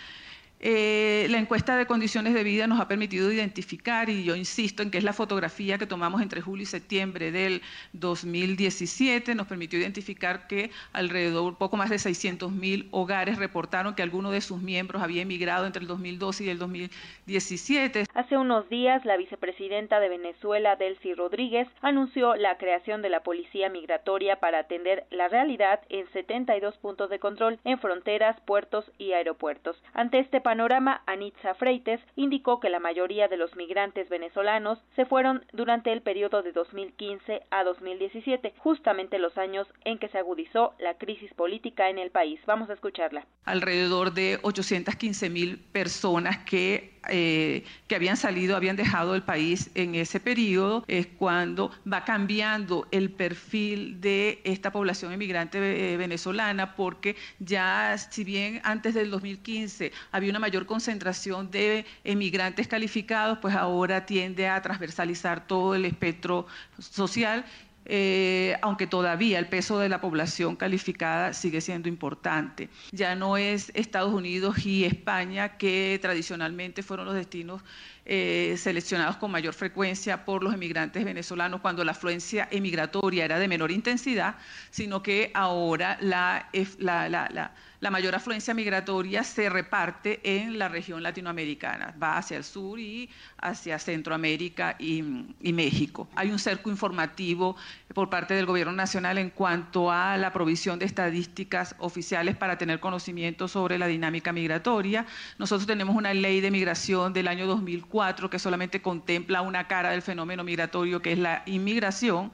Eh, 0.64 1.26
la 1.28 1.38
encuesta 1.38 1.76
de 1.76 1.86
condiciones 1.86 2.34
de 2.34 2.44
vida 2.44 2.68
nos 2.68 2.78
ha 2.80 2.86
permitido 2.86 3.32
identificar, 3.32 4.08
y 4.08 4.22
yo 4.22 4.36
insisto 4.36 4.84
en 4.84 4.92
que 4.92 4.98
es 4.98 5.02
la 5.02 5.12
fotografía 5.12 5.76
que 5.76 5.88
tomamos 5.88 6.22
entre 6.22 6.40
julio 6.40 6.62
y 6.62 6.66
septiembre 6.66 7.32
del 7.32 7.62
2017, 7.94 9.34
nos 9.34 9.48
permitió 9.48 9.80
identificar 9.80 10.46
que 10.46 10.70
alrededor, 10.92 11.58
poco 11.58 11.76
más 11.76 11.90
de 11.90 11.98
600 11.98 12.52
mil 12.52 12.88
hogares 12.92 13.38
reportaron 13.38 13.96
que 13.96 14.02
alguno 14.02 14.30
de 14.30 14.40
sus 14.40 14.62
miembros 14.62 15.02
había 15.02 15.22
emigrado 15.22 15.66
entre 15.66 15.82
el 15.82 15.88
2012 15.88 16.44
y 16.44 16.48
el 16.50 16.58
2017. 16.60 18.04
Hace 18.14 18.36
unos 18.36 18.68
días, 18.68 19.04
la 19.04 19.16
vicepresidenta 19.16 19.98
de 19.98 20.10
Venezuela, 20.10 20.76
Delcy 20.76 21.14
Rodríguez, 21.14 21.66
anunció 21.80 22.36
la 22.36 22.56
creación 22.56 23.02
de 23.02 23.08
la 23.08 23.24
Policía 23.24 23.68
Migratoria 23.68 24.36
para 24.36 24.60
atender 24.60 25.06
la 25.10 25.26
realidad 25.26 25.80
en 25.88 26.06
72 26.12 26.76
puntos 26.76 27.10
de 27.10 27.18
control 27.18 27.58
en 27.64 27.80
fronteras, 27.80 28.40
puertos 28.42 28.84
y 28.96 29.12
aeropuertos. 29.12 29.76
Ante 29.92 30.20
este 30.20 30.40
panorama, 30.52 31.00
Anitza 31.06 31.54
Freites 31.54 31.98
indicó 32.14 32.60
que 32.60 32.68
la 32.68 32.78
mayoría 32.78 33.26
de 33.26 33.38
los 33.38 33.56
migrantes 33.56 34.10
venezolanos 34.10 34.78
se 34.96 35.06
fueron 35.06 35.46
durante 35.54 35.90
el 35.90 36.02
periodo 36.02 36.42
de 36.42 36.52
2015 36.52 37.40
a 37.50 37.64
2017, 37.64 38.52
justamente 38.58 39.18
los 39.18 39.38
años 39.38 39.66
en 39.86 39.96
que 39.98 40.08
se 40.08 40.18
agudizó 40.18 40.74
la 40.78 40.98
crisis 40.98 41.32
política 41.32 41.88
en 41.88 41.98
el 41.98 42.10
país. 42.10 42.38
Vamos 42.44 42.68
a 42.68 42.74
escucharla. 42.74 43.24
Alrededor 43.46 44.12
de 44.12 44.40
815 44.42 45.30
mil 45.30 45.58
personas 45.58 46.36
que 46.44 46.92
eh, 47.08 47.64
que 47.88 47.96
habían 47.96 48.16
salido, 48.16 48.54
habían 48.54 48.76
dejado 48.76 49.16
el 49.16 49.22
país 49.22 49.70
en 49.74 49.96
ese 49.96 50.20
periodo, 50.20 50.84
es 50.86 51.08
cuando 51.08 51.72
va 51.90 52.04
cambiando 52.04 52.86
el 52.92 53.10
perfil 53.10 54.00
de 54.00 54.40
esta 54.44 54.70
población 54.70 55.12
inmigrante 55.12 55.58
eh, 55.94 55.96
venezolana, 55.96 56.76
porque 56.76 57.16
ya 57.40 57.98
si 57.98 58.22
bien 58.22 58.60
antes 58.62 58.94
del 58.94 59.10
2015 59.10 59.92
había 60.12 60.30
una 60.30 60.38
mayor 60.42 60.66
concentración 60.66 61.50
de 61.50 61.86
emigrantes 62.04 62.68
calificados, 62.68 63.38
pues 63.38 63.54
ahora 63.54 64.04
tiende 64.04 64.48
a 64.48 64.60
transversalizar 64.60 65.46
todo 65.46 65.74
el 65.74 65.86
espectro 65.86 66.46
social 66.78 67.46
eh, 67.84 68.56
aunque 68.62 68.86
todavía 68.86 69.38
el 69.40 69.48
peso 69.48 69.78
de 69.78 69.88
la 69.88 70.00
población 70.00 70.54
calificada 70.54 71.32
sigue 71.32 71.60
siendo 71.60 71.88
importante. 71.88 72.68
Ya 72.92 73.16
no 73.16 73.36
es 73.36 73.72
Estados 73.74 74.12
Unidos 74.12 74.64
y 74.64 74.84
España 74.84 75.56
que 75.56 75.98
tradicionalmente 76.00 76.82
fueron 76.82 77.06
los 77.06 77.14
destinos 77.14 77.62
eh, 78.04 78.54
seleccionados 78.56 79.16
con 79.16 79.30
mayor 79.32 79.54
frecuencia 79.54 80.24
por 80.24 80.44
los 80.44 80.54
emigrantes 80.54 81.04
venezolanos 81.04 81.60
cuando 81.60 81.84
la 81.84 81.92
afluencia 81.92 82.48
emigratoria 82.50 83.24
era 83.24 83.38
de 83.38 83.48
menor 83.48 83.72
intensidad, 83.72 84.36
sino 84.70 85.02
que 85.02 85.32
ahora 85.34 85.98
la, 86.00 86.48
la, 86.78 87.08
la, 87.08 87.28
la 87.30 87.52
mayor 87.90 88.14
afluencia 88.14 88.54
migratoria 88.54 89.24
se 89.24 89.48
reparte 89.50 90.20
en 90.22 90.58
la 90.58 90.68
región 90.68 91.02
latinoamericana, 91.02 91.94
va 92.00 92.16
hacia 92.16 92.36
el 92.36 92.44
sur 92.44 92.78
y 92.78 93.10
hacia 93.38 93.78
Centroamérica 93.78 94.76
y, 94.78 95.02
y, 95.40 95.52
México. 95.52 96.08
Hay 96.14 96.30
un 96.30 96.38
cerco 96.38 96.70
informativo 96.70 97.56
por 97.92 98.08
parte 98.08 98.34
del 98.34 98.46
Gobierno 98.46 98.72
Nacional 98.72 99.18
en 99.18 99.30
cuanto 99.30 99.90
a 99.90 100.16
la 100.16 100.32
provisión 100.32 100.78
de 100.78 100.86
estadísticas 100.86 101.74
oficiales 101.78 102.36
para 102.36 102.56
tener 102.56 102.78
conocimiento 102.80 103.48
sobre 103.48 103.78
la 103.78 103.88
dinámica 103.88 104.32
migratoria. 104.32 105.04
Nosotros 105.38 105.66
tenemos 105.66 105.96
una 105.96 106.14
ley 106.14 106.40
de 106.40 106.50
migración 106.50 107.12
del 107.12 107.28
año 107.28 107.46
2004 107.46 108.30
que 108.30 108.38
solamente 108.38 108.80
contempla 108.80 109.42
una 109.42 109.66
cara 109.66 109.90
del 109.90 110.02
fenómeno 110.02 110.44
migratorio, 110.44 111.02
que 111.02 111.12
es 111.12 111.18
la 111.18 111.42
inmigración 111.46 112.30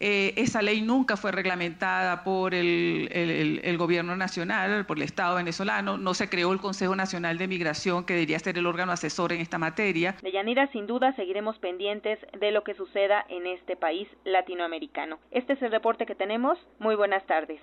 eh, 0.00 0.32
esa 0.36 0.62
ley 0.62 0.80
nunca 0.80 1.18
fue 1.18 1.30
reglamentada 1.30 2.24
por 2.24 2.54
el, 2.54 3.76
gobierno 3.78 4.16
nacional, 4.16 4.86
por 4.86 4.96
el 4.96 5.02
Estado 5.02 5.36
venezolano. 5.36 5.98
No 5.98 6.14
se 6.14 6.28
creó 6.30 6.52
el 6.52 6.60
Consejo 6.60 6.96
Nacional 6.96 7.36
de 7.36 7.46
Migración, 7.46 8.04
que 8.04 8.14
debería 8.14 8.38
ser 8.38 8.56
el 8.56 8.66
órgano 8.66 8.92
asesor 8.92 9.32
en 9.32 9.40
esta 9.40 9.58
materia. 9.58 10.16
De 10.22 10.32
Yanira, 10.32 10.66
sin 10.72 10.86
duda, 10.86 11.14
seguiremos 11.16 11.58
pendientes 11.58 12.18
de 12.38 12.50
lo 12.50 12.64
que 12.64 12.74
suceda 12.74 13.24
en 13.28 13.46
este 13.46 13.76
país 13.76 14.08
latinoamericano. 14.24 15.18
Este 15.30 15.52
es 15.52 15.62
el 15.62 15.70
reporte 15.70 16.06
que 16.06 16.14
tenemos. 16.14 16.58
Muy 16.78 16.94
buenas 16.94 17.24
tardes. 17.26 17.60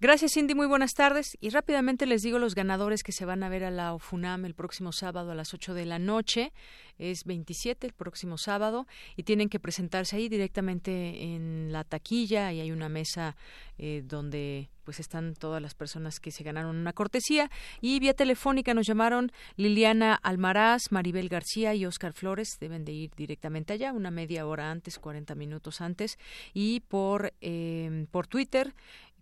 Gracias, 0.00 0.32
Cindy. 0.34 0.54
Muy 0.54 0.66
buenas 0.66 0.94
tardes. 0.94 1.36
Y 1.40 1.50
rápidamente 1.50 2.06
les 2.06 2.22
digo 2.22 2.38
los 2.38 2.54
ganadores 2.54 3.02
que 3.02 3.12
se 3.12 3.24
van 3.24 3.42
a 3.42 3.48
ver 3.48 3.64
a 3.64 3.70
la 3.70 3.92
OFUNAM 3.94 4.44
el 4.44 4.54
próximo 4.54 4.92
sábado 4.92 5.30
a 5.30 5.34
las 5.34 5.52
8 5.52 5.74
de 5.74 5.86
la 5.86 5.98
noche. 5.98 6.52
Es 6.98 7.24
27 7.24 7.86
el 7.86 7.92
próximo 7.94 8.36
sábado 8.36 8.86
y 9.16 9.22
tienen 9.22 9.48
que 9.48 9.58
presentarse 9.58 10.16
ahí 10.16 10.28
directamente 10.28 11.34
en 11.34 11.72
la 11.72 11.84
taquilla 11.84 12.52
y 12.52 12.60
hay 12.60 12.72
una 12.72 12.90
mesa 12.90 13.36
eh, 13.78 14.02
donde 14.04 14.68
pues 14.84 15.00
están 15.00 15.34
todas 15.34 15.62
las 15.62 15.74
personas 15.74 16.20
que 16.20 16.30
se 16.30 16.42
ganaron 16.42 16.76
una 16.76 16.92
cortesía 16.92 17.50
y 17.80 18.00
vía 18.00 18.12
telefónica 18.12 18.74
nos 18.74 18.86
llamaron 18.86 19.30
Liliana 19.56 20.14
Almaraz, 20.14 20.90
Maribel 20.90 21.28
García 21.28 21.74
y 21.74 21.86
Oscar 21.86 22.12
Flores. 22.12 22.58
Deben 22.60 22.84
de 22.84 22.92
ir 22.92 23.10
directamente 23.16 23.72
allá, 23.72 23.92
una 23.92 24.10
media 24.10 24.46
hora 24.46 24.70
antes, 24.70 24.98
40 24.98 25.34
minutos 25.34 25.80
antes 25.80 26.18
y 26.52 26.80
por 26.80 27.32
eh, 27.40 28.06
por 28.10 28.26
Twitter 28.26 28.74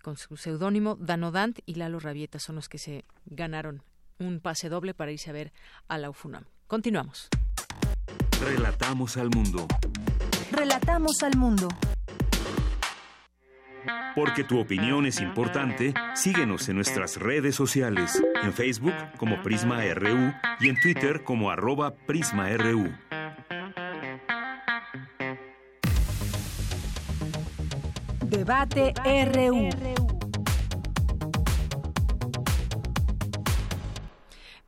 con 0.08 0.16
su 0.16 0.38
seudónimo 0.38 0.96
Danodant 0.98 1.58
y 1.66 1.74
Lalo 1.74 2.00
Rabieta 2.00 2.38
son 2.38 2.56
los 2.56 2.70
que 2.70 2.78
se 2.78 3.04
ganaron 3.26 3.82
un 4.18 4.40
pase 4.40 4.70
doble 4.70 4.94
para 4.94 5.12
irse 5.12 5.28
a 5.28 5.34
ver 5.34 5.52
a 5.86 5.98
la 5.98 6.08
UFUNAM. 6.08 6.44
Continuamos. 6.66 7.28
Relatamos 8.40 9.18
al 9.18 9.28
mundo. 9.28 9.66
Relatamos 10.50 11.22
al 11.22 11.36
mundo. 11.36 11.68
Porque 14.14 14.44
tu 14.44 14.58
opinión 14.58 15.04
es 15.04 15.20
importante, 15.20 15.92
síguenos 16.14 16.70
en 16.70 16.76
nuestras 16.76 17.18
redes 17.18 17.54
sociales, 17.54 18.22
en 18.42 18.54
Facebook 18.54 18.94
como 19.18 19.42
Prisma 19.42 19.82
RU 19.92 20.32
y 20.58 20.70
en 20.70 20.80
Twitter 20.80 21.22
como 21.22 21.50
arroba 21.50 21.94
PrismaRU. 21.94 22.94
Debate 28.30 28.92
RU. 29.04 29.70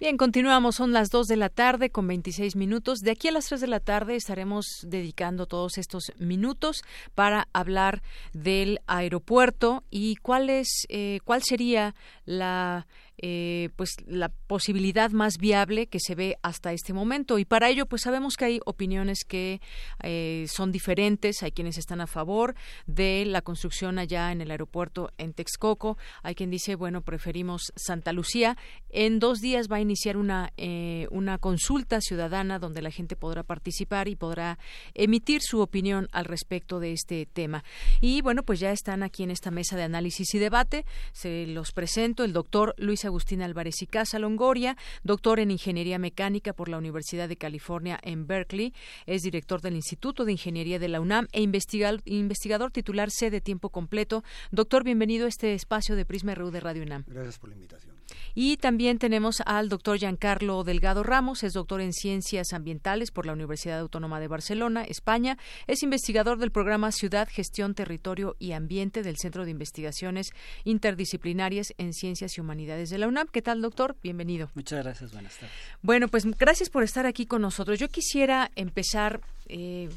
Bien, 0.00 0.16
continuamos. 0.16 0.76
Son 0.76 0.92
las 0.92 1.10
2 1.10 1.28
de 1.28 1.36
la 1.36 1.50
tarde 1.50 1.90
con 1.90 2.06
26 2.08 2.56
minutos. 2.56 3.00
De 3.00 3.10
aquí 3.10 3.28
a 3.28 3.32
las 3.32 3.44
3 3.48 3.60
de 3.60 3.66
la 3.66 3.80
tarde 3.80 4.16
estaremos 4.16 4.86
dedicando 4.86 5.44
todos 5.44 5.76
estos 5.76 6.12
minutos 6.16 6.82
para 7.14 7.48
hablar 7.52 8.02
del 8.32 8.80
aeropuerto 8.86 9.84
y 9.90 10.16
cuál 10.16 10.48
es, 10.48 10.86
eh, 10.88 11.18
cuál 11.24 11.42
sería 11.42 11.94
la 12.24 12.86
eh, 13.22 13.68
pues 13.76 13.96
la 14.06 14.30
posibilidad 14.30 15.10
más 15.10 15.36
viable 15.36 15.88
que 15.88 16.00
se 16.00 16.14
ve 16.14 16.38
hasta 16.42 16.72
este 16.72 16.94
momento. 16.94 17.38
Y 17.38 17.44
para 17.44 17.68
ello 17.68 17.84
pues 17.84 18.02
sabemos 18.02 18.36
que 18.36 18.46
hay 18.46 18.60
opiniones 18.64 19.24
que 19.28 19.60
eh, 20.02 20.46
son 20.48 20.72
diferentes. 20.72 21.42
Hay 21.42 21.52
quienes 21.52 21.76
están 21.76 22.00
a 22.00 22.06
favor 22.06 22.54
de 22.86 23.24
la 23.26 23.42
construcción 23.42 23.98
allá 23.98 24.32
en 24.32 24.40
el 24.40 24.50
aeropuerto 24.50 25.12
en 25.18 25.34
Texcoco. 25.34 25.98
Hay 26.22 26.34
quien 26.34 26.50
dice 26.50 26.76
bueno 26.76 27.02
preferimos 27.02 27.72
Santa 27.76 28.12
Lucía. 28.12 28.56
En 28.88 29.18
dos 29.18 29.40
días 29.40 29.68
va 29.70 29.76
a 29.76 29.80
iniciar 29.80 30.16
una 30.16 30.52
eh, 30.56 31.06
una 31.10 31.36
consulta 31.36 32.00
ciudadana 32.00 32.58
donde 32.58 32.80
la 32.80 32.90
gente 32.90 33.16
podrá 33.16 33.42
participar 33.42 34.08
y 34.08 34.16
podrá 34.16 34.58
emitir 34.94 35.42
su 35.42 35.60
opinión 35.60 36.08
al 36.12 36.24
respecto 36.24 36.80
de 36.80 36.92
este 36.92 37.26
tema. 37.26 37.64
Y 38.00 38.22
bueno 38.22 38.44
pues 38.44 38.60
ya 38.60 38.72
están 38.72 39.02
aquí 39.02 39.24
en 39.24 39.30
esta 39.30 39.50
mesa 39.50 39.76
de 39.76 39.82
análisis 39.82 40.34
y 40.34 40.38
debate. 40.38 40.86
Se 41.12 41.46
los 41.46 41.72
presento 41.72 42.24
el 42.24 42.32
doctor 42.32 42.74
Luis 42.78 43.04
Agustín 43.10 43.42
Álvarez 43.42 43.82
y 43.82 43.86
Casa 43.86 44.18
Longoria, 44.18 44.76
doctor 45.02 45.40
en 45.40 45.50
Ingeniería 45.50 45.98
Mecánica 45.98 46.52
por 46.52 46.68
la 46.68 46.78
Universidad 46.78 47.28
de 47.28 47.36
California 47.36 47.98
en 48.02 48.26
Berkeley, 48.26 48.72
es 49.06 49.22
director 49.22 49.60
del 49.60 49.76
Instituto 49.76 50.24
de 50.24 50.32
Ingeniería 50.32 50.78
de 50.78 50.88
la 50.88 51.00
UNAM 51.00 51.26
e 51.32 51.42
investigador 51.42 52.70
titular 52.70 53.10
C 53.10 53.30
de 53.30 53.40
tiempo 53.40 53.70
completo. 53.70 54.24
Doctor, 54.50 54.84
bienvenido 54.84 55.26
a 55.26 55.28
este 55.28 55.54
espacio 55.54 55.96
de 55.96 56.04
Prisma 56.04 56.34
RU 56.34 56.50
de 56.50 56.60
Radio 56.60 56.82
UNAM. 56.82 57.04
Gracias 57.06 57.38
por 57.38 57.50
la 57.50 57.56
invitación. 57.56 57.89
Y 58.34 58.56
también 58.56 58.98
tenemos 58.98 59.42
al 59.46 59.68
doctor 59.68 59.98
Giancarlo 59.98 60.64
Delgado 60.64 61.02
Ramos, 61.02 61.42
es 61.42 61.52
doctor 61.52 61.80
en 61.80 61.92
Ciencias 61.92 62.52
Ambientales 62.52 63.10
por 63.10 63.26
la 63.26 63.32
Universidad 63.32 63.80
Autónoma 63.80 64.20
de 64.20 64.28
Barcelona, 64.28 64.84
España, 64.84 65.38
es 65.66 65.82
investigador 65.82 66.38
del 66.38 66.50
programa 66.50 66.92
Ciudad, 66.92 67.28
Gestión, 67.30 67.74
Territorio 67.74 68.36
y 68.38 68.52
Ambiente 68.52 69.02
del 69.02 69.16
Centro 69.16 69.44
de 69.44 69.50
Investigaciones 69.50 70.30
Interdisciplinarias 70.64 71.74
en 71.78 71.92
Ciencias 71.92 72.36
y 72.36 72.40
Humanidades 72.40 72.90
de 72.90 72.98
la 72.98 73.08
UNAM. 73.08 73.28
¿Qué 73.28 73.42
tal, 73.42 73.60
doctor? 73.60 73.96
Bienvenido. 74.02 74.50
Muchas 74.54 74.82
gracias, 74.84 75.12
buenas 75.12 75.36
tardes. 75.36 75.54
Bueno, 75.82 76.08
pues 76.08 76.24
gracias 76.38 76.70
por 76.70 76.82
estar 76.82 77.06
aquí 77.06 77.26
con 77.26 77.42
nosotros. 77.42 77.78
Yo 77.78 77.88
quisiera 77.88 78.50
empezar, 78.56 79.20
eh, 79.48 79.88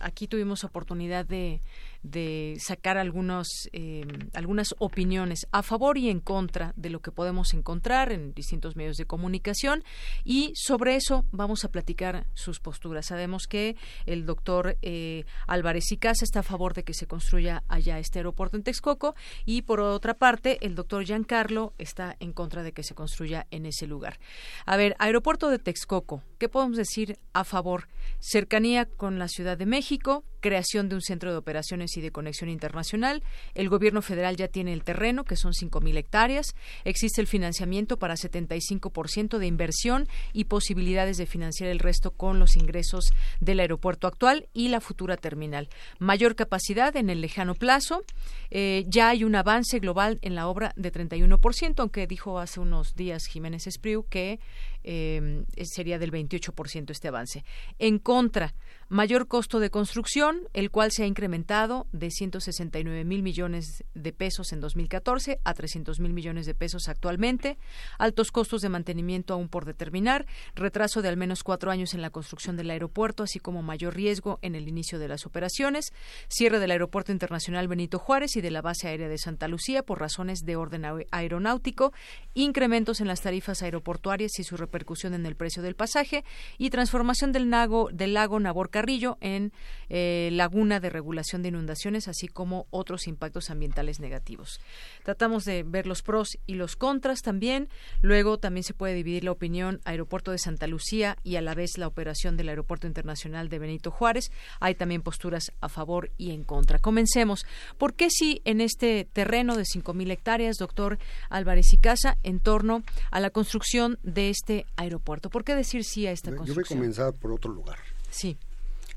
aquí 0.00 0.26
tuvimos 0.26 0.64
oportunidad 0.64 1.26
de 1.26 1.60
de 2.02 2.56
sacar 2.58 2.98
algunos, 2.98 3.68
eh, 3.72 4.04
algunas 4.34 4.74
opiniones 4.78 5.46
a 5.52 5.62
favor 5.62 5.98
y 5.98 6.10
en 6.10 6.20
contra 6.20 6.72
de 6.76 6.90
lo 6.90 7.00
que 7.00 7.12
podemos 7.12 7.54
encontrar 7.54 8.12
en 8.12 8.34
distintos 8.34 8.76
medios 8.76 8.96
de 8.96 9.06
comunicación 9.06 9.84
y 10.24 10.52
sobre 10.56 10.96
eso 10.96 11.24
vamos 11.30 11.64
a 11.64 11.70
platicar 11.70 12.26
sus 12.34 12.60
posturas. 12.60 13.06
Sabemos 13.06 13.46
que 13.46 13.76
el 14.06 14.26
doctor 14.26 14.76
eh, 14.82 15.24
Álvarez 15.46 15.92
y 15.92 15.96
Casa 15.96 16.24
está 16.24 16.40
a 16.40 16.44
favor 16.44 16.74
de 16.74 16.82
que 16.82 16.94
se 16.94 17.06
construya 17.06 17.62
allá 17.68 17.98
este 17.98 18.18
aeropuerto 18.18 18.56
en 18.56 18.62
Texcoco 18.62 19.14
y 19.44 19.62
por 19.62 19.80
otra 19.80 20.14
parte 20.14 20.58
el 20.62 20.74
doctor 20.74 21.04
Giancarlo 21.04 21.72
está 21.78 22.16
en 22.20 22.32
contra 22.32 22.62
de 22.62 22.72
que 22.72 22.82
se 22.82 22.94
construya 22.94 23.46
en 23.50 23.66
ese 23.66 23.86
lugar. 23.86 24.18
A 24.66 24.76
ver, 24.76 24.96
aeropuerto 24.98 25.50
de 25.50 25.58
Texcoco, 25.58 26.22
¿qué 26.38 26.48
podemos 26.48 26.76
decir 26.76 27.18
a 27.32 27.44
favor? 27.44 27.88
Cercanía 28.18 28.86
con 28.86 29.18
la 29.18 29.28
Ciudad 29.28 29.56
de 29.56 29.66
México, 29.66 30.24
creación 30.42 30.90
de 30.90 30.96
un 30.96 31.00
centro 31.00 31.30
de 31.30 31.38
operaciones 31.38 31.96
y 31.96 32.02
de 32.02 32.10
conexión 32.10 32.50
internacional. 32.50 33.22
El 33.54 33.70
gobierno 33.70 34.02
federal 34.02 34.36
ya 34.36 34.48
tiene 34.48 34.74
el 34.74 34.84
terreno, 34.84 35.24
que 35.24 35.36
son 35.36 35.52
5.000 35.52 35.96
hectáreas. 35.96 36.54
Existe 36.84 37.22
el 37.22 37.26
financiamiento 37.26 37.98
para 37.98 38.16
75% 38.16 39.38
de 39.38 39.46
inversión 39.46 40.08
y 40.34 40.44
posibilidades 40.44 41.16
de 41.16 41.24
financiar 41.24 41.70
el 41.70 41.78
resto 41.78 42.10
con 42.10 42.38
los 42.38 42.56
ingresos 42.56 43.14
del 43.40 43.60
aeropuerto 43.60 44.06
actual 44.06 44.48
y 44.52 44.68
la 44.68 44.80
futura 44.80 45.16
terminal. 45.16 45.70
Mayor 45.98 46.34
capacidad 46.34 46.94
en 46.96 47.08
el 47.08 47.22
lejano 47.22 47.54
plazo. 47.54 48.04
Eh, 48.50 48.84
ya 48.88 49.08
hay 49.08 49.24
un 49.24 49.34
avance 49.34 49.78
global 49.78 50.18
en 50.22 50.34
la 50.34 50.48
obra 50.48 50.74
de 50.76 50.92
31%, 50.92 51.74
aunque 51.78 52.06
dijo 52.06 52.38
hace 52.38 52.60
unos 52.60 52.94
días 52.94 53.26
Jiménez 53.26 53.66
Espriu 53.66 54.04
que 54.10 54.40
eh, 54.84 55.44
sería 55.64 55.98
del 55.98 56.12
28% 56.12 56.90
este 56.90 57.08
avance. 57.08 57.44
En 57.78 57.98
contra, 57.98 58.54
mayor 58.88 59.26
costo 59.26 59.58
de 59.60 59.70
construcción, 59.70 60.48
el 60.52 60.70
cual 60.70 60.92
se 60.92 61.04
ha 61.04 61.06
incrementado 61.06 61.86
de 61.92 62.10
169 62.10 63.04
mil 63.04 63.22
millones 63.22 63.84
de 63.94 64.12
pesos 64.12 64.52
en 64.52 64.60
2014 64.60 65.40
a 65.44 65.54
300 65.54 65.98
mil 66.00 66.12
millones 66.12 66.46
de 66.46 66.54
pesos 66.54 66.88
actualmente, 66.88 67.56
altos 67.98 68.30
costos 68.30 68.60
de 68.60 68.68
mantenimiento 68.68 69.34
aún 69.34 69.48
por 69.48 69.64
determinar, 69.64 70.26
retraso 70.54 71.00
de 71.00 71.08
al 71.08 71.16
menos 71.16 71.42
cuatro 71.42 71.70
años 71.70 71.94
en 71.94 72.02
la 72.02 72.10
construcción 72.10 72.56
del 72.56 72.70
aeropuerto, 72.70 73.22
así 73.22 73.38
como 73.38 73.62
mayor 73.62 73.94
riesgo 73.94 74.38
en 74.42 74.54
el 74.54 74.68
inicio 74.68 74.98
de 74.98 75.08
las 75.08 75.26
operaciones, 75.26 75.92
cierre 76.28 76.58
del 76.58 76.70
Aeropuerto 76.70 77.12
Internacional 77.12 77.68
Benito 77.68 77.98
Juárez 77.98 78.36
y 78.36 78.40
de 78.40 78.50
la 78.50 78.62
base 78.62 78.88
aérea 78.88 79.08
de 79.08 79.18
Santa 79.18 79.48
Lucía 79.48 79.82
por 79.82 80.00
razones 80.00 80.40
de 80.40 80.56
orden 80.56 80.84
aeronáutico, 81.10 81.92
incrementos 82.34 83.00
en 83.00 83.08
las 83.08 83.20
tarifas 83.20 83.62
aeroportuarias 83.62 84.38
y 84.38 84.44
su 84.44 84.56
repercusión 84.72 85.12
en 85.12 85.26
el 85.26 85.36
precio 85.36 85.62
del 85.62 85.74
pasaje 85.74 86.24
y 86.56 86.70
transformación 86.70 87.30
del, 87.32 87.50
lago, 87.50 87.90
del 87.92 88.14
lago 88.14 88.40
Nabor 88.40 88.70
Carrillo 88.70 89.18
en 89.20 89.52
eh, 89.90 90.30
laguna 90.32 90.80
de 90.80 90.88
regulación 90.88 91.42
de 91.42 91.48
inundaciones, 91.48 92.08
así 92.08 92.26
como 92.26 92.66
otros 92.70 93.06
impactos 93.06 93.50
ambientales 93.50 94.00
negativos. 94.00 94.60
Tratamos 95.02 95.44
de 95.44 95.62
ver 95.62 95.86
los 95.86 96.00
pros 96.00 96.38
y 96.46 96.54
los 96.54 96.76
contras 96.76 97.20
también. 97.20 97.68
Luego 98.00 98.38
también 98.38 98.64
se 98.64 98.72
puede 98.72 98.94
dividir 98.94 99.24
la 99.24 99.32
opinión 99.32 99.82
Aeropuerto 99.84 100.30
de 100.30 100.38
Santa 100.38 100.66
Lucía 100.66 101.18
y 101.22 101.36
a 101.36 101.42
la 101.42 101.54
vez 101.54 101.76
la 101.76 101.86
operación 101.86 102.38
del 102.38 102.48
Aeropuerto 102.48 102.86
Internacional 102.86 103.50
de 103.50 103.58
Benito 103.58 103.90
Juárez. 103.90 104.32
Hay 104.58 104.74
también 104.74 105.02
posturas 105.02 105.52
a 105.60 105.68
favor 105.68 106.10
y 106.16 106.30
en 106.30 106.44
contra. 106.44 106.78
Comencemos. 106.78 107.44
¿Por 107.76 107.92
qué 107.92 108.08
si 108.08 108.40
en 108.46 108.62
este 108.62 109.06
terreno 109.12 109.56
de 109.56 109.64
5.000 109.64 110.10
hectáreas, 110.10 110.56
doctor 110.56 110.98
Álvarez 111.28 111.74
y 111.74 111.76
Casa, 111.76 112.16
en 112.22 112.40
torno 112.40 112.82
a 113.10 113.20
la 113.20 113.28
construcción 113.28 113.98
de 114.02 114.30
este 114.30 114.61
aeropuerto? 114.76 115.30
¿Por 115.30 115.44
qué 115.44 115.54
decir 115.54 115.84
sí 115.84 116.06
a 116.06 116.12
esta 116.12 116.30
construcción? 116.30 116.54
Yo 116.54 116.54
voy 116.54 116.64
a 116.64 116.80
comenzar 116.80 117.14
por 117.14 117.32
otro 117.32 117.52
lugar. 117.52 117.78
Sí. 118.10 118.38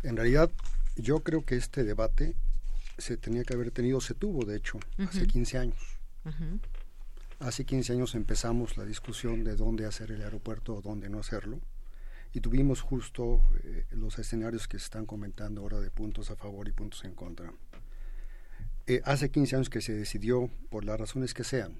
En 0.04 0.16
realidad, 0.16 0.52
yo 0.96 1.22
creo 1.22 1.44
que 1.44 1.56
este 1.56 1.84
debate 1.84 2.36
se 2.98 3.18
tenía 3.18 3.44
que 3.44 3.54
haber 3.54 3.72
tenido, 3.72 4.00
se 4.02 4.14
tuvo 4.14 4.46
de 4.46 4.58
hecho, 4.58 4.80
hace 4.98 5.28
15 5.28 5.58
años. 5.58 6.00
Hace 7.40 7.66
15 7.66 7.94
años 7.94 8.16
empezamos 8.16 8.78
la 8.78 8.86
discusión 8.86 9.44
de 9.44 9.56
dónde 9.56 9.86
hacer 9.86 10.12
el 10.12 10.22
aeropuerto 10.22 10.76
o 10.76 10.82
dónde 10.82 11.10
no 11.10 11.20
hacerlo. 11.20 11.60
Y 12.34 12.42
tuvimos 12.42 12.82
justo 12.82 13.42
eh, 13.64 13.86
los 13.92 14.20
escenarios 14.20 14.68
que 14.68 14.78
se 14.78 14.86
están 14.86 15.06
comentando 15.06 15.62
ahora 15.62 15.80
de 15.80 15.90
puntos 15.90 16.32
a 16.32 16.36
favor 16.36 16.68
y 16.68 16.72
puntos 16.72 17.04
en 17.06 17.14
contra. 17.14 17.54
Eh, 18.88 19.02
hace 19.06 19.32
15 19.32 19.56
años 19.56 19.70
que 19.70 19.82
se 19.82 19.94
decidió, 19.94 20.50
por 20.70 20.86
las 20.86 21.00
razones 21.00 21.34
que 21.34 21.44
sean, 21.44 21.78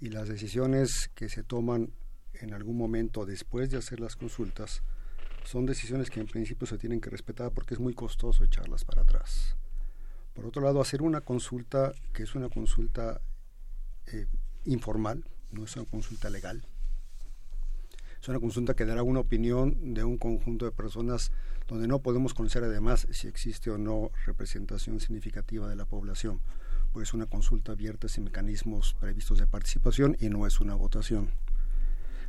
y 0.00 0.10
las 0.10 0.28
decisiones 0.28 1.10
que 1.14 1.28
se 1.28 1.42
toman 1.42 1.90
en 2.40 2.54
algún 2.54 2.76
momento 2.76 3.26
después 3.26 3.70
de 3.70 3.78
hacer 3.78 4.00
las 4.00 4.16
consultas, 4.16 4.82
son 5.44 5.66
decisiones 5.66 6.10
que 6.10 6.20
en 6.20 6.26
principio 6.26 6.66
se 6.66 6.78
tienen 6.78 7.00
que 7.00 7.10
respetar 7.10 7.52
porque 7.52 7.74
es 7.74 7.80
muy 7.80 7.94
costoso 7.94 8.44
echarlas 8.44 8.84
para 8.84 9.02
atrás. 9.02 9.56
Por 10.32 10.46
otro 10.46 10.62
lado, 10.62 10.80
hacer 10.80 11.02
una 11.02 11.20
consulta 11.20 11.92
que 12.12 12.24
es 12.24 12.34
una 12.34 12.48
consulta 12.48 13.20
eh, 14.06 14.26
informal, 14.64 15.24
no 15.52 15.64
es 15.64 15.76
una 15.76 15.84
consulta 15.84 16.30
legal. 16.30 16.66
Es 18.20 18.28
una 18.28 18.40
consulta 18.40 18.74
que 18.74 18.86
dará 18.86 19.02
una 19.02 19.20
opinión 19.20 19.92
de 19.92 20.02
un 20.02 20.16
conjunto 20.16 20.64
de 20.64 20.72
personas 20.72 21.30
donde 21.68 21.86
no 21.86 22.00
podemos 22.00 22.32
conocer 22.32 22.64
además 22.64 23.06
si 23.10 23.28
existe 23.28 23.70
o 23.70 23.76
no 23.76 24.10
representación 24.24 24.98
significativa 24.98 25.68
de 25.68 25.76
la 25.76 25.84
población. 25.84 26.40
Pues 26.92 27.08
es 27.08 27.14
una 27.14 27.26
consulta 27.26 27.72
abierta 27.72 28.08
sin 28.08 28.24
mecanismos 28.24 28.96
previstos 28.98 29.38
de 29.38 29.46
participación 29.46 30.16
y 30.18 30.30
no 30.30 30.46
es 30.46 30.58
una 30.60 30.74
votación. 30.74 31.30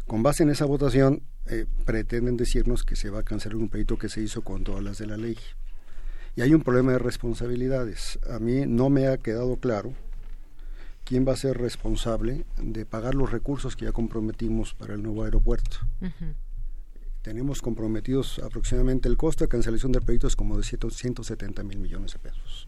Con 0.07 0.21
base 0.21 0.43
en 0.43 0.49
esa 0.49 0.65
votación, 0.65 1.23
eh, 1.47 1.65
pretenden 1.85 2.37
decirnos 2.37 2.83
que 2.83 2.95
se 2.95 3.09
va 3.09 3.19
a 3.19 3.23
cancelar 3.23 3.57
un 3.57 3.69
proyecto 3.69 3.97
que 3.97 4.09
se 4.09 4.21
hizo 4.21 4.41
con 4.41 4.63
todas 4.63 4.83
las 4.83 4.97
de 4.97 5.07
la 5.07 5.17
ley. 5.17 5.37
Y 6.35 6.41
hay 6.41 6.53
un 6.53 6.61
problema 6.61 6.91
de 6.91 6.99
responsabilidades. 6.99 8.19
A 8.29 8.39
mí 8.39 8.65
no 8.67 8.89
me 8.89 9.07
ha 9.07 9.17
quedado 9.17 9.57
claro 9.57 9.93
quién 11.05 11.25
va 11.27 11.33
a 11.33 11.37
ser 11.37 11.57
responsable 11.57 12.45
de 12.57 12.85
pagar 12.85 13.15
los 13.15 13.31
recursos 13.31 13.75
que 13.75 13.85
ya 13.85 13.91
comprometimos 13.91 14.73
para 14.73 14.95
el 14.95 15.03
nuevo 15.03 15.23
aeropuerto. 15.23 15.77
Tenemos 17.21 17.61
comprometidos 17.61 18.39
aproximadamente 18.39 19.07
el 19.07 19.17
costo 19.17 19.43
de 19.43 19.47
cancelación 19.47 19.91
del 19.91 20.03
proyecto 20.03 20.27
es 20.27 20.35
como 20.35 20.57
de 20.57 20.63
170 20.63 21.63
mil 21.63 21.79
millones 21.79 22.13
de 22.13 22.19
pesos. 22.19 22.67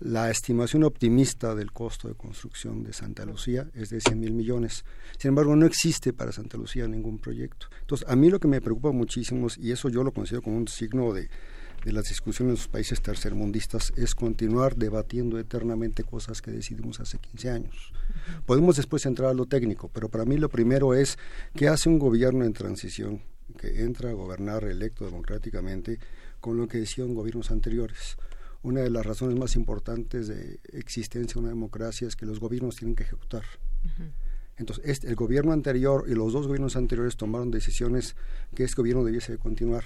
La 0.00 0.30
estimación 0.30 0.84
optimista 0.84 1.56
del 1.56 1.72
costo 1.72 2.06
de 2.06 2.14
construcción 2.14 2.84
de 2.84 2.92
Santa 2.92 3.24
Lucía 3.24 3.68
es 3.74 3.90
de 3.90 4.00
100 4.00 4.20
mil 4.20 4.32
millones. 4.32 4.84
Sin 5.18 5.30
embargo, 5.30 5.56
no 5.56 5.66
existe 5.66 6.12
para 6.12 6.30
Santa 6.30 6.56
Lucía 6.56 6.86
ningún 6.86 7.18
proyecto. 7.18 7.66
Entonces, 7.80 8.08
a 8.08 8.14
mí 8.14 8.30
lo 8.30 8.38
que 8.38 8.46
me 8.46 8.60
preocupa 8.60 8.92
muchísimo, 8.92 9.48
y 9.58 9.72
eso 9.72 9.88
yo 9.88 10.04
lo 10.04 10.12
considero 10.12 10.42
como 10.42 10.56
un 10.56 10.68
signo 10.68 11.12
de, 11.12 11.28
de 11.84 11.92
las 11.92 12.04
discusiones 12.04 12.52
en 12.52 12.58
los 12.58 12.68
países 12.68 13.02
tercermundistas 13.02 13.92
es 13.96 14.14
continuar 14.14 14.76
debatiendo 14.76 15.36
eternamente 15.36 16.04
cosas 16.04 16.42
que 16.42 16.52
decidimos 16.52 17.00
hace 17.00 17.18
15 17.18 17.50
años. 17.50 17.92
Podemos 18.46 18.76
después 18.76 19.04
entrar 19.04 19.30
a 19.30 19.34
lo 19.34 19.46
técnico, 19.46 19.90
pero 19.92 20.08
para 20.08 20.24
mí 20.24 20.36
lo 20.36 20.48
primero 20.48 20.94
es 20.94 21.18
qué 21.56 21.66
hace 21.66 21.88
un 21.88 21.98
gobierno 21.98 22.44
en 22.44 22.52
transición 22.52 23.22
que 23.58 23.82
entra 23.82 24.10
a 24.10 24.14
gobernar 24.14 24.62
electo 24.62 25.04
democráticamente 25.04 25.98
con 26.40 26.56
lo 26.56 26.68
que 26.68 26.78
decían 26.78 27.14
gobiernos 27.14 27.50
anteriores. 27.50 28.16
Una 28.62 28.80
de 28.80 28.90
las 28.90 29.06
razones 29.06 29.38
más 29.38 29.54
importantes 29.56 30.26
de 30.28 30.60
existencia 30.72 31.34
de 31.34 31.40
una 31.40 31.48
democracia 31.48 32.08
es 32.08 32.16
que 32.16 32.26
los 32.26 32.40
gobiernos 32.40 32.76
tienen 32.76 32.96
que 32.96 33.04
ejecutar. 33.04 33.44
Entonces, 34.56 34.84
este, 34.86 35.08
el 35.08 35.14
gobierno 35.14 35.52
anterior 35.52 36.04
y 36.08 36.14
los 36.14 36.32
dos 36.32 36.46
gobiernos 36.46 36.76
anteriores 36.76 37.16
tomaron 37.16 37.50
decisiones 37.50 38.16
que 38.54 38.64
este 38.64 38.76
gobierno 38.76 39.04
debiese 39.04 39.38
continuar. 39.38 39.84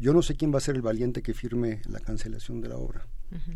Yo 0.00 0.12
no 0.12 0.22
sé 0.22 0.36
quién 0.36 0.52
va 0.52 0.58
a 0.58 0.60
ser 0.60 0.76
el 0.76 0.82
valiente 0.82 1.22
que 1.22 1.34
firme 1.34 1.82
la 1.88 2.00
cancelación 2.00 2.60
de 2.60 2.68
la 2.68 2.76
obra. 2.76 3.06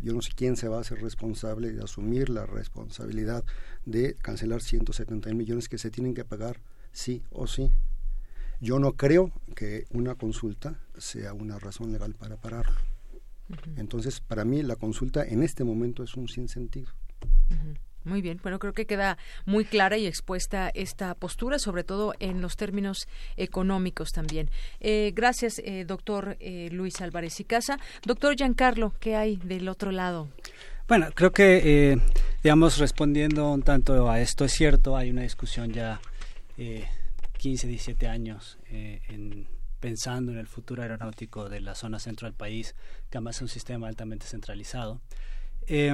Yo 0.01 0.13
no 0.13 0.21
sé 0.21 0.31
quién 0.35 0.55
se 0.55 0.67
va 0.67 0.77
a 0.77 0.81
hacer 0.81 1.01
responsable 1.01 1.71
de 1.71 1.83
asumir 1.83 2.29
la 2.29 2.45
responsabilidad 2.45 3.43
de 3.85 4.15
cancelar 4.15 4.61
170 4.61 5.33
millones 5.33 5.67
que 5.67 5.77
se 5.77 5.89
tienen 5.89 6.13
que 6.13 6.25
pagar 6.25 6.61
sí 6.91 7.23
o 7.31 7.47
sí. 7.47 7.71
Yo 8.61 8.79
no 8.79 8.93
creo 8.93 9.31
que 9.55 9.85
una 9.89 10.15
consulta 10.15 10.79
sea 10.97 11.33
una 11.33 11.59
razón 11.59 11.91
legal 11.91 12.13
para 12.13 12.37
pararlo. 12.37 12.92
Entonces, 13.77 14.19
para 14.21 14.45
mí 14.45 14.61
la 14.63 14.75
consulta 14.75 15.23
en 15.23 15.43
este 15.43 15.63
momento 15.63 16.03
es 16.03 16.15
un 16.15 16.27
sinsentido. 16.27 16.89
Muy 18.05 18.21
bien, 18.21 18.39
bueno, 18.43 18.59
creo 18.59 18.73
que 18.73 18.85
queda 18.85 19.17
muy 19.45 19.63
clara 19.63 19.97
y 19.97 20.05
expuesta 20.07 20.69
esta 20.73 21.15
postura, 21.15 21.57
sobre 21.57 21.85
todo 21.85 22.13
en 22.19 22.41
los 22.41 22.57
términos 22.57 23.07
económicos 23.37 24.11
también. 24.11 24.49
Eh, 24.81 25.13
gracias, 25.15 25.59
eh, 25.59 25.85
doctor 25.85 26.35
eh, 26.39 26.69
Luis 26.71 26.99
Álvarez 26.99 27.39
y 27.39 27.45
Casa. 27.45 27.79
Doctor 28.05 28.35
Giancarlo, 28.35 28.93
¿qué 28.99 29.15
hay 29.15 29.37
del 29.37 29.69
otro 29.69 29.91
lado? 29.91 30.27
Bueno, 30.85 31.07
creo 31.15 31.31
que, 31.31 31.97
digamos, 32.43 32.77
respondiendo 32.77 33.49
un 33.53 33.63
tanto 33.63 34.09
a 34.09 34.19
esto, 34.19 34.43
es 34.43 34.51
cierto, 34.51 34.97
hay 34.97 35.09
una 35.09 35.21
discusión 35.21 35.71
ya 35.71 36.01
15, 37.37 37.67
17 37.67 38.07
años 38.07 38.57
en 38.69 39.47
pensando 39.83 40.31
en 40.31 40.37
el 40.37 40.47
futuro 40.47 40.81
aeronáutico 40.81 41.49
de 41.49 41.59
la 41.59 41.75
zona 41.75 41.99
centro 41.99 42.25
del 42.25 42.33
país, 42.33 42.73
que 43.09 43.17
además 43.17 43.35
es 43.35 43.41
un 43.41 43.47
sistema 43.49 43.89
altamente 43.89 44.25
centralizado. 44.25 45.01
Eh, 45.67 45.93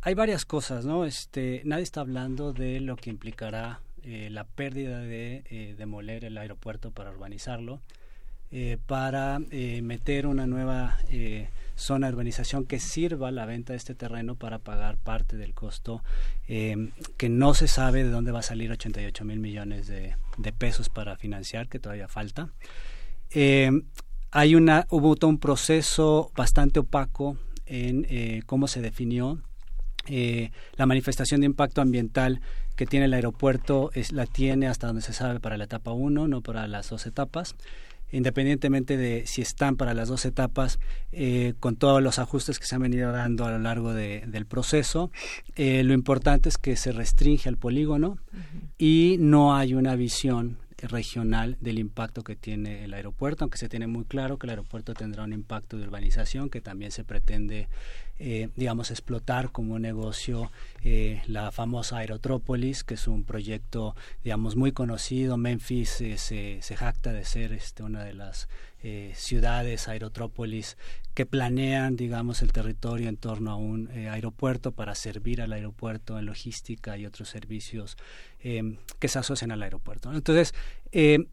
hay 0.00 0.14
varias 0.14 0.44
cosas, 0.44 0.84
¿no? 0.84 1.04
Este, 1.04 1.62
nadie 1.64 1.84
está 1.84 2.00
hablando 2.00 2.52
de 2.52 2.80
lo 2.80 2.96
que 2.96 3.10
implicará 3.10 3.80
eh, 4.10 4.30
la 4.30 4.44
pérdida 4.44 5.00
de 5.00 5.44
eh, 5.50 5.74
demoler 5.76 6.24
el 6.24 6.38
aeropuerto 6.38 6.92
para 6.92 7.10
urbanizarlo, 7.10 7.82
eh, 8.50 8.78
para 8.86 9.38
meter 9.38 10.26
una 10.26 10.46
nueva 10.46 10.96
zona 11.76 12.06
de 12.06 12.14
urbanización 12.14 12.64
que 12.64 12.80
sirva 12.80 13.30
la 13.30 13.44
venta 13.44 13.74
de 13.74 13.76
este 13.76 13.94
terreno 13.94 14.34
para 14.34 14.60
pagar 14.60 14.96
parte 14.96 15.36
del 15.36 15.52
costo, 15.52 16.02
que 16.46 17.28
no 17.28 17.52
se 17.52 17.68
sabe 17.68 18.02
de 18.02 18.10
dónde 18.10 18.32
va 18.32 18.38
a 18.38 18.42
salir 18.42 18.72
88 18.72 19.24
mil 19.26 19.40
millones 19.40 19.86
de, 19.86 20.14
pesos 20.56 20.88
para 20.88 21.16
financiar, 21.16 21.68
que 21.68 21.78
todavía 21.78 22.08
falta. 22.08 22.48
Hay 24.30 24.54
una, 24.54 24.86
hubo 24.90 25.16
todo 25.16 25.30
un 25.30 25.38
proceso 25.38 26.30
bastante 26.36 26.80
opaco 26.80 27.36
en 27.66 28.06
eh, 28.08 28.42
cómo 28.46 28.68
se 28.68 28.80
definió 28.80 29.40
eh, 30.06 30.50
la 30.76 30.86
manifestación 30.86 31.40
de 31.40 31.46
impacto 31.46 31.80
ambiental 31.80 32.40
que 32.76 32.86
tiene 32.86 33.06
el 33.06 33.14
aeropuerto 33.14 33.90
es, 33.94 34.12
la 34.12 34.26
tiene 34.26 34.68
hasta 34.68 34.86
donde 34.86 35.02
se 35.02 35.12
sabe 35.12 35.40
para 35.40 35.56
la 35.56 35.64
etapa 35.64 35.92
1, 35.92 36.28
no 36.28 36.40
para 36.40 36.66
las 36.66 36.88
dos 36.88 37.06
etapas. 37.06 37.56
Independientemente 38.10 38.96
de 38.96 39.26
si 39.26 39.42
están 39.42 39.76
para 39.76 39.92
las 39.92 40.08
dos 40.08 40.24
etapas, 40.24 40.78
eh, 41.12 41.52
con 41.60 41.76
todos 41.76 42.02
los 42.02 42.18
ajustes 42.18 42.58
que 42.58 42.64
se 42.64 42.74
han 42.74 42.82
venido 42.82 43.12
dando 43.12 43.44
a 43.44 43.50
lo 43.50 43.58
largo 43.58 43.92
del 43.92 44.46
proceso, 44.46 45.10
lo 45.56 45.92
importante 45.92 46.48
es 46.48 46.56
que 46.56 46.76
se 46.76 46.92
restringe 46.92 47.50
al 47.50 47.58
polígono 47.58 48.16
y 48.78 49.16
no 49.18 49.54
hay 49.54 49.74
una 49.74 49.94
visión 49.94 50.56
regional 50.86 51.56
del 51.60 51.78
impacto 51.78 52.22
que 52.22 52.36
tiene 52.36 52.84
el 52.84 52.94
aeropuerto, 52.94 53.44
aunque 53.44 53.58
se 53.58 53.68
tiene 53.68 53.86
muy 53.86 54.04
claro 54.04 54.38
que 54.38 54.46
el 54.46 54.50
aeropuerto 54.50 54.94
tendrá 54.94 55.24
un 55.24 55.32
impacto 55.32 55.76
de 55.76 55.84
urbanización 55.84 56.50
que 56.50 56.60
también 56.60 56.92
se 56.92 57.04
pretende, 57.04 57.68
eh, 58.18 58.48
digamos, 58.56 58.90
explotar 58.90 59.52
como 59.52 59.78
negocio 59.78 60.50
eh, 60.82 61.22
la 61.26 61.52
famosa 61.52 61.98
Aerotrópolis, 61.98 62.84
que 62.84 62.94
es 62.94 63.06
un 63.06 63.24
proyecto, 63.24 63.94
digamos, 64.24 64.56
muy 64.56 64.72
conocido. 64.72 65.36
Memphis 65.36 66.00
eh, 66.00 66.18
se, 66.18 66.76
jacta 66.76 67.12
de 67.12 67.24
ser 67.24 67.52
este, 67.52 67.82
una 67.82 68.04
de 68.04 68.14
las 68.14 68.48
ciudades 69.14 69.88
aerotrópolis 69.88 70.76
que 71.12 71.26
planean, 71.26 71.96
digamos, 71.96 72.42
el 72.42 72.52
territorio 72.52 73.08
en 73.08 73.16
torno 73.16 73.50
a 73.50 73.56
un 73.56 73.88
aeropuerto 73.90 74.70
para 74.70 74.94
servir 74.94 75.42
al 75.42 75.52
aeropuerto 75.52 76.16
en 76.16 76.26
logística 76.26 76.96
y 76.96 77.04
otros 77.04 77.28
servicios 77.28 77.96
eh, 78.40 78.78
que 79.00 79.08
se 79.08 79.18
asocian 79.18 79.50
al 79.50 79.62
aeropuerto. 79.62 80.12
Entonces, 80.12 80.54
eh, 80.92 81.26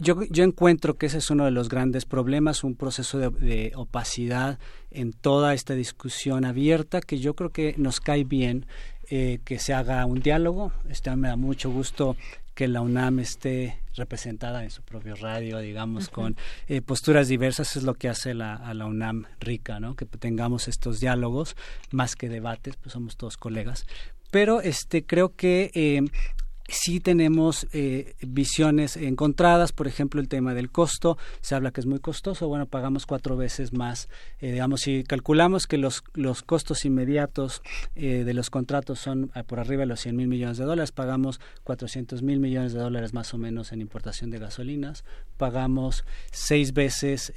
yo, 0.00 0.22
yo, 0.30 0.44
encuentro 0.44 0.94
que 0.94 1.06
ese 1.06 1.18
es 1.18 1.30
uno 1.30 1.44
de 1.44 1.50
los 1.50 1.68
grandes 1.68 2.04
problemas, 2.04 2.64
un 2.64 2.74
proceso 2.74 3.18
de, 3.18 3.72
opacidad 3.74 4.58
en 4.90 5.12
toda 5.12 5.54
esta 5.54 5.74
discusión 5.74 6.44
abierta 6.44 7.00
que 7.00 7.18
yo 7.18 7.34
creo 7.34 7.50
que 7.50 7.74
nos 7.78 8.00
cae 8.00 8.24
bien 8.24 8.66
eh, 9.10 9.40
que 9.44 9.58
se 9.58 9.74
haga 9.74 10.04
un 10.06 10.20
diálogo. 10.20 10.72
Este, 10.88 11.14
me 11.16 11.28
da 11.28 11.36
mucho 11.36 11.70
gusto 11.70 12.16
que 12.54 12.68
la 12.68 12.80
UNAM 12.80 13.20
esté 13.20 13.80
representada 13.94 14.64
en 14.64 14.70
su 14.70 14.82
propio 14.82 15.14
radio, 15.14 15.58
digamos, 15.58 16.08
con 16.08 16.36
posturas 16.84 17.28
diversas, 17.28 17.76
es 17.76 17.84
lo 17.84 17.94
que 17.94 18.08
hace 18.08 18.34
la, 18.34 18.54
a 18.54 18.74
la 18.74 18.86
UNAM 18.86 19.26
rica, 19.40 19.80
¿no? 19.80 19.94
Que 19.96 20.04
tengamos 20.04 20.68
estos 20.68 21.00
diálogos, 21.00 21.56
más 21.90 22.16
que 22.16 22.28
debates, 22.28 22.76
pues 22.76 22.92
somos 22.92 23.16
todos 23.16 23.36
colegas. 23.36 23.86
Pero 24.30 24.60
este 24.60 25.04
creo 25.04 25.34
que 25.34 25.70
sí 26.70 27.00
tenemos 27.00 27.66
eh, 27.72 28.14
visiones 28.20 28.96
encontradas, 28.96 29.72
por 29.72 29.86
ejemplo, 29.86 30.20
el 30.20 30.28
tema 30.28 30.54
del 30.54 30.70
costo, 30.70 31.18
se 31.40 31.54
habla 31.54 31.70
que 31.70 31.80
es 31.80 31.86
muy 31.86 31.98
costoso, 31.98 32.48
bueno, 32.48 32.66
pagamos 32.66 33.06
cuatro 33.06 33.36
veces 33.36 33.72
más, 33.72 34.08
eh, 34.40 34.52
digamos, 34.52 34.82
si 34.82 35.04
calculamos 35.04 35.66
que 35.66 35.78
los, 35.78 36.02
los 36.14 36.42
costos 36.42 36.84
inmediatos 36.84 37.62
eh, 37.94 38.24
de 38.24 38.34
los 38.34 38.50
contratos 38.50 38.98
son 38.98 39.30
por 39.46 39.60
arriba 39.60 39.80
de 39.80 39.86
los 39.86 40.00
100 40.00 40.16
mil 40.16 40.28
millones 40.28 40.58
de 40.58 40.64
dólares, 40.64 40.92
pagamos 40.92 41.40
400 41.64 42.22
mil 42.22 42.40
millones 42.40 42.72
de 42.72 42.80
dólares 42.80 43.12
más 43.12 43.34
o 43.34 43.38
menos 43.38 43.72
en 43.72 43.80
importación 43.80 44.30
de 44.30 44.38
gasolinas, 44.38 45.04
pagamos 45.36 46.04
seis 46.30 46.72
veces, 46.72 47.32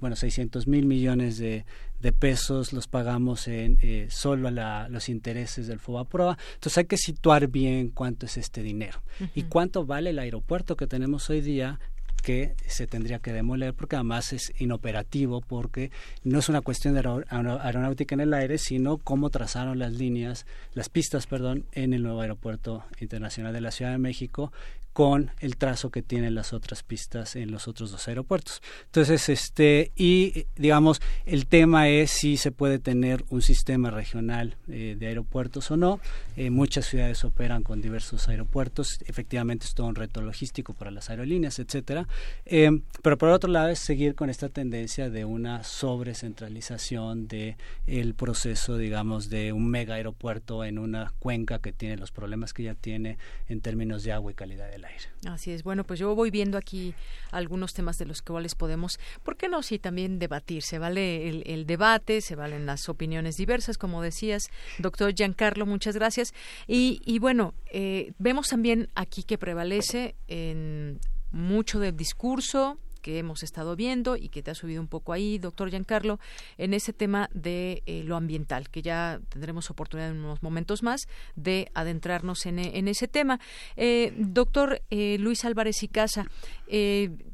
bueno, 0.00 0.16
600 0.16 0.66
mil 0.66 0.86
millones 0.86 1.38
de, 1.38 1.64
de 2.00 2.12
pesos 2.12 2.72
los 2.72 2.86
pagamos 2.86 3.48
en 3.48 3.78
eh, 3.82 4.06
solo 4.10 4.48
a 4.48 4.88
los 4.88 5.08
intereses 5.08 5.66
del 5.66 5.78
FOBAPROA. 5.78 6.38
Entonces 6.54 6.78
hay 6.78 6.86
que 6.86 6.96
situar 6.96 7.48
bien 7.48 7.90
cuánto 7.90 8.26
es 8.26 8.36
este 8.36 8.62
dinero 8.62 9.02
y 9.34 9.44
cuánto 9.44 9.84
vale 9.84 10.10
el 10.10 10.18
aeropuerto 10.18 10.76
que 10.76 10.86
tenemos 10.86 11.28
hoy 11.30 11.40
día 11.40 11.78
que 12.20 12.54
se 12.66 12.86
tendría 12.86 13.18
que 13.18 13.32
demoler 13.32 13.74
porque 13.74 13.96
además 13.96 14.32
es 14.32 14.52
inoperativo 14.58 15.40
porque 15.40 15.90
no 16.24 16.38
es 16.38 16.48
una 16.48 16.60
cuestión 16.60 16.94
de 16.94 17.24
aeronáutica 17.28 18.14
en 18.14 18.20
el 18.20 18.34
aire 18.34 18.58
sino 18.58 18.98
cómo 18.98 19.30
trazaron 19.30 19.78
las 19.78 19.92
líneas 19.92 20.46
las 20.74 20.88
pistas 20.88 21.26
perdón 21.26 21.64
en 21.72 21.92
el 21.92 22.02
nuevo 22.02 22.20
aeropuerto 22.20 22.84
internacional 23.00 23.52
de 23.52 23.60
la 23.60 23.70
Ciudad 23.70 23.92
de 23.92 23.98
México 23.98 24.52
con 24.92 25.30
el 25.40 25.56
trazo 25.56 25.90
que 25.90 26.02
tienen 26.02 26.34
las 26.34 26.52
otras 26.52 26.82
pistas 26.82 27.36
en 27.36 27.50
los 27.50 27.68
otros 27.68 27.90
dos 27.90 28.08
aeropuertos. 28.08 28.60
Entonces, 28.86 29.28
este, 29.28 29.92
y 29.96 30.46
digamos, 30.56 31.00
el 31.26 31.46
tema 31.46 31.88
es 31.88 32.10
si 32.10 32.36
se 32.36 32.50
puede 32.50 32.78
tener 32.78 33.24
un 33.30 33.40
sistema 33.40 33.90
regional 33.90 34.56
eh, 34.68 34.96
de 34.98 35.06
aeropuertos 35.06 35.70
o 35.70 35.76
no. 35.76 36.00
Eh, 36.36 36.50
muchas 36.50 36.86
ciudades 36.86 37.24
operan 37.24 37.62
con 37.62 37.80
diversos 37.80 38.28
aeropuertos. 38.28 38.98
Efectivamente, 39.06 39.66
es 39.66 39.74
todo 39.74 39.86
un 39.86 39.94
reto 39.94 40.22
logístico 40.22 40.74
para 40.74 40.90
las 40.90 41.08
aerolíneas, 41.08 41.58
etcétera. 41.60 42.08
Eh, 42.46 42.70
pero 43.02 43.16
por 43.16 43.28
otro 43.28 43.50
lado, 43.50 43.68
es 43.68 43.78
seguir 43.78 44.14
con 44.14 44.28
esta 44.28 44.48
tendencia 44.48 45.08
de 45.08 45.24
una 45.24 45.62
sobrecentralización 45.62 47.28
de 47.28 47.56
el 47.86 48.14
proceso, 48.14 48.76
digamos, 48.76 49.30
de 49.30 49.52
un 49.52 49.68
mega 49.68 49.94
aeropuerto 49.94 50.64
en 50.64 50.78
una 50.78 51.12
cuenca 51.18 51.60
que 51.60 51.72
tiene 51.72 51.96
los 51.96 52.10
problemas 52.10 52.52
que 52.52 52.64
ya 52.64 52.74
tiene 52.74 53.18
en 53.48 53.60
términos 53.60 54.02
de 54.02 54.12
agua 54.12 54.32
y 54.32 54.34
calidad 54.34 54.70
de 54.70 54.80
Así 55.28 55.50
es. 55.50 55.62
Bueno, 55.62 55.84
pues 55.84 56.00
yo 56.00 56.14
voy 56.14 56.30
viendo 56.30 56.56
aquí 56.56 56.94
algunos 57.30 57.74
temas 57.74 57.98
de 57.98 58.06
los 58.06 58.22
cuales 58.22 58.54
podemos, 58.54 58.98
¿por 59.22 59.36
qué 59.36 59.48
no? 59.48 59.62
Sí, 59.62 59.78
también 59.78 60.18
debatir. 60.18 60.62
Se 60.62 60.78
vale 60.78 61.28
el, 61.28 61.66
debate, 61.66 62.20
se 62.20 62.34
valen 62.34 62.66
las 62.66 62.88
opiniones 62.88 63.36
diversas, 63.36 63.78
como 63.78 64.02
decías, 64.02 64.50
doctor 64.78 65.14
Giancarlo, 65.14 65.66
muchas 65.66 65.94
gracias. 65.94 66.34
Y, 66.66 67.02
y 67.04 67.18
bueno, 67.18 67.54
eh, 67.72 68.12
vemos 68.18 68.48
también 68.48 68.88
aquí 68.94 69.22
que 69.22 69.38
prevalece 69.38 70.14
en 70.28 70.98
mucho 71.32 71.78
del 71.78 71.96
discurso, 71.96 72.78
que 73.00 73.18
hemos 73.18 73.42
estado 73.42 73.76
viendo 73.76 74.16
y 74.16 74.28
que 74.28 74.42
te 74.42 74.50
ha 74.50 74.54
subido 74.54 74.80
un 74.80 74.88
poco 74.88 75.12
ahí, 75.12 75.38
doctor 75.38 75.70
Giancarlo, 75.70 76.18
en 76.58 76.74
ese 76.74 76.92
tema 76.92 77.28
de 77.32 77.82
eh, 77.86 78.02
lo 78.04 78.16
ambiental, 78.16 78.68
que 78.70 78.82
ya 78.82 79.20
tendremos 79.28 79.70
oportunidad 79.70 80.10
en 80.10 80.18
unos 80.18 80.42
momentos 80.42 80.82
más 80.82 81.08
de 81.36 81.70
adentrarnos 81.74 82.46
en, 82.46 82.58
ese 82.88 83.08
tema. 83.08 83.40
Eh, 83.76 84.12
doctor 84.16 84.82
eh, 84.90 85.16
Luis 85.18 85.44
Álvarez 85.44 85.82
y 85.82 85.88
Casa, 85.88 86.26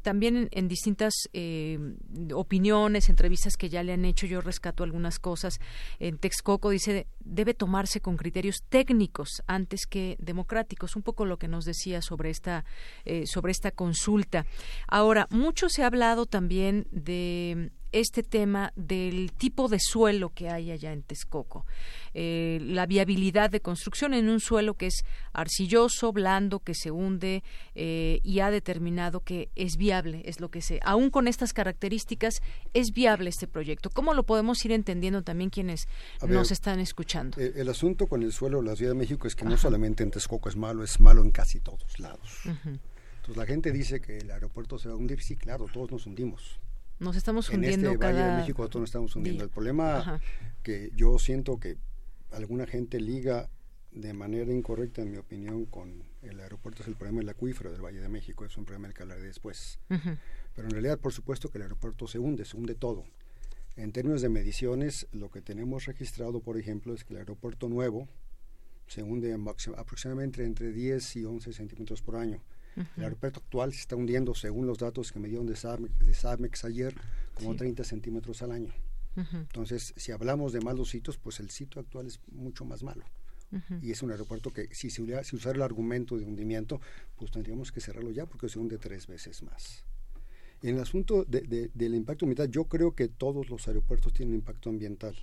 también 0.01 0.49
en, 0.51 0.67
distintas 0.67 1.13
opiniones, 2.33 3.09
entrevistas 3.09 3.55
que 3.55 3.69
ya 3.69 3.83
le 3.83 3.93
han 3.93 4.03
hecho, 4.05 4.25
yo 4.25 4.41
rescato 4.41 4.83
algunas 4.83 5.19
cosas. 5.19 5.59
En 5.99 6.17
Texcoco 6.17 6.71
dice, 6.71 7.05
debe 7.19 7.53
tomarse 7.53 8.01
con 8.01 8.17
criterios 8.17 8.63
técnicos 8.67 9.43
antes 9.45 9.85
que 9.85 10.15
democráticos, 10.19 10.95
un 10.95 11.03
poco 11.03 11.25
lo 11.25 11.37
que 11.37 11.47
nos 11.47 11.65
decía 11.65 12.01
sobre 12.01 12.31
esta, 12.31 12.65
sobre 13.25 13.51
esta 13.51 13.69
consulta. 13.69 14.47
Ahora, 14.87 15.27
se 15.65 15.83
ha 15.83 15.87
hablado 15.87 16.25
también 16.25 16.87
de 16.91 17.71
este 17.91 18.23
tema 18.23 18.73
del 18.75 19.31
tipo 19.31 19.67
de 19.67 19.79
suelo 19.79 20.29
que 20.29 20.49
hay 20.49 20.71
allá 20.71 20.91
en 20.91 21.03
Texcoco, 21.03 21.65
eh, 22.13 22.59
la 22.61 22.85
viabilidad 22.85 23.49
de 23.49 23.61
construcción 23.61 24.13
en 24.13 24.29
un 24.29 24.39
suelo 24.39 24.75
que 24.75 24.87
es 24.87 25.03
arcilloso, 25.33 26.11
blando, 26.11 26.59
que 26.59 26.73
se 26.73 26.91
hunde 26.91 27.43
eh, 27.75 28.19
y 28.23 28.39
ha 28.41 28.51
determinado 28.51 29.21
que 29.21 29.49
es 29.55 29.77
viable, 29.77 30.21
es 30.25 30.39
lo 30.39 30.49
que 30.49 30.61
se, 30.61 30.79
aún 30.83 31.09
con 31.09 31.27
estas 31.27 31.53
características, 31.53 32.41
es 32.73 32.91
viable 32.91 33.29
este 33.29 33.47
proyecto. 33.47 33.89
¿Cómo 33.89 34.13
lo 34.13 34.23
podemos 34.23 34.63
ir 34.65 34.71
entendiendo 34.71 35.23
también 35.23 35.49
quienes 35.49 35.87
nos 36.27 36.51
están 36.51 36.79
escuchando? 36.79 37.39
Eh, 37.39 37.53
el 37.55 37.69
asunto 37.69 38.07
con 38.07 38.21
el 38.21 38.31
suelo 38.31 38.61
de 38.61 38.67
la 38.67 38.75
Ciudad 38.75 38.91
de 38.91 38.97
México 38.97 39.27
es 39.27 39.35
que 39.35 39.45
no 39.45 39.57
solamente 39.57 40.03
en 40.03 40.11
Texcoco 40.11 40.49
es 40.49 40.55
malo, 40.55 40.83
es 40.83 40.99
malo 40.99 41.21
en 41.21 41.31
casi 41.31 41.59
todos 41.59 41.99
lados. 41.99 42.41
Pues 43.27 43.37
la 43.37 43.45
gente 43.45 43.73
dice 43.73 43.99
que 43.99 44.19
el 44.19 44.31
aeropuerto 44.31 44.79
se 44.79 44.87
va 44.87 44.93
a 44.93 44.97
hundir, 44.97 45.21
sí, 45.21 45.35
claro, 45.35 45.67
todos 45.71 45.91
nos 45.91 46.05
hundimos. 46.05 46.61
Nos 46.99 47.17
estamos 47.17 47.49
hundiendo 47.49 47.89
en 47.89 47.93
este 47.95 48.05
Valle 48.05 48.23
de 48.23 48.37
México 48.37 48.69
todos 48.69 48.81
nos 48.81 48.89
estamos 48.89 49.13
hundiendo. 49.17 49.43
El 49.43 49.49
problema 49.49 50.21
que 50.63 50.91
yo 50.95 51.19
siento 51.19 51.59
que 51.59 51.77
alguna 52.31 52.65
gente 52.65 53.01
liga 53.01 53.49
de 53.91 54.13
manera 54.13 54.53
incorrecta, 54.53 55.01
en 55.01 55.11
mi 55.11 55.17
opinión, 55.17 55.65
con 55.65 56.03
el 56.21 56.39
aeropuerto 56.39 56.83
es 56.83 56.87
el 56.87 56.95
problema 56.95 57.19
del 57.19 57.27
acuífero 57.27 57.69
del 57.69 57.81
Valle 57.81 57.99
de 57.99 58.07
México, 58.07 58.45
es 58.45 58.55
un 58.55 58.63
problema 58.63 58.87
del 58.87 58.95
que 58.95 59.03
hablaré 59.03 59.23
después. 59.23 59.77
Pero 59.89 60.67
en 60.67 60.71
realidad, 60.71 60.97
por 60.97 61.11
supuesto 61.11 61.49
que 61.49 61.57
el 61.57 61.63
aeropuerto 61.63 62.07
se 62.07 62.19
hunde, 62.19 62.45
se 62.45 62.55
hunde 62.55 62.75
todo. 62.75 63.03
En 63.75 63.91
términos 63.91 64.21
de 64.21 64.29
mediciones, 64.29 65.05
lo 65.11 65.29
que 65.29 65.41
tenemos 65.41 65.85
registrado, 65.85 66.39
por 66.39 66.57
ejemplo, 66.57 66.93
es 66.93 67.03
que 67.03 67.13
el 67.13 67.19
aeropuerto 67.19 67.67
nuevo 67.67 68.07
se 68.87 69.03
hunde 69.03 69.37
aproximadamente 69.75 70.45
entre 70.45 70.71
10 70.71 71.17
y 71.17 71.25
11 71.25 71.51
centímetros 71.51 72.01
por 72.01 72.15
año. 72.15 72.41
El 72.95 73.03
aeropuerto 73.03 73.39
actual 73.39 73.73
se 73.73 73.79
está 73.79 73.95
hundiendo, 73.95 74.35
según 74.35 74.67
los 74.67 74.77
datos 74.77 75.11
que 75.11 75.19
me 75.19 75.27
dieron 75.27 75.47
de 75.47 75.55
SAMEX, 75.55 76.65
ayer, 76.65 76.93
como 77.33 77.55
30 77.55 77.83
centímetros 77.83 78.41
al 78.41 78.51
año. 78.51 78.73
Entonces, 79.15 79.93
si 79.97 80.11
hablamos 80.11 80.53
de 80.53 80.61
malos 80.61 80.89
sitios, 80.89 81.17
pues 81.17 81.39
el 81.39 81.49
sitio 81.49 81.81
actual 81.81 82.05
es 82.05 82.19
mucho 82.31 82.65
más 82.65 82.83
malo. 82.83 83.03
Y 83.81 83.91
es 83.91 84.03
un 84.03 84.11
aeropuerto 84.11 84.51
que 84.51 84.67
si 84.75 84.89
se 84.89 85.23
si 85.23 85.35
usara 85.35 85.55
el 85.55 85.61
argumento 85.61 86.17
de 86.17 86.25
hundimiento, 86.25 86.81
pues 87.15 87.31
tendríamos 87.31 87.71
que 87.71 87.79
cerrarlo 87.79 88.11
ya 88.11 88.25
porque 88.25 88.49
se 88.49 88.59
hunde 88.59 88.77
tres 88.77 89.07
veces 89.07 89.41
más. 89.41 89.85
En 90.61 90.75
el 90.75 90.81
asunto 90.81 91.23
del 91.25 91.95
impacto 91.95 92.25
ambiental, 92.25 92.49
yo 92.51 92.65
creo 92.65 92.93
que 92.93 93.07
todos 93.07 93.49
los 93.49 93.67
aeropuertos 93.67 94.13
tienen 94.13 94.35
impacto 94.35 94.69
ambiental. 94.69 95.15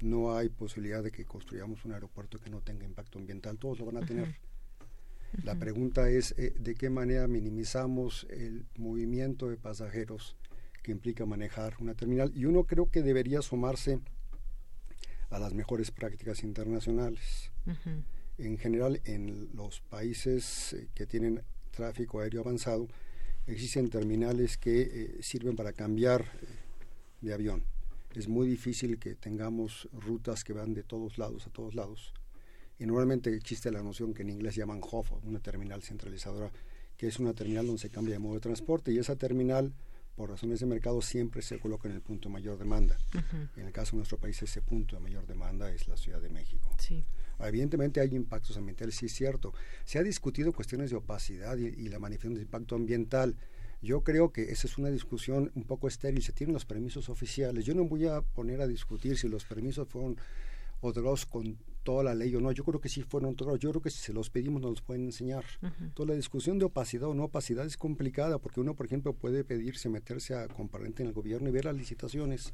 No 0.00 0.36
hay 0.36 0.50
posibilidad 0.50 1.02
de 1.02 1.10
que 1.10 1.24
construyamos 1.24 1.84
un 1.84 1.92
aeropuerto 1.92 2.38
que 2.38 2.50
no 2.50 2.60
tenga 2.60 2.84
impacto 2.84 3.18
ambiental, 3.18 3.58
todos 3.58 3.78
lo 3.78 3.86
van 3.86 3.96
a 3.96 4.06
tener. 4.06 4.36
La 5.44 5.54
pregunta 5.54 6.08
es 6.08 6.34
eh, 6.38 6.54
de 6.58 6.74
qué 6.74 6.90
manera 6.90 7.28
minimizamos 7.28 8.26
el 8.30 8.66
movimiento 8.76 9.48
de 9.48 9.56
pasajeros 9.56 10.36
que 10.82 10.92
implica 10.92 11.26
manejar 11.26 11.74
una 11.80 11.94
terminal. 11.94 12.32
Y 12.34 12.44
uno 12.44 12.64
creo 12.64 12.90
que 12.90 13.02
debería 13.02 13.42
sumarse 13.42 14.00
a 15.30 15.38
las 15.38 15.54
mejores 15.54 15.90
prácticas 15.90 16.42
internacionales. 16.42 17.50
En 18.38 18.58
general, 18.58 19.00
en 19.04 19.50
los 19.54 19.80
países 19.80 20.74
eh, 20.74 20.88
que 20.94 21.06
tienen 21.06 21.42
tráfico 21.70 22.20
aéreo 22.20 22.42
avanzado, 22.42 22.86
existen 23.46 23.90
terminales 23.90 24.56
que 24.58 24.82
eh, 24.82 25.22
sirven 25.22 25.56
para 25.56 25.72
cambiar 25.72 26.22
eh, 26.22 26.46
de 27.20 27.32
avión. 27.32 27.64
Es 28.14 28.28
muy 28.28 28.46
difícil 28.46 28.98
que 28.98 29.14
tengamos 29.14 29.88
rutas 29.92 30.44
que 30.44 30.52
van 30.52 30.74
de 30.74 30.82
todos 30.82 31.18
lados 31.18 31.46
a 31.46 31.50
todos 31.50 31.74
lados. 31.74 32.14
Y 32.78 32.86
normalmente 32.86 33.34
existe 33.34 33.70
la 33.70 33.82
noción 33.82 34.12
que 34.12 34.22
en 34.22 34.30
inglés 34.30 34.54
llaman 34.54 34.80
HOF, 34.82 35.12
una 35.24 35.40
terminal 35.40 35.82
centralizadora, 35.82 36.50
que 36.96 37.06
es 37.06 37.18
una 37.18 37.34
terminal 37.34 37.66
donde 37.66 37.80
se 37.80 37.90
cambia 37.90 38.14
de 38.14 38.18
modo 38.18 38.34
de 38.34 38.40
transporte 38.40 38.92
y 38.92 38.98
esa 38.98 39.16
terminal 39.16 39.72
por 40.16 40.30
razones 40.30 40.60
de 40.60 40.66
mercado 40.66 41.02
siempre 41.02 41.42
se 41.42 41.58
coloca 41.58 41.88
en 41.88 41.94
el 41.94 42.00
punto 42.00 42.28
de 42.28 42.32
mayor 42.32 42.58
demanda. 42.58 42.96
En 43.56 43.66
el 43.66 43.72
caso 43.72 43.92
de 43.92 43.98
nuestro 43.98 44.18
país 44.18 44.40
ese 44.42 44.62
punto 44.62 44.96
de 44.96 45.02
mayor 45.02 45.26
demanda 45.26 45.70
es 45.70 45.88
la 45.88 45.96
Ciudad 45.96 46.20
de 46.20 46.30
México. 46.30 46.74
Evidentemente 47.38 48.00
hay 48.00 48.14
impactos 48.16 48.56
ambientales, 48.56 48.94
sí 48.94 49.06
es 49.06 49.12
cierto. 49.12 49.52
Se 49.84 49.98
ha 49.98 50.02
discutido 50.02 50.54
cuestiones 50.54 50.88
de 50.90 50.96
opacidad 50.96 51.58
y, 51.58 51.66
y 51.66 51.88
la 51.88 51.98
manifestación 51.98 52.34
de 52.34 52.40
impacto 52.40 52.76
ambiental. 52.76 53.36
Yo 53.82 54.02
creo 54.02 54.32
que 54.32 54.50
esa 54.50 54.66
es 54.66 54.78
una 54.78 54.88
discusión 54.88 55.52
un 55.54 55.64
poco 55.64 55.86
estéril. 55.86 56.22
Se 56.22 56.32
tienen 56.32 56.54
los 56.54 56.64
permisos 56.64 57.10
oficiales. 57.10 57.66
Yo 57.66 57.74
no 57.74 57.84
voy 57.84 58.06
a 58.06 58.22
poner 58.22 58.62
a 58.62 58.66
discutir 58.66 59.18
si 59.18 59.28
los 59.28 59.44
permisos 59.44 59.86
fueron 59.86 60.16
otorgados 60.80 61.26
con 61.26 61.58
toda 61.82 62.02
la 62.02 62.14
ley 62.14 62.34
o 62.34 62.40
no. 62.40 62.50
Yo 62.52 62.64
creo 62.64 62.80
que 62.80 62.88
sí 62.88 63.02
fueron 63.02 63.30
otorgados. 63.30 63.60
Yo 63.60 63.70
creo 63.70 63.82
que 63.82 63.90
si 63.90 63.98
se 63.98 64.12
los 64.12 64.28
pedimos 64.28 64.60
nos 64.60 64.70
los 64.70 64.82
pueden 64.82 65.04
enseñar. 65.04 65.44
Toda 65.94 66.08
la 66.08 66.14
discusión 66.14 66.58
de 66.58 66.64
opacidad 66.64 67.08
o 67.08 67.14
no 67.14 67.24
opacidad 67.24 67.64
es 67.64 67.76
complicada 67.76 68.38
porque 68.38 68.60
uno, 68.60 68.74
por 68.74 68.86
ejemplo, 68.86 69.12
puede 69.12 69.44
pedirse 69.44 69.88
meterse 69.88 70.34
a 70.34 70.48
comparente 70.48 71.02
en 71.02 71.08
el 71.08 71.14
gobierno 71.14 71.48
y 71.48 71.52
ver 71.52 71.64
las 71.64 71.76
licitaciones 71.76 72.52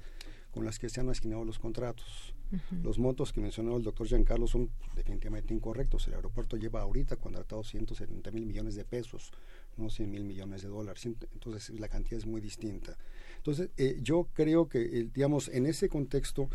con 0.53 0.67
las 0.67 0.79
que 0.79 0.91
se 0.91 1.01
han 1.01 1.09
asignado 1.09 1.45
los 1.45 1.59
contratos. 1.59 2.35
Los 2.83 2.99
montos 2.99 3.33
que 3.33 3.41
mencionó 3.41 3.79
el 3.79 3.83
doctor 3.83 4.07
Giancarlo 4.07 4.47
son 4.47 4.71
definitivamente 4.95 5.55
incorrectos. 5.55 6.07
El 6.09 6.15
aeropuerto 6.15 6.59
lleva 6.59 6.83
ahorita 6.83 7.17
contratado 7.17 7.65
170 7.65 8.31
mil 8.31 8.45
millones 8.45 8.75
de 8.75 8.85
pesos, 8.85 9.31
no 9.79 9.89
100 9.89 10.11
mil 10.11 10.25
millones 10.25 10.61
de 10.61 10.69
dólares. 10.69 11.07
Entonces 11.07 11.71
la 11.81 11.89
cantidad 11.89 12.19
es 12.19 12.27
muy 12.27 12.43
distinta. 12.43 12.99
Entonces 13.39 13.71
eh, 13.79 13.99
yo 14.03 14.29
creo 14.35 14.69
que, 14.69 14.83
eh, 14.83 15.09
digamos, 15.15 15.49
en 15.49 15.65
ese 15.65 15.89
contexto 15.89 16.51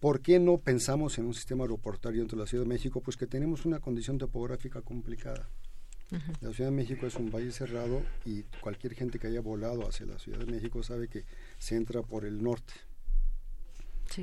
¿Por 0.00 0.20
qué 0.20 0.38
no 0.38 0.58
pensamos 0.58 1.18
en 1.18 1.26
un 1.26 1.34
sistema 1.34 1.64
aeroportuario 1.64 2.20
dentro 2.20 2.38
de 2.38 2.44
la 2.44 2.48
Ciudad 2.48 2.62
de 2.62 2.68
México? 2.68 3.00
Pues 3.00 3.16
que 3.16 3.26
tenemos 3.26 3.66
una 3.66 3.80
condición 3.80 4.16
topográfica 4.16 4.80
complicada. 4.80 5.48
La 6.40 6.52
Ciudad 6.52 6.70
de 6.70 6.76
México 6.76 7.06
es 7.06 7.16
un 7.16 7.30
valle 7.30 7.50
cerrado 7.50 8.02
y 8.24 8.44
cualquier 8.60 8.94
gente 8.94 9.18
que 9.18 9.26
haya 9.26 9.40
volado 9.40 9.86
hacia 9.86 10.06
la 10.06 10.18
Ciudad 10.18 10.38
de 10.38 10.46
México 10.46 10.82
sabe 10.82 11.08
que 11.08 11.24
se 11.58 11.76
entra 11.76 12.02
por 12.02 12.24
el 12.24 12.42
norte. 12.42 12.72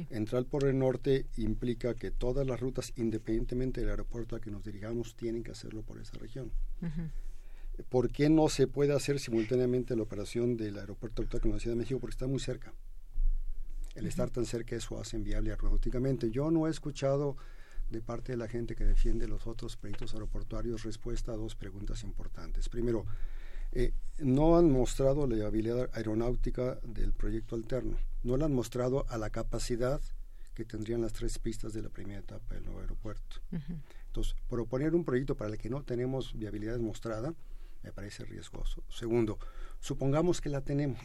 Entrar 0.09 0.45
por 0.45 0.63
el 0.63 0.79
norte 0.79 1.27
implica 1.37 1.93
que 1.93 2.09
todas 2.09 2.47
las 2.47 2.59
rutas, 2.59 2.91
independientemente 2.95 3.81
del 3.81 3.91
aeropuerto 3.91 4.35
al 4.35 4.41
que 4.41 4.49
nos 4.49 4.63
dirigamos, 4.63 5.15
tienen 5.15 5.43
que 5.43 5.51
hacerlo 5.51 5.83
por 5.83 5.99
esa 5.99 6.17
región. 6.17 6.51
¿Por 7.89 8.09
qué 8.09 8.29
no 8.29 8.47
se 8.47 8.67
puede 8.67 8.93
hacer 8.93 9.19
simultáneamente 9.19 9.95
la 9.95 10.03
operación 10.03 10.55
del 10.55 10.79
aeropuerto 10.79 11.21
actual 11.21 11.41
con 11.41 11.51
la 11.51 11.59
Ciudad 11.59 11.75
de 11.75 11.79
México? 11.79 11.99
Porque 11.99 12.13
está 12.13 12.27
muy 12.27 12.39
cerca 12.39 12.73
el 13.95 14.05
estar 14.07 14.29
tan 14.29 14.45
cerca 14.45 14.75
eso 14.75 14.99
hace 14.99 15.17
inviable 15.17 15.51
aeronáuticamente. 15.51 16.29
Yo 16.29 16.51
no 16.51 16.67
he 16.67 16.69
escuchado 16.69 17.37
de 17.89 18.01
parte 18.01 18.33
de 18.33 18.37
la 18.37 18.47
gente 18.47 18.75
que 18.75 18.83
defiende 18.83 19.27
los 19.27 19.47
otros 19.47 19.77
proyectos 19.77 20.13
aeroportuarios 20.13 20.83
respuesta 20.83 21.31
a 21.31 21.35
dos 21.35 21.55
preguntas 21.55 22.03
importantes. 22.03 22.69
Primero, 22.69 23.05
eh, 23.71 23.93
no 24.19 24.57
han 24.57 24.71
mostrado 24.71 25.27
la 25.27 25.35
viabilidad 25.35 25.89
aeronáutica 25.93 26.79
del 26.83 27.13
proyecto 27.13 27.55
alterno, 27.55 27.97
no 28.23 28.37
la 28.37 28.45
han 28.45 28.53
mostrado 28.53 29.05
a 29.09 29.17
la 29.17 29.29
capacidad 29.29 30.01
que 30.53 30.65
tendrían 30.65 31.01
las 31.01 31.13
tres 31.13 31.37
pistas 31.37 31.73
de 31.73 31.81
la 31.81 31.89
primera 31.89 32.19
etapa 32.19 32.55
del 32.55 32.63
nuevo 32.63 32.79
aeropuerto. 32.79 33.37
Entonces, 34.07 34.35
proponer 34.47 34.95
un 34.95 35.03
proyecto 35.03 35.35
para 35.35 35.51
el 35.51 35.57
que 35.57 35.69
no 35.69 35.83
tenemos 35.83 36.33
viabilidad 36.37 36.79
mostrada 36.79 37.33
me 37.83 37.91
parece 37.91 38.23
riesgoso. 38.23 38.81
Segundo, 38.89 39.37
supongamos 39.79 40.41
que 40.41 40.49
la 40.49 40.61
tenemos, 40.61 40.99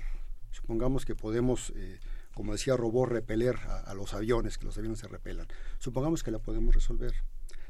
supongamos 0.53 1.05
que 1.05 1.15
podemos 1.15 1.73
eh, 1.75 1.99
como 2.35 2.53
decía 2.53 2.77
Robó, 2.77 3.07
repeler 3.07 3.57
a, 3.57 3.93
los 3.95 4.15
aviones, 4.15 4.59
que 4.59 4.65
los 4.65 4.79
aviones 4.79 5.01
se 5.01 5.09
repelan. 5.09 5.47
Supongamos 5.79 6.23
que 6.23 6.31
la 6.31 6.39
podemos 6.39 6.75
resolver. 6.75 7.13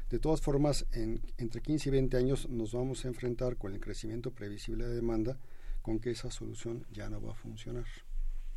De 0.09 0.19
todas 0.19 0.41
formas, 0.41 0.85
en, 0.91 1.21
entre 1.37 1.61
15 1.61 1.89
y 1.89 1.91
20 1.91 2.17
años 2.17 2.49
nos 2.49 2.73
vamos 2.73 3.05
a 3.05 3.07
enfrentar 3.07 3.57
con 3.57 3.73
el 3.73 3.79
crecimiento 3.79 4.31
previsible 4.31 4.85
de 4.85 4.95
demanda 4.95 5.37
con 5.81 5.99
que 5.99 6.11
esa 6.11 6.29
solución 6.29 6.85
ya 6.91 7.09
no 7.09 7.21
va 7.21 7.31
a 7.31 7.35
funcionar. 7.35 7.85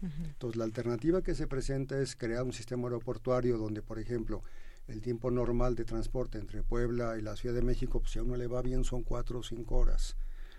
Entonces, 0.02 0.56
la 0.56 0.64
alternativa 0.64 1.22
que 1.22 1.35
se 1.35 1.47
presenta 1.47 1.98
es 1.98 2.14
crear 2.14 2.43
un 2.43 2.52
sistema 2.52 2.89
aeroportuario 2.89 3.56
donde, 3.56 3.81
por 3.81 3.98
ejemplo, 3.98 4.43
el 4.86 5.01
tiempo 5.01 5.31
normal 5.31 5.74
de 5.74 5.85
transporte 5.85 6.39
entre 6.39 6.62
Puebla 6.62 7.16
y 7.18 7.22
la 7.22 7.36
Ciudad 7.36 7.55
de 7.55 7.62
México, 7.62 8.01
pues 8.01 8.12
si 8.12 8.18
a 8.18 8.22
uno 8.22 8.36
le 8.36 8.47
va 8.47 8.60
bien, 8.60 8.85
son 8.85 9.02
cuatro 9.02 9.39
o 9.39 9.43
cinco 9.43 9.76
horas. 9.76 10.16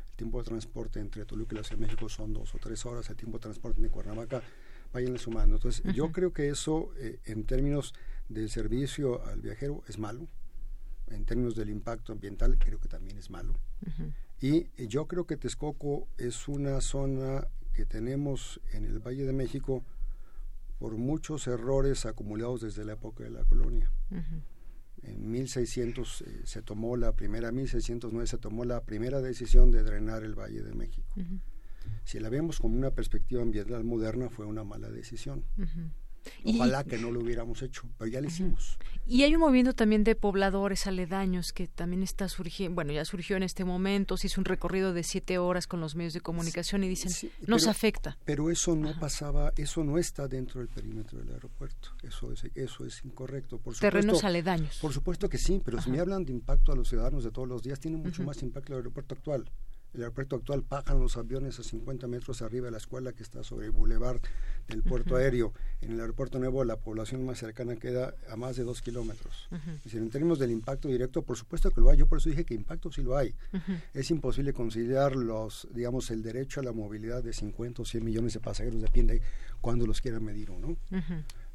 El 0.10 0.16
tiempo 0.16 0.40
de 0.40 0.46
transporte 0.46 1.00
entre 1.00 1.26
Toluca 1.26 1.54
y 1.54 1.58
la 1.60 1.64
Ciudad 1.64 1.80
de 1.80 1.86
México 1.86 2.10
son 2.10 2.34
dos 2.34 2.56
o 2.56 2.58
tres 2.58 2.86
horas. 2.86 3.08
El 3.10 3.18
tiempo 3.18 3.38
de 3.38 3.44
transporte 3.44 3.82
de 3.82 3.90
Cuernavaca 3.90 4.42
vayan 4.94 5.18
sumando. 5.18 5.56
Entonces, 5.56 5.84
yo 5.94 6.12
creo 6.12 6.34
que 6.34 6.50
eso, 6.50 6.92
eh, 6.98 7.20
en 7.26 7.46
términos 7.46 7.94
del 8.30 8.50
servicio 8.50 9.26
al 9.26 9.42
viajero, 9.42 9.84
es 9.88 9.98
malo. 9.98 10.28
En 11.08 11.26
términos 11.26 11.56
del 11.56 11.70
impacto 11.70 12.14
ambiental, 12.14 12.58
creo 12.58 12.80
que 12.80 12.88
también 12.88 13.18
es 13.18 13.30
malo. 13.30 13.54
Y 14.42 14.68
yo 14.88 15.08
creo 15.08 15.26
que 15.26 15.38
Texcoco 15.38 16.08
es 16.18 16.48
una 16.48 16.82
zona 16.82 17.48
que 17.74 17.86
tenemos 17.86 18.60
en 18.72 18.86
el 18.86 19.00
Valle 19.00 19.26
de 19.26 19.34
México 19.34 19.84
por 20.80 20.98
muchos 20.98 21.48
errores 21.48 22.06
acumulados 22.06 22.62
desde 22.62 22.86
la 22.86 22.94
época 22.94 23.24
de 23.24 23.30
la 23.30 23.44
colonia. 23.44 23.92
En 25.04 25.32
1600 25.32 26.22
eh, 26.22 26.42
se 26.46 26.62
tomó 26.64 26.98
la 26.98 27.16
primera, 27.16 27.52
1609 27.52 28.28
se 28.28 28.38
tomó 28.40 28.66
la 28.66 28.84
primera 28.84 29.22
decisión 29.22 29.72
de 29.72 29.84
drenar 29.84 30.24
el 30.24 30.34
Valle 30.34 30.64
de 30.64 30.74
México 30.74 31.08
si 32.04 32.20
la 32.20 32.30
vemos 32.30 32.60
como 32.60 32.78
una 32.78 32.92
perspectiva 32.92 33.42
ambiental 33.42 33.84
moderna, 33.84 34.30
fue 34.30 34.46
una 34.46 34.64
mala 34.64 34.90
decisión. 34.90 35.46
Ojalá 36.44 36.84
que 36.84 36.98
no 36.98 37.12
lo 37.12 37.20
hubiéramos 37.20 37.62
hecho, 37.62 37.84
pero 37.98 38.10
ya 38.10 38.22
lo 38.22 38.28
hicimos. 38.28 38.78
Y 39.08 39.24
hay 39.24 39.36
un 39.36 39.42
movimiento 39.42 39.74
también 39.74 40.04
de 40.04 40.16
pobladores 40.16 40.88
aledaños 40.88 41.54
que 41.54 41.68
también 41.68 42.02
está 42.02 42.28
surgiendo, 42.28 42.76
bueno, 42.76 42.92
ya 42.92 43.06
surgió 43.06 43.38
en 43.38 43.44
este 43.44 43.64
momento, 43.64 44.18
se 44.18 44.28
hizo 44.28 44.42
un 44.42 44.46
recorrido 44.46 44.94
de 44.94 45.04
siete 45.04 45.38
horas 45.38 45.68
con 45.68 45.80
los 45.80 45.96
medios 45.96 46.14
de 46.14 46.22
comunicación 46.22 46.84
y 46.84 46.90
dicen, 46.90 47.12
nos 47.46 47.68
afecta. 47.68 48.18
Pero 48.26 48.50
eso 48.50 48.76
no 48.76 48.98
pasaba, 49.00 49.54
eso 49.58 49.84
no 49.84 49.98
está 49.98 50.28
dentro 50.28 50.60
del 50.60 50.70
perímetro 50.70 51.20
del 51.20 51.34
aeropuerto, 51.34 51.90
eso 52.02 52.32
es, 52.32 52.44
eso 52.56 52.86
es 52.86 53.04
incorrecto. 53.06 53.60
Por 53.60 53.76
Terrenos 53.78 54.24
aledaños. 54.24 54.80
Por 54.82 54.94
supuesto 54.94 55.30
que 55.30 55.38
sí, 55.38 55.62
pero 55.64 55.82
si 55.82 55.92
me 55.92 56.00
hablan 56.00 56.26
de 56.26 56.32
impacto 56.32 56.72
a 56.72 56.76
los 56.76 56.90
ciudadanos 56.90 57.24
de 57.24 57.32
todos 57.32 57.48
los 57.48 57.62
días, 57.62 57.80
tiene 57.80 57.98
mucho 57.98 58.24
más 58.24 58.42
impacto 58.42 58.74
el 58.74 58.78
aeropuerto 58.78 59.14
actual. 59.14 59.52
El 59.96 60.02
aeropuerto 60.02 60.36
actual 60.36 60.62
pagan 60.62 61.00
los 61.00 61.16
aviones 61.16 61.58
a 61.60 61.64
50 61.64 62.08
metros 62.08 62.42
arriba 62.42 62.66
de 62.66 62.72
la 62.72 62.78
escuela 62.78 63.14
que 63.14 63.24
está 63.24 63.44
sobre 63.44 63.68
el 63.68 63.72
bulevar 63.72 64.20
del 64.68 64.84
puerto 64.84 65.16
aéreo. 65.16 65.54
En 65.80 65.94
el 65.94 66.02
aeropuerto 66.02 66.38
nuevo 66.38 66.66
la 66.66 66.76
población 66.76 67.26
más 67.26 67.40
cercana 67.40 67.78
queda 67.78 68.14
a 68.30 68.36
más 68.36 68.58
de 68.58 68.64
dos 68.64 68.82
kilómetros. 68.82 69.48
en 69.94 70.10
términos 70.10 70.38
del 70.38 70.52
impacto 70.52 70.90
directo, 70.90 71.22
por 71.22 71.38
supuesto 71.38 71.72
que 71.72 71.80
lo 71.80 71.90
hay. 71.90 71.98
Yo 71.98 72.08
por 72.08 72.18
eso 72.18 72.30
dije 72.30 72.44
que 72.44 72.54
impacto 72.54 72.92
sí 72.92 73.04
lo 73.04 73.16
hay. 73.16 73.34
Es 73.94 74.12
imposible 74.12 74.52
considerar 74.52 75.16
los, 75.16 75.68
digamos, 75.74 76.12
el 76.12 76.24
derecho 76.24 76.60
a 76.60 76.64
la 76.64 76.74
movilidad 76.74 77.24
de 77.24 77.32
50 77.32 77.82
o 77.82 77.86
100 77.86 78.04
millones 78.04 78.34
de 78.34 78.42
pasajeros, 78.42 78.82
depende 78.82 79.22
cuándo 79.62 79.88
los 79.88 80.02
quiera 80.02 80.20
medir 80.20 80.52
uno. 80.52 80.76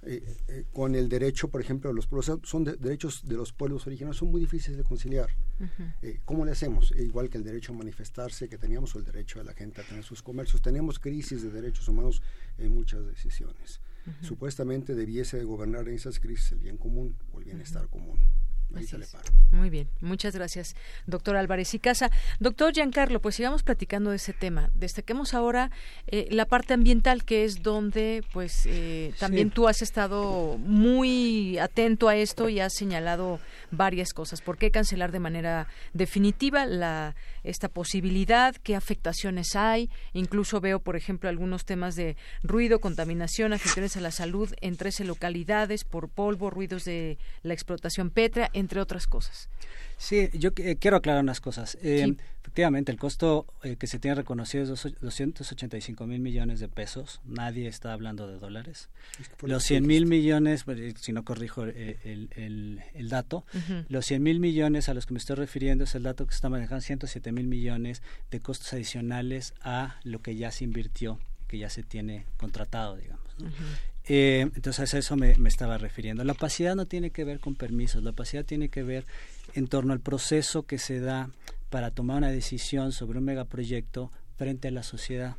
Eh, 0.03 0.37
eh, 0.49 0.65
con 0.73 0.95
el 0.95 1.11
derecho, 1.11 1.49
por 1.49 1.61
ejemplo, 1.61 1.91
de 1.91 1.95
los 1.95 2.07
pueblos, 2.07 2.41
son 2.45 2.65
derechos 2.65 3.23
de 3.27 3.37
los 3.37 3.53
pueblos 3.53 3.87
originarios, 3.87 4.17
son 4.17 4.31
muy 4.31 4.41
difíciles 4.41 4.79
de 4.79 4.85
conciliar. 4.85 5.29
Eh, 6.01 6.21
¿Cómo 6.25 6.47
le 6.47 6.53
hacemos? 6.53 6.91
igual 6.97 7.29
que 7.29 7.37
el 7.37 7.45
derecho 7.45 7.73
a 7.73 7.77
manifestarse 7.77 8.49
que 8.49 8.57
teníamos 8.57 8.95
o 8.95 8.99
el 8.99 9.05
derecho 9.05 9.41
de 9.41 9.45
la 9.45 9.53
gente 9.53 9.83
a 9.83 9.85
tener 9.85 10.03
sus 10.03 10.23
comercios. 10.23 10.63
Tenemos 10.63 10.99
crisis 10.99 11.43
de 11.43 11.51
derechos 11.51 11.87
humanos 11.89 12.23
en 12.57 12.73
muchas 12.73 13.05
decisiones. 13.07 13.81
Supuestamente 14.23 14.95
debiese 14.95 15.45
gobernar 15.45 15.87
en 15.87 15.95
esas 15.95 16.19
crisis 16.19 16.53
el 16.53 16.61
bien 16.61 16.79
común 16.79 17.17
o 17.33 17.39
el 17.39 17.45
bienestar 17.45 17.89
común. 17.89 18.19
Muy 19.53 19.69
bien, 19.69 19.89
muchas 20.01 20.35
gracias, 20.35 20.77
doctor 21.07 21.37
Álvarez 21.37 21.75
y 21.75 21.79
Casa. 21.79 22.11
Doctor 22.39 22.73
Giancarlo, 22.73 23.21
pues 23.21 23.35
sigamos 23.35 23.63
platicando 23.63 24.11
de 24.11 24.17
ese 24.17 24.33
tema. 24.33 24.71
Destaquemos 24.75 25.35
ahora 25.35 25.71
eh, 26.07 26.29
la 26.31 26.47
parte 26.47 26.75
ambiental, 26.75 27.25
que 27.25 27.45
es 27.45 27.63
donde, 27.63 28.23
pues, 28.33 28.67
eh, 28.67 29.13
también 29.19 29.51
tú 29.51 29.67
has 29.67 29.83
estado 29.83 30.57
muy 30.59 31.59
atento 31.59 32.09
a 32.09 32.17
esto 32.17 32.49
y 32.49 32.61
has 32.61 32.75
señalado 32.75 33.41
varias 33.71 34.13
cosas. 34.13 34.41
¿Por 34.41 34.57
qué 34.57 34.71
cancelar 34.71 35.11
de 35.11 35.21
manera 35.21 35.67
definitiva 35.93 36.67
la, 36.67 37.17
esta 37.43 37.69
posibilidad? 37.69 38.55
¿Qué 38.57 38.77
afectaciones 38.77 39.57
hay? 39.57 39.91
Incluso 40.13 40.61
veo, 40.61 40.79
por 40.79 40.97
ejemplo, 40.97 41.29
algunos 41.29 41.65
temas 41.65 41.97
de 41.97 42.17
ruido, 42.43 42.81
contaminación, 42.81 43.53
afectaciones 43.53 43.97
a 43.97 44.01
la 44.01 44.13
salud 44.13 44.53
en 44.61 44.77
13 44.77 45.05
localidades 45.05 45.85
por 45.85 46.09
polvo, 46.09 46.51
ruidos 46.51 46.85
de 46.85 47.19
la 47.43 47.55
explotación 47.55 48.11
petra 48.11 48.51
entre 48.61 48.81
otras 48.81 49.07
cosas. 49.07 49.49
Sí, 50.01 50.31
yo 50.33 50.51
eh, 50.57 50.77
quiero 50.81 50.97
aclarar 50.97 51.23
unas 51.23 51.43
cosas. 51.43 51.77
Eh, 51.83 52.17
efectivamente, 52.41 52.91
el 52.91 52.99
costo 52.99 53.47
eh, 53.63 53.77
que 53.77 53.87
se 53.87 53.99
tiene 53.99 54.15
reconocido 54.15 54.65
es 54.65 54.69
285 54.71 56.07
mil 56.07 56.21
millones 56.21 56.59
de 56.59 56.69
pesos. 56.69 57.21
Nadie 57.27 57.69
está 57.69 57.93
hablando 57.93 58.27
de 58.27 58.39
dólares. 58.39 58.89
los 59.43 59.63
100 59.63 59.87
mil 59.87 60.07
millones, 60.07 60.65
pues, 60.65 60.95
si 61.01 61.13
no 61.13 61.23
corrijo 61.23 61.65
el, 61.65 62.81
el, 62.95 63.09
dato, 63.11 63.45
los 63.91 64.07
100 64.07 64.23
mil 64.23 64.41
millones 64.41 64.89
a 64.89 64.95
los 64.95 65.05
que 65.05 65.13
me 65.13 65.19
estoy 65.19 65.37
refiriendo 65.37 65.85
es 65.85 65.95
el 65.95 66.05
dato 66.05 66.25
que 66.25 66.33
se 66.33 66.37
está 66.37 66.49
manejando 66.49 66.81
107 66.81 67.31
mil 67.33 67.47
millones 67.47 68.03
de 68.31 68.41
costos 68.41 68.73
adicionales 68.73 69.53
a 69.61 70.01
lo 70.03 70.21
que 70.21 70.35
ya 70.35 70.51
se 70.51 70.65
invirtió, 70.65 71.21
que 71.47 71.59
ya 71.59 71.69
se 71.69 71.83
tiene 71.83 72.25
contratado, 72.39 72.97
digamos. 72.97 73.30
Eh, 74.13 74.51
entonces 74.57 74.93
a 74.95 74.99
eso 74.99 75.17
me, 75.17 75.37
estaba 75.47 75.79
refiriendo. 75.79 76.25
La 76.25 76.33
opacidad 76.33 76.75
no 76.75 76.87
tiene 76.87 77.11
que 77.11 77.25
ver 77.25 77.39
con 77.39 77.55
permisos, 77.55 78.03
la 78.03 78.11
opacidad 78.11 78.45
tiene 78.45 78.69
que 78.69 78.83
ver 78.83 79.07
en 79.55 79.69
torno 79.69 79.93
al 79.93 80.01
proceso 80.01 80.65
que 80.65 80.79
se 80.79 81.01
da 81.01 81.31
para 81.69 81.91
tomar 81.93 82.17
una 82.17 82.31
decisión 82.31 82.91
sobre 82.93 83.19
un 83.19 83.25
megaproyecto 83.25 84.11
frente 84.37 84.69
a 84.69 84.71
la 84.73 84.83
sociedad. 84.83 85.37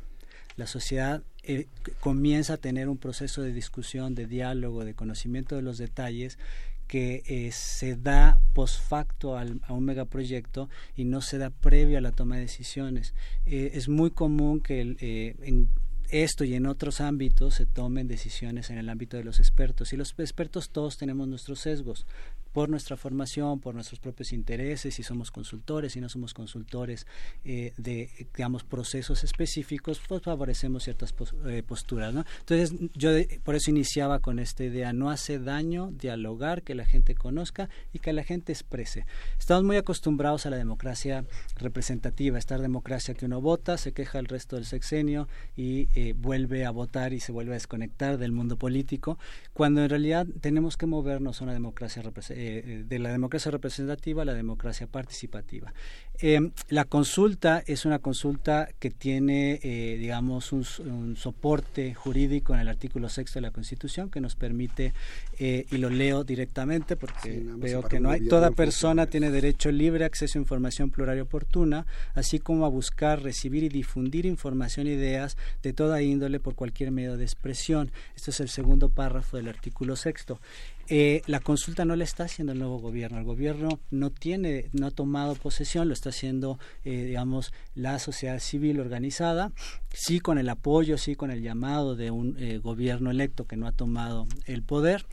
La 0.56 0.66
sociedad 0.66 1.22
eh, 1.42 1.66
comienza 2.00 2.54
a 2.54 2.56
tener 2.56 2.88
un 2.88 2.98
proceso 2.98 3.42
de 3.42 3.52
discusión, 3.52 4.14
de 4.14 4.26
diálogo, 4.26 4.84
de 4.84 4.94
conocimiento 4.94 5.56
de 5.56 5.62
los 5.62 5.78
detalles 5.78 6.38
que 6.86 7.22
eh, 7.26 7.52
se 7.52 7.96
da 7.96 8.38
post 8.54 8.80
facto 8.86 9.36
al, 9.36 9.60
a 9.64 9.72
un 9.72 9.84
megaproyecto 9.84 10.68
y 10.96 11.04
no 11.04 11.20
se 11.20 11.38
da 11.38 11.50
previo 11.50 11.98
a 11.98 12.00
la 12.00 12.12
toma 12.12 12.36
de 12.36 12.42
decisiones. 12.42 13.14
es 13.44 13.88
muy 13.88 14.10
común 14.10 14.60
que 14.60 14.80
en, 14.80 15.68
esto 16.12 16.44
y 16.44 16.54
en 16.54 16.66
otros 16.66 17.00
ámbitos 17.00 17.54
se 17.54 17.66
tomen 17.66 18.06
decisiones 18.06 18.70
en 18.70 18.78
el 18.78 18.88
ámbito 18.88 19.16
de 19.16 19.24
los 19.24 19.40
expertos. 19.40 19.92
Y 19.92 19.96
los 19.96 20.14
expertos 20.18 20.70
todos 20.70 20.98
tenemos 20.98 21.26
nuestros 21.26 21.60
sesgos 21.60 22.06
por 22.52 22.68
nuestra 22.68 22.96
formación, 22.96 23.60
por 23.60 23.74
nuestros 23.74 23.98
propios 23.98 24.32
intereses, 24.32 24.94
si 24.94 25.02
somos 25.02 25.30
consultores, 25.30 25.92
si 25.92 26.00
no 26.00 26.08
somos 26.08 26.34
consultores 26.34 27.06
eh, 27.44 27.72
de, 27.76 28.10
digamos, 28.34 28.64
procesos 28.64 29.24
específicos, 29.24 30.00
pues 30.06 30.22
favorecemos 30.22 30.84
ciertas 30.84 31.14
eh, 31.46 31.62
posturas, 31.66 32.12
¿no? 32.12 32.24
Entonces, 32.40 32.74
yo 32.94 33.10
por 33.42 33.54
eso 33.54 33.70
iniciaba 33.70 34.18
con 34.18 34.38
esta 34.38 34.64
idea, 34.64 34.92
no 34.92 35.10
hace 35.10 35.38
daño 35.38 35.90
dialogar, 35.92 36.62
que 36.62 36.74
la 36.74 36.84
gente 36.84 37.14
conozca 37.14 37.68
y 37.92 37.98
que 37.98 38.12
la 38.12 38.24
gente 38.24 38.52
exprese. 38.52 39.06
Estamos 39.38 39.64
muy 39.64 39.76
acostumbrados 39.76 40.46
a 40.46 40.50
la 40.50 40.56
democracia 40.56 41.24
representativa, 41.56 42.38
esta 42.38 42.58
democracia 42.58 43.14
que 43.14 43.26
uno 43.26 43.40
vota, 43.40 43.78
se 43.78 43.92
queja 43.92 44.18
el 44.18 44.26
resto 44.26 44.56
del 44.56 44.66
sexenio 44.66 45.28
y 45.56 45.88
eh, 45.94 46.14
vuelve 46.16 46.64
a 46.64 46.70
votar 46.70 47.12
y 47.12 47.20
se 47.20 47.32
vuelve 47.32 47.52
a 47.52 47.54
desconectar 47.54 48.18
del 48.18 48.32
mundo 48.32 48.56
político, 48.56 49.18
cuando 49.54 49.82
en 49.82 49.88
realidad 49.88 50.26
tenemos 50.40 50.76
que 50.76 50.86
movernos 50.86 51.40
a 51.40 51.44
una 51.44 51.52
democracia 51.52 52.02
representativa 52.02 52.41
eh, 52.44 52.84
de 52.88 52.98
la 52.98 53.12
democracia 53.12 53.52
representativa 53.52 54.22
a 54.22 54.24
la 54.24 54.34
democracia 54.34 54.88
participativa. 54.88 55.72
Eh, 56.20 56.50
la 56.68 56.84
consulta 56.84 57.62
es 57.66 57.84
una 57.84 58.00
consulta 58.00 58.68
que 58.80 58.90
tiene, 58.90 59.60
eh, 59.62 59.96
digamos, 59.98 60.50
un, 60.50 60.64
soporte 61.16 61.94
jurídico 61.94 62.52
en 62.54 62.60
el 62.60 62.68
artículo 62.68 63.08
sexto 63.08 63.38
de 63.38 63.42
la 63.42 63.52
Constitución 63.52 64.10
que 64.10 64.20
nos 64.20 64.34
permite, 64.34 64.92
y 65.38 65.76
lo 65.78 65.90
leo 65.90 66.22
directamente 66.24 66.96
porque 66.96 67.42
veo 67.56 67.82
que 67.82 67.98
no 67.98 68.10
hay, 68.10 68.28
toda 68.28 68.52
persona 68.52 69.06
tiene 69.06 69.30
derecho 69.30 69.72
libre 69.72 70.04
acceso 70.04 70.38
a 70.38 70.42
información 70.42 70.90
plural 70.90 71.18
y 71.18 71.20
oportuna, 71.20 71.86
así 72.14 72.38
como 72.38 72.64
a 72.64 72.68
buscar, 72.68 73.22
recibir 73.22 73.64
y 73.64 73.68
difundir 73.68 74.24
información 74.26 74.86
e 74.86 74.92
ideas 74.92 75.36
de 75.62 75.72
toda 75.72 76.02
índole 76.02 76.38
por 76.38 76.54
cualquier 76.54 76.92
medio 76.92 77.16
de 77.16 77.24
expresión. 77.24 77.90
Esto 78.14 78.30
es 78.30 78.40
el 78.40 78.48
segundo 78.48 78.88
párrafo 78.88 79.36
del 79.36 79.48
artículo 79.48 79.96
sexto. 79.96 80.40
Eh, 80.94 81.22
la 81.24 81.40
consulta 81.40 81.86
no 81.86 81.96
la 81.96 82.04
está 82.04 82.24
haciendo 82.24 82.52
el 82.52 82.58
nuevo 82.58 82.78
gobierno. 82.78 83.16
El 83.16 83.24
gobierno 83.24 83.80
no 83.90 84.10
tiene, 84.10 84.68
no 84.74 84.88
ha 84.88 84.90
tomado 84.90 85.34
posesión, 85.36 85.88
lo 85.88 85.94
está 85.94 86.10
haciendo, 86.10 86.58
eh, 86.84 87.04
digamos, 87.04 87.54
la 87.74 87.98
sociedad 87.98 88.38
civil 88.40 88.78
organizada, 88.78 89.52
sí 89.88 90.20
con 90.20 90.36
el 90.36 90.50
apoyo, 90.50 90.98
sí 90.98 91.14
con 91.14 91.30
el 91.30 91.40
llamado 91.40 91.96
de 91.96 92.10
un 92.10 92.36
eh, 92.38 92.58
gobierno 92.58 93.10
electo 93.10 93.46
que 93.46 93.56
no 93.56 93.66
ha 93.66 93.72
tomado 93.72 94.26
el 94.44 94.62
poder. 94.62 95.06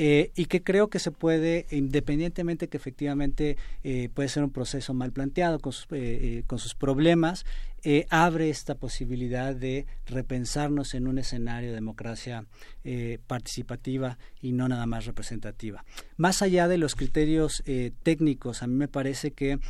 Eh, 0.00 0.30
y 0.36 0.44
que 0.44 0.62
creo 0.62 0.90
que 0.90 1.00
se 1.00 1.10
puede, 1.10 1.66
independientemente 1.72 2.68
que 2.68 2.76
efectivamente 2.76 3.56
eh, 3.82 4.08
puede 4.14 4.28
ser 4.28 4.44
un 4.44 4.50
proceso 4.50 4.94
mal 4.94 5.10
planteado 5.10 5.58
con 5.58 5.72
sus, 5.72 5.88
eh, 5.90 6.44
con 6.46 6.60
sus 6.60 6.76
problemas, 6.76 7.44
abre 8.10 8.50
esta 8.50 8.74
posibilidad 8.74 9.54
de 9.54 9.86
repensarnos 10.06 10.94
en 10.94 11.08
un 11.08 11.18
escenario 11.18 11.70
de 11.70 11.76
democracia 11.76 12.44
participativa 13.26 14.18
y 14.42 14.52
no 14.52 14.68
nada 14.68 14.84
más 14.86 15.06
representativa. 15.06 15.84
Más 16.16 16.42
allá 16.42 16.66
de 16.66 16.76
los 16.76 16.96
criterios 16.96 17.62
técnicos, 18.02 18.62
a 18.62 18.66
mí 18.66 18.74
me 18.74 18.88
parece 18.88 19.30
que 19.30 19.60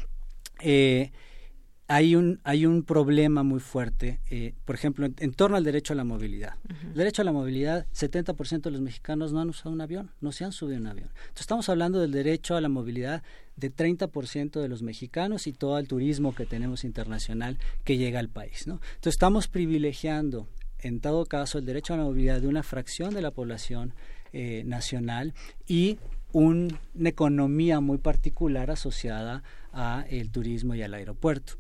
hay 1.91 2.15
un, 2.15 2.39
hay 2.45 2.67
un 2.67 2.83
problema 2.83 3.43
muy 3.43 3.61
fuerte, 3.61 4.21
eh, 4.31 4.53
por 4.67 4.75
ejemplo, 4.75 5.07
en, 5.07 5.33
torno 5.33 5.57
al 5.57 5.65
derecho 5.65 5.95
a 5.95 5.97
la 5.97 6.05
movilidad. 6.05 6.57
El 6.83 6.95
derecho 6.95 7.23
a 7.23 7.25
la 7.25 7.33
movilidad, 7.33 7.87
70% 7.95 8.61
de 8.61 8.71
los 8.71 8.83
mexicanos 8.83 9.33
no 9.33 9.41
han 9.41 9.49
usado 9.49 9.71
un 9.71 9.81
avión, 9.81 10.11
no 10.21 10.31
se 10.31 10.45
han 10.45 10.53
subido 10.53 10.77
a 10.77 10.81
un 10.83 10.87
avión. 10.87 11.09
Entonces 11.09 11.41
estamos 11.41 11.71
hablando 11.71 11.99
del 11.99 12.13
derecho 12.13 12.57
a 12.57 12.61
la 12.61 12.69
movilidad 12.69 13.23
de 13.57 13.75
30% 13.75 14.61
de 14.61 14.69
los 14.69 14.83
mexicanos 14.83 15.47
y 15.47 15.55
todo 15.55 15.79
el 15.79 15.89
turismo 15.89 16.35
que 16.35 16.45
tenemos 16.45 16.85
internacional 16.85 17.57
que 17.85 17.97
llega 17.97 18.21
al 18.21 18.29
país. 18.29 18.67
¿no? 18.67 18.75
Entonces 18.75 19.15
estamos 19.15 19.49
privilegiando, 19.49 20.47
en 20.81 21.01
todo 21.01 21.25
caso, 21.25 21.57
el 21.57 21.65
derecho 21.65 21.95
a 21.95 21.97
la 21.97 22.05
movilidad 22.05 22.43
de 22.43 22.49
una 22.49 22.63
fracción 22.63 23.15
de 23.15 23.23
la 23.23 23.31
población 23.31 23.95
eh, 24.35 24.63
nacional 24.67 25.33
y 25.67 25.99
una 26.33 26.69
economía 27.03 27.81
muy 27.81 27.97
particular 27.97 28.71
asociada 28.71 29.43
a 29.79 30.05
el 30.11 30.31
turismo 30.31 30.75
y 30.75 30.83
al 30.83 30.93
aeropuerto, 30.93 31.55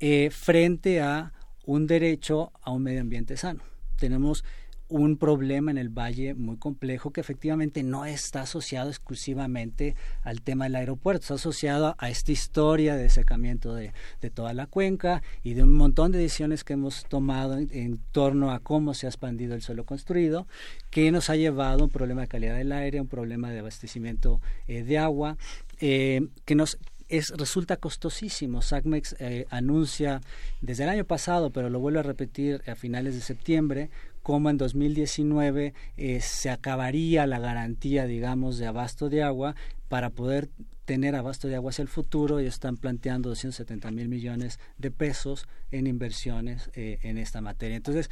eh, 0.00 0.30
frente 0.30 1.00
a 1.00 1.32
un 1.64 1.86
derecho 1.86 2.52
a 2.62 2.72
un 2.72 2.82
medio 2.82 3.00
ambiente 3.00 3.36
sano. 3.36 3.62
Tenemos 3.96 4.44
un 4.90 5.16
problema 5.16 5.70
en 5.70 5.78
el 5.78 5.88
valle 5.88 6.34
muy 6.34 6.56
complejo 6.56 7.12
que 7.12 7.20
efectivamente 7.20 7.84
no 7.84 8.04
está 8.04 8.42
asociado 8.42 8.90
exclusivamente 8.90 9.94
al 10.22 10.42
tema 10.42 10.64
del 10.64 10.74
aeropuerto, 10.74 11.22
está 11.22 11.34
asociado 11.34 11.94
a 11.98 12.10
esta 12.10 12.32
historia 12.32 12.96
de 12.96 13.08
secamiento 13.08 13.72
de, 13.72 13.92
toda 14.34 14.52
la 14.52 14.66
cuenca 14.66 15.22
y 15.44 15.54
de 15.54 15.62
un 15.62 15.74
montón 15.74 16.10
de 16.10 16.18
decisiones 16.18 16.64
que 16.64 16.72
hemos 16.72 17.04
tomado 17.04 17.56
en, 17.56 18.00
torno 18.10 18.50
a 18.50 18.58
cómo 18.58 18.92
se 18.94 19.06
ha 19.06 19.10
expandido 19.10 19.54
el 19.54 19.62
suelo 19.62 19.84
construido, 19.84 20.48
que 20.90 21.12
nos 21.12 21.30
ha 21.30 21.36
llevado 21.36 21.82
a 21.82 21.84
un 21.84 21.90
problema 21.90 22.22
de 22.22 22.28
calidad 22.28 22.56
del 22.56 22.72
aire, 22.72 23.00
un 23.00 23.06
problema 23.06 23.50
de 23.50 23.60
abastecimiento 23.60 24.40
eh, 24.66 24.82
de 24.82 24.98
agua, 24.98 25.36
eh, 25.80 26.26
que 26.44 26.56
nos 26.56 26.78
es, 27.10 27.30
resulta 27.30 27.76
costosísimo. 27.76 28.62
SACMEX 28.62 29.16
eh, 29.18 29.46
anuncia 29.50 30.20
desde 30.62 30.84
el 30.84 30.88
año 30.88 31.04
pasado, 31.04 31.50
pero 31.50 31.68
lo 31.68 31.80
vuelve 31.80 31.98
a 31.98 32.04
repetir 32.04 32.62
a 32.66 32.74
finales 32.74 33.14
de 33.14 33.20
septiembre, 33.20 33.90
como 34.22 34.48
en 34.48 34.58
2019 34.58 35.74
eh, 35.96 36.20
se 36.20 36.50
acabaría 36.50 37.26
la 37.26 37.38
garantía, 37.38 38.06
digamos, 38.06 38.58
de 38.58 38.66
abasto 38.66 39.08
de 39.08 39.22
agua 39.22 39.54
para 39.88 40.10
poder 40.10 40.48
tener 40.84 41.14
abasto 41.14 41.48
de 41.48 41.56
agua 41.56 41.70
hacia 41.70 41.82
el 41.82 41.88
futuro 41.88 42.40
y 42.40 42.46
están 42.46 42.76
planteando 42.76 43.28
270 43.28 43.90
mil 43.90 44.08
millones 44.08 44.58
de 44.78 44.90
pesos 44.90 45.46
en 45.70 45.86
inversiones 45.86 46.70
eh, 46.74 46.98
en 47.02 47.18
esta 47.18 47.40
materia. 47.40 47.76
Entonces, 47.76 48.10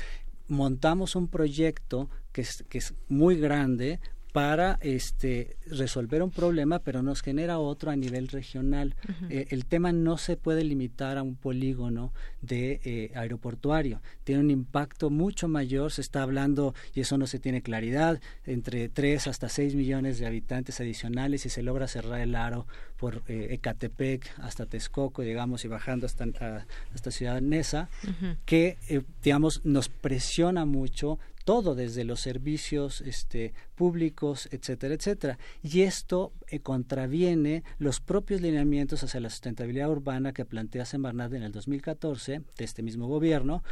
montamos 0.48 1.14
un 1.14 1.28
proyecto 1.28 2.08
que 2.32 2.40
es, 2.40 2.64
que 2.68 2.78
es 2.78 2.94
muy 3.08 3.36
grande 3.36 4.00
para 4.32 4.78
este, 4.82 5.56
resolver 5.66 6.22
un 6.22 6.30
problema, 6.30 6.80
pero 6.80 7.02
nos 7.02 7.22
genera 7.22 7.58
otro 7.58 7.90
a 7.90 7.96
nivel 7.96 8.28
regional. 8.28 8.94
Eh, 9.30 9.46
el 9.50 9.64
tema 9.64 9.92
no 9.92 10.18
se 10.18 10.36
puede 10.36 10.64
limitar 10.64 11.16
a 11.16 11.22
un 11.22 11.34
polígono 11.34 12.12
de 12.42 12.80
eh, 12.84 13.10
aeroportuario. 13.14 14.00
Tiene 14.24 14.42
un 14.42 14.50
impacto 14.50 15.10
mucho 15.10 15.48
mayor. 15.48 15.92
Se 15.92 16.02
está 16.02 16.22
hablando, 16.22 16.74
y 16.94 17.00
eso 17.00 17.16
no 17.16 17.26
se 17.26 17.38
tiene 17.38 17.62
claridad, 17.62 18.20
entre 18.44 18.88
3 18.88 19.28
hasta 19.28 19.48
6 19.48 19.74
millones 19.74 20.18
de 20.18 20.26
habitantes 20.26 20.80
adicionales 20.80 21.46
y 21.46 21.48
se 21.48 21.62
logra 21.62 21.88
cerrar 21.88 22.20
el 22.20 22.34
aro 22.34 22.66
por 22.98 23.22
eh, 23.28 23.48
Ecatepec 23.50 24.30
hasta 24.38 24.66
Texcoco, 24.66 25.22
digamos, 25.22 25.64
y 25.64 25.68
bajando 25.68 26.06
hasta, 26.06 26.66
hasta 26.94 27.10
Ciudad 27.10 27.40
Neza, 27.40 27.88
que, 28.44 28.76
digamos, 29.22 29.64
nos 29.64 29.88
presiona 29.88 30.64
mucho 30.64 31.18
todo 31.48 31.74
desde 31.74 32.04
los 32.04 32.20
servicios 32.20 33.00
este, 33.00 33.54
públicos, 33.74 34.50
etcétera, 34.52 34.92
etcétera. 34.92 35.38
Y 35.62 35.80
esto 35.80 36.34
eh, 36.48 36.60
contraviene 36.60 37.64
los 37.78 38.00
propios 38.00 38.42
lineamientos 38.42 39.02
hacia 39.02 39.20
la 39.20 39.30
sustentabilidad 39.30 39.88
urbana 39.88 40.34
que 40.34 40.44
plantea 40.44 40.84
Semarnat 40.84 41.32
en 41.32 41.44
el 41.44 41.52
2014 41.52 42.42
de 42.54 42.64
este 42.66 42.82
mismo 42.82 43.08
gobierno, 43.08 43.62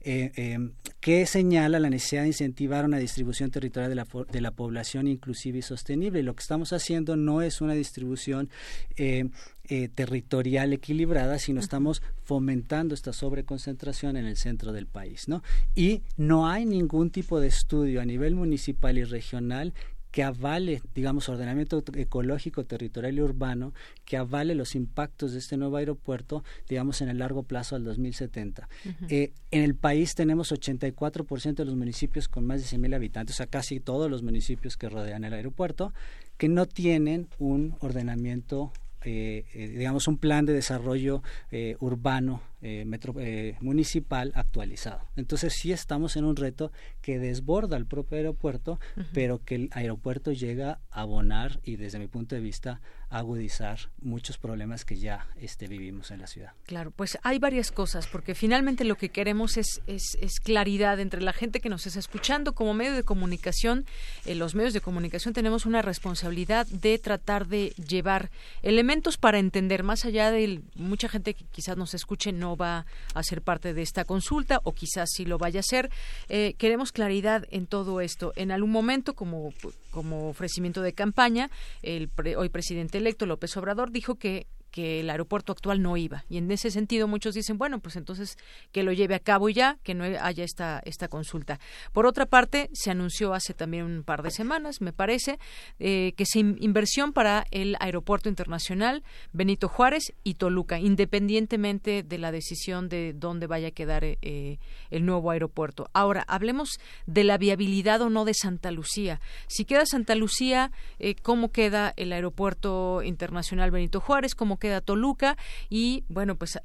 eh, 0.00 0.32
em, 0.36 0.72
que 1.00 1.26
señala 1.26 1.80
la 1.80 1.90
necesidad 1.90 2.22
de 2.22 2.28
incentivar 2.28 2.84
una 2.84 2.98
distribución 2.98 3.50
territorial 3.50 3.90
de 3.90 3.96
la, 3.96 4.06
de 4.30 4.40
la 4.40 4.50
población 4.50 5.08
inclusiva 5.08 5.58
y 5.58 5.62
sostenible. 5.62 6.22
Lo 6.22 6.34
que 6.34 6.42
estamos 6.42 6.72
haciendo 6.72 7.16
no 7.16 7.42
es 7.42 7.60
una 7.60 7.74
distribución 7.74 8.48
eh, 8.96 9.28
eh, 9.68 9.88
territorial 9.88 10.72
equilibrada, 10.72 11.38
sino 11.38 11.58
estamos 11.58 12.02
fomentando 12.22 12.94
esta 12.94 13.12
sobreconcentración 13.12 14.16
en 14.16 14.26
el 14.26 14.36
centro 14.36 14.72
del 14.72 14.86
país. 14.86 15.28
¿no? 15.28 15.42
Y 15.74 16.02
no 16.16 16.48
hay 16.48 16.66
ningún 16.66 17.10
tipo 17.10 17.40
de 17.40 17.48
estudio 17.48 18.00
a 18.00 18.04
nivel 18.04 18.36
municipal 18.36 18.96
y 18.98 19.04
regional 19.04 19.74
que 20.16 20.22
avale, 20.22 20.80
digamos, 20.94 21.28
ordenamiento 21.28 21.84
ecológico, 21.94 22.64
territorial 22.64 23.16
y 23.16 23.20
urbano, 23.20 23.74
que 24.06 24.16
avale 24.16 24.54
los 24.54 24.74
impactos 24.74 25.32
de 25.34 25.40
este 25.40 25.58
nuevo 25.58 25.76
aeropuerto, 25.76 26.42
digamos, 26.70 27.02
en 27.02 27.10
el 27.10 27.18
largo 27.18 27.42
plazo 27.42 27.76
al 27.76 27.84
2070. 27.84 28.66
Eh, 29.10 29.34
en 29.50 29.62
el 29.62 29.74
país 29.74 30.14
tenemos 30.14 30.52
84% 30.52 31.54
de 31.56 31.64
los 31.66 31.76
municipios 31.76 32.28
con 32.28 32.46
más 32.46 32.62
de 32.62 32.78
100.000 32.78 32.94
habitantes, 32.94 33.36
o 33.36 33.36
sea, 33.36 33.46
casi 33.46 33.78
todos 33.78 34.10
los 34.10 34.22
municipios 34.22 34.78
que 34.78 34.88
rodean 34.88 35.22
el 35.24 35.34
aeropuerto, 35.34 35.92
que 36.38 36.48
no 36.48 36.64
tienen 36.64 37.28
un 37.38 37.76
ordenamiento 37.80 38.72
eh, 39.06 39.44
eh, 39.54 39.68
digamos, 39.68 40.08
un 40.08 40.18
plan 40.18 40.46
de 40.46 40.52
desarrollo 40.52 41.22
eh, 41.52 41.76
urbano 41.78 42.40
municipal 43.60 44.32
actualizado. 44.34 45.00
Entonces 45.16 45.54
sí 45.54 45.72
estamos 45.72 46.16
en 46.16 46.24
un 46.24 46.36
reto 46.36 46.72
que 47.02 47.18
desborda 47.18 47.76
el 47.76 47.86
propio 47.86 48.18
aeropuerto, 48.18 48.80
pero 49.12 49.44
que 49.44 49.54
el 49.56 49.68
aeropuerto 49.72 50.32
llega 50.32 50.80
a 50.90 51.02
abonar 51.02 51.60
y 51.62 51.76
desde 51.76 51.98
mi 51.98 52.08
punto 52.08 52.34
de 52.34 52.40
vista 52.40 52.80
agudizar 53.08 53.78
muchos 54.00 54.36
problemas 54.36 54.84
que 54.84 54.96
ya 54.96 55.26
este, 55.36 55.68
vivimos 55.68 56.10
en 56.10 56.20
la 56.20 56.26
ciudad. 56.26 56.52
Claro, 56.64 56.90
pues 56.90 57.18
hay 57.22 57.38
varias 57.38 57.70
cosas, 57.70 58.06
porque 58.06 58.34
finalmente 58.34 58.84
lo 58.84 58.96
que 58.96 59.10
queremos 59.10 59.56
es, 59.56 59.80
es, 59.86 60.40
claridad 60.40 61.00
entre 61.00 61.22
la 61.22 61.32
gente 61.32 61.60
que 61.60 61.68
nos 61.68 61.86
está 61.86 61.98
escuchando 61.98 62.54
como 62.54 62.74
medio 62.74 62.94
de 62.94 63.04
comunicación. 63.04 63.86
En 64.24 64.38
los 64.38 64.54
medios 64.54 64.72
de 64.72 64.80
comunicación 64.80 65.34
tenemos 65.34 65.66
una 65.66 65.82
responsabilidad 65.82 66.66
de 66.66 66.98
tratar 66.98 67.46
de 67.46 67.70
llevar 67.88 68.30
elementos 68.62 69.16
para 69.16 69.38
entender, 69.38 69.82
más 69.82 70.04
allá 70.04 70.30
de 70.30 70.62
mucha 70.74 71.08
gente 71.08 71.34
que 71.34 71.44
quizás 71.44 71.76
nos 71.76 71.94
escuche 71.94 72.32
no 72.32 72.45
va 72.54 72.86
a 73.14 73.22
ser 73.22 73.42
parte 73.42 73.74
de 73.74 73.82
esta 73.82 74.04
consulta 74.04 74.60
o 74.62 74.72
quizás 74.72 75.08
sí 75.12 75.24
lo 75.24 75.38
vaya 75.38 75.60
a 75.60 75.62
ser. 75.62 75.90
Eh, 76.28 76.54
queremos 76.58 76.92
claridad 76.92 77.46
en 77.50 77.66
todo 77.66 78.00
esto. 78.00 78.32
En 78.36 78.52
algún 78.52 78.70
momento, 78.70 79.14
como, 79.14 79.54
como 79.90 80.28
ofrecimiento 80.28 80.82
de 80.82 80.92
campaña, 80.92 81.50
el 81.82 82.10
hoy 82.36 82.50
presidente 82.50 82.98
electo 82.98 83.24
López 83.26 83.56
Obrador 83.56 83.90
dijo 83.90 84.16
que 84.16 84.46
que 84.76 85.00
el 85.00 85.08
aeropuerto 85.08 85.52
actual 85.52 85.80
no 85.80 85.96
iba. 85.96 86.26
Y 86.28 86.36
en 86.36 86.50
ese 86.50 86.70
sentido 86.70 87.08
muchos 87.08 87.34
dicen, 87.34 87.56
bueno, 87.56 87.80
pues 87.80 87.96
entonces 87.96 88.36
que 88.72 88.82
lo 88.82 88.92
lleve 88.92 89.14
a 89.14 89.20
cabo 89.20 89.48
ya, 89.48 89.78
que 89.82 89.94
no 89.94 90.04
haya 90.04 90.44
esta, 90.44 90.82
esta 90.84 91.08
consulta. 91.08 91.58
Por 91.94 92.04
otra 92.04 92.26
parte, 92.26 92.68
se 92.74 92.90
anunció 92.90 93.32
hace 93.32 93.54
también 93.54 93.84
un 93.84 94.02
par 94.02 94.22
de 94.22 94.30
semanas, 94.30 94.82
me 94.82 94.92
parece, 94.92 95.38
eh, 95.78 96.12
que 96.18 96.26
se 96.26 96.40
inversión 96.40 97.14
para 97.14 97.46
el 97.52 97.78
aeropuerto 97.80 98.28
internacional 98.28 99.02
Benito 99.32 99.68
Juárez 99.70 100.12
y 100.24 100.34
Toluca, 100.34 100.78
independientemente 100.78 102.02
de 102.02 102.18
la 102.18 102.30
decisión 102.30 102.90
de 102.90 103.14
dónde 103.14 103.46
vaya 103.46 103.68
a 103.68 103.70
quedar 103.70 104.04
eh, 104.04 104.58
el 104.90 105.06
nuevo 105.06 105.30
aeropuerto. 105.30 105.88
Ahora, 105.94 106.22
hablemos 106.28 106.68
de 107.06 107.24
la 107.24 107.38
viabilidad 107.38 108.02
o 108.02 108.10
no 108.10 108.26
de 108.26 108.34
Santa 108.34 108.70
Lucía. 108.72 109.22
Si 109.46 109.64
queda 109.64 109.86
Santa 109.86 110.14
Lucía, 110.16 110.70
eh, 110.98 111.14
¿cómo 111.14 111.50
queda 111.50 111.94
el 111.96 112.12
aeropuerto 112.12 113.02
internacional 113.02 113.70
Benito 113.70 114.00
Juárez? 114.00 114.34
¿Cómo 114.34 114.58
Toluca 114.84 115.36
y 115.68 116.04
bueno, 116.08 116.36
pues 116.36 116.58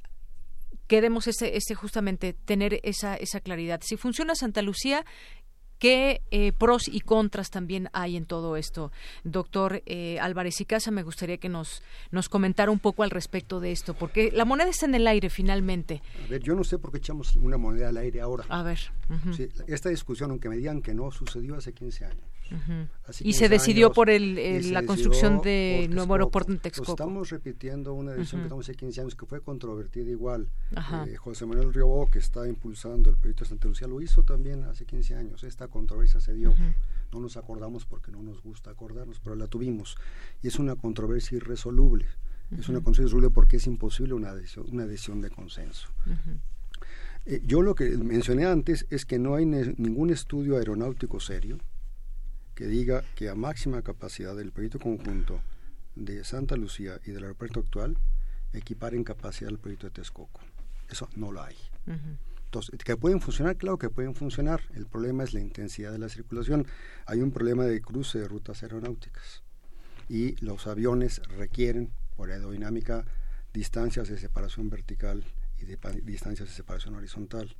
queremos 0.86 1.26
ese, 1.26 1.56
ese 1.56 1.74
justamente 1.74 2.32
tener 2.32 2.80
esa, 2.82 3.16
esa 3.16 3.40
claridad. 3.40 3.80
Si 3.82 3.96
funciona 3.96 4.34
Santa 4.34 4.62
Lucía, 4.62 5.04
¿Qué 5.82 6.22
eh, 6.30 6.52
pros 6.52 6.86
y 6.86 7.00
contras 7.00 7.50
también 7.50 7.88
hay 7.92 8.16
en 8.16 8.24
todo 8.24 8.56
esto? 8.56 8.92
Doctor 9.24 9.82
eh, 9.84 10.20
Álvarez 10.20 10.60
y 10.60 10.64
Casa, 10.64 10.92
me 10.92 11.02
gustaría 11.02 11.38
que 11.38 11.48
nos, 11.48 11.82
nos 12.12 12.28
comentara 12.28 12.70
un 12.70 12.78
poco 12.78 13.02
al 13.02 13.10
respecto 13.10 13.58
de 13.58 13.72
esto, 13.72 13.92
porque 13.92 14.30
la 14.30 14.44
moneda 14.44 14.70
está 14.70 14.86
en 14.86 14.94
el 14.94 15.08
aire 15.08 15.28
finalmente. 15.28 16.00
A 16.24 16.30
ver, 16.30 16.40
yo 16.40 16.54
no 16.54 16.62
sé 16.62 16.78
por 16.78 16.92
qué 16.92 16.98
echamos 16.98 17.34
una 17.34 17.58
moneda 17.58 17.88
al 17.88 17.96
aire 17.96 18.20
ahora. 18.20 18.44
A 18.48 18.62
ver. 18.62 18.78
esta 19.66 19.88
discusión, 19.88 20.30
aunque 20.30 20.48
me 20.48 20.56
digan 20.56 20.82
que 20.82 20.94
no, 20.94 21.10
sucedió 21.10 21.56
hace 21.56 21.72
15 21.72 22.04
años. 22.04 22.31
Y 23.20 23.32
se 23.32 23.48
decidió 23.48 23.92
por 23.92 24.10
el, 24.10 24.72
la 24.72 24.84
construcción 24.84 25.40
de 25.40 25.88
nuevo 25.90 26.14
aeropuerto 26.14 26.52
en 26.52 26.58
Texcoco. 26.58 26.92
estamos 26.92 27.30
repitiendo 27.30 27.94
una 27.94 28.12
decisión 28.12 28.42
que 28.42 28.48
tomamos 28.48 28.68
hace 28.68 28.76
15 28.76 29.00
años 29.00 29.14
que 29.14 29.26
fue 29.26 29.40
controvertida 29.40 30.10
igual. 30.10 30.48
Eh, 31.06 31.16
José 31.16 31.46
Manuel 31.46 31.72
Riobó, 31.72 32.08
que 32.08 32.18
está 32.18 32.46
impulsando 32.46 33.10
el 33.10 33.16
proyecto 33.16 33.44
de 33.44 33.50
Santa 33.50 33.68
Lucía, 33.68 33.88
lo 33.88 34.00
hizo 34.00 34.22
también 34.22 34.64
hace 34.64 34.84
15 34.84 35.14
años. 35.16 35.44
Esta 35.44 35.68
controversia 35.68 36.20
se 36.20 36.34
dio. 36.34 36.54
No 37.12 37.20
nos 37.20 37.36
acordamos 37.36 37.84
porque 37.84 38.10
no 38.10 38.22
nos 38.22 38.42
gusta 38.42 38.70
acordarnos, 38.70 39.20
pero 39.20 39.36
la 39.36 39.46
tuvimos. 39.46 39.96
Y 40.42 40.48
es 40.48 40.58
una 40.58 40.76
controversia 40.76 41.36
irresoluble. 41.36 42.06
Es 42.58 42.68
una 42.68 42.78
controversia 42.78 43.02
irresoluble 43.02 43.30
porque 43.30 43.56
es 43.56 43.66
imposible 43.66 44.14
una 44.14 44.34
decisión, 44.34 44.66
una 44.70 44.86
decisión 44.86 45.20
de 45.20 45.30
consenso. 45.30 45.88
Eh, 47.24 47.40
yo 47.44 47.62
lo 47.62 47.74
que 47.74 47.88
mencioné 47.98 48.46
antes 48.46 48.86
es 48.90 49.04
que 49.06 49.18
no 49.18 49.34
hay 49.34 49.46
ningún 49.46 50.10
estudio 50.10 50.56
aeronáutico 50.56 51.20
serio 51.20 51.58
que 52.62 52.68
diga 52.68 53.02
que 53.16 53.28
a 53.28 53.34
máxima 53.34 53.82
capacidad 53.82 54.36
del 54.36 54.52
proyecto 54.52 54.78
conjunto 54.78 55.42
de 55.96 56.22
Santa 56.22 56.54
Lucía 56.54 57.00
y 57.04 57.10
del 57.10 57.24
aeropuerto 57.24 57.58
actual 57.58 57.98
equiparen 58.52 59.02
capacidad 59.02 59.50
al 59.50 59.58
proyecto 59.58 59.88
de 59.88 59.90
Texcoco. 59.90 60.40
Eso 60.88 61.08
no 61.16 61.32
lo 61.32 61.42
hay. 61.42 61.56
Entonces, 62.44 62.78
que 62.84 62.96
pueden 62.96 63.20
funcionar, 63.20 63.56
claro 63.56 63.78
que 63.78 63.90
pueden 63.90 64.14
funcionar. 64.14 64.60
El 64.76 64.86
problema 64.86 65.24
es 65.24 65.34
la 65.34 65.40
intensidad 65.40 65.90
de 65.90 65.98
la 65.98 66.08
circulación. 66.08 66.68
Hay 67.06 67.20
un 67.20 67.32
problema 67.32 67.64
de 67.64 67.80
cruce 67.80 68.20
de 68.20 68.28
rutas 68.28 68.62
aeronáuticas 68.62 69.42
y 70.08 70.36
los 70.36 70.68
aviones 70.68 71.20
requieren, 71.36 71.90
por 72.14 72.30
aerodinámica, 72.30 73.04
distancias 73.52 74.06
de 74.06 74.18
separación 74.18 74.70
vertical 74.70 75.24
y 75.58 75.64
de 75.64 75.76
distancias 76.04 76.48
de 76.48 76.54
separación 76.54 76.94
horizontal. 76.94 77.56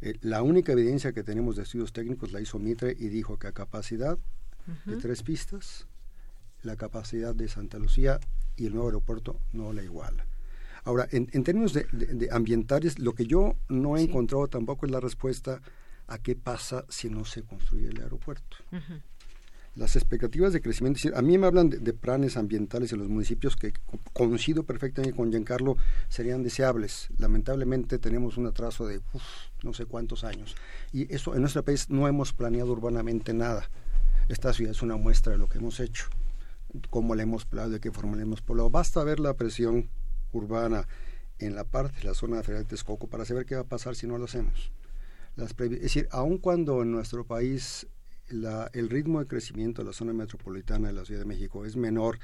Eh, 0.00 0.14
la 0.20 0.42
única 0.42 0.72
evidencia 0.72 1.12
que 1.12 1.24
tenemos 1.24 1.56
de 1.56 1.62
estudios 1.62 1.92
técnicos 1.92 2.32
la 2.32 2.40
hizo 2.40 2.58
Mitre 2.58 2.94
y 2.98 3.08
dijo 3.08 3.38
que 3.38 3.48
a 3.48 3.52
capacidad 3.52 4.18
de 4.84 4.96
tres 4.96 5.22
pistas, 5.22 5.86
la 6.62 6.76
capacidad 6.76 7.34
de 7.34 7.48
Santa 7.48 7.78
Lucía 7.78 8.20
y 8.56 8.66
el 8.66 8.74
nuevo 8.74 8.88
aeropuerto 8.88 9.40
no 9.52 9.72
la 9.72 9.82
iguala. 9.82 10.26
Ahora, 10.84 11.08
en, 11.10 11.26
términos 11.42 11.72
de, 11.72 12.28
ambientales, 12.30 12.98
lo 12.98 13.14
que 13.14 13.26
yo 13.26 13.56
no 13.68 13.96
he 13.96 14.02
encontrado 14.02 14.46
tampoco 14.48 14.84
es 14.84 14.92
la 14.92 15.00
respuesta 15.00 15.62
a 16.06 16.18
qué 16.18 16.36
pasa 16.36 16.84
si 16.88 17.08
no 17.08 17.24
se 17.24 17.42
construye 17.42 17.88
el 17.88 18.00
aeropuerto 18.02 18.58
las 19.78 19.94
expectativas 19.94 20.52
de 20.52 20.60
crecimiento, 20.60 21.00
a 21.14 21.22
mí 21.22 21.38
me 21.38 21.46
hablan 21.46 21.70
de, 21.70 21.92
planes 21.92 22.36
ambientales 22.36 22.92
en 22.92 22.98
los 22.98 23.08
municipios 23.08 23.54
que 23.54 23.72
coincido 24.12 24.64
perfectamente 24.64 25.16
con 25.16 25.30
Giancarlo, 25.30 25.76
serían 26.08 26.42
deseables. 26.42 27.08
Lamentablemente 27.16 27.98
tenemos 27.98 28.36
un 28.36 28.46
atraso 28.46 28.86
de 28.86 29.00
no 29.62 29.72
sé 29.72 29.86
cuántos 29.86 30.24
años. 30.24 30.56
Y 30.92 31.12
eso 31.14 31.34
en 31.34 31.42
nuestro 31.42 31.64
país 31.64 31.88
no 31.90 32.08
hemos 32.08 32.32
planeado 32.32 32.72
urbanamente 32.72 33.32
nada. 33.32 33.70
Esta 34.28 34.52
ciudad 34.52 34.72
es 34.72 34.82
una 34.82 34.96
muestra 34.96 35.32
de 35.32 35.38
lo 35.38 35.48
que 35.48 35.58
hemos 35.58 35.78
hecho, 35.78 36.06
cómo 36.90 37.14
la 37.14 37.22
hemos 37.22 37.44
planeado, 37.44 37.74
de 37.74 37.80
qué 37.80 37.92
forma 37.92 38.16
la 38.16 38.22
hemos 38.22 38.42
poblado. 38.42 38.70
Basta 38.70 39.04
ver 39.04 39.20
la 39.20 39.34
presión 39.34 39.88
urbana 40.32 40.88
en 41.38 41.54
la 41.54 41.62
parte 41.62 41.98
de 41.98 42.04
la 42.04 42.14
zona 42.14 42.42
federal 42.42 42.64
de 42.64 42.70
Texcoco 42.70 43.06
para 43.06 43.24
saber 43.24 43.46
qué 43.46 43.54
va 43.54 43.60
a 43.60 43.68
pasar 43.68 43.94
si 43.94 44.08
no 44.08 44.18
lo 44.18 44.24
hacemos. 44.24 44.72
Las 45.36 45.52
es 45.52 45.70
decir, 45.70 46.08
aun 46.10 46.38
cuando 46.38 46.82
en 46.82 46.90
nuestro 46.90 47.24
país 47.24 47.86
el 48.30 48.90
ritmo 48.90 49.20
de 49.20 49.26
crecimiento 49.26 49.82
de 49.82 49.86
la 49.86 49.92
zona 49.92 50.12
metropolitana 50.12 50.88
de 50.88 50.94
la 50.94 51.04
Ciudad 51.04 51.20
de 51.20 51.26
México 51.26 51.64
es 51.64 51.76
menor 51.76 52.18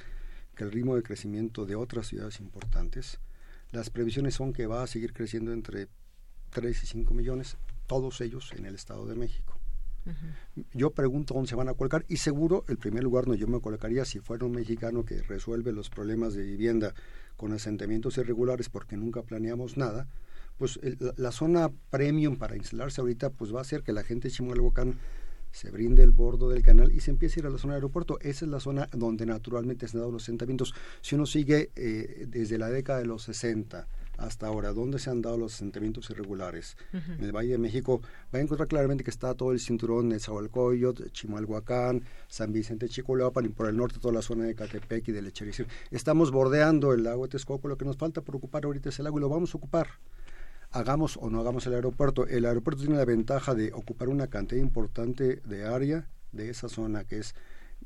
que 0.55 0.64
el 0.64 0.72
ritmo 0.72 0.97
de 0.97 1.02
crecimiento 1.02 1.66
de 1.66 1.74
otras 1.74 2.06
ciudades 2.06 2.40
importantes, 2.40 3.18
las 3.72 3.90
previsiones 3.90 4.35
son 4.35 4.52
que 4.52 4.66
va 4.66 4.82
a 4.82 4.86
seguir 4.86 5.12
creciendo 5.12 5.52
entre 5.52 5.89
3 6.51 6.82
y 6.82 6.86
5 6.86 7.14
millones, 7.14 7.56
todos 7.86 8.20
ellos 8.20 8.52
en 8.56 8.66
el 8.66 8.74
Estado 8.74 9.06
de 9.06 9.16
México. 9.16 9.59
Yo 10.74 10.90
pregunto 10.90 11.32
dónde 11.32 11.48
se 11.48 11.55
van 11.55 11.68
a 11.70 11.74
colocar 11.74 12.05
y 12.09 12.18
seguro 12.18 12.64
el 12.68 12.76
primer 12.76 13.02
lugar 13.02 13.24
donde 13.24 13.39
yo 13.39 13.48
me 13.48 13.60
colocaría 13.60 14.05
si 14.05 14.20
fuera 14.20 14.44
un 14.44 14.52
mexicano 14.52 15.05
que 15.05 15.22
resuelve 15.22 15.72
los 15.72 15.89
problemas 15.89 16.35
de 16.35 16.43
vivienda 16.43 16.94
con 17.36 17.52
asentamientos 17.52 18.18
irregulares 18.18 18.68
porque 18.68 18.98
nunca 18.98 19.22
planeamos 19.22 19.78
nada, 19.78 20.06
pues 20.59 20.78
la, 21.16 21.32
zona 21.32 21.70
premium 21.90 22.36
para 22.36 22.55
instalarse 22.56 23.01
ahorita 23.01 23.31
pues 23.31 23.55
va 23.55 23.62
a 23.62 23.64
ser 23.64 23.82
que 23.82 23.93
la 23.93 24.05
gente 24.05 24.28
de 24.28 24.35
Chimalhuacán 24.35 24.94
se 25.55 25.70
brinde 25.70 26.02
el 26.02 26.10
bordo 26.10 26.48
del 26.48 26.64
canal 26.64 26.93
y 26.93 26.98
se 26.98 27.12
empieza 27.12 27.39
a 27.39 27.40
ir 27.40 27.47
a 27.47 27.51
la 27.51 27.59
zona 27.59 27.74
del 27.74 27.82
aeropuerto. 27.82 28.18
Esa 28.20 28.44
es 28.44 28.51
la 28.51 28.59
zona 28.59 28.89
donde 28.93 29.24
naturalmente 29.24 29.86
se 29.86 29.97
han 29.97 30.01
dado 30.01 30.12
los 30.12 30.24
asentamientos. 30.24 30.74
Si 31.01 31.14
uno 31.14 31.26
sigue 31.26 31.70
eh, 31.76 32.26
desde 32.28 32.59
la 32.59 32.68
década 32.68 32.98
de 32.98 33.06
los 33.06 33.22
60 33.22 33.86
hasta 34.18 34.48
ahora, 34.48 34.72
donde 34.72 34.98
se 34.98 35.10
han 35.10 35.22
dado 35.22 35.39
los 35.39 35.55
asentamientos 35.55 36.10
irregulares, 36.10 36.76
en 36.93 37.24
el 37.24 37.32
Valle 37.32 37.52
de 37.52 37.59
México, 37.59 38.01
va 38.35 38.40
a 38.40 38.43
encontrar 38.43 38.68
claramente 38.68 39.05
que 39.05 39.10
está 39.10 39.35
todo 39.35 39.52
el 39.52 39.60
cinturón 39.60 40.09
de 40.09 40.18
Zahualcoyot, 40.18 41.12
Chimalhuacán, 41.12 42.02
San 42.28 42.52
Vicente, 42.52 42.89
Chicolaupan 42.89 43.44
y 43.44 43.48
por 43.48 43.68
el 43.68 43.76
norte 43.76 44.01
toda 44.01 44.14
la 44.14 44.22
zona 44.22 44.44
de 44.44 44.56
Catepec 44.56 45.09
y 45.09 45.12
de 45.12 45.22
Lechería. 45.22 45.66
Estamos 45.93 46.32
bordeando 46.32 46.93
el 46.93 47.05
lago 47.05 47.24
de 47.24 47.31
Texcoco, 47.31 47.68
lo 47.68 47.78
que 47.78 47.85
nos 47.85 47.97
falta 47.97 48.22
por 48.22 48.36
ocupar 48.36 48.64
ahorita 48.64 48.89
es 48.89 48.98
el 48.98 49.05
lago 49.05 49.18
y 49.18 49.20
lo 49.20 49.28
vamos 49.28 49.55
a 49.55 49.59
ocupar 49.59 49.89
hagamos 50.75 51.17
o 51.17 51.31
no 51.31 51.41
hagamos 51.41 51.67
el 51.67 51.75
aeropuerto, 51.75 52.27
el 52.27 52.45
aeropuerto 52.45 52.83
tiene 52.83 52.99
la 52.99 53.05
ventaja 53.05 53.55
de 53.55 53.73
ocupar 53.73 54.09
una 54.09 54.27
cantidad 54.27 54.61
importante 54.61 55.41
de 55.45 55.67
área 55.67 56.09
de 56.33 56.51
esa 56.51 56.69
zona 56.69 57.05
que 57.05 57.19
es 57.19 57.35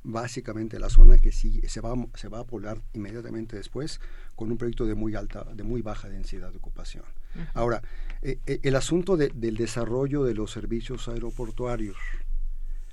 básicamente 0.03 0.79
la 0.79 0.89
zona 0.89 1.19
que 1.19 1.31
sí, 1.31 1.61
se 1.69 1.83
va 1.83 1.95
se 2.15 2.29
va 2.29 2.41
a 2.41 2.45
poblar 2.45 2.81
inmediatamente 2.95 3.57
después 3.57 4.01
con 4.35 4.51
un 4.51 4.57
proyecto 4.57 4.87
de 4.87 4.95
muy 4.95 5.15
alta 5.15 5.45
de 5.45 5.63
muy 5.65 5.83
baja 5.83 6.09
densidad 6.09 6.51
de 6.51 6.57
ocupación. 6.57 7.05
Ahora 7.53 7.83
eh, 8.23 8.39
eh, 8.47 8.61
el 8.63 8.75
asunto 8.75 9.19
del 9.19 9.57
desarrollo 9.57 10.25
de 10.25 10.35
los 10.35 10.51
servicios 10.51 11.09
aeroportuarios. 11.09 11.97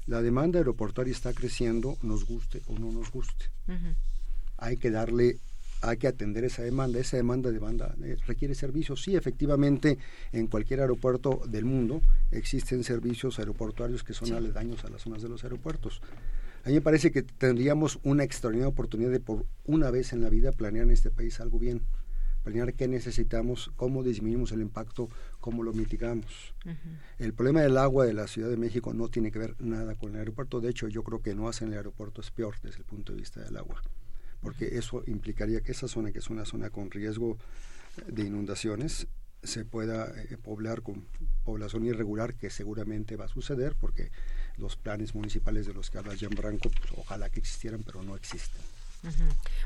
La 0.07 0.21
demanda 0.21 0.59
aeroportuaria 0.59 1.13
está 1.13 1.33
creciendo 1.33 1.97
nos 2.01 2.25
guste 2.25 2.61
o 2.67 2.77
no 2.77 2.91
nos 2.91 3.11
guste. 3.11 3.45
Hay 4.57 4.77
que 4.77 4.91
darle 4.91 5.39
hay 5.81 5.97
que 5.97 6.07
atender 6.07 6.43
esa 6.43 6.63
demanda. 6.63 6.99
Esa 6.99 7.17
demanda, 7.17 7.51
demanda 7.51 7.95
eh, 8.03 8.17
requiere 8.25 8.55
servicios. 8.55 9.01
Sí, 9.03 9.15
efectivamente, 9.15 9.97
en 10.31 10.47
cualquier 10.47 10.81
aeropuerto 10.81 11.41
del 11.47 11.65
mundo 11.65 12.01
existen 12.31 12.83
servicios 12.83 13.39
aeroportuarios 13.39 14.03
que 14.03 14.13
son 14.13 14.33
aledaños 14.33 14.83
a 14.85 14.89
las 14.89 15.01
zonas 15.01 15.21
de 15.21 15.29
los 15.29 15.43
aeropuertos. 15.43 16.01
A 16.63 16.69
mí 16.69 16.75
me 16.75 16.81
parece 16.81 17.11
que 17.11 17.21
tendríamos 17.21 17.99
una 18.03 18.23
extraordinaria 18.23 18.69
oportunidad 18.69 19.11
de 19.11 19.19
por 19.19 19.45
una 19.65 19.91
vez 19.91 20.13
en 20.13 20.21
la 20.21 20.29
vida 20.29 20.51
planear 20.51 20.85
en 20.85 20.91
este 20.91 21.11
país 21.11 21.39
algo 21.39 21.59
bien. 21.59 21.81
Planear 22.43 22.73
qué 22.73 22.87
necesitamos, 22.87 23.71
cómo 23.75 24.03
disminuimos 24.03 24.51
el 24.51 24.61
impacto, 24.61 25.09
cómo 25.39 25.63
lo 25.63 25.73
mitigamos. 25.73 26.53
El 27.17 27.33
problema 27.33 27.61
del 27.61 27.77
agua 27.77 28.05
de 28.05 28.13
la 28.13 28.27
Ciudad 28.27 28.49
de 28.49 28.57
México 28.57 28.93
no 28.93 29.09
tiene 29.09 29.31
que 29.31 29.39
ver 29.39 29.55
nada 29.59 29.95
con 29.95 30.11
el 30.11 30.19
aeropuerto. 30.19 30.61
De 30.61 30.69
hecho, 30.69 30.87
yo 30.87 31.03
creo 31.03 31.21
que 31.21 31.33
no 31.33 31.47
hacen 31.47 31.69
el 31.69 31.77
aeropuerto 31.77 32.21
es 32.21 32.29
peor 32.29 32.55
desde 32.61 32.79
el 32.79 32.85
punto 32.85 33.13
de 33.13 33.19
vista 33.19 33.41
del 33.41 33.57
agua 33.57 33.81
porque 34.45 34.77
eso 34.77 35.01
implicaría 35.07 35.61
que 35.61 35.71
esa 35.71 35.87
zona, 35.87 36.11
que 36.11 36.19
es 36.19 36.29
una 36.29 36.45
zona 36.45 36.69
con 36.69 36.91
riesgo 36.91 37.39
de 38.05 38.21
inundaciones, 38.21 39.07
se 39.41 39.65
pueda 39.65 40.13
eh, 40.21 40.37
poblar 40.37 40.83
con 40.83 41.07
población 41.43 41.83
irregular, 41.83 42.35
que 42.35 42.51
seguramente 42.51 43.15
va 43.15 43.25
a 43.25 43.27
suceder, 43.27 43.73
porque 43.73 44.11
los 44.57 44.77
planes 44.77 45.15
municipales 45.15 45.65
de 45.65 45.73
los 45.73 45.89
que 45.89 45.97
habla 45.97 46.13
Jean 46.13 46.35
Branco, 46.35 46.69
pues, 46.69 46.91
ojalá 46.95 47.31
que 47.31 47.39
existieran, 47.39 47.81
pero 47.83 48.03
no 48.03 48.15
existen. 48.15 48.61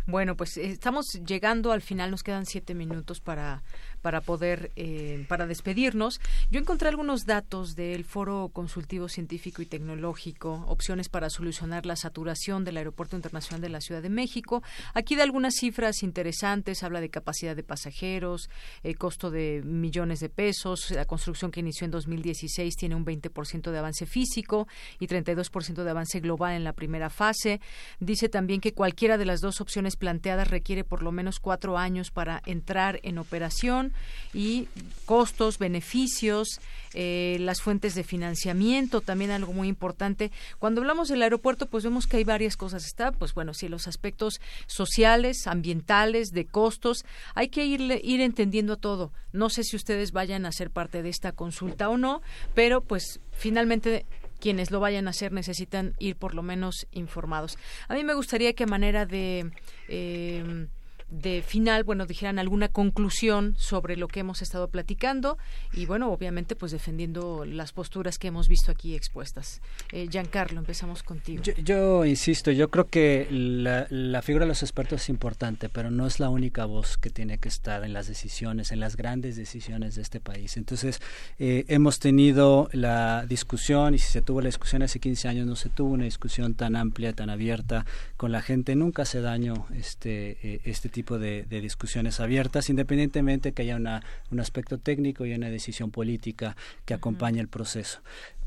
Bueno, 0.06 0.36
pues 0.36 0.58
eh, 0.58 0.72
estamos 0.72 1.06
llegando 1.26 1.72
al 1.72 1.82
final, 1.82 2.12
nos 2.12 2.24
quedan 2.24 2.46
siete 2.46 2.74
minutos 2.74 3.20
para, 3.20 3.62
para 4.02 4.22
poder, 4.22 4.72
eh, 4.76 5.26
para 5.28 5.46
despedirnos. 5.46 6.20
Yo 6.50 6.60
encontré 6.60 6.90
algunos 6.90 7.26
datos 7.26 7.76
del 7.76 8.06
Foro 8.06 8.50
Consultivo 8.52 9.08
Científico 9.08 9.62
y 9.62 9.66
Tecnológico, 9.66 10.66
opciones 10.68 11.10
para 11.10 11.30
solucionar 11.30 11.86
la 11.86 11.96
saturación 11.96 12.64
del 12.64 12.78
Aeropuerto 12.78 13.16
Internacional 13.16 13.62
de 13.62 13.70
la 13.70 13.82
Ciudad 13.82 14.02
de 14.02 14.10
México. 14.10 14.64
Aquí 14.94 15.16
da 15.16 15.24
algunas 15.24 15.56
cifras 15.56 16.02
interesantes, 16.04 16.84
habla 16.84 17.02
de 17.02 17.10
capacidad 17.10 17.56
de 17.56 17.64
pasajeros, 17.64 18.50
eh, 18.84 18.96
costo 18.96 19.30
de 19.32 19.62
millones 19.64 20.20
de 20.20 20.30
pesos, 20.30 20.92
la 20.92 21.06
construcción 21.06 21.52
que 21.52 21.60
inició 21.60 21.86
en 21.86 21.92
2016 21.92 22.76
tiene 22.76 22.96
un 22.96 23.06
20% 23.06 23.72
de 23.72 23.78
avance 23.78 24.06
físico 24.06 24.68
y 25.00 25.08
32% 25.08 25.84
de 25.84 25.90
avance 25.90 26.20
global 26.20 26.56
en 26.56 26.64
la 26.64 26.74
primera 26.74 27.10
fase. 27.10 27.62
Dice 28.00 28.30
también 28.30 28.62
que 28.62 28.74
cualquiera 28.74 29.18
de 29.18 29.26
las 29.30 29.42
dos 29.42 29.62
opciones 29.62 29.96
planteadas 29.96 30.48
requiere 30.48 30.84
por 30.84 31.04
lo 31.04 31.12
menos 31.12 31.40
cuatro 31.40 31.78
años 31.78 32.10
para 32.10 32.42
entrar 32.48 33.00
en 33.04 33.20
operación 33.20 33.94
y 34.34 34.68
costos, 35.06 35.60
beneficios, 35.60 36.60
eh, 36.96 37.38
las 37.40 37.62
fuentes 37.62 37.94
de 37.94 38.04
financiamiento, 38.04 39.02
también 39.02 39.30
algo 39.30 39.54
muy 39.54 39.68
importante. 39.68 40.32
Cuando 40.58 40.82
hablamos 40.82 41.10
del 41.10 41.22
aeropuerto, 41.22 41.68
pues 41.68 41.84
vemos 41.84 42.08
que 42.08 42.18
hay 42.18 42.24
varias 42.24 42.58
cosas. 42.58 42.86
Está, 42.86 43.12
pues 43.12 43.36
bueno, 43.36 43.54
sí, 43.54 43.68
los 43.68 43.88
aspectos 43.88 44.42
sociales, 44.66 45.46
ambientales, 45.46 46.30
de 46.32 46.48
costos. 46.48 47.06
Hay 47.36 47.50
que 47.50 47.68
ir, 47.68 47.82
ir 48.04 48.22
entendiendo 48.22 48.78
todo. 48.78 49.12
No 49.32 49.52
sé 49.52 49.64
si 49.64 49.76
ustedes 49.76 50.12
vayan 50.12 50.48
a 50.48 50.52
ser 50.52 50.72
parte 50.72 51.04
de 51.04 51.10
esta 51.10 51.34
consulta 51.34 51.88
o 51.90 51.98
no, 51.98 52.24
pero 52.56 52.82
pues 52.82 53.20
finalmente 53.32 54.08
quienes 54.40 54.72
lo 54.72 54.80
vayan 54.80 55.07
a 55.07 55.11
hacer 55.11 55.32
necesitan 55.32 55.94
ir 55.99 56.16
por 56.16 56.34
lo 56.34 56.44
menos 56.44 56.88
informados. 56.91 57.57
A 57.88 57.94
mí 57.94 58.03
me 58.03 58.14
gustaría 58.14 58.53
que 58.53 58.66
manera 58.66 59.06
de 59.06 59.52
eh, 59.88 60.68
de 61.10 61.41
final, 61.41 61.84
bueno, 61.84 62.06
dijeran 62.06 62.40
alguna 62.40 62.69
conclusión 62.69 63.56
sobre 63.57 63.98
lo 63.98 64.07
que 64.07 64.19
hemos 64.19 64.41
estado 64.41 64.69
platicando 64.69 65.38
y, 65.73 65.86
bueno, 65.86 66.11
obviamente, 66.11 66.56
pues 66.56 66.72
defendiendo 66.72 67.45
las 67.45 67.72
posturas 67.72 68.18
que 68.19 68.27
hemos 68.27 68.48
visto 68.48 68.72
aquí 68.72 68.95
expuestas. 68.95 69.61
Eh, 69.91 70.07
Giancarlo, 70.10 70.60
empezamos 70.60 71.03
contigo. 71.03 71.44
Yo, 71.64 72.06
insisto, 72.06 72.52
yo 72.52 72.69
creo 72.69 72.88
que 72.88 73.27
la, 73.30 74.22
figura 74.22 74.45
de 74.45 74.49
los 74.49 74.61
expertos 74.61 75.02
es 75.03 75.10
importante, 75.10 75.69
pero 75.69 75.90
no 75.90 76.06
es 76.06 76.19
la 76.19 76.30
única 76.30 76.65
voz 76.65 76.98
que 76.98 77.10
tiene 77.10 77.38
que 77.38 77.49
estar 77.49 77.84
en 77.84 77.94
las 77.94 78.07
decisiones, 78.07 78.72
en 78.72 78.80
las 78.80 78.95
grandes 78.95 79.36
decisiones 79.36 79.95
de 79.95 80.02
este 80.02 80.19
país. 80.19 80.57
Entonces, 80.57 81.02
eh, 81.40 81.65
hemos 81.69 81.99
tenido 81.99 82.69
la 82.72 83.26
discusión, 83.26 83.95
y 83.95 83.98
si 83.98 84.11
se 84.11 84.22
tuvo 84.22 84.41
la 84.41 84.48
discusión 84.48 84.84
hace 84.84 84.99
15 84.99 85.27
años, 85.27 85.48
no 85.48 85.56
se 85.56 85.69
tuvo 85.69 85.94
una 85.94 86.03
discusión 86.03 86.53
tan 86.53 86.76
amplia, 86.76 87.14
tan 87.14 87.30
abierta 87.30 87.86
con 88.18 88.31
la 88.31 88.41
gente, 88.41 88.76
nunca 88.76 89.03
hace 89.03 89.22
daño 89.22 89.65
este, 89.73 90.38
eh, 90.44 90.61
este 90.65 90.90
tipo 90.90 90.99
tipo 91.00 91.18
de, 91.18 91.46
discusiones 91.62 92.20
abiertas, 92.20 92.70
independientemente 92.70 93.54
que 93.54 93.62
haya 93.62 93.78
una, 93.78 94.04
un 94.32 94.42
aspecto 94.42 94.80
técnico 94.80 95.26
y 95.26 95.34
una 95.34 95.50
decisión 95.50 95.92
política 95.92 96.58
que 96.84 96.94
acompañe 96.94 97.40
el 97.40 97.48
proceso. 97.48 98.02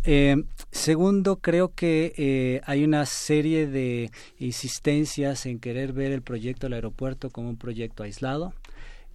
Eh, 0.04 0.36
segundo, 0.70 1.36
creo 1.36 1.72
que 1.74 2.12
eh, 2.18 2.60
hay 2.66 2.84
una 2.84 3.06
serie 3.06 3.66
de 3.66 4.10
insistencias 4.38 5.46
en 5.46 5.60
querer 5.60 5.94
ver 5.94 6.12
el 6.12 6.20
proyecto 6.20 6.66
del 6.66 6.74
aeropuerto 6.74 7.30
como 7.30 7.48
un 7.48 7.56
proyecto 7.56 8.02
aislado. 8.02 8.52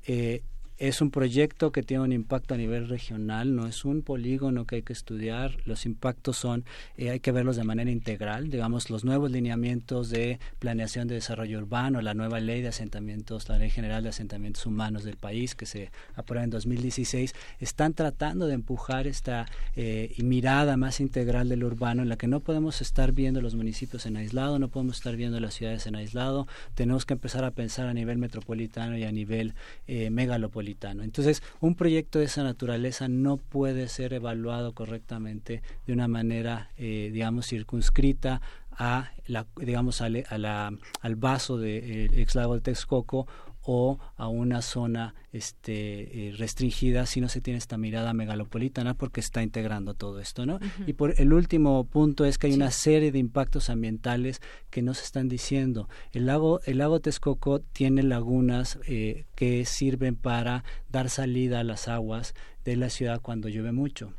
Eh, 0.07 0.41
es 0.77 1.01
un 1.01 1.09
proyecto 1.09 1.71
que 1.71 1.81
tiene 1.81 2.03
un 2.03 2.11
impacto 2.11 2.53
a 2.53 2.57
nivel 2.57 2.87
regional, 2.87 3.55
no 3.55 3.65
es 3.65 3.83
un 3.83 4.03
polígono 4.03 4.65
que 4.65 4.75
hay 4.77 4.81
que 4.83 4.93
estudiar, 4.93 5.57
los 5.65 5.85
impactos 5.85 6.37
son, 6.37 6.65
eh, 6.97 7.09
hay 7.09 7.19
que 7.19 7.31
verlos 7.31 7.55
de 7.55 7.63
manera 7.63 7.89
integral, 7.89 8.51
digamos, 8.51 8.91
los 8.91 9.03
nuevos 9.03 9.31
lineamientos 9.31 10.09
de 10.09 10.39
planeación 10.59 11.07
de 11.07 11.15
desarrollo 11.15 11.57
urbano, 11.57 12.01
la 12.01 12.13
nueva 12.13 12.39
ley 12.39 12.61
de 12.61 12.67
asentamientos, 12.67 13.49
la 13.49 13.57
ley 13.57 13.71
general 13.71 14.03
de 14.03 14.09
asentamientos 14.09 14.65
humanos 14.67 15.03
del 15.03 15.17
país 15.17 15.55
que 15.55 15.65
se 15.65 15.91
aprueba 16.15 16.43
en 16.43 16.51
2016, 16.51 17.33
están 17.59 17.93
tratando 17.93 18.45
de 18.45 18.53
empujar 18.53 19.07
esta 19.07 19.47
eh, 19.75 20.13
mirada 20.19 20.77
más 20.77 20.99
integral 20.99 21.49
del 21.49 21.63
urbano 21.63 22.03
en 22.03 22.09
la 22.09 22.17
que 22.17 22.27
no 22.27 22.39
podemos 22.39 22.81
estar 22.81 23.13
viendo 23.13 23.41
los 23.41 23.55
municipios 23.55 24.05
en 24.05 24.17
aislado, 24.17 24.59
no 24.59 24.67
podemos 24.67 24.97
estar 24.97 25.15
viendo 25.15 25.39
las 25.39 25.55
ciudades 25.55 25.87
en 25.87 25.95
aislado, 25.95 26.47
tenemos 26.75 27.05
que 27.05 27.13
empezar 27.13 27.43
a 27.45 27.51
pensar 27.51 27.87
a 27.87 27.93
nivel 27.95 28.19
metropolitano 28.19 28.95
y 28.95 29.03
a 29.03 29.11
nivel 29.11 29.55
eh, 29.87 30.11
megalopolitano 30.11 30.66
entonces, 31.03 31.43
un 31.61 31.75
proyecto 31.75 32.19
de 32.19 32.25
esa 32.25 32.43
naturaleza 32.43 33.07
no 33.07 33.37
puede 33.37 33.87
ser 33.87 34.13
evaluado 34.13 34.73
correctamente 34.73 35.61
de 35.85 35.93
una 35.93 36.07
manera, 36.07 36.71
eh, 36.77 37.09
digamos, 37.13 37.47
circunscrita 37.47 38.41
a 38.71 39.11
la, 39.25 39.47
digamos, 39.55 40.01
a, 40.01 40.09
la, 40.09 40.73
al 41.01 41.15
vaso 41.15 41.57
del 41.57 42.09
de, 42.09 42.21
ex 42.21 42.35
lago 42.35 42.55
de 42.55 42.61
Texcoco 42.61 43.27
o 43.63 43.99
a 44.15 44.27
una 44.27 44.61
zona 44.61 45.15
este, 45.33 46.29
eh, 46.29 46.31
restringida 46.37 47.05
si 47.05 47.21
no 47.21 47.29
se 47.29 47.41
tiene 47.41 47.57
esta 47.57 47.77
mirada 47.77 48.13
megalopolitana 48.13 48.93
porque 48.93 49.19
está 49.19 49.43
integrando 49.43 49.93
todo 49.93 50.19
esto, 50.19 50.45
¿no? 50.45 50.59
Y 50.85 50.93
por 50.93 51.13
el 51.19 51.33
último 51.33 51.83
punto 51.85 52.25
es 52.25 52.37
que 52.37 52.47
hay 52.47 52.53
una 52.53 52.71
serie 52.71 53.11
de 53.11 53.19
impactos 53.19 53.69
ambientales 53.69 54.41
que 54.69 54.81
no 54.81 54.93
se 54.93 55.03
están 55.03 55.27
diciendo. 55.27 55.89
El 56.13 56.25
lago, 56.25 56.61
el 56.65 56.77
lago 56.77 56.99
Texcoco 56.99 57.59
tiene 57.59 58.03
lagunas 58.03 58.79
eh, 58.87 59.25
que 59.35 59.65
sirven 59.65 60.15
para 60.15 60.63
dar 60.89 61.09
salida 61.09 61.59
a 61.59 61.63
las 61.63 61.87
aguas 61.87 62.33
de 62.63 62.75
la 62.75 62.89
ciudad 62.89 63.21
cuando 63.21 63.47
llueve 63.49 63.71
mucho. 63.71 64.13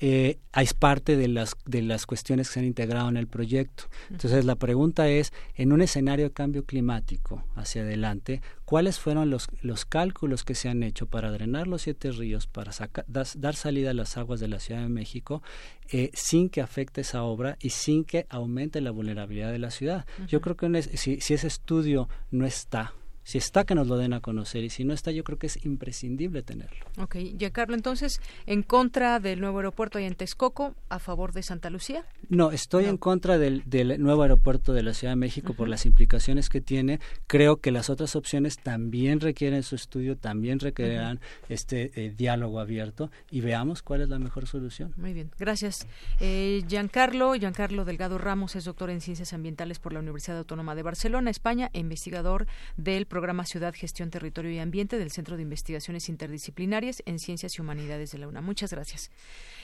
eh, 0.00 0.38
es 0.56 0.72
parte 0.72 1.16
de 1.16 1.28
las, 1.28 1.54
de 1.66 1.82
las 1.82 2.06
cuestiones 2.06 2.48
que 2.48 2.54
se 2.54 2.60
han 2.60 2.66
integrado 2.66 3.08
en 3.10 3.18
el 3.18 3.26
proyecto. 3.26 3.84
Entonces, 4.10 4.46
la 4.46 4.56
pregunta 4.56 5.08
es, 5.08 5.32
en 5.54 5.72
un 5.72 5.82
escenario 5.82 6.24
de 6.24 6.32
cambio 6.32 6.64
climático 6.64 7.44
hacia 7.54 7.82
adelante, 7.82 8.40
¿cuáles 8.64 8.98
fueron 8.98 9.28
los, 9.28 9.48
los 9.60 9.84
cálculos 9.84 10.42
que 10.42 10.54
se 10.60 10.68
han 10.68 10.82
hecho 10.82 11.06
para 11.06 11.32
drenar 11.32 11.66
los 11.66 11.82
siete 11.82 12.12
ríos, 12.12 12.46
para 12.46 12.70
dar 13.06 13.54
salida 13.56 13.90
a 13.90 13.94
las 13.94 14.18
aguas 14.18 14.40
de 14.40 14.48
la 14.48 14.60
Ciudad 14.60 14.82
de 14.82 14.90
México, 14.90 15.42
eh, 15.90 16.10
sin 16.12 16.50
que 16.50 16.60
afecte 16.60 17.00
esa 17.00 17.22
obra 17.22 17.56
y 17.60 17.70
sin 17.70 18.04
que 18.04 18.26
aumente 18.28 18.82
la 18.82 18.90
vulnerabilidad 18.90 19.50
de 19.52 19.58
la 19.58 19.70
ciudad? 19.70 20.06
Yo 20.28 20.40
creo 20.40 20.56
que 20.56 20.82
si, 20.82 21.20
si 21.20 21.34
ese 21.34 21.46
estudio 21.46 22.08
no 22.30 22.44
está 22.44 22.92
si 23.22 23.38
está, 23.38 23.64
que 23.64 23.74
nos 23.74 23.86
lo 23.86 23.96
den 23.96 24.12
a 24.12 24.20
conocer 24.20 24.64
y 24.64 24.70
si 24.70 24.84
no 24.84 24.92
está, 24.92 25.10
yo 25.10 25.24
creo 25.24 25.38
que 25.38 25.46
es 25.46 25.64
imprescindible 25.64 26.42
tenerlo. 26.42 26.86
Ok, 26.98 27.16
Giancarlo, 27.38 27.74
entonces, 27.74 28.20
¿en 28.46 28.62
contra 28.62 29.20
del 29.20 29.40
nuevo 29.40 29.58
aeropuerto 29.58 29.98
ahí 29.98 30.04
en 30.04 30.14
Texcoco, 30.14 30.74
a 30.88 30.98
favor 30.98 31.32
de 31.32 31.42
Santa 31.42 31.70
Lucía? 31.70 32.04
No, 32.28 32.50
estoy 32.50 32.86
en 32.86 32.96
contra 32.96 33.38
del, 33.38 33.62
nuevo 33.98 34.22
aeropuerto 34.22 34.72
de 34.72 34.82
la 34.82 34.94
Ciudad 34.94 35.12
de 35.12 35.16
México 35.16 35.54
por 35.54 35.68
las 35.68 35.86
implicaciones 35.86 36.48
que 36.48 36.60
tiene. 36.60 37.00
Creo 37.26 37.60
que 37.60 37.70
las 37.70 37.90
otras 37.90 38.16
opciones 38.16 38.58
también 38.58 39.20
requieren 39.20 39.62
su 39.62 39.74
estudio, 39.74 40.16
también 40.16 40.60
requerirán 40.60 41.20
este 41.48 41.90
eh, 41.94 42.14
diálogo 42.16 42.60
abierto 42.60 43.10
y 43.30 43.40
veamos 43.40 43.82
cuál 43.82 44.02
es 44.02 44.08
la 44.08 44.18
mejor 44.18 44.46
solución. 44.46 44.92
Muy 44.96 45.12
bien, 45.12 45.30
gracias. 45.38 45.86
Eh, 46.20 46.62
Giancarlo, 46.68 47.34
Giancarlo 47.34 47.84
Delgado 47.84 48.18
Ramos 48.18 48.56
es 48.56 48.64
doctor 48.64 48.90
en 48.90 49.00
Ciencias 49.00 49.32
Ambientales 49.32 49.78
por 49.78 49.92
la 49.92 50.00
Universidad 50.00 50.38
Autónoma 50.38 50.74
de 50.74 50.82
Barcelona, 50.82 51.30
España, 51.30 51.70
investigador 51.72 52.46
del 52.76 53.06
Programa 53.10 53.44
Ciudad, 53.44 53.74
Gestión, 53.76 54.08
Territorio 54.08 54.52
y 54.52 54.58
Ambiente 54.58 54.96
del 54.96 55.10
Centro 55.10 55.36
de 55.36 55.42
Investigaciones 55.42 56.08
Interdisciplinarias 56.08 57.02
en 57.04 57.18
Ciencias 57.18 57.58
y 57.58 57.60
Humanidades 57.60 58.12
de 58.12 58.18
la 58.18 58.28
UNA. 58.28 58.40
Muchas 58.40 58.70
gracias. 58.70 59.10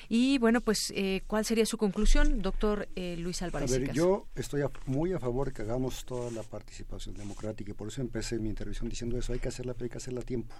Y 0.08 0.38
bueno, 0.38 0.60
pues, 0.60 0.92
eh, 0.94 1.22
¿cuál 1.26 1.44
sería 1.44 1.64
su 1.64 1.78
conclusión, 1.78 2.42
doctor 2.42 2.88
eh, 2.96 3.16
Luis 3.16 3.40
Álvarez? 3.42 3.72
A 3.72 3.78
ver, 3.78 3.92
yo 3.92 4.26
estoy 4.34 4.62
muy 4.84 5.12
a 5.12 5.20
favor 5.20 5.52
que 5.52 5.62
hagamos 5.62 6.04
toda 6.04 6.30
la 6.32 6.42
participación 6.42 7.14
democrática 7.14 7.70
y 7.70 7.74
por 7.74 7.88
eso 7.88 8.00
empecé 8.02 8.38
mi 8.38 8.48
intervención 8.48 8.88
diciendo 8.88 9.16
eso, 9.16 9.32
hay 9.32 9.38
que 9.38 9.48
hacerla, 9.48 9.74
pero 9.74 9.84
hay 9.84 9.90
que 9.90 9.98
hacerla 9.98 10.20
a 10.20 10.24
tiempo. 10.24 10.54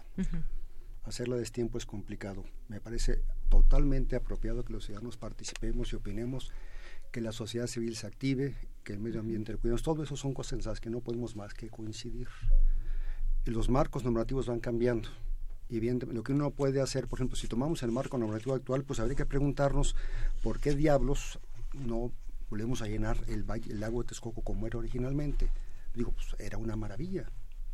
Hacerla 1.02 1.34
a 1.34 1.38
destiempo 1.38 1.78
es 1.78 1.86
complicado. 1.86 2.44
Me 2.68 2.80
parece 2.80 3.20
totalmente 3.48 4.14
apropiado 4.16 4.64
que 4.64 4.72
los 4.72 4.86
ciudadanos 4.86 5.16
participemos 5.16 5.92
y 5.92 5.96
opinemos 5.96 6.52
que 7.10 7.20
la 7.20 7.32
sociedad 7.32 7.66
civil 7.66 7.96
se 7.96 8.06
active, 8.06 8.54
que 8.84 8.92
el 8.92 9.00
medio 9.00 9.20
ambiente 9.20 9.52
lo 9.52 9.58
cuidemos. 9.58 9.82
Todo 9.82 10.02
eso 10.02 10.16
son 10.16 10.34
cosas 10.34 10.54
en 10.54 10.64
las 10.64 10.80
que 10.80 10.90
no 10.90 11.00
podemos 11.00 11.34
más 11.34 11.54
que 11.54 11.68
coincidir 11.68 12.28
los 13.46 13.68
marcos 13.68 14.04
normativos 14.04 14.46
van 14.46 14.60
cambiando. 14.60 15.08
Y 15.68 15.80
bien, 15.80 16.00
lo 16.12 16.22
que 16.22 16.32
uno 16.32 16.50
puede 16.50 16.80
hacer, 16.80 17.08
por 17.08 17.18
ejemplo, 17.18 17.36
si 17.36 17.48
tomamos 17.48 17.82
el 17.82 17.90
marco 17.90 18.18
normativo 18.18 18.54
actual, 18.54 18.84
pues 18.84 19.00
habría 19.00 19.16
que 19.16 19.26
preguntarnos 19.26 19.96
por 20.42 20.60
qué 20.60 20.74
diablos 20.74 21.40
no 21.74 22.12
volvemos 22.50 22.82
a 22.82 22.86
llenar 22.86 23.18
el, 23.26 23.44
el 23.68 23.80
lago 23.80 24.02
de 24.02 24.08
Texcoco 24.08 24.42
como 24.42 24.66
era 24.66 24.78
originalmente. 24.78 25.50
Digo, 25.94 26.12
pues 26.12 26.36
era 26.38 26.58
una 26.58 26.76
maravilla. 26.76 27.30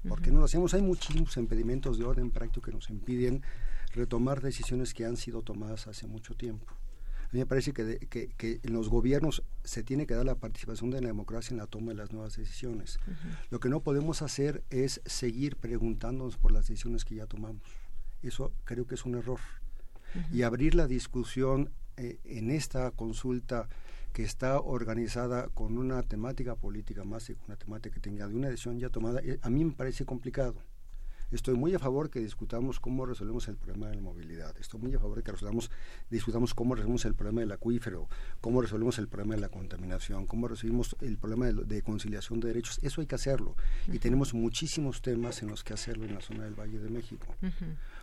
¿Por 0.09 0.20
qué 0.20 0.32
no 0.32 0.40
lo 0.40 0.47
hacemos? 0.47 0.74
Hay 0.74 0.82
muchísimos 0.82 1.36
impedimentos 1.36 1.97
de 1.99 2.05
orden 2.05 2.31
práctico 2.31 2.66
que 2.66 2.73
nos 2.73 2.90
impiden 2.90 3.43
retomar 3.94 4.40
decisiones 4.40 4.94
que 4.94 5.05
han 5.05 5.16
sido 5.16 5.43
tomadas 5.43 5.86
hace 5.86 6.07
mucho 6.07 6.35
tiempo. 6.35 6.66
A 7.32 7.34
mí 7.34 7.40
me 7.40 7.46
parece 7.46 7.72
que, 7.72 7.98
que, 8.36 8.60
en 8.62 8.74
los 8.74 8.90
gobiernos 8.90 9.42
se 9.64 9.82
tiene 9.82 10.06
que 10.06 10.12
dar 10.12 10.26
la 10.26 10.34
participación 10.34 10.90
de 10.90 11.00
la 11.00 11.06
democracia 11.06 11.54
en 11.54 11.59
la 11.59 11.66
toma 11.66 11.92
de 11.92 11.94
las 11.94 12.12
nuevas 12.12 12.36
decisiones. 12.36 12.98
Lo 13.48 13.59
que 13.59 13.70
no 13.70 13.80
podemos 13.80 14.20
hacer 14.20 14.62
es 14.68 15.00
seguir 15.06 15.56
preguntándonos 15.56 16.36
por 16.36 16.52
las 16.52 16.68
decisiones 16.68 17.06
que 17.06 17.14
ya 17.14 17.26
tomamos. 17.26 17.62
Eso 18.22 18.52
creo 18.64 18.86
que 18.86 18.96
es 18.96 19.06
un 19.06 19.14
error. 19.14 19.40
Y 20.30 20.42
abrir 20.42 20.74
la 20.74 20.86
discusión 20.86 21.70
eh, 21.96 22.18
en 22.24 22.50
esta 22.50 22.90
consulta 22.90 23.66
que 24.12 24.24
está 24.24 24.60
organizada 24.60 25.48
con 25.48 25.78
una 25.78 26.02
temática 26.02 26.54
política 26.54 27.02
más 27.02 27.28
que 27.28 27.36
una 27.46 27.56
temática 27.56 27.94
que 27.94 28.00
tenga 28.00 28.28
de 28.28 28.34
una 28.34 28.50
decisión 28.50 28.78
ya 28.78 28.90
tomada, 28.90 29.20
eh, 29.22 29.38
a 29.40 29.48
mí 29.48 29.64
me 29.64 29.72
parece 29.72 30.04
complicado. 30.04 30.56
Estoy 31.32 31.56
muy 31.56 31.74
a 31.74 31.78
favor 31.78 32.10
que 32.10 32.20
discutamos 32.20 32.78
cómo 32.78 33.06
resolvemos 33.06 33.48
el 33.48 33.56
problema 33.56 33.88
de 33.88 33.96
la 33.96 34.02
movilidad. 34.02 34.54
Estoy 34.59 34.80
muy 34.80 34.94
a 34.94 34.98
favor 34.98 35.16
de 35.16 35.22
que 35.22 35.32
resolvamos, 35.32 35.70
discutamos 36.10 36.52
cómo 36.52 36.74
resolvemos 36.74 37.04
el 37.06 37.14
problema 37.14 37.40
del 37.40 37.52
acuífero, 37.52 38.09
cómo 38.40 38.60
resolvemos 38.60 38.98
el 38.98 39.09
problema 39.09 39.34
de 39.34 39.40
la 39.40 39.48
contaminación, 39.48 40.26
cómo 40.26 40.46
resolvemos 40.46 40.94
el 41.00 41.16
problema 41.16 41.46
de, 41.46 41.82
conciliación 41.82 42.40
de 42.40 42.48
derechos. 42.48 42.78
Eso 42.82 43.00
hay 43.00 43.06
que 43.06 43.14
hacerlo. 43.14 43.56
Y 43.88 43.98
tenemos 43.98 44.34
muchísimos 44.34 45.00
temas 45.00 45.42
en 45.42 45.48
los 45.48 45.64
que 45.64 45.72
hacerlo 45.72 46.04
en 46.04 46.14
la 46.14 46.20
zona 46.20 46.44
del 46.44 46.54
Valle 46.54 46.78
de 46.78 46.90
México. 46.90 47.26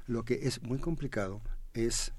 Lo 0.08 0.26
que 0.26 0.48
es 0.48 0.64
muy 0.64 0.80
complicado 0.80 1.42
es 1.74 2.14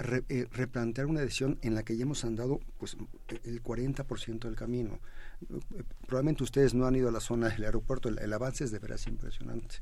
eh, 0.00 0.46
replantear 0.52 1.08
una 1.08 1.20
decisión 1.20 1.58
en 1.62 1.74
la 1.74 1.82
que 1.82 1.96
ya 1.96 2.04
hemos 2.04 2.24
andado 2.24 2.60
pues 2.78 2.96
el 3.42 3.60
40% 3.60 4.38
del 4.38 4.54
camino. 4.54 5.00
Probablemente 6.06 6.42
ustedes 6.42 6.74
no 6.74 6.86
han 6.86 6.96
ido 6.96 7.08
a 7.08 7.12
la 7.12 7.20
zona 7.20 7.48
del 7.48 7.64
aeropuerto, 7.64 8.08
el, 8.08 8.32
avance 8.32 8.64
es 8.64 8.70
de 8.72 8.78
veras 8.78 9.06
impresionante. 9.06 9.76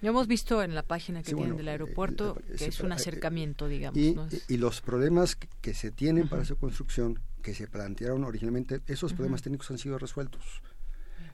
Ya 0.00 0.10
hemos 0.10 0.26
visto 0.26 0.62
en 0.62 0.74
la 0.74 0.82
página 0.82 1.22
que 1.22 1.34
tienen 1.34 1.56
del 1.56 1.68
eh, 1.68 1.72
aeropuerto 1.72 2.36
eh, 2.48 2.56
que 2.56 2.66
es 2.66 2.80
un 2.80 2.92
acercamiento, 2.92 3.68
digamos. 3.68 3.98
Y, 4.48 4.56
los 4.56 4.80
problemas 4.80 5.36
que, 5.36 5.74
se 5.74 5.90
tienen 5.90 6.28
para 6.28 6.44
su 6.44 6.56
construcción, 6.56 7.18
que 7.42 7.54
se 7.54 7.66
plantearon 7.66 8.24
originalmente, 8.24 8.80
esos 8.86 9.12
problemas 9.12 9.42
técnicos 9.42 9.70
han 9.70 9.78
sido 9.78 9.98
resueltos. 9.98 10.62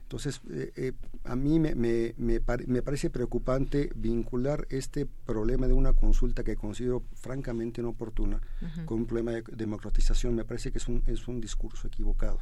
Entonces, 0.09 0.41
eh, 0.49 0.71
eh, 0.75 0.93
a 1.25 1.35
mí 1.35 1.59
me, 1.59 1.75
me, 1.75 2.15
me, 2.17 2.81
parece 2.81 3.11
preocupante 3.11 3.91
vincular 3.93 4.65
este 4.71 5.05
problema 5.05 5.67
de 5.67 5.73
una 5.73 5.93
consulta 5.93 6.43
que 6.43 6.55
considero 6.55 7.03
francamente 7.13 7.81
inoportuna 7.81 8.41
con 8.85 9.01
un 9.01 9.05
problema 9.05 9.33
de 9.33 9.43
democratización. 9.55 10.33
Me 10.33 10.45
parece 10.45 10.71
que 10.71 10.79
es 10.79 10.87
un, 10.87 11.03
es 11.05 11.27
un 11.27 11.39
discurso 11.39 11.85
equivocado. 11.85 12.39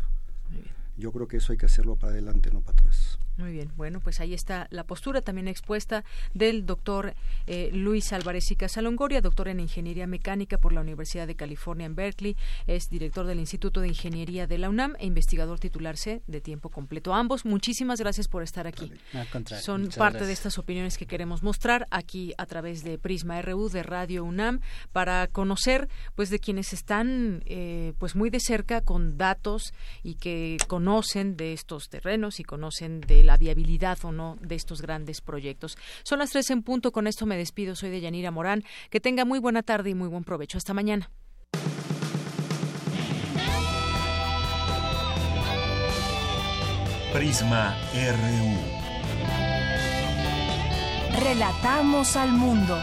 Yo 0.98 1.11
creo 1.11 1.28
que 1.28 1.38
eso 1.38 1.52
hay 1.52 1.57
que 1.57 1.68
hacerlo 1.68 1.95
para 1.95 2.14
adelante, 2.14 2.49
no 2.52 2.61
para 2.61 2.80
atrás. 2.80 3.19
Muy 3.38 3.52
bien, 3.52 3.72
bueno, 3.78 3.99
pues 3.99 4.19
ahí 4.19 4.34
está 4.34 4.68
la 4.72 4.84
postura 4.84 5.22
también 5.22 5.48
expuesta 5.48 6.03
del 6.34 6.65
doctor 6.65 7.14
eh, 7.45 7.69
Luis 7.72 8.11
Álvarez 8.11 8.49
y 8.49 8.56
Casalongoria, 8.56 9.22
doctor 9.22 9.48
en 9.48 9.60
Ingeniería 9.60 10.07
Mecánica 10.07 10.57
por 10.57 10.74
la 10.74 10.82
Universidad 10.82 11.28
de 11.28 11.36
California 11.36 11.86
en 11.86 11.94
Berkeley, 11.94 12.36
es 12.65 12.90
director 12.90 13.28
del 13.28 13.40
Instituto 13.40 13.80
de 13.80 13.90
Ingeniería 13.90 14.48
de 14.48 14.57
la 14.57 14.69
UNAM 14.69 14.95
e 14.98 15.06
investigador 15.06 15.60
titularse 15.60 16.24
de 16.26 16.41
tiempo 16.41 16.69
completo. 16.69 17.14
Ambos, 17.14 17.45
muchísimas 17.45 17.99
gracias 17.99 18.28
por 18.28 18.41
estar 18.41 18.65
aquí. 18.65 18.91
Son 19.61 19.90
parte 19.95 20.26
de 20.26 20.34
estas 20.34 20.57
opiniones 20.57 20.98
que 20.98 21.06
queremos 21.06 21.44
mostrar 21.44 21.86
aquí 21.91 22.34
a 22.40 22.48
través 22.48 22.84
de 22.84 22.98
Prisma 22.98 23.40
RU 23.44 23.69
de 23.69 23.84
Radio 23.84 24.24
UNAM 24.24 24.61
para 24.94 25.28
conocer 25.28 25.90
pues 26.15 26.32
de 26.32 26.40
quienes 26.40 26.74
están 26.74 27.44
eh, 27.45 27.94
pues 27.99 28.15
muy 28.15 28.32
de 28.32 28.40
cerca 28.40 28.82
con 28.82 29.15
datos 29.19 29.76
y 30.02 30.15
que 30.15 30.57
conocen 30.88 31.35
de 31.35 31.51
estos 31.51 31.89
terrenos 31.89 32.39
y 32.39 32.45
conocen 32.45 33.01
de 33.01 33.22
la 33.22 33.35
viabilidad 33.35 33.97
o 34.03 34.14
no 34.14 34.38
de 34.39 34.55
estos 34.55 34.81
grandes 34.81 35.19
proyectos. 35.19 35.77
Son 36.03 36.19
las 36.19 36.30
tres 36.30 36.49
en 36.49 36.64
punto, 36.64 36.93
con 36.93 37.07
esto 37.07 37.26
me 37.26 37.35
despido. 37.35 37.76
Soy 37.76 37.89
de 37.89 37.99
Yanira 37.99 38.31
Morán. 38.31 38.64
Que 38.89 39.01
tenga 39.01 39.26
muy 39.26 39.39
buena 39.39 39.64
tarde 39.64 39.89
y 39.89 39.95
muy 39.95 40.07
buen 40.07 40.23
provecho. 40.23 40.57
Hasta 40.57 40.73
mañana. 40.73 41.11
Prisma 47.11 47.76
RU. 47.93 48.55
Relatamos 51.22 52.15
al 52.15 52.31
mundo. 52.31 52.81